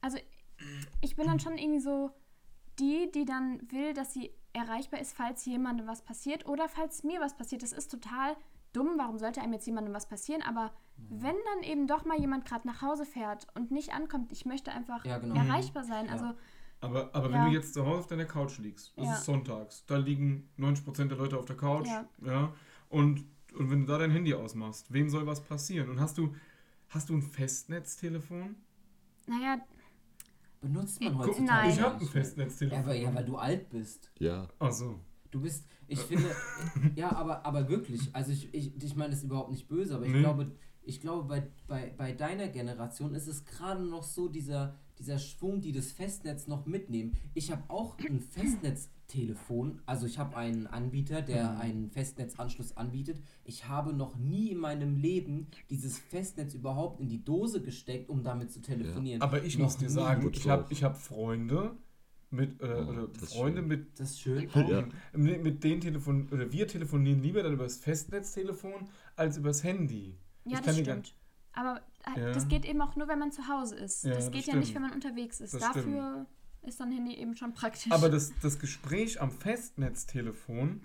also 0.00 0.18
ich 1.00 1.14
bin 1.16 1.26
dann 1.26 1.38
schon 1.38 1.56
irgendwie 1.58 1.80
so 1.80 2.10
die, 2.80 3.10
die 3.12 3.24
dann 3.24 3.60
will, 3.70 3.92
dass 3.94 4.12
sie 4.12 4.32
erreichbar 4.52 5.00
ist, 5.00 5.16
falls 5.16 5.44
jemandem 5.44 5.86
was 5.86 6.02
passiert 6.02 6.46
oder 6.46 6.68
falls 6.68 7.04
mir 7.04 7.20
was 7.20 7.36
passiert. 7.36 7.62
Das 7.62 7.72
ist 7.72 7.88
total 7.90 8.36
dumm. 8.72 8.94
Warum 8.96 9.18
sollte 9.18 9.40
einem 9.40 9.52
jetzt 9.52 9.66
jemandem 9.66 9.94
was 9.94 10.08
passieren? 10.08 10.42
Aber 10.42 10.72
wenn 11.08 11.34
dann 11.54 11.62
eben 11.62 11.86
doch 11.86 12.04
mal 12.04 12.18
jemand 12.18 12.44
gerade 12.44 12.66
nach 12.66 12.82
Hause 12.82 13.04
fährt 13.06 13.46
und 13.54 13.70
nicht 13.70 13.92
ankommt, 13.94 14.32
ich 14.32 14.44
möchte 14.46 14.72
einfach 14.72 15.04
Ja, 15.04 15.18
genau. 15.18 15.36
erreichbar 15.36 15.84
sein. 15.84 16.06
Ja. 16.06 16.12
Also 16.12 16.32
Aber, 16.80 17.14
aber 17.14 17.28
Ja. 17.28 17.34
wenn 17.34 17.44
du 17.46 17.50
jetzt 17.50 17.74
zu 17.74 17.84
Hause 17.84 17.98
auf 18.00 18.06
deiner 18.06 18.24
Couch 18.24 18.58
liegst, 18.58 18.92
das 18.96 19.06
Ja. 19.06 19.12
ist 19.14 19.24
sonntags, 19.24 19.84
da 19.86 19.96
liegen 19.96 20.48
90% 20.56 21.08
der 21.08 21.18
Leute 21.18 21.36
auf 21.38 21.44
der 21.44 21.56
Couch, 21.56 21.86
Ja. 21.88 22.08
ja, 22.24 22.52
und, 22.88 23.24
und 23.56 23.70
wenn 23.70 23.80
du 23.80 23.86
da 23.86 23.98
dein 23.98 24.10
Handy 24.12 24.32
ausmachst, 24.34 24.92
wem 24.92 25.08
soll 25.08 25.26
was 25.26 25.40
passieren? 25.42 25.88
Und 25.90 26.00
hast 26.00 26.18
du, 26.18 26.34
hast 26.88 27.08
du 27.08 27.14
ein 27.14 27.22
Festnetztelefon? 27.22 28.56
naja, 29.26 29.58
Benutzt 30.60 31.00
man 31.00 31.16
heutzutage 31.18 31.44
nein. 31.44 31.70
Ich 31.70 31.80
habe 31.80 32.00
ein. 32.00 32.06
Festnetztelefon. 32.08 32.80
Ja, 32.80 32.86
weil, 32.86 33.00
ja, 33.02 33.14
weil 33.14 33.24
du 33.24 33.36
alt 33.36 33.68
bist. 33.70 34.10
Ja. 34.18 34.48
Ach 34.58 34.72
so. 34.72 34.98
Du 35.30 35.40
bist, 35.40 35.64
ich 35.86 36.00
finde, 36.00 36.34
ja, 36.96 37.12
aber, 37.14 37.44
aber 37.46 37.68
wirklich, 37.68 38.12
also 38.14 38.32
ich, 38.32 38.52
ich, 38.52 38.74
ich 38.82 38.96
meine 38.96 39.10
das 39.10 39.20
ist 39.20 39.26
überhaupt 39.26 39.50
nicht 39.50 39.68
böse, 39.68 39.94
aber 39.94 40.06
ich 40.06 40.12
Nee. 40.12 40.20
glaube, 40.20 40.50
ich 40.82 41.00
glaube, 41.00 41.28
bei, 41.28 41.46
bei, 41.68 41.94
bei 41.96 42.12
deiner 42.12 42.48
Generation 42.48 43.14
ist 43.14 43.28
es 43.28 43.44
gerade 43.44 43.84
noch 43.84 44.02
so 44.02 44.26
dieser, 44.28 44.74
dieser 44.98 45.18
Schwung, 45.18 45.60
die 45.60 45.72
das 45.72 45.92
Festnetz 45.92 46.46
noch 46.46 46.66
mitnehmen. 46.66 47.16
Ich 47.34 47.50
habe 47.50 47.62
auch 47.68 47.96
ein 47.98 48.20
Festnetztelefon, 48.32 49.80
also 49.86 50.06
ich 50.06 50.18
habe 50.18 50.36
einen 50.36 50.66
Anbieter, 50.66 51.22
der 51.22 51.52
Mhm. 51.52 51.60
einen 51.60 51.90
Festnetzanschluss 51.90 52.76
anbietet. 52.76 53.20
Ich 53.44 53.68
habe 53.68 53.92
noch 53.92 54.16
nie 54.16 54.50
in 54.50 54.58
meinem 54.58 54.96
Leben 54.96 55.46
dieses 55.70 55.98
Festnetz 55.98 56.54
überhaupt 56.54 57.00
in 57.00 57.08
die 57.08 57.24
Dose 57.24 57.62
gesteckt, 57.62 58.08
um 58.10 58.22
damit 58.22 58.50
zu 58.52 58.60
telefonieren. 58.60 59.22
Aber 59.22 59.42
ich 59.44 59.56
Noch 59.58 59.64
muss 59.66 59.76
dir 59.76 59.90
sagen, 59.90 60.28
ich 60.32 60.48
habe 60.48 60.66
ich 60.70 60.84
hab 60.84 60.96
Freunde 60.98 61.76
mit, 62.30 62.60
äh, 62.60 62.66
Oh, 62.86 63.06
das 63.18 63.32
Freunde 63.32 63.60
schön. 63.60 63.68
mit, 63.68 63.98
Das 63.98 64.10
ist 64.10 64.20
schön. 64.20 64.48
Ja. 64.54 64.84
mit, 65.14 65.42
mit 65.42 65.64
denen 65.64 65.80
telefon 65.80 66.28
oder 66.30 66.52
wir 66.52 66.66
telefonieren 66.68 67.22
lieber 67.22 67.42
dann 67.42 67.54
über 67.54 67.64
das 67.64 67.78
Festnetztelefon 67.78 68.88
als 69.16 69.38
übers 69.38 69.64
Handy. 69.64 70.18
ja, 70.44 70.58
Ich 70.58 70.64
das 70.66 70.78
stimmt. 70.78 71.14
Aber 71.54 71.80
Ja. 72.16 72.32
das 72.32 72.48
geht 72.48 72.64
eben 72.64 72.80
auch 72.80 72.96
nur, 72.96 73.08
wenn 73.08 73.18
man 73.18 73.32
zu 73.32 73.48
Hause 73.48 73.76
ist. 73.76 74.04
Ja, 74.04 74.14
das 74.14 74.24
das 74.26 74.32
geht 74.32 74.46
ja 74.46 74.54
nicht, 74.56 74.70
stimmt. 74.70 74.76
wenn 74.76 74.82
man 74.82 74.92
unterwegs 74.92 75.40
ist. 75.40 75.54
Das 75.54 75.60
Dafür 75.60 76.26
ist 76.62 76.80
dann 76.80 76.90
Handy 76.92 77.14
eben 77.16 77.36
schon 77.36 77.54
praktisch. 77.54 77.90
Aber 77.92 78.08
das, 78.08 78.32
das 78.42 78.58
Gespräch 78.58 79.20
am 79.20 79.30
Festnetztelefon 79.30 80.82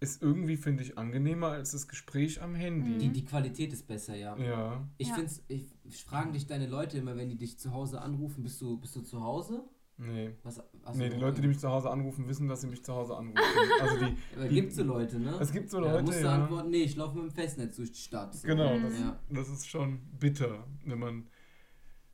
ist 0.00 0.20
irgendwie, 0.20 0.56
finde 0.56 0.82
ich, 0.82 0.98
angenehmer 0.98 1.48
als 1.48 1.70
das 1.70 1.86
Gespräch 1.86 2.42
am 2.42 2.54
Handy. 2.56 2.98
Die, 2.98 3.10
die 3.10 3.24
Qualität 3.24 3.72
ist 3.72 3.86
besser, 3.86 4.16
ja. 4.16 4.36
Ja. 4.36 4.88
Ich 4.98 5.08
Ja. 5.08 5.14
find's, 5.14 5.42
ich, 5.46 6.04
fragen 6.04 6.32
dich 6.32 6.48
deine 6.48 6.66
Leute 6.66 6.98
immer, 6.98 7.16
wenn 7.16 7.28
die 7.28 7.36
dich 7.36 7.58
zu 7.58 7.72
Hause 7.72 8.00
anrufen, 8.00 8.42
bist 8.42 8.60
du, 8.60 8.78
bist 8.78 8.96
du 8.96 9.02
zu 9.02 9.22
Hause? 9.22 9.62
Nee. 9.98 10.34
Was, 10.42 10.60
achso, 10.84 10.98
Nee, 10.98 11.08
die 11.10 11.16
Leute, 11.16 11.40
die 11.40 11.48
mich 11.48 11.58
zu 11.58 11.68
Hause 11.68 11.90
anrufen, 11.90 12.28
wissen, 12.28 12.48
dass 12.48 12.60
sie 12.60 12.66
mich 12.66 12.82
zu 12.84 12.92
Hause 12.92 13.16
anrufen. 13.16 13.38
Also 13.80 13.96
die, 14.06 14.16
Aber 14.36 14.48
die- 14.48 14.54
gibt 14.54 14.72
so 14.72 14.82
Leute, 14.82 15.18
ne? 15.18 15.36
Es 15.40 15.52
gibt 15.52 15.70
so 15.70 15.78
Ja, 15.84 15.92
Leute, 15.92 16.04
musst 16.04 16.20
du 16.20 16.24
ja. 16.24 16.34
antworten, 16.34 16.70
nee, 16.70 16.82
ich 16.82 16.96
laufe 16.96 17.16
mit 17.18 17.24
dem 17.30 17.34
Festnetz 17.34 17.76
durch 17.76 17.92
die 17.92 18.00
Stadt. 18.00 18.34
So. 18.34 18.46
Genau, 18.46 18.78
das, 18.78 18.98
Ja. 18.98 19.18
das 19.30 19.48
ist 19.48 19.68
schon 19.68 20.00
bitter, 20.18 20.66
wenn 20.84 20.98
man 20.98 21.26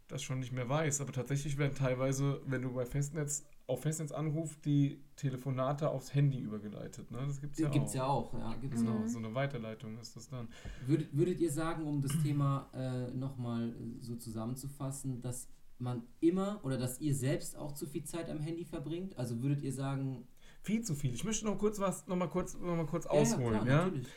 das 0.09 0.23
schon 0.23 0.39
nicht 0.39 0.53
mehr 0.53 0.69
weiß. 0.69 1.01
Aber 1.03 1.13
tatsächlich 1.13 1.59
werden 1.59 1.75
teilweise, 1.75 2.41
wenn 2.47 2.63
du 2.63 2.73
bei 2.73 2.87
Festnetz 2.87 3.45
auf 3.67 3.83
Festnetz 3.83 4.13
anrufst, 4.13 4.65
die 4.65 5.05
Telefonate 5.17 5.91
aufs 5.91 6.15
Handy 6.15 6.39
übergeleitet. 6.39 7.11
Ne? 7.11 7.19
Das 7.27 7.39
gibt's 7.39 7.59
ja 7.59 7.69
Gibt's 7.69 7.91
auch. 7.93 7.95
ja 7.97 8.07
auch, 8.07 8.33
ja, 8.33 8.55
gibt's 8.63 8.81
Genau, 8.81 9.01
auch. 9.03 9.07
so 9.07 9.19
eine 9.19 9.35
Weiterleitung 9.35 9.99
ist 9.99 10.17
das 10.17 10.31
dann. 10.31 10.49
Würdet, 10.87 11.15
würdet 11.15 11.39
ihr 11.41 11.53
sagen, 11.53 11.85
um 11.85 12.01
das 12.01 12.13
Thema 12.23 12.71
äh, 12.73 13.11
nochmal 13.15 13.69
äh, 13.69 13.75
so 14.03 14.17
zusammenzufassen, 14.17 15.21
dass 15.21 15.49
man 15.79 16.03
immer 16.21 16.61
oder 16.65 16.77
dass 16.79 17.01
ihr 17.01 17.15
selbst 17.15 17.57
auch 17.57 17.73
zu 17.73 17.87
viel 17.87 18.05
Zeit 18.05 18.29
am 18.31 18.41
Handy 18.41 18.65
verbringt? 18.65 19.17
Also 19.19 19.43
würdet 19.43 19.63
ihr 19.63 19.73
sagen, 19.73 20.27
Viel 20.63 20.83
zu 20.83 20.95
viel. 20.95 21.15
Ich 21.15 21.25
möchte 21.25 21.47
noch 21.47 21.57
kurz 21.57 21.79
was, 21.79 22.07
noch 22.07 22.17
mal 22.17 22.29
kurz, 22.29 22.55
noch 22.55 22.77
mal 22.77 22.87
kurz 22.87 23.05
ja, 23.05 23.11
ausholen. 23.11 23.53
ja, 23.55 23.61
klar, 23.61 23.67
ja? 23.67 23.85
natürlich. 23.85 24.09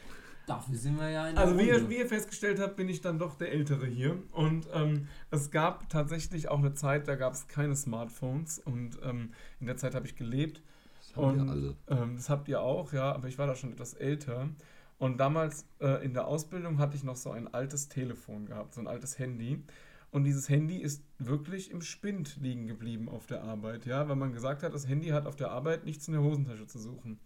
Dafür 0.47 0.75
sind 0.75 0.97
wir 0.97 1.09
ja 1.09 1.27
in 1.29 1.35
der 1.35 1.43
Also 1.45 1.57
wie 1.57 1.67
ihr, 1.67 1.89
wie 1.89 1.97
ihr 1.99 2.07
festgestellt 2.07 2.59
habt, 2.59 2.75
bin 2.75 2.89
ich 2.89 2.99
dann 2.99 3.19
doch 3.19 3.35
der 3.35 3.51
Ältere 3.51 3.85
hier. 3.85 4.17
Und 4.31 4.67
ähm, 4.73 5.07
es 5.29 5.51
gab 5.51 5.87
tatsächlich 5.87 6.49
auch 6.49 6.57
eine 6.57 6.73
Zeit, 6.73 7.07
da 7.07 7.15
gab 7.15 7.33
es 7.33 7.47
keine 7.47 7.75
Smartphones. 7.75 8.59
Und 8.59 8.99
ähm, 9.03 9.33
in 9.59 9.67
der 9.67 9.77
Zeit 9.77 9.93
habe 9.95 10.07
ich 10.07 10.15
gelebt. 10.15 10.61
Das 10.99 11.15
haben 11.15 11.35
wir 11.35 11.41
Und 11.43 11.49
alle. 11.49 11.75
ähm, 11.87 12.15
das 12.15 12.29
habt 12.29 12.47
ihr 12.49 12.59
auch, 12.61 12.91
ja, 12.91 13.13
aber 13.13 13.27
ich 13.27 13.37
war 13.37 13.47
da 13.47 13.55
schon 13.55 13.71
etwas 13.71 13.93
älter. 13.93 14.49
Und 14.97 15.17
damals 15.19 15.65
äh, 15.79 16.03
in 16.03 16.13
der 16.13 16.27
Ausbildung 16.27 16.79
hatte 16.79 16.97
ich 16.97 17.03
noch 17.03 17.15
so 17.15 17.31
ein 17.31 17.53
altes 17.53 17.87
Telefon 17.87 18.45
gehabt, 18.47 18.73
so 18.73 18.81
ein 18.81 18.87
altes 18.87 19.19
Handy. 19.19 19.63
Und 20.11 20.25
dieses 20.25 20.49
Handy 20.49 20.77
ist 20.77 21.05
wirklich 21.19 21.71
im 21.71 21.81
Spind 21.81 22.35
liegen 22.41 22.67
geblieben 22.67 23.07
auf 23.07 23.27
der 23.27 23.43
Arbeit, 23.43 23.85
ja, 23.85 24.09
weil 24.09 24.17
man 24.17 24.33
gesagt 24.33 24.61
hat, 24.61 24.73
das 24.73 24.87
Handy 24.87 25.07
hat 25.09 25.25
auf 25.25 25.37
der 25.37 25.51
Arbeit 25.51 25.85
nichts 25.85 26.07
in 26.07 26.13
der 26.13 26.21
Hosentasche 26.21 26.67
zu 26.67 26.79
suchen. 26.79 27.19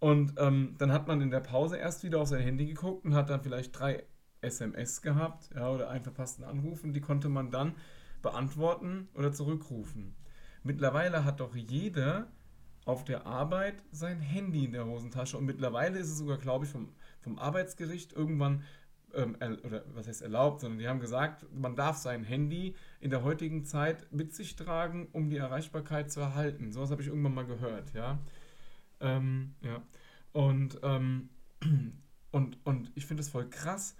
Und 0.00 0.34
ähm, 0.38 0.74
dann 0.78 0.92
hat 0.92 1.06
man 1.06 1.20
in 1.20 1.30
der 1.30 1.40
Pause 1.40 1.76
erst 1.76 2.04
wieder 2.04 2.20
auf 2.20 2.28
sein 2.28 2.40
Handy 2.40 2.66
geguckt 2.66 3.04
und 3.04 3.14
hat 3.14 3.28
dann 3.28 3.42
vielleicht 3.42 3.78
drei 3.78 4.04
SMS 4.40 5.02
gehabt, 5.02 5.50
ja, 5.54 5.68
oder 5.68 5.90
einen 5.90 6.04
verpassten 6.04 6.44
Anruf 6.44 6.82
und 6.82 6.94
die 6.94 7.00
konnte 7.00 7.28
man 7.28 7.50
dann 7.50 7.74
beantworten 8.22 9.08
oder 9.14 9.32
zurückrufen. 9.32 10.14
Mittlerweile 10.62 11.24
hat 11.24 11.40
doch 11.40 11.54
jeder 11.54 12.30
auf 12.84 13.04
der 13.04 13.26
Arbeit 13.26 13.82
sein 13.90 14.20
Handy 14.20 14.64
in 14.64 14.72
der 14.72 14.86
Hosentasche 14.86 15.36
und 15.36 15.44
mittlerweile 15.44 15.98
ist 15.98 16.08
es 16.08 16.18
sogar, 16.18 16.38
glaube 16.38 16.64
ich, 16.64 16.70
vom, 16.70 16.88
vom 17.20 17.38
Arbeitsgericht 17.38 18.12
irgendwann, 18.12 18.62
ähm, 19.14 19.36
er, 19.40 19.64
oder 19.64 19.84
was 19.94 20.06
heißt 20.08 20.22
erlaubt, 20.22 20.60
sondern 20.60 20.78
die 20.78 20.88
haben 20.88 21.00
gesagt, 21.00 21.46
man 21.54 21.76
darf 21.76 21.96
sein 21.96 22.24
Handy 22.24 22.74
in 23.00 23.10
der 23.10 23.22
heutigen 23.22 23.64
Zeit 23.64 24.10
mit 24.12 24.34
sich 24.34 24.56
tragen, 24.56 25.08
um 25.12 25.30
die 25.30 25.36
Erreichbarkeit 25.36 26.10
zu 26.10 26.20
erhalten. 26.20 26.72
Sowas 26.72 26.90
habe 26.90 27.02
ich 27.02 27.08
irgendwann 27.08 27.34
mal 27.34 27.46
gehört, 27.46 27.92
ja. 27.94 28.18
Ähm, 29.00 29.54
ja. 29.62 29.82
Und, 30.32 30.78
ähm, 30.82 31.28
und, 32.32 32.58
und 32.64 32.92
ich 32.94 33.06
finde 33.06 33.22
es 33.22 33.28
voll 33.28 33.48
krass. 33.48 33.96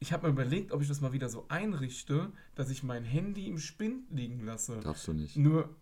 Ich 0.00 0.12
habe 0.12 0.26
mir 0.26 0.32
überlegt, 0.32 0.72
ob 0.72 0.82
ich 0.82 0.88
das 0.88 1.00
mal 1.00 1.12
wieder 1.12 1.28
so 1.28 1.46
einrichte, 1.48 2.32
dass 2.54 2.70
ich 2.70 2.82
mein 2.82 3.04
Handy 3.04 3.46
im 3.48 3.58
Spind 3.58 4.10
liegen 4.10 4.44
lasse. 4.44 4.80
Darfst 4.80 5.06
du 5.08 5.12
nicht. 5.14 5.36
Nur, 5.36 5.74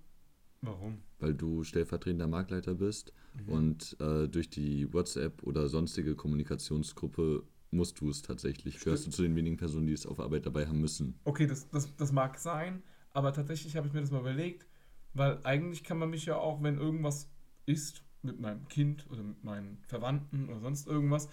Warum? 0.60 0.98
weil 1.18 1.34
du 1.34 1.64
stellvertretender 1.64 2.28
Marktleiter 2.28 2.74
bist 2.74 3.12
Mhm. 3.34 3.48
und 3.52 3.96
äh, 4.00 4.28
durch 4.28 4.50
die 4.50 4.92
WhatsApp 4.92 5.42
oder 5.42 5.66
sonstige 5.68 6.14
Kommunikationsgruppe 6.14 7.42
musst 7.72 8.00
du 8.00 8.10
es 8.10 8.22
tatsächlich. 8.22 8.78
Gehörst 8.80 9.06
du 9.06 9.10
zu 9.10 9.22
den 9.22 9.34
wenigen 9.34 9.56
Personen, 9.56 9.86
die 9.86 9.92
es 9.92 10.06
auf 10.06 10.20
Arbeit 10.20 10.46
dabei 10.46 10.66
haben 10.66 10.80
müssen. 10.80 11.18
Okay, 11.24 11.46
das, 11.46 11.68
das, 11.70 11.94
das 11.96 12.12
mag 12.12 12.38
sein, 12.38 12.82
aber 13.12 13.32
tatsächlich 13.32 13.76
habe 13.76 13.86
ich 13.86 13.92
mir 13.92 14.00
das 14.00 14.10
mal 14.10 14.20
überlegt, 14.20 14.66
weil 15.14 15.38
eigentlich 15.44 15.84
kann 15.84 15.98
man 15.98 16.10
mich 16.10 16.26
ja 16.26 16.36
auch, 16.36 16.62
wenn 16.62 16.78
irgendwas 16.78 17.28
ist, 17.66 18.02
mit 18.22 18.38
meinem 18.40 18.68
Kind 18.68 19.06
oder 19.10 19.22
mit 19.22 19.42
meinen 19.42 19.78
Verwandten 19.88 20.48
oder 20.48 20.60
sonst 20.60 20.86
irgendwas, 20.86 21.28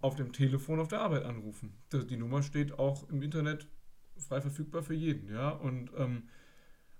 auf 0.00 0.16
dem 0.16 0.32
Telefon 0.32 0.80
auf 0.80 0.88
der 0.88 1.00
Arbeit 1.00 1.24
anrufen. 1.24 1.72
Die 1.92 2.16
Nummer 2.18 2.42
steht 2.42 2.78
auch 2.78 3.08
im 3.08 3.22
Internet 3.22 3.66
frei 4.18 4.40
verfügbar 4.40 4.82
für 4.82 4.94
jeden, 4.94 5.32
ja, 5.32 5.48
und, 5.48 5.90
ähm, 5.96 6.24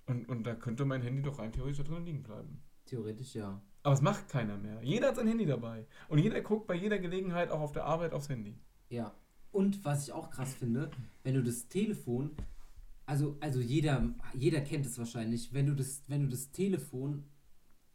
und, 0.07 0.29
und 0.29 0.45
da 0.45 0.55
könnte 0.55 0.85
mein 0.85 1.03
Handy 1.03 1.23
doch 1.23 1.39
rein 1.39 1.53
theoretisch 1.53 1.85
da 1.85 1.85
drin 1.85 2.07
liegen 2.07 2.23
bleiben. 2.23 2.63
Theoretisch 2.87 3.35
ja. 3.35 3.61
Aber 3.83 3.95
es 3.95 4.01
macht 4.01 4.29
keiner 4.29 4.57
mehr. 4.57 4.81
Jeder 4.83 5.09
hat 5.09 5.17
sein 5.17 5.27
Handy 5.27 5.45
dabei. 5.45 5.87
Und 6.09 6.19
jeder 6.19 6.41
guckt 6.41 6.67
bei 6.67 6.75
jeder 6.75 6.99
Gelegenheit 6.99 7.51
auch 7.51 7.61
auf 7.61 7.73
der 7.73 7.85
Arbeit 7.85 8.15
aufs 8.15 8.31
Handy. 8.31 8.59
Ja. 8.91 9.15
Und 9.53 9.85
was 9.85 10.05
ich 10.07 10.13
auch 10.13 10.31
krass 10.31 10.55
finde, 10.55 10.91
wenn 11.23 11.35
du 11.35 11.43
das 11.43 11.69
Telefon, 11.69 12.31
also, 13.07 13.37
also 13.41 13.61
jeder, 13.61 14.11
jeder 14.35 14.61
kennt 14.61 14.87
es 14.87 14.99
wahrscheinlich, 14.99 15.53
wenn 15.53 15.67
du 15.67 15.75
das, 15.75 16.03
wenn 16.09 16.23
du 16.23 16.29
das 16.29 16.51
Telefon 16.51 17.25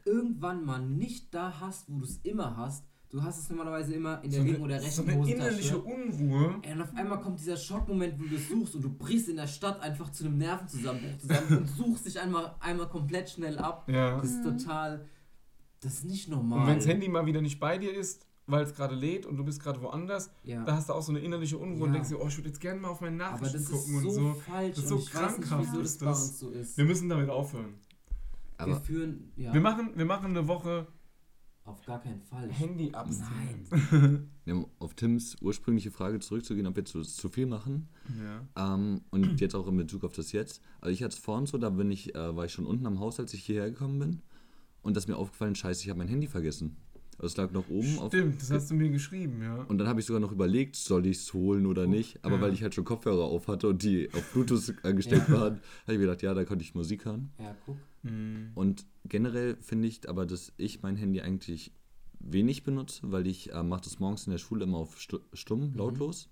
irgendwann 0.05 0.63
mal 0.65 0.79
nicht 0.85 1.33
da 1.33 1.59
hast, 1.59 1.89
wo 1.89 1.99
du 1.99 2.05
es 2.05 2.17
immer 2.23 2.55
hast, 2.55 2.85
du 3.09 3.23
hast 3.23 3.39
es 3.39 3.49
normalerweise 3.49 3.93
immer 3.93 4.23
in 4.23 4.31
der 4.31 4.43
linken 4.43 4.61
oder 4.61 4.79
so 4.79 5.01
rechten 5.01 5.09
eine 5.09 5.31
innerliche 5.31 5.83
Hosentasche. 5.83 6.21
Unruhe. 6.23 6.59
Ey, 6.61 6.73
und 6.73 6.81
auf 6.81 6.95
einmal 6.95 7.19
kommt 7.21 7.39
dieser 7.39 7.57
Schockmoment, 7.57 8.19
wo 8.19 8.25
du 8.25 8.35
es 8.35 8.47
suchst 8.47 8.75
und 8.75 8.83
du 8.83 8.89
brichst 8.89 9.29
in 9.29 9.35
der 9.35 9.47
Stadt 9.47 9.81
einfach 9.81 10.11
zu 10.11 10.25
einem 10.25 10.37
Nervenzusammenbruch 10.37 11.17
zusammen 11.17 11.57
und 11.57 11.67
suchst 11.77 12.05
dich 12.05 12.19
einmal, 12.19 12.55
einmal 12.59 12.87
komplett 12.87 13.29
schnell 13.29 13.57
ab. 13.57 13.89
Ja. 13.89 14.19
Das 14.21 14.31
ist 14.31 14.43
total, 14.43 15.05
das 15.79 15.95
ist 15.95 16.05
nicht 16.05 16.29
normal. 16.29 16.61
Und 16.61 16.67
wenn 16.67 16.77
das 16.77 16.87
Handy 16.87 17.09
mal 17.09 17.25
wieder 17.25 17.41
nicht 17.41 17.59
bei 17.59 17.77
dir 17.77 17.93
ist, 17.93 18.25
weil 18.51 18.63
es 18.63 18.73
gerade 18.73 18.95
lädt 18.95 19.25
und 19.25 19.37
du 19.37 19.43
bist 19.43 19.61
gerade 19.61 19.81
woanders, 19.81 20.29
ja. 20.43 20.63
da 20.65 20.75
hast 20.75 20.89
du 20.89 20.93
auch 20.93 21.01
so 21.01 21.11
eine 21.11 21.19
innerliche 21.19 21.57
Unruhe 21.57 21.83
und 21.83 21.87
Ja. 21.89 21.93
denkst 21.93 22.09
dir, 22.09 22.19
oh, 22.21 22.27
ich 22.27 22.37
würde 22.37 22.49
jetzt 22.49 22.59
gerne 22.61 22.79
mal 22.79 22.89
auf 22.89 23.01
meine 23.01 23.23
Aber 23.23 23.35
Nachrichten 23.35 23.57
das 23.59 23.71
gucken 23.71 23.95
ist 23.95 24.01
so, 24.01 24.07
und 24.09 24.33
so. 24.35 24.41
falsch 24.45 24.75
Das 24.75 24.83
ist 24.83 24.89
so 24.89 24.95
und 24.95 25.01
ich 25.01 25.15
weiß 25.15 25.37
nicht, 25.37 25.47
krankhaft 25.47 25.67
wieso 25.71 25.81
das 25.81 25.91
ist 25.91 25.99
bei 25.99 26.05
das. 26.07 26.21
uns 26.23 26.39
so 26.39 26.49
ist. 26.49 26.77
Wir 26.77 26.85
müssen 26.85 27.09
damit 27.09 27.29
aufhören. 27.29 27.73
Wir 28.57 28.65
Aber 28.65 28.75
führen, 28.81 29.31
ja, 29.37 29.53
Wir, 29.53 29.61
machen, 29.61 29.91
wir 29.95 30.05
machen 30.05 30.31
eine 30.31 30.47
Woche 30.47 30.87
auf 31.65 31.85
gar 31.85 32.01
keinen 32.01 32.21
Fall. 32.23 32.49
Handy-Abstinenz. 32.51 33.69
ja, 34.45 34.53
um 34.53 34.65
auf 34.79 34.95
Tims 34.95 35.37
ursprüngliche 35.41 35.91
Frage 35.91 36.19
zurückzugehen, 36.19 36.65
ob 36.67 36.75
wir 36.75 36.83
zu, 36.85 37.01
zu 37.03 37.29
viel 37.29 37.45
machen. 37.45 37.89
Ja. 38.55 38.73
Ähm, 38.75 39.01
und 39.11 39.39
jetzt 39.39 39.55
auch 39.55 39.67
in 39.67 39.77
Bezug 39.77 40.03
auf 40.03 40.13
das 40.13 40.31
Jetzt. 40.31 40.61
Also 40.81 40.91
ich 40.93 41.03
hatte 41.03 41.13
es 41.15 41.19
vorhin 41.19 41.45
so, 41.45 41.57
da 41.57 41.69
bin 41.69 41.91
ich, 41.91 42.15
äh, 42.15 42.35
war 42.35 42.45
ich 42.45 42.51
schon 42.53 42.65
unten 42.65 42.85
am 42.87 42.99
Haus, 42.99 43.19
als 43.19 43.33
ich 43.33 43.43
hierher 43.43 43.69
gekommen 43.69 43.99
bin. 43.99 44.21
Und 44.81 44.95
das 44.95 45.03
ist 45.03 45.07
mir 45.09 45.17
aufgefallen, 45.17 45.55
scheiße, 45.55 45.83
ich 45.83 45.89
habe 45.89 45.99
mein 45.99 46.07
Handy 46.07 46.27
vergessen. 46.27 46.77
Also 47.19 47.27
es 47.33 47.37
lag 47.37 47.51
noch 47.51 47.67
oben 47.69 47.99
auf. 47.99 48.07
Stimmt, 48.11 48.41
das 48.41 48.49
hast 48.49 48.71
du 48.71 48.75
mir 48.75 48.89
geschrieben, 48.89 49.41
ja. 49.43 49.63
Und 49.63 49.77
dann 49.77 49.87
habe 49.87 49.99
ich 49.99 50.05
sogar 50.05 50.21
noch 50.21 50.31
überlegt, 50.31 50.75
soll 50.77 51.05
ich 51.05 51.17
es 51.17 51.33
holen 51.33 51.65
oder 51.65 51.85
nicht. 51.85 52.23
Aber 52.23 52.35
Ja. 52.35 52.41
weil 52.41 52.53
ich 52.53 52.63
halt 52.63 52.73
schon 52.73 52.85
Kopfhörer 52.85 53.25
auf 53.25 53.47
hatte 53.49 53.67
und 53.67 53.83
die 53.83 54.09
auf 54.13 54.23
Bluetooth 54.31 54.73
angestellt 54.83 55.23
Ja. 55.27 55.33
waren, 55.33 55.53
habe 55.53 55.61
ich 55.93 55.97
mir 55.97 56.05
gedacht, 56.05 56.21
ja, 56.21 56.33
da 56.33 56.45
konnte 56.45 56.63
ich 56.63 56.73
Musik 56.75 57.03
hören. 57.05 57.31
Ja, 57.37 57.55
guck. 57.65 57.77
Hm. 58.03 58.51
Und 58.55 58.85
generell 59.05 59.57
finde 59.59 59.87
ich 59.89 60.07
aber, 60.07 60.25
dass 60.25 60.53
ich 60.57 60.81
mein 60.81 60.95
Handy 60.95 61.19
eigentlich 61.21 61.73
wenig 62.21 62.63
benutze, 62.63 63.11
weil 63.11 63.27
ich 63.27 63.51
äh, 63.53 63.63
mache 63.63 63.81
das 63.83 63.99
morgens 63.99 64.25
in 64.27 64.31
der 64.31 64.37
Schule 64.39 64.63
immer 64.63 64.77
auf 64.77 64.99
stu 64.99 65.19
stumm, 65.33 65.73
lautlos. 65.75 66.29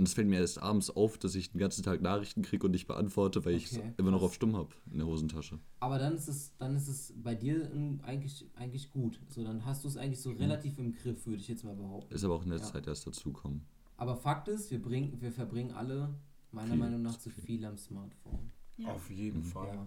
Und 0.00 0.08
es 0.08 0.14
fällt 0.14 0.28
mir 0.28 0.38
erst 0.40 0.62
abends 0.62 0.88
auf, 0.88 1.18
dass 1.18 1.34
ich 1.34 1.52
den 1.52 1.58
ganzen 1.58 1.82
Tag 1.82 2.00
Nachrichten 2.00 2.40
kriege 2.40 2.64
und 2.64 2.70
nicht 2.72 2.86
beantworte, 2.86 3.44
weil 3.44 3.54
ich 3.54 3.66
es 3.70 3.76
Okay, 3.76 3.92
immer 3.98 4.10
noch 4.10 4.22
auf 4.22 4.32
stumm 4.32 4.56
habe 4.56 4.70
in 4.90 4.96
der 4.96 5.06
Hosentasche. 5.06 5.58
Aber 5.78 5.98
dann 5.98 6.14
ist 6.14 6.26
es, 6.26 6.56
dann 6.56 6.74
ist 6.74 6.88
es 6.88 7.12
bei 7.22 7.34
dir 7.34 7.70
eigentlich, 8.02 8.46
eigentlich 8.54 8.90
gut. 8.90 9.20
So, 9.28 9.44
dann 9.44 9.66
hast 9.66 9.84
du 9.84 9.88
es 9.88 9.98
eigentlich 9.98 10.22
so 10.22 10.30
relativ 10.30 10.78
im 10.78 10.94
Griff, 10.94 11.26
würde 11.26 11.42
ich 11.42 11.48
jetzt 11.48 11.64
mal 11.64 11.74
behaupten. 11.76 12.14
Ist 12.14 12.24
aber 12.24 12.36
auch 12.36 12.44
in 12.44 12.48
der 12.48 12.60
Ja. 12.60 12.64
Zeit 12.64 12.86
erst 12.86 13.06
dazukommen. 13.06 13.66
Aber 13.98 14.16
Fakt 14.16 14.48
ist, 14.48 14.70
wir, 14.70 14.80
bringen, 14.80 15.20
wir 15.20 15.32
verbringen 15.32 15.72
alle, 15.72 16.14
meiner 16.50 16.68
Viel 16.70 16.78
Meinung 16.78 17.02
nach, 17.02 17.12
zu 17.18 17.24
zu 17.24 17.30
viel. 17.30 17.44
viel 17.44 17.64
am 17.66 17.76
Smartphone. 17.76 18.50
Ja. 18.78 18.94
Auf 18.94 19.10
jeden 19.10 19.42
Fall. 19.44 19.66
Ja, 19.68 19.86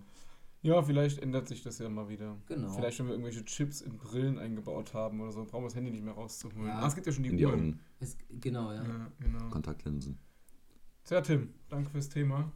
Ja, 0.64 0.82
vielleicht 0.82 1.20
ändert 1.20 1.48
sich 1.48 1.62
das 1.62 1.78
ja 1.78 1.90
mal 1.90 2.08
wieder. 2.10 2.38
genau. 2.48 2.70
Vielleicht, 2.74 2.98
wenn 3.00 3.08
wir 3.08 3.14
irgendwelche 3.14 3.44
Chips 3.46 3.82
in 3.82 3.98
Brillen 3.98 4.40
eingebaut 4.40 4.94
haben 4.94 5.20
oder 5.22 5.32
so, 5.32 5.44
brauchen 5.44 5.64
wir 5.64 5.68
das 5.68 5.76
Handy 5.76 5.92
nicht 5.92 6.04
mehr 6.04 6.14
rauszuholen. 6.14 6.68
Ja. 6.68 6.80
Ah, 6.80 6.88
es 6.88 6.96
gibt 6.96 7.06
ja 7.06 7.12
schon 7.14 7.24
die, 7.24 7.30
In 7.32 7.38
die 7.38 7.46
Uhren. 7.46 7.60
Augen, 7.60 7.80
Es, 8.00 8.18
genau, 8.40 8.72
ja. 8.72 8.84
Ja, 8.84 9.12
genau. 9.20 9.50
Kontaktlinsen. 9.50 10.18
Tja, 11.04 11.20
Tim, 11.22 11.50
danke 11.70 11.90
fürs 11.90 12.08
Thema. 12.10 12.52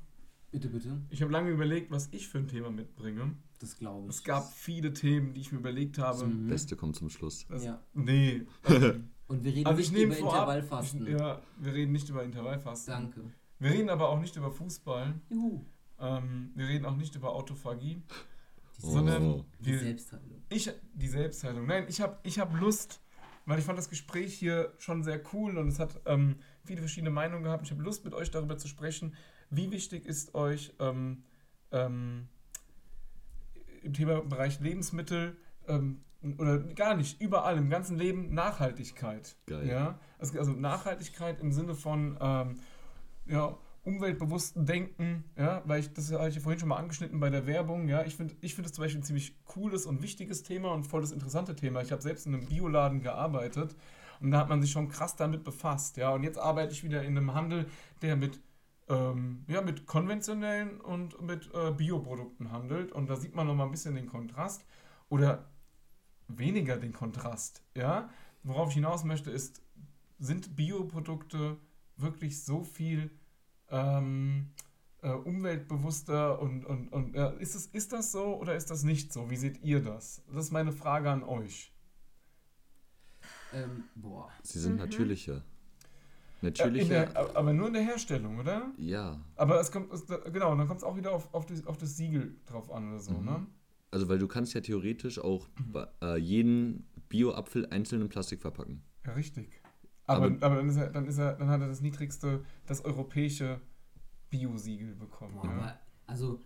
Bitte, 0.51 0.69
bitte. 0.69 1.01
Ich 1.09 1.21
habe 1.21 1.31
lange 1.33 1.49
überlegt, 1.51 1.91
was 1.91 2.07
ich 2.11 2.29
für 2.29 2.37
ein 2.37 2.47
Thema 2.47 2.71
mitbringe. 2.71 3.35
Das 3.59 3.75
glaube 3.77 4.07
ich. 4.07 4.15
Es 4.15 4.23
gab 4.23 4.49
viele 4.53 4.93
Themen, 4.93 5.33
die 5.33 5.41
ich 5.41 5.51
mir 5.51 5.57
überlegt 5.59 5.97
habe. 5.97 6.25
Mhm. 6.25 6.47
Beste 6.47 6.77
kommt 6.77 6.95
zum 6.95 7.09
Schluss. 7.09 7.45
Das, 7.49 7.65
Ja. 7.65 7.83
Nee. 7.93 8.43
Und 9.27 9.43
wir 9.43 9.53
reden 9.53 9.67
Also 9.67 9.81
ich 9.81 9.91
nicht 9.91 9.99
nehme 9.99 10.13
über 10.17 10.29
vorab. 10.29 10.43
Intervallfasten. 10.43 11.05
Ich, 11.07 11.19
ja, 11.19 11.41
wir 11.57 11.73
reden 11.73 11.91
nicht 11.91 12.07
über 12.07 12.23
Intervallfasten. 12.23 12.93
Danke. 12.93 13.21
Wir 13.59 13.71
reden 13.71 13.89
aber 13.89 14.07
auch 14.07 14.21
nicht 14.21 14.35
über 14.37 14.49
Fußball. 14.49 15.19
Juhu. 15.29 15.65
Ähm, 15.99 16.51
wir 16.55 16.67
reden 16.67 16.85
auch 16.85 16.95
nicht 16.95 17.15
über 17.15 17.33
Autophagie. 17.33 17.95
Die, 17.95 18.03
Oh. 18.83 18.91
Sondern 18.91 19.43
die 19.59 19.71
wir, 19.71 19.79
Selbstheilung. 19.79 20.43
ich, 20.49 20.71
die 20.93 21.07
Selbstheilung. 21.07 21.65
Nein, 21.65 21.85
ich 21.87 21.99
habe 21.99 22.19
ich 22.23 22.37
hab 22.39 22.59
Lust, 22.59 23.01
weil 23.45 23.57
ich 23.59 23.65
fand 23.65 23.77
das 23.77 23.89
Gespräch 23.89 24.35
hier 24.35 24.73
schon 24.77 25.03
sehr 25.03 25.21
cool 25.33 25.57
und 25.57 25.67
es 25.69 25.79
hat 25.79 25.99
ähm, 26.05 26.35
viele 26.63 26.81
verschiedene 26.81 27.09
Meinungen 27.09 27.43
gehabt. 27.43 27.65
Ich 27.65 27.71
habe 27.71 27.81
Lust, 27.81 28.05
mit 28.05 28.13
euch 28.13 28.29
darüber 28.29 28.57
zu 28.57 28.67
sprechen, 28.67 29.15
wie 29.49 29.71
wichtig 29.71 30.05
ist 30.05 30.35
euch 30.35 30.73
ähm, 30.79 31.23
ähm, 31.71 32.27
im 33.81 33.93
Thema 33.93 34.21
Bereich 34.21 34.59
Lebensmittel 34.59 35.37
ähm, 35.67 36.03
oder 36.37 36.59
gar 36.59 36.95
nicht, 36.95 37.21
überall 37.21 37.57
im 37.57 37.69
ganzen 37.69 37.97
Leben 37.97 38.33
Nachhaltigkeit. 38.33 39.37
Geil. 39.47 39.67
Ja? 39.67 39.99
Also 40.19 40.37
also 40.37 40.51
Nachhaltigkeit 40.51 41.39
im 41.41 41.51
Sinne 41.51 41.73
von 41.73 42.17
ähm, 42.19 42.59
ja, 43.25 43.57
umweltbewussten 43.87 44.65
Denken, 44.65 45.23
ja, 45.37 45.61
weil 45.65 45.79
ich, 45.79 45.93
das 45.93 46.11
habe 46.11 46.27
ich 46.27 46.39
vorhin 46.41 46.59
schon 46.59 46.67
mal 46.67 46.75
angeschnitten 46.75 47.21
bei 47.21 47.29
der 47.29 47.47
Werbung, 47.47 47.87
ja, 47.87 48.03
ich 48.03 48.17
finde 48.17 48.35
ich 48.41 48.53
finde 48.53 48.67
das 48.67 48.75
zum 48.75 48.83
Beispiel 48.83 48.99
ein 48.99 49.03
ziemlich 49.05 49.45
cooles 49.45 49.85
und 49.85 50.01
wichtiges 50.01 50.43
Thema 50.43 50.73
und 50.73 50.83
voll 50.83 50.99
das 50.99 51.13
interessante 51.13 51.55
Thema. 51.55 51.81
Ich 51.81 51.93
habe 51.93 52.01
selbst 52.01 52.27
in 52.27 52.33
einem 52.33 52.45
Bioladen 52.45 53.01
gearbeitet 53.01 53.77
und 54.19 54.31
da 54.31 54.39
hat 54.39 54.49
man 54.49 54.61
sich 54.61 54.71
schon 54.71 54.89
krass 54.89 55.15
damit 55.15 55.45
befasst, 55.45 55.95
ja, 55.95 56.09
und 56.09 56.23
jetzt 56.23 56.37
arbeite 56.37 56.73
ich 56.73 56.83
wieder 56.83 57.01
in 57.03 57.17
einem 57.17 57.33
Handel, 57.33 57.65
der 58.01 58.17
mit 58.17 58.41
ähm, 58.89 59.45
ja, 59.47 59.61
mit 59.61 59.85
konventionellen 59.85 60.81
und 60.81 61.21
mit 61.21 61.49
äh, 61.53 61.71
Bioprodukten 61.71 62.51
handelt 62.51 62.91
und 62.91 63.09
da 63.09 63.15
sieht 63.15 63.35
man 63.35 63.47
noch 63.47 63.55
mal 63.55 63.65
ein 63.65 63.71
bisschen 63.71 63.95
den 63.95 64.07
Kontrast 64.07 64.65
oder 65.07 65.49
weniger 66.27 66.75
den 66.77 66.91
Kontrast, 66.91 67.63
ja. 67.73 68.09
Worauf 68.43 68.69
ich 68.69 68.75
hinaus 68.75 69.05
möchte 69.05 69.31
ist, 69.31 69.61
sind 70.19 70.55
Bioprodukte 70.57 71.57
wirklich 71.95 72.43
so 72.43 72.63
viel 72.63 73.11
ähm, 73.69 74.51
äh, 75.01 75.09
umweltbewusster 75.11 76.39
und, 76.41 76.65
und, 76.65 76.89
und 76.91 77.15
ja, 77.15 77.29
ist, 77.29 77.55
es, 77.55 77.67
ist 77.67 77.93
das 77.93 78.11
so 78.11 78.35
oder 78.37 78.55
ist 78.55 78.69
das 78.71 78.83
nicht 78.83 79.13
so? 79.13 79.29
Wie 79.29 79.37
seht 79.37 79.63
ihr 79.63 79.81
das? 79.81 80.21
Das 80.33 80.45
ist 80.45 80.51
meine 80.51 80.71
Frage 80.71 81.09
an 81.11 81.23
euch. 81.23 81.73
Ähm, 83.53 83.83
boah. 83.95 84.29
Sie 84.43 84.59
sind 84.59 84.73
Mhm. 84.73 84.79
natürlicher. 84.79 85.43
In 86.41 86.49
Natürlicher. 86.49 87.07
der, 87.07 87.35
aber 87.35 87.51
nur 87.51 87.67
in 87.67 87.73
der 87.73 87.81
Herstellung, 87.83 88.37
oder? 88.37 88.71
Ja. 88.77 89.19
Aber 89.35 89.59
es 89.59 89.71
kommt, 89.71 89.91
es, 89.91 90.05
genau, 90.05 90.51
und 90.51 90.59
dann 90.59 90.67
kommt 90.67 90.79
es 90.79 90.83
auch 90.83 90.95
wieder 90.95 91.11
auf, 91.11 91.33
auf, 91.33 91.47
das, 91.47 91.65
auf 91.65 91.77
das 91.77 91.97
Siegel 91.97 92.35
drauf 92.45 92.71
an 92.71 92.89
oder 92.89 92.99
so, 92.99 93.13
Mhm. 93.13 93.25
ne? 93.25 93.47
Also, 93.89 94.07
weil 94.09 94.19
du 94.19 94.27
kannst 94.27 94.53
ja 94.53 94.61
theoretisch 94.61 95.17
auch 95.17 95.47
Mhm. 95.57 95.85
äh, 96.01 96.17
jeden 96.17 96.87
Bio-Apfel 97.09 97.65
einzeln 97.67 98.01
in 98.01 98.09
Plastik 98.09 98.41
verpacken. 98.41 98.83
Ja, 99.05 99.13
richtig. 99.13 99.49
Aber, 100.07 100.25
Aber- 100.25 100.45
aber, 100.45 100.55
dann, 100.55 100.69
ist 100.69 100.77
er, 100.77 100.89
dann, 100.89 101.05
ist 101.05 101.17
er, 101.17 101.33
dann 101.33 101.49
hat 101.49 101.61
er 101.61 101.67
das 101.67 101.81
niedrigste, 101.81 102.43
das 102.65 102.83
europäische 102.83 103.61
Bio-Siegel 104.29 104.95
bekommen. 104.95 105.35
Boah, 105.35 105.45
ja. 105.45 105.51
aber, 105.51 105.79
also, 106.07 106.39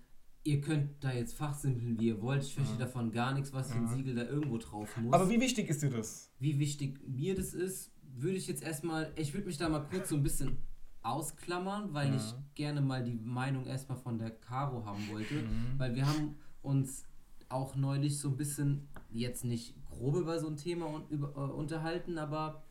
ihr 0.44 0.60
könnt 0.62 1.04
da 1.04 1.12
jetzt 1.12 1.36
fachsimpeln, 1.36 2.00
wie 2.00 2.08
ihr 2.08 2.22
wollt. 2.22 2.44
Ich 2.44 2.54
verstehe 2.56 2.80
Ja. 2.80 2.86
davon 2.86 3.12
gar 3.12 3.34
nichts, 3.34 3.54
was 3.54 3.72
für 3.72 3.78
ein. 3.78 3.88
Siegel 3.88 4.16
da 4.16 4.24
irgendwo 4.24 4.58
drauf 4.58 4.98
muss. 4.98 5.14
aber 5.14 5.30
wie 5.30 5.40
wichtig 5.40 5.70
ist 5.70 5.82
dir 5.84 5.90
das? 5.92 6.32
wie 6.40 6.58
wichtig 6.60 7.00
mir 7.08 7.36
das 7.36 7.54
ist, 7.54 7.92
würde 8.14 8.38
ich 8.38 8.48
jetzt 8.48 8.64
erstmal, 8.64 9.12
ich 9.16 9.34
würde 9.34 9.48
mich 9.48 9.58
da 9.58 9.70
mal 9.70 9.86
kurz 9.90 10.10
so 10.10 10.16
ein 10.16 10.24
bisschen 10.24 10.58
ausklammern, 11.04 11.94
weil 11.94 12.10
Ja. 12.10 12.16
ich 12.16 12.34
gerne 12.56 12.82
mal 12.82 13.04
die 13.04 13.16
Meinung 13.16 13.66
erstmal 13.66 13.98
von 13.98 14.18
der 14.18 14.32
Caro 14.32 14.86
haben 14.86 15.08
wollte, 15.12 15.36
Mhm. 15.36 15.78
weil 15.78 15.96
wir 15.96 16.06
haben 16.08 16.36
uns 16.62 17.04
auch 17.50 17.76
neulich 17.76 18.18
so 18.20 18.30
ein 18.30 18.38
bisschen, 18.38 18.88
jetzt 19.10 19.44
nicht 19.44 19.76
grob 19.90 20.16
über 20.16 20.40
so 20.40 20.48
ein 20.48 20.58
Thema 20.58 20.86
un 20.88 21.04
über, 21.10 21.30
äh, 21.36 21.52
unterhalten, 21.52 22.18
aber 22.18 22.64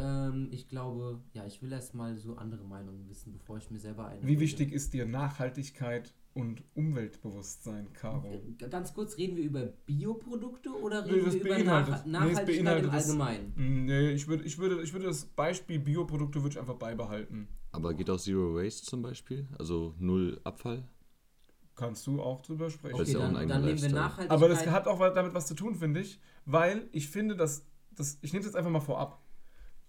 ähm, 0.00 0.48
ich 0.50 0.68
glaube, 0.68 1.20
ja, 1.32 1.44
ich 1.46 1.62
will 1.62 1.72
erstmal 1.72 2.16
so 2.16 2.36
andere 2.36 2.64
Meinungen 2.64 3.08
wissen, 3.08 3.32
bevor 3.32 3.58
ich 3.58 3.70
mir 3.70 3.78
selber 3.78 4.06
eine. 4.06 4.26
Wie 4.26 4.40
wichtig 4.40 4.72
ist 4.72 4.94
dir 4.94 5.06
Nachhaltigkeit 5.06 6.14
und 6.34 6.62
Umweltbewusstsein, 6.74 7.92
Caro? 7.92 8.26
Äh, 8.58 8.68
Ganz 8.68 8.94
kurz, 8.94 9.16
reden 9.18 9.36
wir 9.36 9.44
über 9.44 9.66
Bioprodukte 9.86 10.70
oder 10.70 11.04
Nee, 11.04 11.12
reden 11.12 11.24
das 11.24 11.34
wir 11.34 11.40
über 11.40 11.58
Nach 11.58 12.04
nee, 12.04 12.10
Nachhaltigkeit 12.12 12.46
beinhaltet 12.46 12.84
im 12.84 12.90
Allgemeinen? 12.90 13.52
Mm, 13.56 13.84
Nee, 13.86 14.10
ich 14.12 14.26
würde, 14.28 14.44
ich, 14.44 14.58
würde, 14.58 14.82
ich 14.82 14.92
würde 14.92 15.06
das 15.06 15.24
Beispiel 15.24 15.78
Bioprodukte 15.78 16.42
würde 16.42 16.54
ich 16.54 16.58
einfach 16.58 16.76
beibehalten. 16.76 17.48
Aber 17.72 17.94
geht 17.94 18.10
auch 18.10 18.18
Zero 18.18 18.54
Waste 18.54 18.86
zum 18.86 19.02
Beispiel? 19.02 19.46
Also 19.58 19.94
null 19.98 20.40
Abfall? 20.44 20.84
kannst 21.80 22.06
du 22.06 22.20
auch 22.20 22.42
drüber 22.42 22.70
sprechen. 22.70 23.00
Ist 23.00 23.12
ja 23.12 23.20
auch 23.20 23.24
ein 23.24 23.34
dann, 23.34 23.48
dann 23.48 23.64
nehmen 23.64 23.80
wir. 23.80 23.88
Nachhaltigkeit. 23.88 24.30
Aber 24.30 24.48
das 24.48 24.66
hat 24.66 24.86
auch 24.86 24.98
damit 25.14 25.34
was 25.34 25.46
zu 25.46 25.54
tun, 25.54 25.74
finde 25.74 26.00
ich, 26.00 26.20
weil 26.44 26.88
ich 26.92 27.08
finde, 27.08 27.36
dass, 27.36 27.64
das, 27.90 28.18
ich 28.20 28.32
nehme 28.32 28.40
es 28.40 28.46
jetzt 28.46 28.56
einfach 28.56 28.70
mal 28.70 28.80
vorab. 28.80 29.22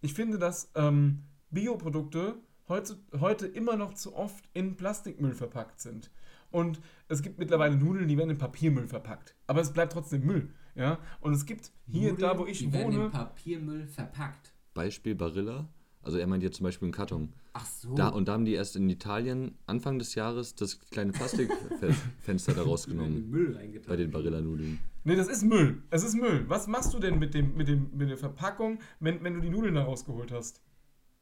Ich 0.01 0.13
finde, 0.15 0.39
dass 0.39 0.71
ähm, 0.75 1.23
Bioprodukte 1.51 2.35
heute, 2.67 2.97
heute 3.19 3.45
immer 3.45 3.75
noch 3.75 3.93
zu 3.93 4.15
oft 4.15 4.43
in 4.53 4.75
Plastikmüll 4.75 5.33
verpackt 5.33 5.79
sind. 5.79 6.09
Und 6.49 6.81
es 7.07 7.21
gibt 7.21 7.37
mittlerweile 7.37 7.75
Nudeln, 7.75 8.07
die 8.07 8.17
werden 8.17 8.31
in 8.31 8.37
Papiermüll 8.37 8.87
verpackt. 8.87 9.35
Aber 9.47 9.61
es 9.61 9.71
bleibt 9.71 9.93
trotzdem 9.93 10.25
Müll. 10.25 10.49
Ja? 10.75 10.99
Und 11.21 11.33
es 11.33 11.45
gibt 11.45 11.71
hier, 11.85 12.11
Nudeln, 12.11 12.29
da 12.29 12.37
wo 12.39 12.45
ich 12.45 12.59
die 12.59 12.73
werden 12.73 12.93
wohne, 12.93 13.05
in 13.05 13.11
Papiermüll 13.11 13.87
verpackt. 13.87 14.53
Beispiel 14.73 15.15
Barilla. 15.15 15.69
Also 16.01 16.17
er 16.17 16.25
meint 16.25 16.41
jetzt 16.41 16.57
zum 16.57 16.63
Beispiel 16.63 16.87
einen 16.87 16.93
Karton. 16.93 17.33
Ach 17.53 17.65
so. 17.65 17.93
Da, 17.93 18.07
und 18.07 18.27
da 18.27 18.33
haben 18.33 18.45
die 18.45 18.53
erst 18.53 18.75
in 18.75 18.89
Italien 18.89 19.55
Anfang 19.67 19.99
des 19.99 20.15
Jahres 20.15 20.55
das 20.55 20.79
kleine 20.79 21.11
Plastikfenster 21.11 22.53
da 22.55 22.61
in 22.63 22.67
rausgenommen. 22.67 23.29
Müll 23.29 23.55
reingetan. 23.55 23.87
Bei 23.87 23.97
den 23.97 24.09
Barilla-Nudeln. 24.09 24.79
Nee, 25.03 25.15
das 25.15 25.27
ist 25.27 25.43
Müll. 25.43 25.83
Es 25.89 26.03
ist 26.03 26.15
Müll. 26.15 26.45
Was 26.47 26.67
machst 26.67 26.93
du 26.93 26.99
denn 26.99 27.17
mit, 27.17 27.33
dem, 27.33 27.55
mit, 27.55 27.67
dem, 27.67 27.89
mit 27.95 28.09
der 28.09 28.17
Verpackung, 28.17 28.79
wenn, 28.99 29.23
wenn 29.23 29.33
du 29.33 29.41
die 29.41 29.49
Nudeln 29.49 29.75
da 29.75 29.83
rausgeholt 29.83 30.31
hast? 30.31 30.61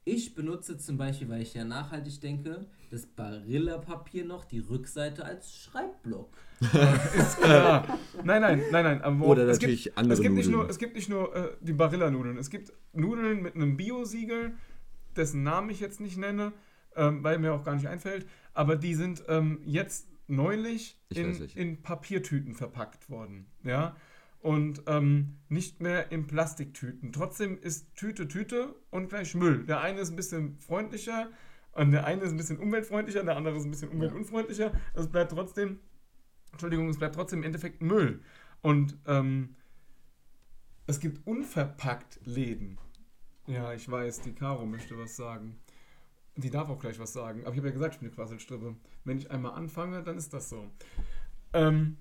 Ich 0.06 0.34
benutze 0.34 0.78
zum 0.78 0.98
Beispiel, 0.98 1.30
weil 1.30 1.42
ich 1.42 1.54
ja 1.54 1.64
nachhaltig 1.64 2.20
denke, 2.20 2.68
das 2.90 3.06
Barilla-Papier 3.06 4.26
noch, 4.26 4.44
die 4.46 4.60
Rückseite 4.60 5.24
als 5.24 5.54
Schreibblock. 5.56 6.36
Ja. 7.42 7.86
Nein, 8.24 8.42
nein, 8.42 8.62
nein, 8.72 8.84
nein. 8.84 9.02
Aber 9.02 9.26
Oder 9.28 9.48
es 9.48 9.58
natürlich 9.58 9.86
gibt, 9.86 9.98
andere 9.98 10.14
es 10.14 10.22
gibt 10.22 10.36
Nicht 10.36 10.46
Nudeln. 10.48 10.62
nur, 10.62 10.70
es 10.70 10.78
gibt 10.78 10.96
nicht 10.96 11.10
nur 11.10 11.36
äh, 11.36 11.50
die 11.62 11.74
Barilla-Nudeln. 11.74 12.38
Es 12.38 12.50
gibt 12.50 12.74
Nudeln 12.94 13.42
mit 13.42 13.56
einem 13.56 13.78
Bio-Siegel, 13.78 14.54
dessen 15.16 15.44
Namen 15.44 15.70
ich 15.70 15.80
jetzt 15.80 16.02
nicht 16.02 16.18
nenne, 16.18 16.52
ähm, 16.96 17.24
weil 17.24 17.38
mir 17.40 17.54
auch 17.54 17.64
gar 17.64 17.76
nicht 17.76 17.88
einfällt. 17.88 18.28
Aber 18.54 18.76
die 18.76 18.94
sind 18.94 19.24
ähm, 19.28 19.62
jetzt 19.64 20.08
neulich 20.30 21.00
Ich 21.10 21.18
in, 21.18 21.36
in 21.56 21.82
Papiertüten 21.82 22.56
verpackt 22.56 23.10
worden. 23.10 23.48
Ja. 23.64 23.96
Und 24.42 24.84
ähm, 24.88 25.38
nicht 25.50 25.82
mehr 25.82 26.12
in 26.12 26.28
Plastiktüten. 26.28 27.12
Trotzdem 27.12 27.58
ist 27.60 27.94
Tüte 27.96 28.28
Tüte 28.28 28.76
und 28.90 29.10
gleich 29.10 29.36
Müll. 29.36 29.66
Der 29.66 29.82
eine 29.82 30.00
ist 30.00 30.12
ein 30.12 30.16
bisschen 30.16 30.58
freundlicher 30.60 31.30
und 31.74 31.92
der 31.92 32.06
eine 32.06 32.24
ist 32.24 32.32
ein 32.32 32.38
bisschen 32.38 32.58
umweltfreundlicher, 32.58 33.24
der 33.24 33.36
andere 33.36 33.58
ist 33.58 33.66
ein 33.66 33.72
bisschen 33.72 33.90
umweltunfreundlicher. 33.90 34.72
Es 34.94 35.08
bleibt 35.08 35.32
trotzdem, 35.32 35.80
Entschuldigung, 36.52 36.90
es 36.90 36.98
bleibt 36.98 37.16
trotzdem 37.16 37.40
im 37.40 37.46
Endeffekt 37.46 37.82
Müll. 37.82 38.22
Und 38.62 38.98
ähm, 39.08 39.56
es 40.88 41.00
gibt 41.00 41.26
unverpackt 41.28 42.20
Läden. 42.26 42.78
Ja, 43.48 43.74
ich 43.74 43.90
weiß, 43.90 44.22
die 44.22 44.34
Caro 44.34 44.66
möchte 44.66 44.98
was 44.98 45.16
sagen. 45.16 45.60
Die 46.40 46.50
darf 46.50 46.70
auch 46.70 46.80
gleich 46.80 47.00
was 47.00 47.14
sagen. 47.14 47.42
Aber 47.42 47.52
ich 47.52 47.58
habe 47.58 47.68
ja 47.68 47.74
gesagt, 47.74 47.96
ich 47.96 48.00
bin 48.00 48.08
eine 48.10 48.16
Quasselstrippe. 48.16 48.76
Wenn 49.04 49.18
ich 49.18 49.30
einmal 49.32 49.54
anfange, 49.54 50.04
dann 50.04 50.18
ist 50.18 50.34
das 50.34 50.50
so. 50.50 50.70
Ähm, 51.54 51.98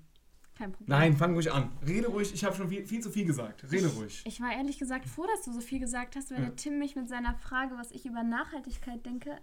Kein 0.55 0.71
Problem. 0.71 0.87
nein, 0.89 1.17
fang 1.17 1.33
ruhig 1.33 1.51
an. 1.51 1.71
Rede 1.85 2.07
ruhig, 2.07 2.33
ich 2.33 2.43
habe 2.43 2.55
schon 2.55 2.69
viel, 2.69 2.85
viel 2.85 3.01
zu 3.01 3.09
viel 3.09 3.25
gesagt. 3.25 3.69
Rede 3.71 3.87
ruhig. 3.87 4.23
Ich 4.25 4.41
war 4.41 4.51
ehrlich 4.51 4.77
gesagt 4.77 5.05
froh, 5.05 5.25
dass 5.27 5.43
du 5.43 5.51
so 5.53 5.61
viel 5.61 5.79
gesagt 5.79 6.15
hast, 6.15 6.31
weil 6.31 6.39
Ja. 6.39 6.45
der 6.45 6.55
Tim 6.55 6.79
mich 6.79 6.95
mit 6.95 7.07
seiner 7.09 7.33
Frage, 7.35 7.75
was 7.77 7.91
ich 7.91 8.05
über 8.05 8.23
Nachhaltigkeit 8.23 9.05
denke, 9.05 9.37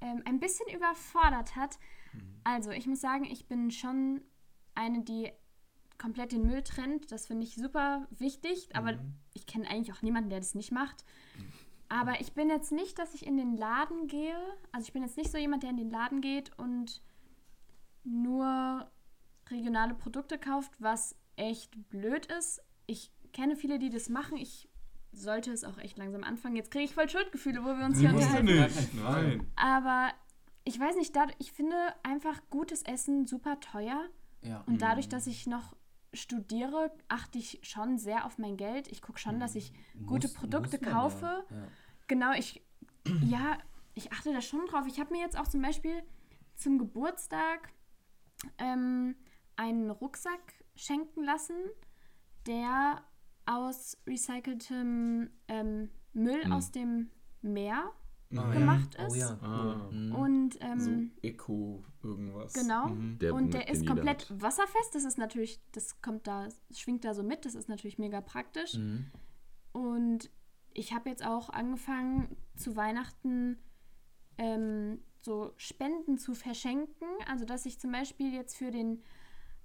ähm, 0.00 0.22
ein 0.24 0.40
bisschen 0.40 0.66
überfordert 0.74 1.56
hat. 1.56 1.78
Also, 2.44 2.70
ich 2.70 2.86
muss 2.86 3.00
sagen, 3.00 3.24
ich 3.24 3.46
bin 3.46 3.70
schon 3.70 4.20
eine, 4.74 5.02
die 5.04 5.30
komplett 5.98 6.32
den 6.32 6.46
Müll 6.46 6.62
trennt. 6.62 7.10
Das 7.12 7.26
finde 7.28 7.44
ich 7.44 7.54
super 7.54 8.06
wichtig, 8.10 8.68
aber 8.74 8.98
ich 9.32 9.46
kenne 9.46 9.68
eigentlich 9.68 9.96
auch 9.96 10.02
niemanden, 10.02 10.30
der 10.30 10.40
das 10.40 10.54
nicht 10.54 10.72
macht. 10.72 11.04
Aber 11.94 12.20
ich 12.20 12.32
bin 12.32 12.48
jetzt 12.50 12.72
nicht, 12.72 12.98
dass 12.98 13.14
ich 13.14 13.24
in 13.26 13.36
den 13.36 13.56
Laden 13.56 14.08
gehe. 14.08 14.36
Also 14.72 14.86
ich 14.86 14.92
bin 14.92 15.02
jetzt 15.02 15.16
nicht 15.16 15.30
so 15.30 15.38
jemand, 15.38 15.62
der 15.62 15.70
in 15.70 15.76
den 15.76 15.90
Laden 15.90 16.20
geht 16.20 16.50
und 16.58 17.02
nur 18.04 18.90
regionale 19.50 19.94
Produkte 19.94 20.38
kauft, 20.38 20.72
was 20.78 21.16
echt 21.36 21.70
blöd 21.90 22.26
ist. 22.26 22.60
Ich 22.86 23.12
kenne 23.32 23.56
viele, 23.56 23.78
die 23.78 23.90
das 23.90 24.08
machen. 24.08 24.36
Ich 24.36 24.68
sollte 25.12 25.52
es 25.52 25.64
auch 25.64 25.78
echt 25.78 25.96
langsam 25.96 26.24
anfangen. 26.24 26.56
Jetzt 26.56 26.70
kriege 26.70 26.84
ich 26.84 26.94
voll 26.94 27.08
Schuldgefühle, 27.08 27.62
wo 27.62 27.76
wir 27.78 27.84
uns 27.84 27.98
hier 27.98 28.10
musst 28.10 28.26
unterhalten. 28.36 28.74
nicht. 28.74 28.94
Nein. 28.94 29.46
Aber 29.56 30.10
ich 30.64 30.78
weiß 30.78 30.96
nicht, 30.96 31.14
dadurch, 31.14 31.36
ich 31.38 31.52
finde 31.52 31.76
einfach 32.02 32.40
gutes 32.50 32.82
Essen 32.82 33.26
super 33.26 33.60
teuer. 33.60 34.04
Ja. 34.42 34.62
Und 34.66 34.82
dadurch, 34.82 35.08
dass 35.08 35.26
ich 35.26 35.46
noch 35.46 35.74
studiere, 36.12 36.92
achte 37.08 37.38
ich 37.38 37.58
schon 37.62 37.98
sehr 37.98 38.24
auf 38.26 38.38
mein 38.38 38.56
Geld. 38.56 38.88
Ich 38.88 39.02
gucke 39.02 39.18
schon, 39.18 39.40
dass 39.40 39.54
ich 39.54 39.72
gute 40.06 40.28
Muss- 40.28 40.34
Produkte 40.34 40.78
muss 40.80 40.92
kaufe. 40.92 41.44
Ja. 41.50 41.56
Ja. 41.56 41.66
Genau, 42.06 42.32
ich, 42.32 42.62
ja, 43.24 43.58
ich 43.94 44.12
achte 44.12 44.32
da 44.32 44.40
schon 44.40 44.66
drauf. 44.66 44.84
Ich 44.86 45.00
habe 45.00 45.12
mir 45.12 45.20
jetzt 45.20 45.38
auch 45.38 45.48
zum 45.48 45.62
Beispiel 45.62 46.02
zum 46.56 46.78
Geburtstag 46.78 47.72
ähm, 48.58 49.16
einen 49.56 49.90
Rucksack 49.90 50.64
schenken 50.74 51.24
lassen, 51.24 51.56
der 52.46 53.02
aus 53.46 53.96
recyceltem 54.06 55.30
ähm, 55.48 55.90
Müll 56.12 56.52
aus 56.52 56.70
dem 56.70 57.10
Meer 57.42 57.92
Ah, 58.36 58.50
gemacht 58.52 58.96
ja. 58.98 59.06
ist. 59.06 59.12
Oh 59.12 59.16
ja. 59.16 59.38
Ah. 59.42 59.88
Mhm. 59.92 60.14
Und 60.14 60.58
ähm, 60.60 60.80
So 60.80 61.28
Eco 61.28 61.84
irgendwas. 62.02 62.52
Genau. 62.54 62.88
Mhm. 62.88 63.18
Der, 63.20 63.34
und 63.34 63.54
der 63.54 63.68
ist 63.68 63.86
komplett 63.86 64.28
hat. 64.30 64.42
wasserfest. 64.42 64.94
Das 64.94 65.04
ist 65.04 65.18
natürlich, 65.18 65.60
das 65.72 66.00
kommt 66.02 66.26
da, 66.26 66.48
schwingt 66.74 67.04
da 67.04 67.14
so 67.14 67.22
mit. 67.22 67.44
Das 67.44 67.54
ist 67.54 67.68
natürlich 67.68 67.98
mega 67.98 68.20
praktisch. 68.20 68.74
Mhm. 68.74 69.06
Und 69.72 70.30
ich 70.74 70.92
habe 70.92 71.08
jetzt 71.08 71.24
auch 71.24 71.48
angefangen, 71.50 72.36
zu 72.56 72.76
Weihnachten 72.76 73.58
ähm, 74.38 75.00
so 75.22 75.52
Spenden 75.56 76.18
zu 76.18 76.34
verschenken. 76.34 77.06
Also, 77.28 77.44
dass 77.44 77.64
ich 77.66 77.78
zum 77.80 77.92
Beispiel 77.92 78.34
jetzt 78.34 78.56
für 78.56 78.70
den 78.70 79.02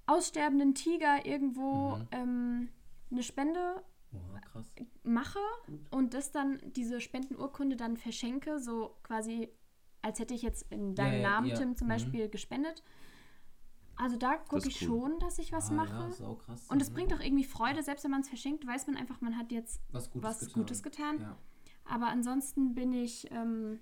aussterbenden 0.06 0.74
Tiger 0.74 1.26
irgendwo 1.26 1.98
Mhm. 1.98 2.08
ähm, 2.12 2.70
eine 3.12 3.24
Spende 3.24 3.84
Oha, 4.14 4.64
mache 5.04 5.40
und 5.92 6.14
das 6.14 6.32
dann, 6.32 6.60
diese 6.76 7.02
Spendenurkunde 7.02 7.76
dann 7.76 7.98
verschenke, 7.98 8.60
so 8.60 8.96
quasi, 9.04 9.50
als 10.02 10.20
hätte 10.20 10.34
ich 10.34 10.42
jetzt 10.42 10.72
in 10.72 10.96
deinem 10.96 11.22
ja, 11.22 11.30
Namen, 11.30 11.48
ja. 11.50 11.56
Tim, 11.56 11.76
zum 11.76 11.88
Mhm. 11.88 11.92
Beispiel 11.92 12.30
gespendet. 12.30 12.84
Also 14.02 14.16
da 14.18 14.38
gucke 14.38 14.68
ich 14.70 14.82
cool. 14.82 14.88
schon, 14.88 15.20
dass 15.20 15.40
ich 15.40 15.52
was 15.52 15.70
ah, 15.72 15.74
mache. 15.74 16.10
Ja, 16.20 16.34
krass. 16.36 16.68
und 16.70 16.82
es 16.82 16.90
Mhm. 16.90 16.94
bringt 16.94 17.14
auch 17.14 17.20
irgendwie 17.20 17.44
Freude, 17.44 17.84
selbst 17.84 18.04
wenn 18.06 18.12
man 18.12 18.22
es 18.22 18.30
verschenkt, 18.30 18.66
weiß 18.66 18.88
man 18.88 18.96
einfach, 18.96 19.20
man 19.20 19.38
hat 19.38 19.52
jetzt 19.52 19.82
was 19.92 20.10
Gutes 20.10 20.30
was 20.30 20.40
getan. 20.40 20.54
Gutes 20.54 20.84
getan. 20.84 21.20
Ja. 21.20 21.38
Aber 21.84 22.08
ansonsten 22.08 22.74
bin 22.76 22.94
ich 22.94 23.30
ähm, 23.32 23.80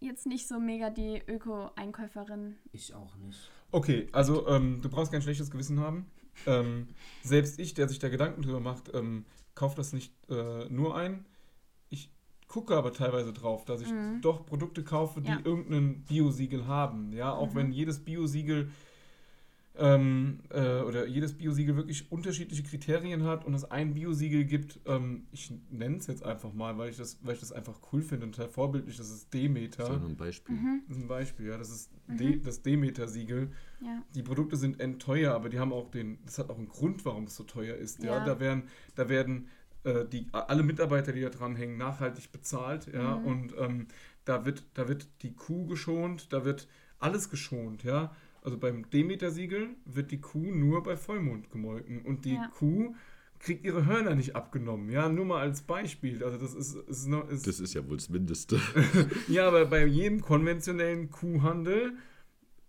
jetzt 0.00 0.26
nicht 0.26 0.48
so 0.48 0.58
mega 0.58 0.88
die 0.88 1.20
Öko-Einkäuferin. 1.26 2.56
Ich 2.72 2.94
auch 2.94 3.14
nicht. 3.16 3.50
Okay, 3.72 4.08
also 4.12 4.48
ähm, 4.48 4.80
du 4.80 4.88
brauchst 4.88 5.12
kein 5.12 5.22
schlechtes 5.22 5.50
Gewissen 5.50 5.80
haben. 5.80 6.06
Ähm, 6.46 6.88
selbst 7.22 7.58
ich, 7.58 7.74
der 7.74 7.88
sich 7.88 7.98
da 7.98 8.08
Gedanken 8.08 8.40
drüber 8.42 8.60
macht, 8.60 8.94
ähm, 8.94 9.26
kauft 9.54 9.78
das 9.78 9.92
nicht 9.92 10.14
äh, 10.30 10.66
nur 10.70 10.96
ein. 10.96 11.26
Ich 11.90 12.10
gucke 12.48 12.74
aber 12.76 12.92
teilweise 12.92 13.32
drauf, 13.34 13.64
dass 13.66 13.82
ich 13.82 13.90
Mhm. 13.92 14.20
doch 14.22 14.46
Produkte 14.46 14.82
kaufe, 14.82 15.20
die 15.20 15.28
Ja. 15.30 15.40
irgendein 15.44 16.04
Biosiegel 16.04 16.66
haben. 16.66 17.12
Ja, 17.12 17.34
auch 17.34 17.50
Mhm. 17.50 17.56
wenn 17.56 17.72
jedes 17.72 18.02
Biosiegel 18.02 18.70
ähm, 19.80 20.40
äh, 20.50 20.80
oder 20.82 21.06
jedes 21.06 21.32
Biosiegel 21.32 21.74
wirklich 21.74 22.12
unterschiedliche 22.12 22.62
Kriterien 22.62 23.24
hat 23.24 23.46
und 23.46 23.54
es 23.54 23.64
ein 23.64 23.94
Biosiegel 23.94 24.44
gibt, 24.44 24.78
ähm, 24.84 25.26
ich 25.32 25.52
nenne 25.70 25.96
es 25.96 26.06
jetzt 26.06 26.22
einfach 26.22 26.52
mal, 26.52 26.76
weil 26.76 26.90
ich 26.90 26.98
das, 26.98 27.18
weil 27.22 27.34
ich 27.34 27.40
das 27.40 27.50
einfach 27.50 27.80
cool 27.90 28.02
finde 28.02 28.26
und 28.26 28.36
vorbildlich, 28.36 28.98
das 28.98 29.10
ist 29.10 29.32
Demeter. 29.32 29.86
So 29.86 29.92
ein 29.94 30.16
Beispiel. 30.16 30.54
Mhm. 30.54 30.82
Das 30.86 30.96
ist 30.98 31.02
ein 31.02 31.08
Beispiel, 31.08 31.46
ja. 31.46 31.56
Das 31.56 31.70
ist 31.70 31.90
De 32.06 32.38
das 32.40 32.62
Demeter-Siegel. 32.62 33.50
Ja. 33.80 34.02
Die 34.14 34.22
Produkte 34.22 34.56
sind 34.56 34.80
endteuer, 34.80 35.32
aber 35.34 35.48
die 35.48 35.58
haben 35.58 35.72
auch 35.72 35.90
den, 35.90 36.18
das 36.26 36.38
hat 36.38 36.50
auch 36.50 36.58
einen 36.58 36.68
Grund, 36.68 37.04
warum 37.06 37.24
es 37.24 37.36
so 37.36 37.44
teuer 37.44 37.76
ist. 37.76 38.02
Ja, 38.02 38.18
Ja. 38.18 38.24
da 38.24 38.38
werden, 38.38 38.64
da 38.96 39.08
werden 39.08 39.48
äh, 39.84 40.04
die, 40.04 40.26
alle 40.32 40.62
Mitarbeiter, 40.62 41.12
die 41.12 41.22
da 41.22 41.30
dranhängen, 41.30 41.78
nachhaltig 41.78 42.30
bezahlt, 42.32 42.92
ja, 42.92 43.16
Mhm. 43.16 43.24
und 43.24 43.54
ähm, 43.58 43.86
da 44.26 44.44
wird, 44.44 44.64
da 44.74 44.88
wird 44.88 45.08
die 45.22 45.32
Kuh 45.34 45.66
geschont, 45.66 46.34
da 46.34 46.44
wird 46.44 46.68
alles 46.98 47.30
geschont, 47.30 47.82
ja. 47.82 48.14
Also 48.42 48.56
beim 48.58 48.88
Demeter-Siegel 48.90 49.70
wird 49.84 50.10
die 50.10 50.20
Kuh 50.20 50.38
nur 50.54 50.82
bei 50.82 50.96
Vollmond 50.96 51.50
gemolken 51.50 52.02
und 52.02 52.24
die 52.24 52.34
Ja. 52.34 52.50
Kuh 52.58 52.94
kriegt 53.38 53.64
ihre 53.64 53.86
Hörner 53.86 54.14
nicht 54.14 54.36
abgenommen, 54.36 54.90
ja, 54.90 55.08
nur 55.08 55.24
mal 55.24 55.40
als 55.40 55.62
Beispiel. 55.62 56.22
Also 56.22 56.36
das 56.38 56.54
ist, 56.54 56.74
ist, 56.74 57.06
noch, 57.08 57.28
ist 57.28 57.46
Das 57.46 57.58
ist 57.58 57.72
ja 57.74 57.86
wohl 57.88 57.96
das 57.96 58.10
Mindeste. 58.10 58.60
ja, 59.28 59.48
aber 59.48 59.64
bei 59.66 59.86
jedem 59.86 60.20
konventionellen 60.20 61.10
Kuhhandel 61.10 61.94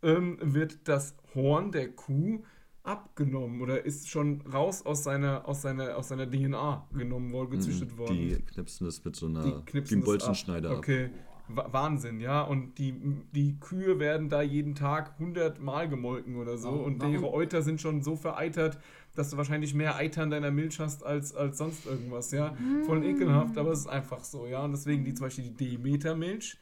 ähm, 0.02 0.38
wird 0.41 0.80
das 0.85 1.15
Horn 1.35 1.72
der 1.72 1.89
Kuh 1.91 2.43
abgenommen 2.84 3.61
oder 3.61 3.85
ist 3.85 4.10
schon 4.10 4.41
raus 4.41 4.85
aus 4.85 5.03
seiner, 5.03 5.48
aus 5.48 5.61
seiner, 5.61 5.98
aus 5.98 6.07
seiner 6.07 6.30
DNA 6.30 6.88
genommen 6.93 7.31
worden, 7.31 7.52
gezüchtet 7.52 7.98
worden. 7.98 8.15
Mhm. 8.15 8.30
Die 8.30 8.41
knipsen 8.41 8.85
das 8.88 9.03
mit 9.06 9.15
so 9.15 9.27
einer, 9.27 9.43
Die 9.43 9.73
wie 9.91 9.95
ein 9.95 10.03
Bolzenschneider 10.03 10.72
ab. 10.72 10.77
Okay. 10.80 11.06
Wa- 11.06 11.30
Wahnsinn, 11.56 12.19
ja. 12.19 12.41
Und 12.41 12.78
die, 12.78 12.94
die 13.32 13.60
Kühe 13.60 13.99
werden 13.99 14.30
da 14.30 14.41
jeden 14.41 14.76
Tag 14.76 15.14
100 15.19 15.60
Mal 15.61 15.90
gemolken 15.90 16.36
oder 16.38 16.57
so. 16.57 16.69
Warum- 16.69 16.86
und 16.86 17.03
ihre 17.03 17.32
Euter 17.32 17.61
sind 17.61 17.82
schon 17.82 18.02
so 18.02 18.15
vereitert, 18.15 18.80
dass 19.15 19.30
du 19.30 19.38
wahrscheinlich 19.38 19.73
mehr 19.73 19.95
Eiter 19.95 20.23
in 20.23 20.30
deiner 20.30 20.52
Milch 20.52 20.80
hast 20.80 21.06
als, 21.06 21.36
als 21.36 21.57
sonst 21.57 21.86
irgendwas, 21.86 22.32
ja. 22.32 22.56
Voll 22.86 23.06
ekelhaft, 23.06 23.57
aber 23.57 23.72
es 23.72 23.80
ist 23.80 23.88
einfach 23.88 24.23
so, 24.23 24.48
ja. 24.48 24.64
Und 24.64 24.72
deswegen 24.72 25.03
die 25.03 25.14
zum 25.14 25.28
Beispiel 25.28 25.52
die 25.52 25.78
Demeter-Milch, 25.78 26.57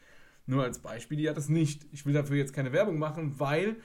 nur 0.46 0.64
als 0.64 0.80
Beispiel, 0.80 1.18
die 1.18 1.30
hat 1.30 1.38
das 1.38 1.48
nicht. 1.48 1.86
Ich 1.92 2.06
will 2.06 2.14
dafür 2.14 2.38
jetzt 2.38 2.54
keine 2.54 2.72
Werbung 2.72 2.98
machen, 2.98 3.40
weil 3.40 3.76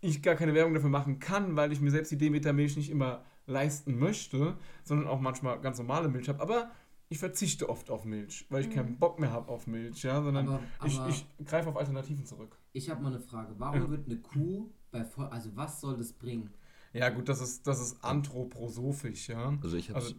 ich 0.00 0.22
gar 0.22 0.34
keine 0.34 0.54
Werbung 0.54 0.74
dafür 0.74 0.90
machen 0.90 1.18
kann, 1.18 1.56
weil 1.56 1.72
ich 1.72 1.80
mir 1.80 1.90
selbst 1.90 2.10
die 2.10 2.18
Demeter-Milch 2.18 2.76
nicht 2.76 2.90
immer 2.90 3.22
leisten 3.46 3.98
möchte, 3.98 4.56
sondern 4.82 5.08
auch 5.08 5.20
manchmal 5.20 5.60
ganz 5.60 5.78
normale 5.78 6.08
Milch 6.08 6.28
habe. 6.28 6.40
Aber 6.40 6.70
ich 7.08 7.18
verzichte 7.18 7.68
oft 7.68 7.90
auf 7.90 8.04
Milch, 8.04 8.46
weil 8.50 8.62
ich 8.64 8.70
keinen 8.70 8.98
Bock 8.98 9.18
mehr 9.20 9.30
habe 9.32 9.48
auf 9.50 9.66
Milch, 9.66 10.02
ja, 10.02 10.22
sondern 10.22 10.48
Aber- 10.48 10.60
ich, 10.86 10.98
aber- 10.98 11.08
ich 11.08 11.24
greife 11.44 11.68
auf 11.68 11.76
Alternativen 11.76 12.24
zurück. 12.26 12.58
Ich 12.72 12.90
habe 12.90 13.02
mal 13.02 13.10
eine 13.12 13.20
Frage. 13.20 13.54
Warum 13.58 13.80
Ja. 13.82 13.90
wird 13.90 14.06
eine 14.06 14.18
Kuh 14.18 14.70
bei 14.90 15.04
voll, 15.04 15.26
also 15.26 15.50
was 15.54 15.80
soll 15.80 15.96
das 15.96 16.12
bringen? 16.12 16.50
Ja, 16.92 17.10
gut, 17.10 17.28
das 17.28 17.40
ist, 17.40 17.66
das 17.66 17.80
ist 17.80 18.02
anthroposophisch, 18.04 19.28
ja. 19.28 19.56
Also 19.62 19.76
ich 19.76 19.90
hab's, 19.90 20.04
Also, 20.06 20.14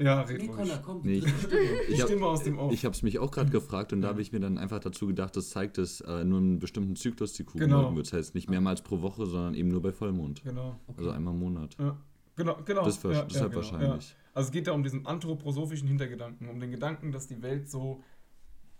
ja, 0.00 0.20
red 0.22 0.38
Nee, 0.42 0.46
ruhig. 0.48 0.56
Connor, 0.56 0.78
komm, 0.84 1.02
die 1.02 1.08
Nee, 1.08 1.14
ich- 1.18 1.24
dritte 1.24 1.46
Stimme. 1.48 1.82
Ich 1.88 2.02
hab- 2.02 2.22
aus 2.22 2.42
dem 2.42 2.58
Off. 2.58 2.72
ich 2.72 2.84
habe 2.84 2.94
es 2.94 3.02
mich 3.02 3.18
auch 3.18 3.30
gerade 3.30 3.50
gefragt 3.50 3.92
und 3.92 4.00
da 4.02 4.08
habe 4.08 4.20
ich 4.22 4.32
mir 4.32 4.40
dann 4.40 4.58
einfach 4.58 4.80
dazu 4.80 5.06
gedacht, 5.06 5.36
das 5.36 5.50
zeigt, 5.50 5.78
dass 5.78 6.00
äh, 6.00 6.24
nur 6.24 6.38
einen 6.40 6.58
bestimmten 6.58 6.96
Zyklus 6.96 7.34
die 7.34 7.44
Kuh 7.44 7.58
Genau. 7.58 7.94
wird. 7.94 8.06
Das 8.06 8.12
heißt 8.12 8.34
nicht 8.34 8.50
mehrmals 8.50 8.82
pro 8.82 9.00
Woche, 9.02 9.26
sondern 9.26 9.54
eben 9.54 9.68
nur 9.68 9.82
bei 9.82 9.92
Vollmond. 9.92 10.42
genau. 10.42 10.78
Also 10.96 11.10
einmal 11.10 11.34
im 11.34 11.40
Monat. 11.40 11.76
Ja, 11.78 11.96
genau, 12.38 12.56
genau. 12.64 12.84
Das 12.86 13.04
war- 13.04 13.12
ja, 13.12 13.22
deshalb 13.24 13.50
genau, 13.52 13.62
wahrscheinlich. 13.62 14.10
Ja. 14.10 14.16
Also 14.34 14.46
es 14.48 14.52
geht 14.52 14.66
da 14.66 14.72
um 14.72 14.82
diesen 14.82 15.04
anthroposophischen 15.06 15.86
Hintergedanken, 15.88 16.48
um 16.48 16.58
den 16.60 16.70
Gedanken, 16.70 17.12
dass 17.12 17.26
die 17.26 17.42
Welt 17.42 17.68
so 17.68 18.02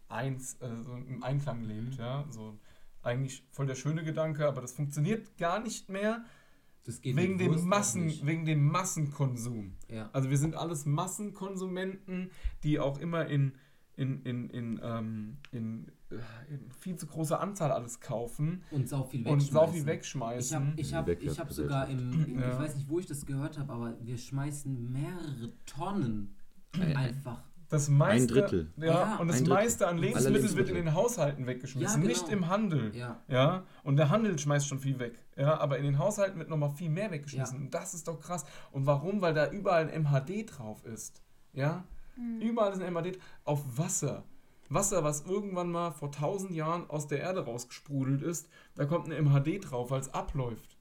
eins, 0.09 0.55
äh, 0.63 0.69
so 0.83 0.95
im 0.95 1.23
Einklang 1.23 1.63
lebt, 1.65 1.95
Mhm. 1.95 1.99
ja. 2.01 2.25
So 2.31 2.59
eigentlich 3.03 3.45
voll 3.51 3.67
der 3.67 3.75
schöne 3.75 4.03
Gedanke, 4.05 4.47
aber 4.47 4.61
das 4.63 4.73
funktioniert 4.73 5.37
gar 5.37 5.61
nicht 5.61 5.89
mehr 5.89 6.25
Das 6.85 7.01
geht 7.01 7.17
wegen 7.17 7.37
dem 7.39 7.67
Massen, 7.69 8.07
nicht. 8.07 8.25
wegen 8.25 8.45
dem 8.47 8.65
Massenkonsum. 8.67 9.77
Ja. 9.91 10.09
Also 10.13 10.31
wir 10.31 10.39
sind 10.39 10.55
alles 10.55 10.87
Massenkonsumenten, 10.87 12.31
die 12.63 12.79
auch 12.81 12.99
immer 12.99 13.27
in, 13.27 13.53
in, 13.97 14.23
in, 14.23 14.51
in, 14.51 14.81
ähm, 14.83 15.37
äh, 15.53 15.57
in 15.57 15.93
viel 16.79 16.97
zu 16.97 17.07
großer 17.07 17.41
Anzahl 17.41 17.71
alles 17.73 18.01
kaufen 18.01 18.63
Und 18.71 18.89
sau 18.89 19.05
viel 19.05 19.21
und 19.27 19.27
wegschmeißen. 19.43 19.53
sau 19.53 19.67
viel 19.69 19.81
Ich 19.81 19.87
wegschmeißen. 19.87 20.57
habe 20.59 20.81
ich 20.81 20.95
hab, 20.95 21.09
ich 21.09 21.39
hab 21.39 21.53
sogar 21.53 21.89
im, 21.89 22.25
im 22.27 22.39
Ja. 22.41 22.53
ich 22.53 22.59
weiß 22.59 22.77
nicht, 22.77 22.89
wo 22.89 22.99
ich 22.99 23.07
das 23.07 23.27
gehört 23.27 23.59
habe, 23.59 23.73
aber 23.73 23.95
wir 24.01 24.17
schmeißen 24.17 24.91
mehrere 24.93 25.53
Tonnen 25.67 26.35
Äh, 26.79 26.95
einfach. 26.95 27.43
Das 27.71 27.91
meiste, 27.91 28.33
Drittel. 28.33 28.73
Ja, 28.79 28.87
Ja, 28.87 29.17
und 29.17 29.29
das 29.29 29.43
ein 29.43 29.49
meiste 29.49 29.87
an 29.89 29.99
Lebensmitteln 29.99 30.57
wird 30.57 30.69
in 30.71 30.75
den 30.77 30.95
Haushalten 30.95 31.47
weggeschmissen, 31.47 32.01
Ja, 32.03 32.09
nicht 32.09 32.25
genau. 32.25 32.37
im 32.39 32.49
Handel. 32.49 32.97
Ja. 32.97 33.21
Ja, 33.29 33.65
und 33.85 33.97
der 33.97 34.09
Handel 34.09 34.39
schmeißt 34.39 34.67
schon 34.67 34.79
viel 34.79 34.99
weg. 34.99 35.19
Ja, 35.37 35.59
aber 35.59 35.77
in 35.77 35.85
den 35.85 35.99
Haushalten 35.99 36.39
wird 36.39 36.49
nochmal 36.49 36.71
viel 36.71 36.89
mehr 36.89 37.11
weggeschmissen. 37.11 37.59
Ja. 37.59 37.65
Und 37.65 37.75
das 37.75 37.93
ist 37.93 38.09
doch 38.09 38.21
krass. 38.21 38.47
Und 38.73 38.87
warum? 38.87 39.21
Weil 39.21 39.35
da 39.35 39.51
überall 39.51 39.83
ein 39.91 40.03
MHD 40.05 40.47
drauf 40.47 40.83
ist. 40.87 41.23
Ja, 41.53 41.85
überall 42.41 42.73
ist 42.73 42.81
ein 42.81 42.91
MHD 42.95 43.19
auf 43.45 43.63
Wasser. 43.77 44.25
Wasser, 44.69 45.03
was 45.05 45.25
irgendwann 45.27 45.71
mal 45.71 45.93
vor 45.93 46.13
tausend 46.13 46.53
Jahren 46.53 46.89
aus 46.91 47.07
der 47.07 47.21
Erde 47.21 47.45
rausgesprudelt 47.45 48.23
ist, 48.23 48.49
da 48.75 48.85
kommt 48.85 49.11
ein 49.11 49.25
MHD 49.25 49.61
drauf, 49.71 49.91
weil 49.91 50.01
es 50.01 50.13
abläuft. 50.13 50.77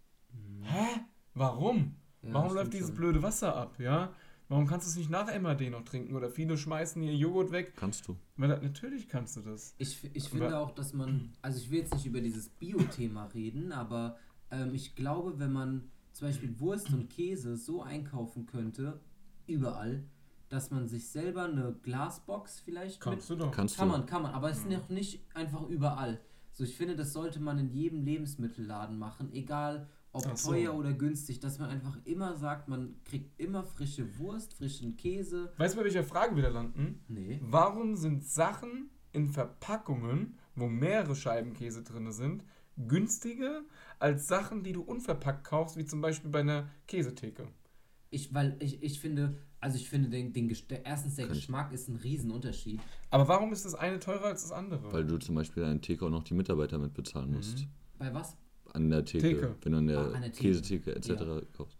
Hä? 0.61 1.01
Warum? 1.33 1.95
Ja, 2.21 2.33
Warum 2.33 2.53
läuft 2.53 2.73
dieses 2.73 2.87
schon. 2.89 2.97
blöde 2.97 3.23
Wasser 3.23 3.55
ab? 3.55 3.79
Ja? 3.79 4.11
Warum 4.49 4.65
kannst 4.65 4.87
du 4.87 4.91
es 4.91 4.97
nicht 4.97 5.09
nach 5.09 5.27
MHD 5.27 5.69
noch 5.71 5.83
trinken? 5.83 6.15
Oder 6.15 6.29
viele 6.29 6.57
schmeißen 6.57 7.01
ihr 7.03 7.15
Joghurt 7.15 7.51
weg. 7.51 7.73
Kannst 7.75 8.07
du. 8.07 8.15
Weil 8.37 8.49
natürlich 8.49 9.07
kannst 9.07 9.37
du 9.37 9.41
das. 9.41 9.75
Ich, 9.77 10.03
ich 10.13 10.23
Aber- 10.27 10.37
finde 10.37 10.57
auch, 10.59 10.71
dass 10.71 10.93
man, 10.93 11.33
also 11.41 11.59
ich 11.59 11.69
will 11.69 11.79
jetzt 11.79 11.93
nicht 11.93 12.05
über 12.05 12.21
dieses 12.21 12.49
Bio-Thema 12.49 13.25
reden, 13.33 13.71
aber 13.71 14.17
ähm, 14.51 14.73
ich 14.73 14.95
glaube, 14.95 15.37
wenn 15.39 15.51
man 15.53 15.91
zum 16.13 16.27
Beispiel 16.29 16.59
Wurst 16.59 16.91
und 16.93 17.09
Käse 17.09 17.55
so 17.57 17.83
einkaufen 17.83 18.45
könnte, 18.47 18.99
überall, 19.45 20.03
dass 20.49 20.71
man 20.71 20.87
sich 20.87 21.09
selber 21.09 21.43
eine 21.45 21.75
Glasbox 21.83 22.59
vielleicht 22.61 23.01
Kannst 23.01 23.29
mit, 23.29 23.39
du 23.39 23.45
doch. 23.45 23.51
Kannst 23.51 23.77
Kann 23.77 23.89
du. 23.89 23.97
man, 23.97 24.05
kann 24.05 24.21
man, 24.23 24.33
aber 24.33 24.49
es 24.49 24.59
ist 24.59 24.69
noch 24.69 24.89
nicht 24.89 25.25
einfach 25.33 25.67
überall. 25.67 26.19
So, 26.51 26.63
ich 26.63 26.75
finde, 26.75 26.95
das 26.95 27.13
sollte 27.13 27.39
man 27.39 27.59
in 27.59 27.69
jedem 27.69 28.03
Lebensmittelladen 28.03 28.97
machen, 28.97 29.31
egal 29.31 29.87
ob 30.11 30.25
Ach 30.27 30.37
so. 30.37 30.51
teuer 30.51 30.73
oder 30.73 30.93
günstig, 30.93 31.39
dass 31.39 31.59
man 31.59 31.69
einfach 31.69 31.97
immer 32.05 32.35
sagt, 32.35 32.67
man 32.67 32.95
kriegt 33.03 33.39
immer 33.39 33.63
frische 33.63 34.17
Wurst, 34.17 34.55
frischen 34.55 34.97
Käse. 34.97 35.51
Weißt 35.57 35.75
du, 35.75 35.79
bei 35.79 35.83
welcher 35.83 36.03
Frage 36.03 36.35
wir 36.35 36.43
da 36.43 36.49
landen? 36.49 37.03
Nee. 37.07 37.39
Warum 37.43 37.95
sind 37.95 38.25
Sachen 38.25 38.89
in 39.11 39.29
Verpackungen, 39.29 40.39
wo 40.55 40.67
mehrere 40.67 41.15
Scheiben 41.15 41.53
Käse 41.53 41.83
drin 41.83 42.11
sind, 42.11 42.43
günstiger 42.77 43.61
als 43.99 44.27
Sachen, 44.27 44.63
die 44.63 44.73
du 44.73 44.81
unverpackt 44.81 45.43
kaufst, 45.43 45.77
wie 45.77 45.85
zum 45.85 46.01
Beispiel 46.01 46.31
bei 46.31 46.39
einer 46.39 46.69
Käsetheke? 46.87 47.47
Ich, 48.09 48.33
weil 48.33 48.55
ich, 48.59 48.81
ich 48.81 48.99
finde, 48.99 49.37
also 49.59 49.77
ich 49.77 49.89
finde, 49.89 50.09
den, 50.09 50.33
den, 50.33 50.49
erstens 50.83 51.15
der 51.15 51.25
Kann 51.27 51.35
ich- 51.35 51.41
Geschmack 51.41 51.71
ist 51.73 51.87
ein 51.89 51.95
Riesenunterschied. 51.97 52.79
Aber 53.09 53.27
warum 53.27 53.51
ist 53.53 53.65
das 53.65 53.75
eine 53.75 53.99
teurer 53.99 54.25
als 54.25 54.43
das 54.43 54.51
andere? 54.51 54.91
Weil 54.93 55.05
du 55.05 55.17
zum 55.17 55.35
Beispiel 55.35 55.63
an 55.63 55.73
der 55.73 55.81
Theke 55.81 56.05
auch 56.05 56.09
noch 56.09 56.23
die 56.23 56.33
Mitarbeiter 56.33 56.77
mit 56.77 56.93
bezahlen 56.93 57.31
musst. 57.31 57.65
Bei 57.97 58.13
was? 58.13 58.35
An 58.73 58.89
der 58.89 59.03
Theke, 59.05 59.27
Theke. 59.29 59.55
wenn 59.63 59.71
du 59.71 59.77
an 59.79 59.87
der, 59.87 59.99
Ah, 59.99 60.11
an 60.11 60.21
der 60.21 60.31
Theke. 60.31 60.49
Käsetheke 60.49 60.95
etc. 60.95 61.45
kaufst. 61.53 61.77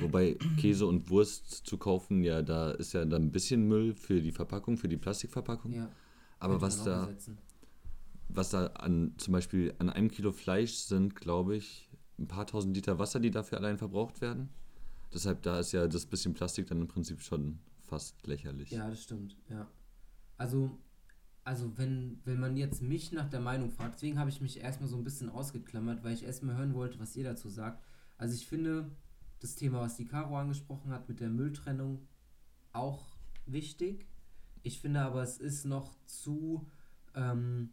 Wobei 0.00 0.36
Käse 0.60 0.86
und 0.86 1.08
Wurst 1.10 1.66
zu 1.66 1.78
kaufen, 1.78 2.22
ja, 2.22 2.42
da 2.42 2.72
ist 2.72 2.92
ja 2.92 3.04
dann 3.04 3.22
ein 3.22 3.32
bisschen 3.32 3.66
Müll 3.66 3.94
für 3.94 4.20
die 4.20 4.32
Verpackung, 4.32 4.76
für 4.76 4.88
die 4.88 4.96
Plastikverpackung. 4.96 5.72
Ja. 5.72 5.90
Aber 6.38 6.60
was 6.60 6.84
da, 6.84 7.08
was 8.28 8.50
da 8.50 8.66
an 8.66 9.14
zum 9.16 9.32
Beispiel 9.32 9.74
an 9.78 9.88
einem 9.88 10.10
Kilo 10.10 10.32
Fleisch 10.32 10.74
sind, 10.74 11.14
glaube 11.16 11.56
ich, 11.56 11.88
ein 12.18 12.26
paar 12.26 12.46
tausend 12.46 12.76
Liter 12.76 12.98
Wasser, 12.98 13.20
die 13.20 13.30
dafür 13.30 13.58
allein 13.58 13.78
verbraucht 13.78 14.20
werden. 14.20 14.48
Deshalb 15.12 15.42
da 15.42 15.60
ist 15.60 15.72
ja 15.72 15.86
das 15.86 16.06
bisschen 16.06 16.34
Plastik 16.34 16.66
dann 16.66 16.80
im 16.80 16.88
Prinzip 16.88 17.22
schon 17.22 17.58
fast 17.82 18.26
lächerlich. 18.26 18.70
Ja, 18.70 18.88
das 18.88 19.02
stimmt, 19.02 19.36
ja. 19.48 19.66
Also, 20.36 20.78
also 21.44 21.76
wenn, 21.78 22.20
wenn 22.24 22.40
man 22.40 22.56
jetzt 22.56 22.82
mich 22.82 23.12
nach 23.12 23.28
der 23.28 23.40
Meinung 23.40 23.70
fragt, 23.70 23.94
deswegen 23.94 24.18
habe 24.18 24.30
ich 24.30 24.40
mich 24.40 24.60
erstmal 24.60 24.88
so 24.88 24.96
ein 24.96 25.04
bisschen 25.04 25.28
ausgeklammert, 25.28 26.02
weil 26.02 26.12
ich 26.12 26.24
erstmal 26.24 26.56
hören 26.56 26.74
wollte, 26.74 26.98
was 26.98 27.16
ihr 27.16 27.24
dazu 27.24 27.48
sagt. 27.48 27.82
Also 28.18 28.34
ich 28.34 28.46
finde 28.46 28.90
das 29.40 29.54
Thema, 29.54 29.80
was 29.80 29.96
die 29.96 30.06
Caro 30.06 30.36
angesprochen 30.36 30.90
hat 30.90 31.08
mit 31.08 31.20
der 31.20 31.28
Mülltrennung, 31.28 32.06
auch 32.72 33.16
wichtig. 33.46 34.06
Ich 34.62 34.80
finde 34.80 35.00
aber, 35.00 35.22
es 35.22 35.38
ist 35.38 35.64
noch 35.64 35.94
zu, 36.06 36.66
ähm, 37.14 37.70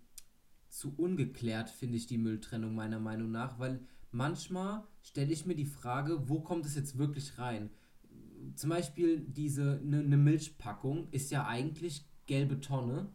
zu 0.69 0.93
ungeklärt, 0.95 1.69
finde 1.69 1.97
ich, 1.97 2.05
die 2.05 2.17
Mülltrennung 2.17 2.75
meiner 2.75 2.99
Meinung 2.99 3.31
nach, 3.31 3.59
weil 3.59 3.79
manchmal 4.13 4.83
stelle 5.01 5.31
ich 5.31 5.45
mir 5.45 5.55
die 5.55 5.65
Frage, 5.65 6.29
wo 6.29 6.39
kommt 6.41 6.65
es 6.65 6.75
jetzt 6.75 6.97
wirklich 6.97 7.37
rein? 7.37 7.69
Zum 8.55 8.69
Beispiel 8.69 9.21
diese, 9.21 9.79
eine 9.83 10.03
ne 10.03 10.17
Milchpackung 10.17 11.07
ist 11.11 11.31
ja 11.31 11.45
eigentlich 11.47 12.05
gelbe 12.25 12.59
Tonne, 12.59 13.09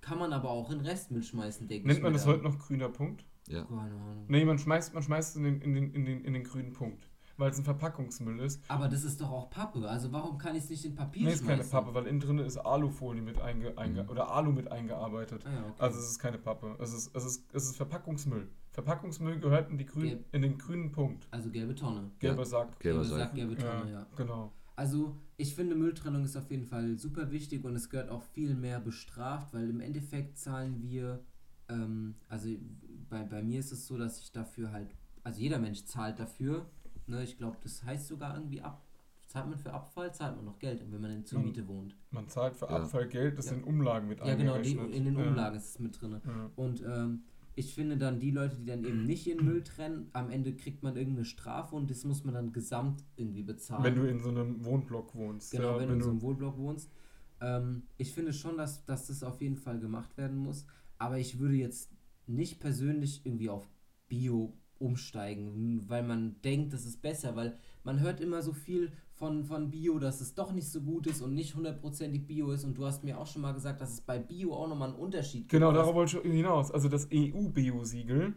kann 0.00 0.18
man 0.18 0.32
aber 0.32 0.50
auch 0.50 0.70
in 0.70 0.80
Restmüll 0.80 1.22
schmeißen, 1.22 1.68
denke 1.68 1.82
ich. 1.82 1.92
Nennt 1.92 2.02
man 2.02 2.12
das 2.12 2.24
dann. 2.24 2.34
heute 2.34 2.44
noch 2.44 2.58
grüner 2.58 2.88
Punkt? 2.88 3.24
Ja. 3.48 3.64
Keine 3.64 3.80
Ahnung. 3.80 4.24
Nee, 4.28 4.44
man 4.44 4.58
schmeißt, 4.58 4.94
man 4.94 5.02
schmeißt 5.02 5.30
es 5.30 5.36
in 5.36 5.44
den, 5.44 5.60
in, 5.60 5.74
den, 5.74 5.92
in, 5.92 6.04
den, 6.04 6.24
in 6.24 6.32
den 6.32 6.44
grünen 6.44 6.72
Punkt. 6.72 7.08
Weil 7.36 7.50
es 7.50 7.58
ein 7.58 7.64
Verpackungsmüll 7.64 8.38
ist. 8.40 8.62
Aber 8.68 8.86
das 8.88 9.02
ist 9.02 9.18
doch 9.20 9.30
auch 9.30 9.48
Pappe, 9.50 9.88
also 9.88 10.12
warum 10.12 10.36
kann 10.36 10.54
ich 10.56 10.64
es 10.64 10.70
nicht 10.70 10.84
in 10.84 10.94
Papier 10.94 11.26
Nee, 11.26 11.32
ist 11.32 11.42
keine 11.42 11.56
schmeißen? 11.56 11.70
Pappe, 11.72 11.94
weil 11.94 12.06
innen 12.06 12.20
drin 12.20 12.38
ist 12.38 12.58
Alufolie 12.58 13.22
mit 13.22 13.40
einge, 13.40 13.76
einge 13.78 14.02
Mhm. 14.04 14.08
oder 14.10 14.30
Alu 14.30 14.52
mit 14.52 14.70
eingearbeitet. 14.70 15.44
Ah, 15.46 15.64
okay. 15.70 15.74
Also 15.78 15.98
es 16.00 16.10
ist 16.10 16.18
keine 16.18 16.36
Pappe. 16.38 16.76
Es 16.80 16.92
ist, 16.92 17.14
es 17.14 17.24
ist, 17.24 17.44
es 17.54 17.64
ist 17.64 17.76
Verpackungsmüll. 17.76 18.48
Verpackungsmüll 18.84 19.38
gehört 19.40 19.70
in, 19.70 19.78
die 19.78 19.86
grün, 19.86 20.02
Gelb. 20.08 20.24
in 20.32 20.42
den 20.42 20.58
grünen 20.58 20.90
Punkt. 20.92 21.26
also 21.30 21.50
gelbe 21.50 21.74
Tonne. 21.74 22.10
Gelber 22.18 22.44
Sack. 22.44 22.78
Gelber 22.80 23.00
Gelbe 23.02 23.04
Sack. 23.16 23.18
Sack, 23.28 23.34
gelbe 23.34 23.56
Tonne, 23.56 23.92
ja. 23.92 24.06
Genau. 24.16 24.52
Also 24.76 25.16
ich 25.36 25.54
finde 25.54 25.74
Mülltrennung 25.74 26.24
ist 26.24 26.36
auf 26.36 26.50
jeden 26.50 26.64
Fall 26.64 26.96
super 26.96 27.30
wichtig 27.30 27.64
und 27.64 27.74
es 27.76 27.90
gehört 27.90 28.08
auch 28.08 28.22
viel 28.22 28.54
mehr 28.54 28.80
bestraft, 28.80 29.52
weil 29.52 29.68
im 29.68 29.80
Endeffekt 29.80 30.38
zahlen 30.38 30.80
wir, 30.80 31.20
ähm, 31.68 32.14
also 32.28 32.48
bei, 33.10 33.22
bei 33.24 33.42
mir 33.42 33.60
ist 33.60 33.72
es 33.72 33.86
so, 33.86 33.98
dass 33.98 34.18
ich 34.20 34.32
dafür 34.32 34.72
halt, 34.72 34.94
also 35.22 35.38
jeder 35.40 35.58
Mensch 35.58 35.84
zahlt 35.84 36.18
dafür, 36.18 36.64
ne, 37.06 37.22
ich 37.22 37.36
glaube, 37.36 37.58
das 37.62 37.82
heißt 37.84 38.08
sogar 38.08 38.34
irgendwie 38.34 38.62
ab, 38.62 38.82
zahlt 39.26 39.48
man 39.50 39.58
für 39.58 39.72
Abfall, 39.72 40.14
zahlt 40.14 40.36
man 40.36 40.46
noch 40.46 40.58
Geld, 40.58 40.82
wenn 40.90 41.00
man 41.00 41.10
in 41.10 41.24
zur. 41.26 41.40
Miete 41.40 41.68
wohnt. 41.68 41.94
Man 42.10 42.26
zahlt 42.28 42.56
für 42.56 42.64
Ja. 42.66 42.76
Abfallgeld, 42.82 43.36
das 43.38 43.50
Ja. 43.50 43.56
in 43.56 43.64
Umlagen 43.64 44.08
mit 44.08 44.18
Ja 44.24 44.34
genau, 44.34 44.58
die, 44.58 44.72
in 44.72 45.04
den 45.04 45.18
Ja. 45.18 45.26
Umlagen 45.28 45.56
ist 45.56 45.68
es 45.68 45.78
mit 45.78 46.00
drin. 46.00 46.20
Ja. 46.26 46.50
Und 46.56 46.82
ähm, 46.86 47.22
ich 47.60 47.74
finde 47.74 47.98
dann 47.98 48.20
die 48.20 48.30
Leute, 48.30 48.56
die 48.56 48.64
dann 48.64 48.84
eben 48.84 49.04
nicht 49.04 49.28
in 49.28 49.44
Müll 49.44 49.62
trennen, 49.62 50.08
am 50.14 50.30
Ende 50.30 50.56
kriegt 50.56 50.82
man 50.82 50.96
irgendeine 50.96 51.26
Strafe 51.26 51.76
und 51.76 51.90
das 51.90 52.04
muss 52.04 52.24
man 52.24 52.32
dann 52.32 52.52
gesamt 52.52 53.04
irgendwie 53.16 53.42
bezahlen. 53.42 53.84
Wenn 53.84 53.94
du 53.96 54.08
in 54.08 54.18
so 54.18 54.30
einem 54.30 54.64
Wohnblock 54.64 55.14
wohnst. 55.14 55.52
Genau, 55.52 55.74
ja, 55.74 55.78
wenn, 55.78 55.88
du 55.88 55.94
in 55.94 56.02
so 56.02 56.10
einem 56.10 56.22
Wohnblock 56.22 56.56
wohnst. 56.56 56.90
Ähm, 57.42 57.82
ich 57.98 58.12
finde 58.12 58.32
schon, 58.32 58.56
dass, 58.56 58.86
dass 58.86 59.08
das 59.08 59.22
auf 59.22 59.42
jeden 59.42 59.56
Fall 59.56 59.78
gemacht 59.78 60.16
werden 60.16 60.38
muss. 60.38 60.64
Aber 60.96 61.18
ich 61.18 61.38
würde 61.38 61.56
jetzt 61.56 61.90
nicht 62.26 62.60
persönlich 62.60 63.20
irgendwie 63.24 63.50
auf 63.50 63.68
Bio 64.08 64.56
umsteigen, 64.78 65.84
weil 65.86 66.02
man 66.02 66.40
denkt, 66.40 66.72
das 66.72 66.86
ist 66.86 67.02
besser, 67.02 67.36
weil 67.36 67.58
man 67.84 68.00
hört 68.00 68.20
immer 68.20 68.40
so 68.40 68.54
viel 68.54 68.90
von, 69.20 69.44
von 69.44 69.70
Bio, 69.70 69.98
dass 69.98 70.22
es 70.22 70.34
doch 70.34 70.50
nicht 70.50 70.68
so 70.68 70.80
gut 70.80 71.06
ist 71.06 71.20
und 71.20 71.34
nicht 71.34 71.54
hundertprozentig 71.54 72.26
Bio 72.26 72.52
ist. 72.52 72.64
Und 72.64 72.78
du 72.78 72.86
hast 72.86 73.04
mir 73.04 73.20
auch 73.20 73.26
schon 73.26 73.42
mal 73.42 73.52
gesagt, 73.52 73.82
dass 73.82 73.92
es 73.92 74.00
bei 74.00 74.18
Bio 74.18 74.54
auch 74.54 74.66
nochmal 74.66 74.88
einen 74.88 74.98
Unterschied 74.98 75.42
gibt. 75.42 75.50
Genau, 75.50 75.72
darauf 75.72 75.94
wollte 75.94 76.18
ich 76.24 76.32
hinaus. 76.32 76.70
Also 76.70 76.88
das 76.88 77.06
EU-Bio-Siegel, 77.12 78.32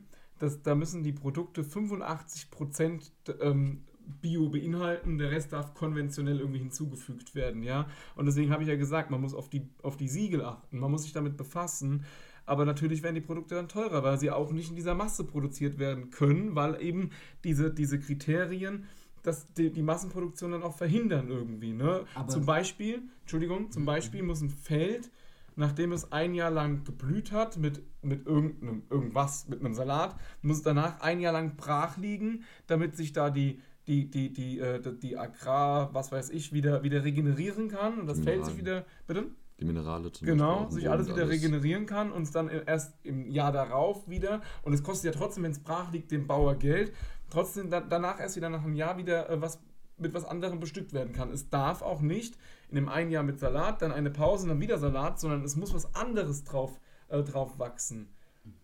da 0.64 0.76
müssen 0.76 1.02
die 1.02 1.14
Produkte 1.14 1.64
85% 1.64 3.12
ähm, 3.40 3.86
Bio 4.22 4.50
beinhalten, 4.50 5.18
der 5.18 5.32
Rest 5.32 5.54
darf 5.54 5.74
konventionell 5.74 6.40
irgendwie 6.40 6.60
hinzugefügt 6.60 7.34
werden, 7.34 7.64
ja. 7.64 7.88
Und 8.18 8.26
deswegen 8.26 8.52
habe 8.52 8.64
ich 8.64 8.68
ja 8.68 8.76
gesagt, 8.76 9.10
man 9.10 9.22
muss 9.22 9.34
auf 9.34 9.50
die, 9.50 9.70
auf 9.82 9.96
die 9.96 10.10
Siegel 10.10 10.44
achten, 10.44 10.80
man 10.80 10.92
muss 10.92 11.04
sich 11.04 11.14
damit 11.14 11.38
befassen. 11.38 12.04
aber 12.46 12.66
natürlich 12.66 13.04
werden 13.04 13.16
die 13.16 13.22
Produkte 13.22 13.56
dann 13.56 13.70
teurer, 13.70 14.04
weil 14.04 14.20
sie 14.20 14.32
auch 14.32 14.52
nicht 14.52 14.70
in 14.70 14.76
dieser 14.76 14.96
Masse 14.96 15.24
produziert 15.24 15.80
werden 15.80 16.10
können, 16.10 16.56
weil 16.56 16.82
eben 16.82 17.12
diese, 17.46 17.74
diese 17.74 18.02
Kriterien 18.02 18.84
das 19.24 19.52
die, 19.54 19.72
die 19.72 19.82
Massenproduktion 19.82 20.52
dann 20.52 20.64
auch 20.64 20.76
verhindern 20.78 21.30
irgendwie. 21.30 21.74
Ne? 21.74 22.06
Aber- 22.16 22.28
zum 22.28 22.46
Beispiel, 22.46 23.02
Entschuldigung, 23.22 23.72
zum 23.72 23.86
Beispiel 23.86 24.22
muss 24.24 24.42
ein 24.42 24.50
Feld, 24.50 25.10
nachdem 25.56 25.92
es 25.92 26.12
ein 26.12 26.34
Jahr 26.34 26.52
lang 26.52 26.84
geblüht 26.84 27.32
hat 27.32 27.58
mit, 27.58 27.82
mit 28.02 28.26
irgendeinem, 28.26 28.84
irgendwas, 28.90 29.48
mit 29.48 29.60
einem 29.62 29.74
Salat, 29.74 30.16
muss 30.42 30.58
es 30.58 30.64
danach 30.64 31.00
ein 31.02 31.20
Jahr 31.20 31.34
lang 31.34 31.56
brach 31.56 31.98
liegen, 31.98 32.44
damit 32.68 32.96
sich 32.98 33.14
da 33.14 33.30
die, 33.30 33.60
die, 33.88 34.10
die, 34.10 34.32
die, 34.34 34.60
äh, 34.60 34.82
die, 35.02 35.18
Agrar, 35.18 35.94
was 35.94 36.12
weiß 36.12 36.30
ich, 36.32 36.54
wieder, 36.54 36.84
wieder 36.84 37.04
regenerieren 37.04 37.68
kann 37.70 38.00
und 38.00 38.08
das 38.08 38.20
Feld 38.20 38.46
sich 38.46 38.58
wieder, 38.58 38.86
bitte? 39.08 39.28
Die 39.60 39.66
Minerale 39.66 40.12
zum 40.12 40.26
Genau, 40.26 40.62
Beispiel. 40.62 40.76
sich 40.80 40.90
alles 40.90 41.08
wieder 41.08 41.30
regenerieren 41.30 41.86
kann 41.86 42.12
und 42.12 42.24
es 42.24 42.32
dann 42.32 42.50
erst 42.50 42.96
im 43.06 43.28
Jahr 43.30 43.52
darauf 43.52 44.10
wieder. 44.10 44.42
Und 44.64 44.74
es 44.74 44.82
kostet 44.82 45.14
ja 45.14 45.20
trotzdem, 45.20 45.44
wenn 45.44 45.52
es 45.52 45.60
brach 45.60 45.92
liegt, 45.92 46.12
dem 46.12 46.26
Bauer 46.26 46.56
Geld. 46.56 46.92
Trotzdem 47.34 47.72
da, 47.72 47.82
danach 47.82 48.20
erst 48.20 48.36
wieder 48.36 48.50
nach 48.50 48.64
einem 48.64 48.76
Jahr 48.76 48.98
wieder 48.98 49.28
äh, 49.28 49.42
was 49.42 49.60
mit 49.98 50.14
was 50.14 50.26
anderem 50.26 50.60
bestückt 50.60 50.94
werden 50.94 51.14
kann. 51.14 51.32
Es 51.32 51.50
darf 51.50 51.82
auch 51.82 52.02
nicht 52.02 52.38
in 52.70 52.76
dem 52.76 52.90
einen 52.90 53.10
Jahr 53.10 53.24
mit 53.24 53.40
Salat, 53.40 53.82
dann 53.82 53.92
eine 53.92 54.12
Pause 54.12 54.44
und 54.44 54.50
dann 54.50 54.62
wieder 54.62 54.78
Salat, 54.78 55.20
sondern 55.20 55.44
es 55.44 55.56
muss 55.56 55.74
was 55.74 55.96
anderes 55.96 56.44
drauf, 56.44 56.80
äh, 57.10 57.24
drauf 57.24 57.58
wachsen. 57.60 58.10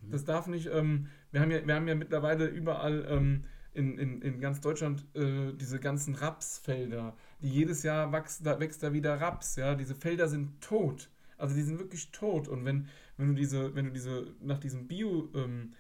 Das 0.01 0.25
darf 0.25 0.47
nicht, 0.47 0.67
ähm, 0.71 1.07
wir, 1.31 1.41
haben 1.41 1.51
ja, 1.51 1.65
wir 1.65 1.73
haben 1.73 1.87
ja 1.87 1.95
mittlerweile 1.95 2.47
überall 2.47 3.05
ähm, 3.09 3.45
in, 3.73 3.97
in, 3.97 4.21
in 4.21 4.39
ganz 4.39 4.59
Deutschland 4.59 5.05
äh, 5.15 5.53
diese 5.53 5.79
ganzen 5.79 6.15
Rapsfelder, 6.15 7.15
die 7.41 7.49
jedes 7.49 7.83
Jahr 7.83 8.11
wächst 8.11 8.45
da, 8.45 8.59
wächst 8.59 8.83
da 8.83 8.91
wieder 8.91 9.21
Raps, 9.21 9.55
ja, 9.55 9.75
diese 9.75 9.95
Felder 9.95 10.27
sind 10.27 10.61
tot. 10.61 11.09
Also 11.37 11.55
die 11.55 11.61
sind 11.61 11.79
wirklich 11.79 12.11
tot. 12.11 12.49
Und 12.49 12.65
wenn, 12.65 12.87
wenn 13.17 13.29
du 13.29 13.33
diese, 13.33 13.73
wenn 13.73 13.85
du 13.85 13.91
diese 13.91 14.33
nach 14.41 14.59
diesen 14.59 14.87
Bio, 14.87 15.29
ähm, 15.33 15.73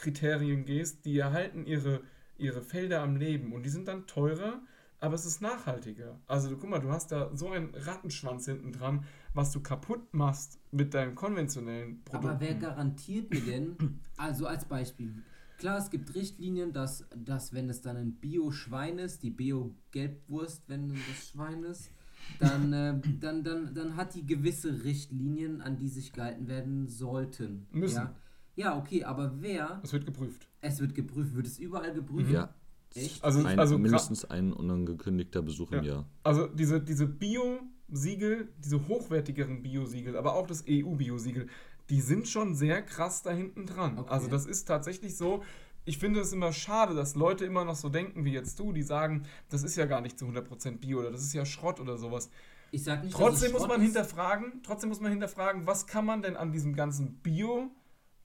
Biobauern-Kriterien 0.00 0.64
gehst, 0.64 1.04
die 1.04 1.18
erhalten 1.18 1.66
ihre, 1.66 2.02
ihre 2.38 2.62
Felder 2.62 3.02
am 3.02 3.16
Leben 3.16 3.52
und 3.52 3.64
die 3.64 3.70
sind 3.70 3.88
dann 3.88 4.06
teurer, 4.06 4.60
aber 4.98 5.14
es 5.14 5.24
ist 5.24 5.40
nachhaltiger. 5.40 6.18
Also 6.26 6.50
du, 6.50 6.56
guck 6.56 6.70
mal, 6.70 6.80
du 6.80 6.90
hast 6.90 7.12
da 7.12 7.34
so 7.34 7.50
einen 7.50 7.74
Rattenschwanz 7.74 8.46
hinten 8.46 8.72
dran, 8.72 9.04
was 9.32 9.52
du 9.52 9.60
kaputt 9.60 10.12
machst 10.12 10.58
mit 10.72 10.94
deinem 10.94 11.14
konventionellen 11.14 12.02
Produkt. 12.04 12.24
Aber 12.24 12.40
wer 12.40 12.54
garantiert 12.54 13.30
mir 13.30 13.40
denn, 13.40 13.76
also 14.16 14.46
als 14.46 14.64
Beispiel, 14.64 15.14
klar, 15.58 15.78
es 15.78 15.90
gibt 15.90 16.14
Richtlinien, 16.14 16.72
dass, 16.72 17.06
dass 17.16 17.52
wenn 17.52 17.70
es 17.70 17.80
dann 17.80 17.96
ein 17.96 18.14
Bio-Schwein 18.14 18.98
ist, 18.98 19.22
die 19.22 19.30
Bio-Gelbwurst, 19.30 20.64
wenn 20.68 20.88
das 20.90 21.30
Schwein 21.30 21.64
ist, 21.64 21.90
dann, 22.38 22.72
äh, 22.74 23.00
dann, 23.18 23.42
dann, 23.42 23.74
dann 23.74 23.96
hat 23.96 24.14
die 24.14 24.26
gewisse 24.26 24.84
Richtlinien, 24.84 25.62
an 25.62 25.78
die 25.78 25.88
sich 25.88 26.12
gehalten 26.12 26.48
werden 26.48 26.86
sollten. 26.86 27.66
Müssen. 27.70 27.96
Ja, 27.96 28.14
ja 28.60 28.76
okay, 28.78 29.04
aber 29.04 29.32
wer, 29.40 29.80
Es 29.82 29.92
wird 29.92 30.06
geprüft. 30.06 30.46
es 30.60 30.80
wird 30.80 30.94
geprüft, 30.94 31.34
wird 31.34 31.46
es 31.46 31.58
überall 31.58 31.92
geprüft? 31.94 32.30
Ja, 32.30 32.54
Echt? 32.94 33.22
Also, 33.22 33.44
ein, 33.44 33.58
also, 33.58 33.78
mindestens 33.78 34.24
ein 34.24 34.52
unangekündigter 34.52 35.42
Besuch 35.42 35.70
im 35.72 35.84
Ja. 35.84 35.92
Jahr. 35.92 36.08
also 36.24 36.46
diese, 36.48 36.80
diese 36.80 37.06
Bio-Siegel, 37.06 38.48
diese 38.58 38.86
hochwertigeren 38.88 39.62
Bio-Siegel, 39.62 40.16
aber 40.16 40.34
auch 40.34 40.46
das 40.46 40.64
EU-Bio-Siegel, 40.68 41.46
die 41.88 42.00
sind 42.00 42.28
schon 42.28 42.54
sehr 42.54 42.82
krass 42.82 43.22
da 43.22 43.30
hinten 43.32 43.66
dran. 43.66 43.98
Okay. 43.98 44.10
Also 44.10 44.28
das 44.28 44.46
ist 44.46 44.64
tatsächlich 44.66 45.16
so. 45.16 45.42
Ich 45.84 45.98
finde 45.98 46.20
es 46.20 46.32
immer 46.32 46.52
schade, 46.52 46.94
dass 46.94 47.14
Leute 47.14 47.44
immer 47.44 47.64
noch 47.64 47.74
so 47.74 47.88
denken 47.88 48.24
wie 48.24 48.32
jetzt 48.32 48.58
du, 48.60 48.72
die 48.72 48.82
sagen, 48.82 49.22
das 49.48 49.62
ist 49.62 49.76
ja 49.76 49.86
gar 49.86 50.00
nicht 50.00 50.18
zu 50.18 50.26
100% 50.26 50.78
Bio 50.78 50.98
oder 51.00 51.10
das 51.10 51.22
ist 51.22 51.32
ja 51.32 51.44
Schrott 51.44 51.80
oder 51.80 51.96
sowas. 51.96 52.30
Ich 52.70 52.84
sag 52.84 53.02
nicht, 53.02 53.14
dass 53.14 53.20
Trotzdem 53.20 53.48
es 53.48 53.52
muss 53.58 53.66
man 53.68 53.80
ist. 53.80 53.86
hinterfragen, 53.86 54.60
trotzdem 54.62 54.90
muss 54.90 55.00
man 55.00 55.10
hinterfragen, 55.10 55.66
was 55.66 55.86
kann 55.86 56.04
man 56.04 56.22
denn 56.22 56.36
an 56.36 56.52
diesem 56.52 56.74
ganzen 56.76 57.14
Bio 57.14 57.70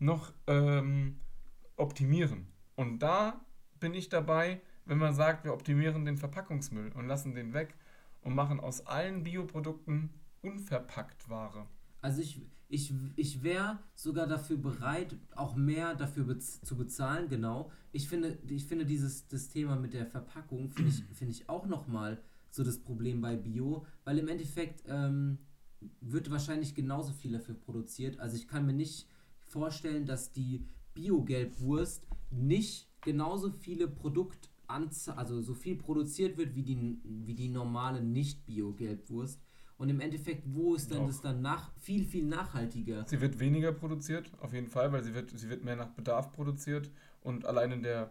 noch 0.06 0.34
ähm, 0.48 1.20
optimieren? 1.76 2.48
Und 2.76 3.00
da 3.00 3.46
bin 3.80 3.94
ich 3.94 4.10
dabei, 4.10 4.62
wenn 4.86 4.98
man 4.98 5.14
sagt, 5.14 5.44
wir 5.44 5.54
optimieren 5.54 6.06
den 6.06 6.18
Verpackungsmüll 6.18 6.92
und 6.94 7.08
lassen 7.08 7.34
den 7.34 7.54
weg 7.54 7.76
und 8.22 8.36
machen 8.36 8.60
aus 8.60 8.86
allen 8.86 9.24
Bioprodukten 9.24 10.10
unverpackt 10.42 11.30
Ware. 11.30 11.68
Also 12.02 12.22
ich, 12.22 12.42
ich, 12.68 12.94
ich 13.16 13.44
wäre 13.44 13.80
sogar 13.96 14.28
dafür 14.28 14.58
bereit, 14.58 15.16
auch 15.36 15.56
mehr 15.56 15.96
dafür 15.96 16.26
bez 16.26 16.62
zu 16.62 16.76
bezahlen, 16.78 17.30
genau. 17.30 17.72
Ich 17.92 18.08
finde, 18.08 18.38
ich 18.48 18.66
finde 18.66 18.86
dieses 18.86 19.28
das 19.28 19.50
Thema 19.50 19.76
mit 19.76 19.94
der 19.94 20.06
Verpackung, 20.06 20.70
finde 20.70 20.92
ich, 20.92 21.04
finde 21.18 21.34
ich 21.34 21.50
auch 21.50 21.66
nochmal 21.66 22.22
so 22.50 22.64
das 22.64 22.80
Problem 22.80 23.22
bei 23.22 23.36
Bio, 23.36 23.86
weil 24.04 24.18
im 24.18 24.28
Endeffekt 24.28 24.84
ähm, 24.88 25.40
wird 26.02 26.32
wahrscheinlich 26.32 26.74
genauso 26.74 27.12
viel 27.12 27.32
dafür 27.32 27.56
produziert. 27.56 28.20
Also 28.20 28.36
ich 28.36 28.48
kann 28.48 28.66
mir 28.66 28.74
nicht 28.74 29.08
vorstellen, 29.56 30.06
dass 30.06 30.34
die 30.34 30.66
Bio-Gelbwurst 30.96 32.06
nicht 32.30 32.90
genauso 33.02 33.52
viele 33.52 33.88
Produkt 33.88 34.50
also 34.68 35.42
so 35.42 35.54
viel 35.54 35.76
produziert 35.78 36.38
wird 36.38 36.56
wie 36.56 36.64
die, 36.64 37.00
wie 37.04 37.36
die 37.36 37.50
normale 37.50 38.02
Nicht-Bio-Gelbwurst. 38.02 39.40
Und 39.78 39.90
im 39.90 40.02
Endeffekt, 40.02 40.44
wo 40.48 40.74
ist 40.74 40.90
denn 40.92 41.00
Doch. 41.00 41.08
das 41.08 41.22
dann 41.22 41.42
nach, 41.42 41.72
viel, 41.78 42.04
viel 42.04 42.26
nachhaltiger? 42.26 43.06
Sie 43.08 43.22
wird 43.22 43.40
weniger 43.40 43.72
produziert, 43.72 44.32
auf 44.42 44.54
jeden 44.54 44.68
Fall, 44.68 44.92
weil 44.92 45.04
sie 45.04 45.14
wird, 45.14 45.38
sie 45.38 45.50
wird 45.50 45.64
mehr 45.64 45.76
nach 45.76 45.90
Bedarf 45.90 46.32
produziert 46.32 46.90
und 47.22 47.46
allein 47.46 47.72
in 47.72 47.84
der 47.84 48.10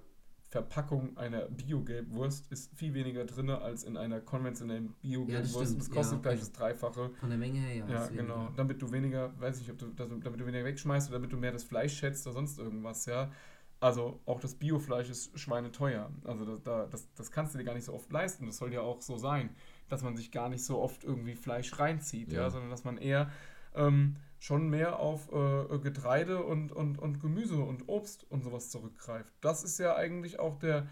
Verpackung 0.55 1.17
einer 1.17 1.47
Bio-Gelbwurst 1.49 2.53
ist 2.53 2.73
viel 2.77 2.95
weniger 2.95 3.25
drin 3.25 3.51
als 3.51 3.83
in 3.83 3.97
einer 3.97 4.21
konventionellen 4.21 4.95
Bio-Gelbwurst. 5.03 5.67
stimmt, 5.67 5.81
das 5.81 5.91
kostet 5.91 6.17
ja, 6.19 6.23
gleich 6.23 6.39
das 6.39 6.53
Dreifache. 6.53 7.11
Von 7.19 7.29
der 7.29 7.39
Menge 7.39 7.59
her, 7.59 7.75
ja. 7.75 7.87
Ja, 7.89 8.05
ist 8.05 8.11
weniger. 8.13 8.23
genau. 8.23 8.49
Damit 8.57 8.81
du 8.81 8.93
weniger, 8.93 9.33
weiß 9.41 9.59
nicht, 9.59 9.71
ob 9.73 9.79
du- 9.79 9.89
damit 9.97 10.41
du 10.41 10.47
weniger 10.47 10.65
wegschmeißt 10.65 11.09
oder 11.11 11.19
damit 11.19 11.33
du 11.33 11.37
mehr 11.39 11.51
das 11.51 11.65
Fleisch 11.65 11.99
schätzt 11.99 12.25
oder 12.29 12.35
sonst 12.35 12.61
irgendwas, 12.61 13.05
ja. 13.07 13.33
Also 13.81 14.21
auch 14.27 14.39
das 14.39 14.55
Biofleisch 14.55 15.11
ist 15.11 15.37
schweineteuer. 15.37 16.09
Also 16.23 16.45
das, 16.45 16.63
da, 16.63 16.87
das, 16.87 17.13
das 17.15 17.33
kannst 17.33 17.53
du 17.55 17.59
dir 17.59 17.65
gar 17.65 17.75
nicht 17.75 17.85
so 17.85 17.93
oft 17.93 18.13
leisten. 18.13 18.47
Das 18.47 18.57
soll 18.59 18.73
ja 18.73 18.81
auch 18.81 19.03
so 19.03 19.17
sein, 19.19 19.51
dass 19.89 20.03
man 20.05 20.17
sich 20.17 20.31
gar 20.31 20.49
nicht 20.49 20.65
so 20.65 20.79
oft 20.79 21.03
irgendwie 21.03 21.35
Fleisch 21.35 21.77
reinzieht, 21.81 22.33
ja, 22.33 22.43
Ja. 22.43 22.51
sondern 22.51 22.71
dass 22.71 22.85
man 22.85 22.97
eher 22.97 23.29
ähm, 23.75 24.15
schon 24.45 24.69
mehr 24.69 24.99
auf 24.99 25.33
äh, 25.33 25.79
Getreide 25.79 26.45
und, 26.45 26.71
und, 26.71 26.99
und 26.99 27.19
Gemüse 27.19 27.57
und 27.57 27.89
Obst 27.89 28.31
und 28.31 28.45
sowas 28.45 28.69
zurückgreift. 28.69 29.33
Das 29.41 29.65
ist 29.65 29.79
ja 29.79 29.97
eigentlich 29.97 30.39
auch 30.39 30.59
der, 30.59 30.87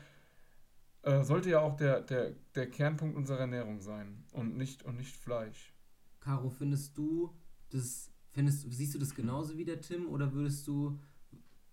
äh, 1.03 1.23
sollte 1.23 1.51
ja 1.51 1.61
auch 1.61 1.77
der, 1.77 2.01
der, 2.01 2.31
der 2.55 2.70
Kernpunkt 2.70 3.15
unserer 3.15 3.41
Ernährung 3.41 3.83
sein 3.83 4.24
und 4.33 4.57
nicht, 4.57 4.85
und 4.85 4.97
nicht 4.97 5.15
Fleisch. 5.15 5.74
Caro, 6.20 6.49
findest 6.49 6.97
du 6.97 7.35
das, 7.69 8.11
findest, 8.31 8.73
siehst 8.73 8.95
du 8.95 8.99
das 8.99 9.15
genauso 9.15 9.59
wie 9.59 9.66
der 9.66 9.83
Tim 9.83 10.09
oder 10.09 10.33
würdest 10.33 10.66
du, 10.66 10.99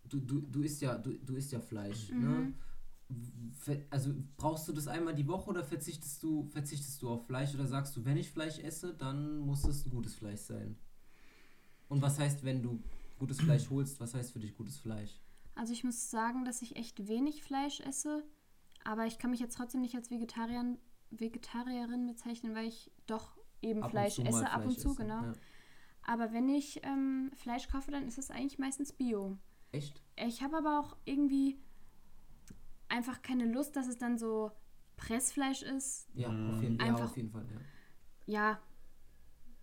du, 0.04 0.20
du, 0.20 0.42
du 0.42 0.62
isst 0.62 0.82
ja, 0.82 0.98
du, 0.98 1.14
du 1.14 1.36
isst 1.36 1.54
ja 1.54 1.62
Fleisch, 1.62 2.10
ne? 2.10 2.54
Ver- 3.58 3.86
Also 3.90 4.14
brauchst 4.36 4.68
du 4.68 4.74
das 4.74 4.88
einmal 4.90 5.16
die 5.16 5.28
Woche 5.28 5.50
oder 5.50 5.64
verzichtest 5.64 6.22
du, 6.24 6.44
verzichtest 6.44 7.02
du 7.02 7.10
auf 7.10 7.26
Fleisch 7.26 7.56
oder 7.56 7.68
sagst 7.68 7.96
du, 7.96 8.04
wenn 8.04 8.18
ich 8.18 8.30
Fleisch 8.32 8.60
esse, 8.60 8.94
dann 8.94 9.38
muss 9.38 9.64
es 9.64 9.86
ein 9.86 9.92
gutes 9.92 10.16
Fleisch 10.16 10.42
sein? 10.42 10.76
Und 11.90 12.02
was 12.02 12.20
heißt, 12.20 12.44
wenn 12.44 12.62
du 12.62 12.82
gutes 13.18 13.42
Fleisch 13.42 13.70
holst, 13.70 14.00
was 14.00 14.14
heißt 14.14 14.32
für 14.32 14.40
dich 14.40 14.56
gutes 14.56 14.78
Fleisch? 14.78 15.20
Also 15.56 15.74
ich 15.74 15.84
muss 15.84 16.10
sagen, 16.10 16.46
dass 16.46 16.62
ich 16.62 16.78
echt 16.78 17.08
wenig 17.08 17.44
Fleisch 17.44 17.82
esse, 17.82 18.24
aber 18.86 19.06
ich 19.06 19.18
kann 19.20 19.32
mich 19.32 19.40
jetzt 19.42 19.58
trotzdem 19.58 19.82
nicht 19.82 19.96
als 19.96 20.10
Vegetarier, 20.10 20.78
Vegetarierin 21.12 22.08
bezeichnen, 22.08 22.56
weil 22.56 22.68
ich 22.68 22.92
doch 23.08 23.36
eben 23.62 23.84
Ab 23.84 23.92
Fleisch 23.92 24.20
esse, 24.20 24.50
ab 24.50 24.64
und 24.66 24.72
Fleisch 24.74 24.78
zu, 24.84 24.90
essen, 24.92 24.98
genau. 24.98 25.24
ja. 25.24 25.34
Aber 26.04 26.32
wenn 26.32 26.48
ich 26.48 26.80
ähm, 26.84 27.32
Fleisch 27.36 27.68
kaufe, 27.68 27.92
dann 27.92 28.08
ist 28.08 28.18
es 28.18 28.32
eigentlich 28.32 28.58
meistens 28.58 28.94
Bio. 28.94 29.38
Echt? 29.72 30.02
Ich 30.16 30.42
habe 30.42 30.58
aber 30.58 30.80
auch 30.80 30.96
irgendwie 31.06 31.60
einfach 32.88 33.22
keine 33.22 33.46
Lust, 33.46 33.76
dass 33.76 33.88
es 33.88 33.98
dann 33.98 34.18
so 34.18 34.52
Pressfleisch 34.98 35.62
ist. 35.62 36.08
Ja, 36.14 36.28
auf 36.28 36.62
jeden, 36.62 36.78
ja, 36.80 36.86
Einfach- 36.86 37.06
auf 37.06 37.18
jeden 37.18 37.30
Fall, 37.32 37.46
ja. 37.52 37.60
Ja, 38.26 38.60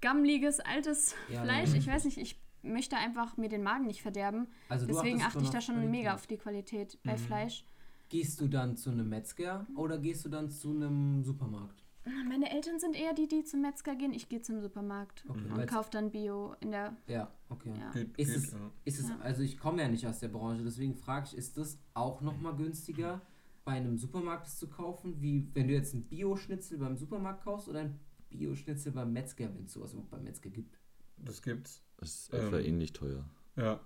gammeliges, 0.01 0.60
altes 0.60 1.14
Ja, 1.28 1.43
Fleisch. 1.43 1.74
Ich 1.74 1.86
weiß 1.86 2.05
nicht, 2.05 2.18
ich 2.18 2.40
möchte 2.62 2.97
einfach 2.97 3.36
mir 3.36 3.48
den 3.48 3.62
Magen 3.62 3.86
nicht 3.86 4.02
verderben. 4.02 4.48
Also 4.68 4.86
du 4.86 4.93
Deswegen 4.94 5.23
achte 5.23 5.39
ich 5.39 5.44
schon 5.47 5.52
da 5.55 5.60
schon 5.60 5.74
Qualität. 5.77 5.90
mega 5.93 6.14
auf 6.14 6.27
die 6.27 6.36
Qualität 6.36 6.98
bei 7.05 7.16
Fleisch. 7.16 7.64
Gehst 8.09 8.40
du 8.40 8.48
dann 8.48 8.77
zu 8.77 8.90
einem 8.90 9.09
Metzger 9.09 9.66
oder 9.77 9.98
gehst 9.98 10.24
du 10.24 10.28
dann 10.28 10.48
zu 10.51 10.70
einem 10.70 11.23
Supermarkt? 11.24 11.82
Meine 12.28 12.52
Eltern 12.52 12.78
sind 12.78 12.94
eher 12.94 13.14
die, 13.14 13.27
die 13.27 13.43
zum 13.43 13.62
Metzger 13.62 13.97
gehen. 13.97 14.12
Ich 14.12 14.28
gehe 14.28 14.40
zum 14.40 14.60
Supermarkt 14.60 15.24
Okay, 15.28 15.40
und 15.40 15.56
weil's- 15.56 15.73
kaufe 15.73 15.90
dann 15.90 16.12
Bio 16.12 16.55
in 16.60 16.70
der. 16.70 16.97
Ja, 17.09 17.32
okay. 17.48 17.73
Ja. 17.77 17.90
Geht, 17.90 18.16
Ist 18.16 18.28
geht, 18.28 18.36
es, 18.36 18.52
ja. 18.52 18.59
ist 18.85 19.01
es, 19.01 19.10
also 19.23 19.43
ich 19.43 19.59
komme 19.59 19.82
ja 19.82 19.89
nicht 19.89 20.06
aus 20.06 20.20
der 20.20 20.28
Branche, 20.28 20.62
deswegen 20.62 20.94
frage 20.94 21.27
ich, 21.28 21.36
ist 21.36 21.56
das 21.59 21.78
auch 21.94 22.20
nochmal 22.20 22.55
günstiger, 22.55 23.20
bei 23.64 23.73
einem 23.73 23.98
Supermarkt 23.98 24.47
zu 24.48 24.68
kaufen, 24.68 25.20
wie 25.20 25.48
wenn 25.55 25.66
du 25.66 25.74
jetzt 25.74 25.94
ein 25.94 26.05
Bio-Schnitzel 26.05 26.78
beim 26.78 26.97
Supermarkt 26.97 27.43
kaufst 27.43 27.68
oder 27.68 27.81
ein 27.81 27.98
Bio-Schnitzel 28.31 28.93
beim 28.93 29.12
Metzger, 29.12 29.48
wenn 29.55 29.65
es 29.65 29.73
sowas 29.73 29.93
überhaupt 29.93 30.11
beim 30.11 30.24
Metzger 30.24 30.51
gibt? 30.51 30.78
Das 31.19 31.43
gibt's. 31.43 31.82
Das 31.98 32.11
ist 32.11 32.32
etwa 32.35 32.59
Ähm, 32.59 32.65
ähnlich 32.66 32.93
teuer. 32.93 33.24
Ja. 33.57 33.81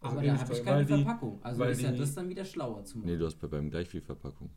Also 0.00 0.16
Aber 0.16 0.26
da 0.26 0.38
habe 0.38 0.52
ich 0.52 0.62
keine 0.64 0.86
Verpackung. 0.86 1.42
Also 1.42 1.58
weil 1.60 1.72
ist 1.72 1.82
ja 1.82 1.90
das 1.90 2.14
dann 2.14 2.28
wieder 2.28 2.44
schlauer 2.44 2.84
zu 2.84 2.98
machen. 2.98 3.10
Nee, 3.10 3.16
du 3.16 3.26
hast 3.26 3.36
bei 3.36 3.48
beim 3.48 3.68
gleich 3.68 3.88
viel 3.88 4.00
Verpackung. 4.00 4.50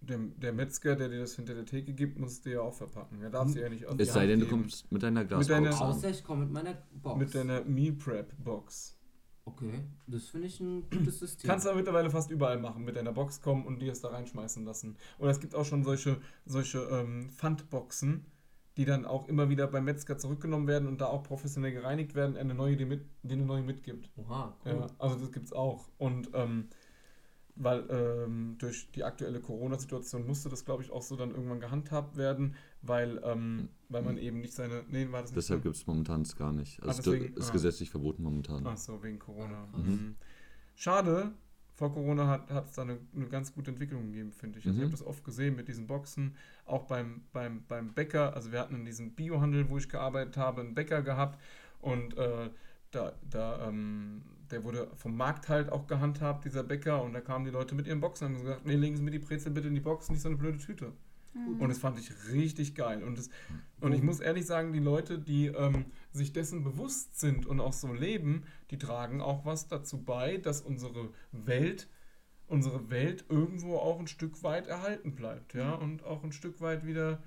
der, 0.00 0.18
der 0.18 0.52
Metzger, 0.52 0.96
der 0.96 1.08
dir 1.08 1.20
das 1.20 1.36
hinter 1.36 1.54
der 1.54 1.64
Theke 1.64 1.92
gibt, 1.92 2.18
muss 2.18 2.40
dir 2.40 2.54
ja 2.54 2.60
auch 2.62 2.74
verpacken. 2.74 3.22
Er 3.22 3.30
darf 3.30 3.48
sie 3.48 3.60
ja 3.60 3.68
nicht 3.68 3.86
aus 3.86 3.94
Es 3.98 4.12
sei 4.12 4.26
denn, 4.26 4.40
du 4.40 4.48
kommst 4.48 4.90
mit 4.90 5.04
deiner 5.04 5.20
Mit 5.20 5.28
Glasbox. 5.28 5.48
deiner- 5.48 5.70
an. 5.80 5.90
Außer 5.92 6.10
ich 6.10 6.24
komme 6.24 6.44
mit 6.46 6.52
meiner 6.52 6.74
Box. 7.00 7.18
Mit 7.20 7.32
deiner 7.34 7.62
Meal 7.64 7.92
Prep 7.92 8.34
Box. 8.42 8.98
okay, 9.44 9.84
das 10.08 10.24
finde 10.28 10.48
ich 10.48 10.58
ein 10.58 10.88
gutes 10.90 11.20
System. 11.20 11.48
Kannst 11.48 11.64
du 11.66 11.70
aber 11.70 11.76
mittlerweile 11.78 12.10
fast 12.10 12.30
überall 12.32 12.58
machen, 12.58 12.84
mit 12.84 12.96
deiner 12.96 13.12
Box 13.12 13.40
kommen 13.40 13.64
und 13.66 13.80
dir 13.80 13.92
es 13.92 14.00
da 14.00 14.08
reinschmeißen 14.08 14.64
lassen. 14.64 14.96
Oder 15.20 15.30
es 15.30 15.38
gibt 15.38 15.54
auch 15.54 15.64
schon 15.64 15.84
solche, 15.84 16.20
solche 16.44 16.78
ähm, 16.90 17.30
Pfandboxen, 17.30 18.24
die 18.76 18.84
dann 18.84 19.04
auch 19.04 19.28
immer 19.28 19.48
wieder 19.50 19.66
beim 19.66 19.84
Metzger 19.84 20.16
zurückgenommen 20.18 20.66
werden 20.66 20.88
und 20.88 21.00
da 21.00 21.06
auch 21.06 21.22
professionell 21.22 21.72
gereinigt 21.72 22.14
werden, 22.14 22.36
eine 22.36 22.54
neue, 22.54 22.76
die, 22.76 22.84
mit, 22.86 23.02
die 23.22 23.34
eine 23.34 23.44
neue 23.44 23.62
mitgibt. 23.62 24.10
Oha, 24.16 24.56
cool. 24.64 24.72
Ja, 24.72 24.86
also 24.98 25.16
das 25.16 25.30
gibt's 25.32 25.52
auch. 25.52 25.88
Und 25.98 26.30
ähm, 26.32 26.68
weil 27.54 27.84
ähm, 27.90 28.56
durch 28.58 28.90
die 28.92 29.04
aktuelle 29.04 29.40
Corona-Situation 29.40 30.26
musste 30.26 30.48
das, 30.48 30.64
glaube 30.64 30.82
ich, 30.82 30.90
auch 30.90 31.02
so 31.02 31.16
dann 31.16 31.32
irgendwann 31.32 31.60
gehandhabt 31.60 32.16
werden, 32.16 32.54
weil, 32.80 33.20
ähm, 33.24 33.68
weil 33.90 34.02
man 34.02 34.16
eben 34.16 34.40
nicht 34.40 34.54
seine. 34.54 34.84
Nee, 34.88 35.10
war 35.10 35.20
das 35.20 35.30
nicht 35.30 35.36
Deshalb 35.36 35.62
gibt 35.62 35.76
es 35.76 35.86
momentan 35.86 36.22
es 36.22 36.34
gar 36.34 36.52
nicht. 36.52 36.82
Ah, 36.82 36.88
Also 36.88 37.02
deswegen- 37.02 37.36
ist 37.36 37.50
ah. 37.50 37.52
gesetzlich 37.52 37.90
verboten 37.90 38.22
momentan. 38.22 38.66
Ach 38.66 38.76
so, 38.78 39.02
wegen 39.02 39.18
Corona. 39.18 39.68
Krass. 39.70 39.84
Mhm. 39.84 40.16
Schade. 40.74 41.32
Vor 41.82 41.92
Corona 41.92 42.28
hat 42.28 42.68
es 42.68 42.74
da 42.74 42.82
eine, 42.82 42.98
eine 43.12 43.26
ganz 43.26 43.52
gute 43.52 43.72
Entwicklung 43.72 44.06
gegeben, 44.06 44.30
finde 44.30 44.60
ich. 44.60 44.66
Also 44.66 44.76
ich 44.76 44.82
Mhm. 44.82 44.92
habe 44.92 44.92
das 44.92 45.04
oft 45.04 45.24
gesehen 45.24 45.56
mit 45.56 45.66
diesen 45.66 45.88
Boxen, 45.88 46.36
auch 46.64 46.84
beim, 46.84 47.22
beim, 47.32 47.64
beim 47.66 47.92
Bäcker. 47.92 48.36
Also 48.36 48.52
wir 48.52 48.60
hatten 48.60 48.76
in 48.76 48.84
diesem 48.84 49.10
Biohandel, 49.16 49.68
wo 49.68 49.78
ich 49.78 49.88
gearbeitet 49.88 50.36
habe, 50.36 50.60
einen 50.60 50.76
Bäcker 50.76 51.02
gehabt 51.02 51.40
und 51.80 52.16
äh, 52.16 52.50
da, 52.92 53.14
da 53.28 53.66
ähm, 53.68 54.22
der 54.52 54.62
wurde 54.62 54.92
vom 54.94 55.16
Markt 55.16 55.48
halt 55.48 55.72
auch 55.72 55.88
gehandhabt, 55.88 56.44
dieser 56.44 56.62
Bäcker, 56.62 57.02
und 57.02 57.14
da 57.14 57.20
kamen 57.20 57.44
die 57.46 57.50
Leute 57.50 57.74
mit 57.74 57.88
ihren 57.88 58.00
Boxen 58.00 58.26
und 58.28 58.34
haben 58.34 58.42
gesagt, 58.44 58.64
nee, 58.64 58.76
legen 58.76 58.96
Sie 58.96 59.02
mir 59.02 59.10
die 59.10 59.18
Brezel 59.18 59.50
bitte 59.50 59.66
in 59.66 59.74
die 59.74 59.80
Box, 59.80 60.08
nicht 60.08 60.20
so 60.22 60.28
eine 60.28 60.36
blöde 60.38 60.58
Tüte. 60.58 60.92
Und 61.58 61.68
das 61.68 61.78
fand 61.78 61.98
ich 61.98 62.12
richtig 62.32 62.74
geil. 62.76 63.02
Und, 63.02 63.18
das, 63.18 63.30
und 63.80 63.92
ich 63.94 64.02
muss 64.02 64.20
ehrlich 64.20 64.46
sagen, 64.46 64.72
die 64.72 64.78
Leute, 64.78 65.18
die 65.18 65.46
ähm, 65.46 65.86
sich 66.12 66.32
dessen 66.32 66.62
bewusst 66.64 67.18
sind 67.18 67.46
und 67.46 67.60
auch 67.60 67.72
so 67.72 67.92
leben, 67.92 68.44
die 68.70 68.78
tragen 68.78 69.20
auch 69.20 69.44
was 69.44 69.68
dazu 69.68 70.02
bei, 70.02 70.36
dass 70.36 70.60
unsere 70.60 71.10
Welt, 71.32 71.88
unsere 72.46 72.90
Welt 72.90 73.24
irgendwo 73.28 73.76
auch 73.76 73.98
ein 73.98 74.06
Stück 74.08 74.42
weit 74.42 74.66
erhalten 74.66 75.14
bleibt, 75.14 75.54
ja, 75.54 75.72
und 75.74 76.04
auch 76.04 76.22
ein 76.22 76.32
Stück 76.32 76.60
weit 76.60 76.86
wieder 76.86 77.22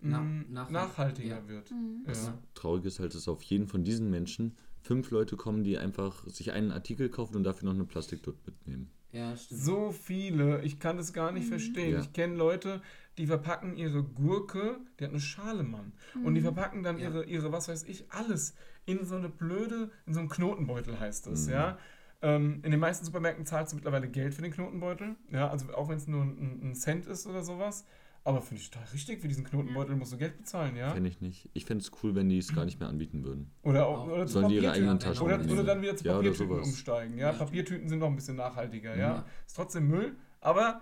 Na- 0.00 0.20
mm, 0.20 0.46
nachhalt- 0.52 0.70
nachhaltiger 0.72 1.38
ja. 1.38 1.48
wird. 1.48 1.70
Mhm. 1.70 2.04
Ja. 2.06 2.38
Traurig 2.54 2.84
ist 2.84 2.98
halt, 3.00 3.14
dass 3.14 3.28
auf 3.28 3.42
jeden 3.42 3.68
von 3.68 3.84
diesen 3.84 4.10
Menschen 4.10 4.56
fünf 4.80 5.10
Leute 5.10 5.36
kommen, 5.36 5.64
die 5.64 5.78
einfach 5.78 6.26
sich 6.26 6.52
einen 6.52 6.70
Artikel 6.70 7.08
kaufen 7.08 7.36
und 7.36 7.44
dafür 7.44 7.66
noch 7.66 7.74
eine 7.74 7.84
Plastiktüte 7.84 8.38
mitnehmen. 8.46 8.90
Ja, 9.14 9.36
stimmt. 9.36 9.60
So 9.60 9.92
viele, 9.92 10.62
ich 10.62 10.80
kann 10.80 10.96
das 10.96 11.12
gar 11.12 11.30
nicht 11.32 11.46
verstehen. 11.48 11.94
Ja. 11.94 12.00
Ich 12.00 12.12
kenne 12.12 12.34
Leute, 12.34 12.82
die 13.16 13.26
verpacken 13.26 13.76
ihre 13.76 14.02
Gurke, 14.02 14.78
die 14.98 15.04
hat 15.04 15.10
eine 15.12 15.20
Schale, 15.20 15.62
Mann. 15.62 15.92
Und 16.24 16.34
die 16.34 16.40
verpacken 16.40 16.82
dann 16.82 16.98
Ja. 16.98 17.08
ihre, 17.08 17.24
ihre, 17.24 17.52
was 17.52 17.68
weiß 17.68 17.84
ich, 17.84 18.10
alles 18.10 18.54
in 18.86 19.04
so 19.04 19.16
eine 19.16 19.28
blöde, 19.28 19.90
in 20.06 20.14
so 20.14 20.20
einen 20.20 20.28
Knotenbeutel 20.28 20.98
heißt 20.98 21.28
es, 21.28 21.46
Mhm. 21.46 21.52
ja. 21.52 21.78
Ähm, 22.22 22.60
in 22.62 22.70
den 22.70 22.80
meisten 22.80 23.04
Supermärkten 23.04 23.44
zahlst 23.46 23.72
du 23.72 23.76
mittlerweile 23.76 24.08
Geld 24.08 24.34
für 24.34 24.42
den 24.42 24.50
Knotenbeutel, 24.52 25.14
ja, 25.30 25.48
also 25.48 25.72
auch 25.74 25.88
wenn 25.88 25.98
es 25.98 26.06
nur 26.08 26.22
ein, 26.22 26.70
ein 26.70 26.74
Cent 26.74 27.06
ist 27.06 27.26
oder 27.26 27.42
sowas. 27.44 27.84
Aber 28.26 28.40
finde 28.40 28.62
ich 28.62 28.70
total 28.70 28.88
richtig, 28.88 29.20
für 29.20 29.28
diesen 29.28 29.44
Knotenbeutel 29.44 29.94
musst 29.96 30.12
du 30.14 30.16
Geld 30.16 30.38
bezahlen, 30.38 30.76
ja. 30.76 30.90
Fände 30.92 31.10
ich 31.10 31.20
nicht. 31.20 31.50
Ich 31.52 31.66
fände 31.66 31.82
es 31.84 31.90
cool, 32.02 32.14
wenn 32.14 32.30
die 32.30 32.38
es 32.38 32.54
gar 32.54 32.64
nicht 32.64 32.80
mehr 32.80 32.88
anbieten 32.88 33.22
würden. 33.22 33.50
Oder 33.62 33.86
auch 33.86 33.98
Auch. 34.00 34.06
oder 34.08 34.26
zu 34.26 34.32
Sollen 34.34 34.48
die 34.48 34.54
ihre 34.56 34.70
eigenen 34.72 34.98
Taschen 34.98 35.26
Oder, 35.26 35.38
oder 35.44 35.62
dann 35.62 35.82
wieder 35.82 35.94
zu 35.94 36.04
Ja, 36.06 36.12
oder 36.18 36.30
Papiertüten 36.30 36.48
sowas. 36.56 36.66
umsteigen. 36.68 37.18
Ja, 37.18 37.32
Papiertüten 37.32 37.88
sind 37.88 37.98
noch 37.98 38.06
ein 38.08 38.16
bisschen 38.16 38.36
nachhaltiger. 38.36 38.96
Ja, 38.96 38.98
Ja. 39.16 39.24
ist 39.46 39.54
trotzdem 39.54 39.88
Müll, 39.88 40.16
aber 40.40 40.80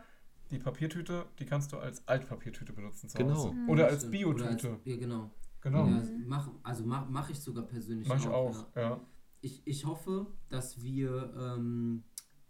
die 0.52 0.58
Papiertüte, 0.58 1.24
die 1.40 1.44
kannst 1.44 1.72
du 1.72 1.78
als 1.78 2.06
Altpapiertüte 2.06 2.72
benutzen 2.72 3.08
zu 3.08 3.18
Genau. 3.18 3.34
Hause. 3.34 3.52
Mhm. 3.54 3.68
Oder 3.70 3.86
als. 3.88 4.08
Biotüte. 4.08 4.78
Ja, 4.84 4.96
genau. 4.96 5.30
genau. 5.60 5.86
Ja, 5.88 6.02
mach, 6.26 6.48
also 6.62 6.84
mache 6.84 7.10
mach 7.10 7.28
ich 7.28 7.40
sogar 7.40 7.64
persönlich 7.64 8.06
Mach 8.06 8.18
ich 8.20 8.28
auch, 8.28 8.66
Ja. 8.76 8.80
ja. 8.82 9.00
Ich, 9.40 9.62
ich 9.64 9.84
hoffe, 9.84 10.28
dass 10.48 10.80
wir, 10.84 11.34
ähm, 11.36 12.04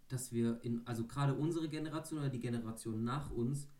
dass 0.09 0.32
wir 0.35 0.59
in, 0.62 0.82
also 0.86 1.06
gerade 1.06 1.32
unsere 1.32 1.70
Generation 1.70 2.19
oder 2.20 2.28
die 2.28 2.40
Generation 2.40 3.02
nach 3.05 3.31
uns, 3.31 3.70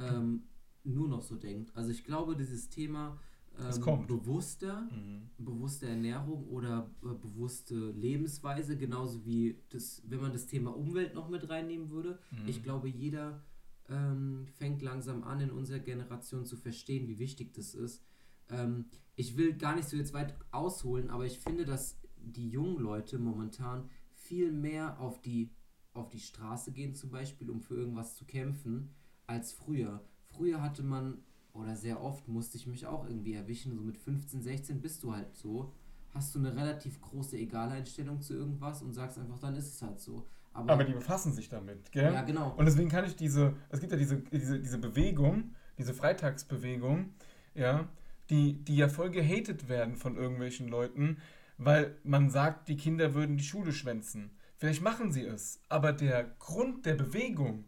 ähm, 0.00 0.42
nur 0.84 1.08
noch 1.08 1.22
so 1.22 1.36
denkt. 1.36 1.74
Also 1.76 1.90
ich 1.90 2.04
glaube, 2.04 2.36
dieses 2.36 2.68
Thema 2.70 3.18
ähm, 3.58 3.66
bewusster, 4.06 4.88
Mhm. 4.92 5.28
bewusste 5.38 5.86
Ernährung 5.88 6.46
oder 6.48 6.88
äh, 7.02 7.08
bewusste 7.14 7.90
Lebensweise, 7.90 8.76
genauso 8.78 9.24
wie 9.26 9.58
das, 9.70 10.02
wenn 10.08 10.20
man 10.20 10.32
das 10.32 10.46
Thema 10.46 10.74
Umwelt 10.74 11.14
noch 11.14 11.28
mit 11.28 11.48
reinnehmen 11.48 11.90
würde. 11.90 12.18
Mhm. 12.30 12.48
Ich 12.48 12.62
glaube, 12.62 12.88
jeder 12.88 13.42
ähm, 13.88 14.46
fängt 14.56 14.82
langsam 14.82 15.24
an, 15.24 15.40
in 15.40 15.50
unserer 15.50 15.80
Generation 15.80 16.46
zu 16.46 16.56
verstehen, 16.56 17.08
wie 17.08 17.18
wichtig 17.18 17.52
das 17.52 17.74
ist. 17.74 18.02
Ähm, 18.48 18.86
ich 19.16 19.36
will 19.36 19.52
gar 19.54 19.74
nicht 19.76 19.88
so 19.88 19.96
jetzt 19.96 20.14
weit 20.14 20.34
ausholen, 20.52 21.10
aber 21.10 21.26
ich 21.26 21.38
finde, 21.40 21.64
dass 21.64 21.98
die 22.16 22.48
jungen 22.48 22.78
Leute 22.78 23.18
momentan 23.18 23.88
viel 24.14 24.52
mehr 24.52 25.00
auf 25.00 25.20
die, 25.20 25.50
auf 25.92 26.08
die 26.08 26.20
Straße 26.20 26.72
gehen, 26.72 26.94
zum 26.94 27.10
Beispiel, 27.10 27.50
um 27.50 27.60
für 27.60 27.74
irgendwas 27.74 28.14
zu 28.14 28.24
kämpfen, 28.24 28.90
als 29.30 29.52
früher. 29.52 30.00
Früher 30.24 30.60
hatte 30.60 30.82
man, 30.82 31.18
oder 31.52 31.76
sehr 31.76 32.02
oft 32.02 32.28
musste 32.28 32.56
ich 32.56 32.66
mich 32.66 32.86
auch 32.86 33.06
irgendwie 33.06 33.34
erwischen, 33.34 33.74
so 33.74 33.80
mit 33.80 33.96
15, 33.96 34.42
16 34.42 34.80
bist 34.80 35.02
du 35.02 35.14
halt 35.14 35.34
so, 35.34 35.72
hast 36.12 36.34
du 36.34 36.40
eine 36.40 36.54
relativ 36.54 37.00
große 37.00 37.38
Egaleinstellung 37.38 38.20
zu 38.20 38.34
irgendwas 38.34 38.82
und 38.82 38.92
sagst 38.92 39.18
einfach, 39.18 39.38
dann 39.38 39.54
ist 39.56 39.72
es 39.72 39.82
halt 39.82 40.00
so. 40.00 40.26
Aber, 40.52 40.72
Aber 40.72 40.84
die 40.84 40.92
befassen 40.92 41.32
sich 41.32 41.48
damit, 41.48 41.92
gell? 41.92 42.12
ja, 42.12 42.22
genau. 42.22 42.54
Und 42.56 42.66
deswegen 42.66 42.88
kann 42.88 43.04
ich 43.04 43.14
diese, 43.14 43.54
es 43.68 43.78
gibt 43.78 43.92
ja 43.92 43.98
diese, 43.98 44.18
diese, 44.18 44.58
diese 44.58 44.78
Bewegung, 44.78 45.54
diese 45.78 45.94
Freitagsbewegung, 45.94 47.14
ja, 47.54 47.88
die, 48.30 48.64
die 48.64 48.76
ja 48.76 48.88
voll 48.88 49.10
gehatet 49.10 49.68
werden 49.68 49.96
von 49.96 50.16
irgendwelchen 50.16 50.66
Leuten, 50.66 51.18
weil 51.56 51.96
man 52.02 52.30
sagt, 52.30 52.68
die 52.68 52.76
Kinder 52.76 53.14
würden 53.14 53.36
die 53.36 53.44
Schule 53.44 53.72
schwänzen. 53.72 54.30
Vielleicht 54.56 54.82
machen 54.82 55.12
sie 55.12 55.24
es, 55.24 55.62
aber 55.68 55.92
der 55.92 56.24
Grund 56.24 56.84
der 56.84 56.94
Bewegung, 56.94 57.64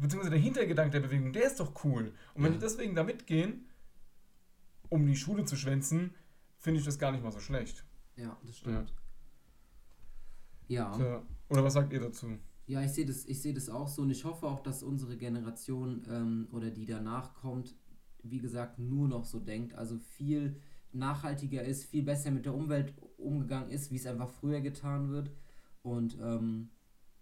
beziehungsweise 0.00 0.30
der 0.30 0.40
Hintergedanke 0.40 1.00
der 1.00 1.06
Bewegung, 1.06 1.32
der 1.32 1.44
ist 1.46 1.60
doch 1.60 1.84
cool. 1.84 2.12
Und 2.34 2.42
wenn 2.42 2.52
Ja. 2.52 2.58
die 2.58 2.64
deswegen 2.64 2.94
da 2.94 3.04
mitgehen, 3.04 3.66
um 4.88 5.06
die 5.06 5.16
Schule 5.16 5.44
zu 5.44 5.56
schwänzen, 5.56 6.14
finde 6.58 6.80
ich 6.80 6.86
das 6.86 6.98
gar 6.98 7.12
nicht 7.12 7.22
mal 7.22 7.32
so 7.32 7.40
schlecht. 7.40 7.84
Ja, 8.16 8.36
das 8.44 8.58
stimmt. 8.58 8.92
Ja. 10.68 10.94
Tja, 10.96 11.22
Oder 11.48 11.64
was 11.64 11.72
sagt 11.74 11.92
ihr 11.92 12.00
dazu? 12.00 12.38
Ja, 12.66 12.82
ich 12.82 12.90
sehe 12.92 13.06
das, 13.06 13.24
ich 13.24 13.40
sehe 13.40 13.54
das 13.54 13.70
auch 13.70 13.88
so 13.88 14.02
und 14.02 14.10
ich 14.10 14.24
hoffe 14.24 14.46
auch, 14.46 14.60
dass 14.60 14.82
unsere 14.82 15.16
Generation 15.16 16.02
ähm, 16.10 16.48
oder 16.52 16.70
die 16.70 16.84
danach 16.84 17.34
kommt, 17.34 17.74
wie 18.22 18.38
gesagt, 18.38 18.78
nur 18.78 19.08
noch 19.08 19.24
so 19.24 19.40
denkt, 19.40 19.74
also 19.74 19.98
viel 19.98 20.60
nachhaltiger 20.92 21.62
ist, 21.64 21.84
viel 21.84 22.02
besser 22.02 22.30
mit 22.30 22.44
der 22.44 22.54
Umwelt 22.54 22.92
umgegangen 23.16 23.70
ist, 23.70 23.90
wie 23.90 23.96
es 23.96 24.06
einfach 24.06 24.28
früher 24.28 24.60
getan 24.60 25.08
wird. 25.10 25.30
Und 25.82 26.18
ähm, 26.20 26.68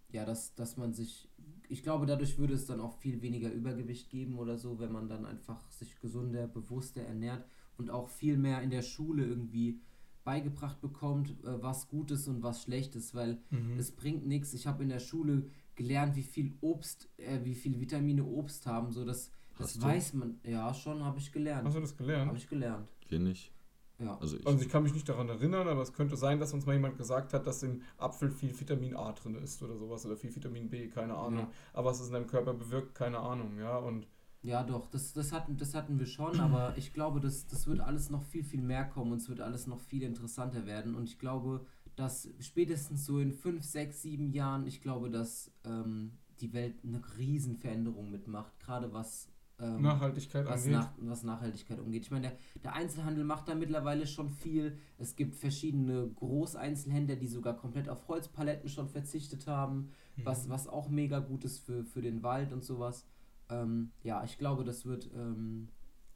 ja, 0.09 0.25
dass, 0.25 0.55
dass 0.57 0.77
man 0.77 0.93
sich, 0.93 1.29
ich 1.69 1.83
glaube, 1.83 2.07
dadurch 2.07 2.39
würde 2.39 2.55
es 2.55 2.67
dann 2.67 2.81
auch 2.81 2.95
viel 2.99 3.23
weniger 3.23 3.51
Übergewicht 3.53 4.11
geben 4.11 4.39
oder 4.39 4.57
so, 4.59 4.79
wenn 4.79 4.93
man 4.93 5.09
dann 5.09 5.25
einfach 5.25 5.71
sich 5.71 5.99
gesunder, 6.01 6.47
bewusster 6.49 7.03
ernährt 7.03 7.45
und 7.79 7.91
auch 7.91 8.09
viel 8.09 8.37
mehr 8.37 8.63
in 8.63 8.71
der 8.71 8.83
Schule 8.83 9.25
irgendwie 9.25 9.81
beigebracht 10.25 10.81
bekommt, 10.81 11.31
äh, 11.45 11.63
was 11.63 11.89
gut 11.89 12.11
ist 12.11 12.27
und 12.29 12.43
was 12.43 12.63
schlecht 12.63 12.97
ist, 12.97 13.15
weil 13.15 13.39
Mhm. 13.51 13.79
es 13.79 13.93
bringt 13.93 14.27
nichts. 14.27 14.55
Ich 14.55 14.67
habe 14.67 14.83
in 14.83 14.89
der 14.89 14.99
Schule 15.01 15.49
gelernt, 15.77 16.17
wie 16.17 16.23
viel 16.23 16.55
Obst, 16.61 17.09
äh, 17.19 17.45
wie 17.45 17.55
viel 17.55 17.79
Vitamine 17.81 18.25
Obst 18.25 18.67
haben, 18.67 18.91
so 18.93 19.05
das, 19.05 19.31
das 19.59 19.75
du? 19.75 19.83
weiß 19.83 20.15
man. 20.15 20.41
Ja, 20.43 20.73
schon 20.75 21.05
habe 21.05 21.19
ich 21.19 21.31
gelernt. 21.31 21.67
Hast 21.67 21.77
du 21.77 21.81
das 21.81 21.97
gelernt? 21.97 22.29
Habe 22.29 22.39
ich 22.39 22.49
gelernt. 22.49 22.89
Wir 23.09 23.21
nicht. 23.21 23.53
Ja. 23.99 24.19
Also 24.19 24.37
ich, 24.37 24.47
Also 24.47 24.63
ich 24.63 24.69
kann 24.69 24.83
mich 24.83 24.93
nicht 24.93 25.09
daran 25.09 25.29
erinnern, 25.29 25.69
aber 25.69 25.83
es 25.83 25.93
könnte 25.93 26.17
sein, 26.17 26.39
dass 26.39 26.53
uns 26.53 26.67
mal 26.67 26.75
jemand 26.75 26.99
gesagt 26.99 27.33
hat, 27.33 27.47
dass 27.47 27.63
im 27.63 27.83
Apfel 27.99 28.31
viel 28.31 28.59
Vitamin 28.59 28.95
A 28.95 29.13
drin 29.13 29.37
ist 29.37 29.63
oder 29.63 29.77
sowas 29.77 30.05
oder 30.05 30.17
viel 30.17 30.35
Vitamin 30.35 30.69
B, 30.69 30.89
keine 30.89 31.17
Ahnung. 31.17 31.47
Ja. 31.47 31.53
Aber 31.73 31.91
was 31.91 32.01
es 32.01 32.09
in 32.09 32.13
deinem 32.13 32.27
Körper 32.27 32.55
bewirkt, 32.55 32.95
keine 32.95 33.19
Ahnung, 33.19 33.59
ja. 33.59 33.77
Und 33.79 34.07
Ja, 34.43 34.63
doch, 34.63 34.87
das, 34.87 35.13
das, 35.13 35.33
hatten, 35.33 35.57
das 35.57 35.75
hatten 35.75 35.99
wir 35.99 36.07
schon, 36.07 36.41
aber 36.41 36.75
ich 36.77 36.93
glaube, 36.93 37.21
das, 37.21 37.47
das 37.47 37.67
wird 37.67 37.81
alles 37.81 38.11
noch 38.11 38.23
viel, 38.25 38.45
viel 38.45 38.63
mehr 38.63 38.85
kommen 38.85 39.13
und 39.13 39.19
es 39.19 39.29
wird 39.29 39.41
alles 39.41 39.67
noch 39.67 39.81
viel 39.81 40.03
interessanter 40.03 40.67
werden. 40.67 40.95
Und 40.95 41.05
ich 41.05 41.19
glaube, 41.19 41.65
dass 41.97 42.29
spätestens 42.41 43.07
so 43.07 43.19
in 43.19 43.33
5, 43.33 43.65
6, 43.65 44.03
7 44.03 44.31
Jahren, 44.31 44.67
ich 44.67 44.83
glaube, 44.83 45.11
dass 45.11 45.51
ähm, 45.65 46.19
die 46.41 46.53
Welt 46.53 46.77
eine 46.85 47.01
Riesenveränderung 47.17 48.11
mitmacht, 48.11 48.59
gerade 48.61 48.93
was, 48.93 49.29
ähm, 49.59 49.81
Nachhaltigkeit 49.83 50.45
was, 50.47 50.65
angeht. 50.65 50.73
nach, 50.73 50.91
was 50.99 51.23
Nachhaltigkeit 51.23 51.79
umgeht. 51.81 52.03
Ich 52.03 52.11
meine, 52.11 52.29
der, 52.29 52.39
der 52.63 52.75
Einzelhandel 52.75 53.25
macht 53.25 53.49
da 53.49 53.55
mittlerweile 53.55 54.07
schon 54.07 54.29
viel. 54.29 54.77
Es 54.99 55.17
gibt 55.17 55.35
verschiedene 55.37 56.09
Großeinzelhändler, 56.09 57.17
die 57.17 57.27
sogar 57.27 57.57
komplett 57.57 57.89
auf 57.89 58.07
Holzpaletten 58.09 58.69
schon 58.69 58.89
verzichtet 58.89 59.47
haben, 59.47 59.91
Mhm. 60.17 60.25
was, 60.27 60.49
was 60.49 60.67
auch 60.69 60.89
mega 60.89 61.19
gut 61.21 61.45
ist 61.45 61.59
für, 61.59 61.85
für 61.85 62.03
den 62.03 62.23
Wald 62.23 62.53
und 62.53 62.65
sowas. 62.65 63.07
Ähm, 63.49 63.91
ja, 64.03 64.25
ich 64.25 64.39
glaube, 64.39 64.65
das 64.65 64.85
wird. 64.87 65.11
Ähm, 65.15 65.69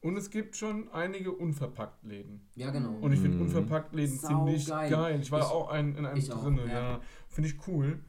Und 0.02 0.16
es 0.16 0.30
gibt 0.30 0.56
schon 0.56 0.88
einige 0.90 1.32
Unverpackt-Läden. 1.32 2.40
ja, 2.56 2.70
genau. 2.70 2.94
Und 3.00 3.12
ich 3.12 3.20
finde 3.20 3.36
Mhm. 3.36 3.42
Unverpackt-Läden 3.44 4.18
ziemlich 4.18 4.66
geil. 4.66 4.90
geil. 4.90 5.20
Ich 5.20 5.30
war 5.30 5.40
Ich- 5.40 5.46
auch 5.46 5.68
ein, 5.70 5.94
in 5.96 6.06
einem 6.06 6.16
ich 6.18 6.32
auch, 6.32 6.42
drinne, 6.42 6.66
ja. 6.66 6.72
ja. 6.92 7.00
Finde 7.28 7.48
ich 7.50 7.66
cool. 7.68 8.00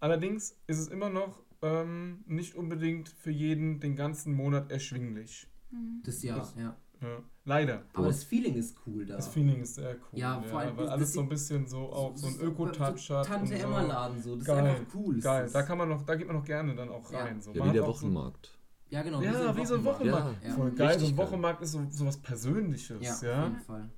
Allerdings 0.00 0.56
ist 0.66 0.78
es 0.78 0.88
immer 0.88 1.08
noch 1.08 1.42
ähm, 1.62 2.24
nicht 2.26 2.54
unbedingt 2.54 3.08
für 3.08 3.30
jeden 3.30 3.80
den 3.80 3.96
ganzen 3.96 4.34
Monat 4.34 4.70
erschwinglich. 4.70 5.48
Das 6.04 6.22
Jahr, 6.22 6.38
Das- 6.38 6.54
ja. 6.56 6.76
Ja. 7.02 7.22
Leider. 7.44 7.82
Aber 7.92 8.06
das 8.06 8.24
Feeling 8.24 8.54
ist 8.54 8.74
cool 8.86 9.04
da. 9.04 9.16
Das 9.16 9.28
Feeling 9.28 9.60
ist 9.60 9.74
sehr 9.74 9.96
cool. 9.96 10.18
Ja, 10.18 10.40
vor 10.40 10.60
allem 10.60 10.76
weil 10.78 10.88
alles 10.88 11.12
so 11.12 11.20
ein 11.20 11.28
bisschen 11.28 11.66
so 11.68 11.92
auch 11.92 12.16
so 12.16 12.26
ein 12.28 12.40
Öko-Touch 12.40 12.98
so 13.06 13.18
hat. 13.18 13.26
Tante 13.26 13.52
und 13.52 13.60
so. 13.60 13.66
Emma 13.66 13.82
Laden 13.82 14.22
so. 14.22 14.34
Das 14.36 14.46
Geil, 14.46 14.64
ist 14.64 14.80
einfach 14.80 14.94
cool. 14.94 15.20
Geil, 15.20 15.50
da 15.52 15.62
kann 15.62 15.76
man 15.76 15.88
noch, 15.90 16.02
da 16.04 16.14
geht 16.14 16.26
man 16.26 16.36
noch 16.36 16.44
gerne 16.44 16.74
dann 16.74 16.88
auch 16.88 17.12
Ja. 17.12 17.24
rein. 17.24 17.38
So. 17.42 17.52
Ja, 17.52 17.66
wie 17.66 17.72
der 17.72 17.82
so- 17.82 17.88
Wochenmarkt. 17.88 18.50
Ja, 18.88 19.02
genau. 19.02 19.20
Ja, 19.20 19.54
wie 19.56 19.66
so 19.66 19.74
ein 19.74 19.84
Wochenmarkt. 19.84 20.42
Ja, 20.42 20.54
Voll 20.54 20.70
geil, 20.72 20.98
so 20.98 21.06
ein 21.06 21.14
geil. 21.16 21.26
Wochenmarkt 21.26 21.60
ist 21.62 21.72
so, 21.72 21.86
so 21.90 22.06
was 22.06 22.16
Persönliches, 22.16 23.02
Ja, 23.02 23.12
auf 23.14 23.22
ja. 23.22 23.44
jeden 23.44 23.60
Fall. 23.60 23.90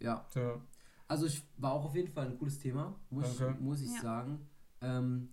Ja, 0.00 0.26
ja. 0.34 0.60
also 1.06 1.26
ich 1.26 1.46
war 1.58 1.72
auch 1.72 1.84
auf 1.84 1.94
jeden 1.94 2.08
Fall 2.12 2.26
ein 2.26 2.38
cooles 2.38 2.58
Thema, 2.58 2.98
muss, 3.10 3.36
Danke. 3.38 3.54
ich, 3.54 3.60
muss 3.64 3.80
ich 3.82 3.94
Ja. 3.94 4.00
sagen. 4.02 4.40
Ähm, 4.80 5.28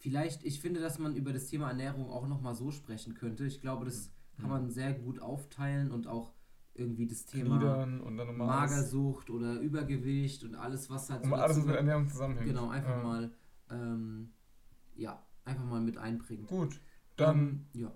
vielleicht, 0.00 0.44
ich 0.44 0.60
finde, 0.60 0.80
dass 0.80 0.98
man 0.98 1.14
über 1.14 1.32
das 1.32 1.46
Thema 1.46 1.68
Ernährung 1.68 2.10
auch 2.10 2.26
nochmal 2.26 2.54
so 2.54 2.70
sprechen 2.72 3.14
könnte. 3.14 3.44
Ich 3.46 3.60
glaube, 3.60 3.84
das 3.84 4.10
kann 4.40 4.50
man 4.50 4.70
sehr 4.70 4.92
gut 4.94 5.20
aufteilen 5.20 5.92
und 5.92 6.06
auch 6.06 6.32
irgendwie 6.74 7.06
das 7.06 7.26
Thema 7.26 7.58
Gliedern 7.58 8.00
und 8.00 8.16
dann 8.16 8.26
nochmal 8.28 8.48
alles, 8.60 8.70
Magersucht 8.70 9.28
oder 9.30 9.60
Übergewicht 9.60 10.44
und 10.44 10.54
alles, 10.54 10.88
was 10.90 11.10
halt 11.10 11.24
um 11.24 11.32
alles, 11.34 11.48
was 11.50 11.56
dazu- 11.56 11.66
mit 11.68 11.76
Ernährung 11.76 12.08
zusammenhängt. 12.08 12.46
Genau, 12.48 12.68
einfach 12.70 12.96
Ja. 12.96 13.02
mal, 13.02 13.32
ähm, 13.70 14.32
ja, 14.96 15.22
einfach 15.44 15.64
mal 15.64 15.80
mit 15.80 15.98
einbringen. 15.98 16.46
Gut, 16.46 16.80
dann, 17.16 17.38
Ähm, 17.38 17.66
ja, 17.74 17.92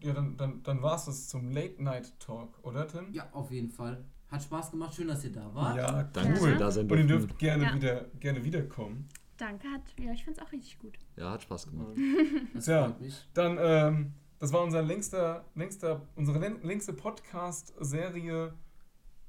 ja, 0.00 0.12
dann, 0.14 0.36
dann, 0.38 0.62
dann 0.62 0.80
war 0.82 0.96
es 0.96 1.04
das 1.04 1.28
zum 1.28 1.50
Late-Night-Talk, 1.50 2.60
oder 2.62 2.86
Tim? 2.88 3.12
ja, 3.12 3.28
auf 3.32 3.50
jeden 3.50 3.70
Fall. 3.70 4.04
Hat 4.28 4.42
Spaß 4.42 4.70
gemacht, 4.70 4.94
schön, 4.94 5.08
dass 5.08 5.22
ihr 5.24 5.32
da 5.32 5.54
wart. 5.54 5.76
Ja, 5.76 6.02
Danke, 6.04 6.32
dass 6.32 6.40
cool. 6.42 6.48
wir 6.52 6.56
da 6.58 6.70
sein 6.70 6.90
Und 6.90 6.98
ihr 6.98 7.06
dürft 7.06 7.38
gerne, 7.38 7.64
Ja. 7.64 7.74
wieder, 7.74 8.04
gerne 8.18 8.42
wiederkommen. 8.44 9.08
Danke, 9.36 9.68
hat, 9.68 9.82
ja, 9.98 10.12
ich 10.12 10.24
find's 10.24 10.40
auch 10.40 10.50
richtig 10.52 10.78
gut. 10.78 10.98
Ja, 11.16 11.30
hat 11.32 11.42
Spaß 11.42 11.66
gemacht. 11.68 11.96
Das 12.54 12.64
Tja. 12.64 12.84
freut 12.86 13.00
mich. 13.00 13.28
Dann, 13.34 13.58
ähm, 13.60 14.12
das 14.38 14.52
war 14.52 14.62
unser 14.62 14.82
längster, 14.82 15.44
längster, 15.54 16.02
unsere 16.14 16.38
län- 16.38 16.62
längste 16.62 16.92
Podcast-Serie 16.92 18.54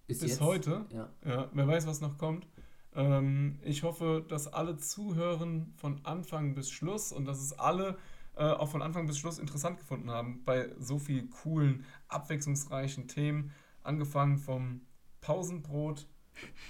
bis 0.07 0.21
jetzt. 0.21 0.41
heute. 0.41 0.85
Ja. 0.93 1.09
Ja, 1.25 1.49
wer 1.53 1.67
weiß, 1.67 1.87
was 1.87 2.01
noch 2.01 2.17
kommt. 2.17 2.47
Ähm, 2.95 3.59
ich 3.63 3.83
hoffe, 3.83 4.25
dass 4.27 4.47
alle 4.51 4.77
zuhören 4.77 5.73
von 5.77 5.99
Anfang 6.03 6.55
bis 6.55 6.69
Schluss 6.69 7.11
und 7.11 7.25
dass 7.25 7.41
es 7.41 7.53
alle 7.59 7.97
äh, 8.35 8.43
auch 8.43 8.69
von 8.69 8.81
Anfang 8.81 9.07
bis 9.07 9.17
Schluss 9.17 9.39
interessant 9.39 9.77
gefunden 9.79 10.09
haben 10.09 10.43
bei 10.45 10.69
so 10.79 10.99
viel 10.99 11.27
coolen, 11.29 11.83
abwechslungsreichen 12.07 13.07
Themen. 13.07 13.51
Angefangen 13.83 14.37
vom 14.37 14.81
Pausenbrot 15.21 16.07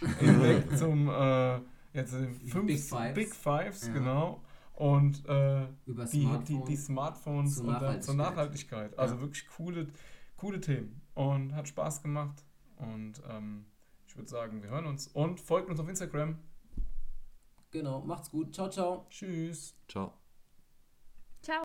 zum 0.77 1.09
äh, 1.09 1.59
jetzt 1.97 2.13
fünf 2.13 2.65
Big 2.67 2.79
Fives. 2.79 3.13
Big 3.15 3.35
Fives 3.35 3.87
Ja. 3.87 3.93
genau. 3.93 4.41
Und 4.73 5.25
äh, 5.27 5.65
Über 5.85 6.05
die, 6.05 6.21
Smartphone. 6.21 6.45
die, 6.45 6.63
die 6.65 6.75
Smartphones 6.75 7.55
Zur 7.55 7.65
und 7.67 7.81
dann 7.81 8.01
zur 8.01 8.13
Nachhaltigkeit. 8.15 8.91
Nachhaltigkeit. 8.91 8.99
Also 8.99 9.15
Ja. 9.15 9.21
wirklich 9.21 9.47
coole, 9.47 9.87
coole 10.35 10.61
Themen. 10.61 11.01
Und 11.15 11.55
hat 11.55 11.67
Spaß 11.67 12.03
gemacht. 12.03 12.43
Und 12.77 13.21
ähm, 13.29 13.65
ich 14.07 14.15
würde 14.15 14.29
sagen, 14.29 14.61
wir 14.61 14.69
hören 14.69 14.85
uns. 14.85 15.07
Und 15.07 15.39
folgt 15.41 15.69
uns 15.69 15.79
auf 15.79 15.89
Instagram. 15.89 16.37
Genau, 17.71 18.01
macht's 18.01 18.29
gut. 18.29 18.53
Ciao, 18.53 18.69
ciao. 18.69 19.07
Tschüss. 19.09 19.75
Ciao. 19.87 20.26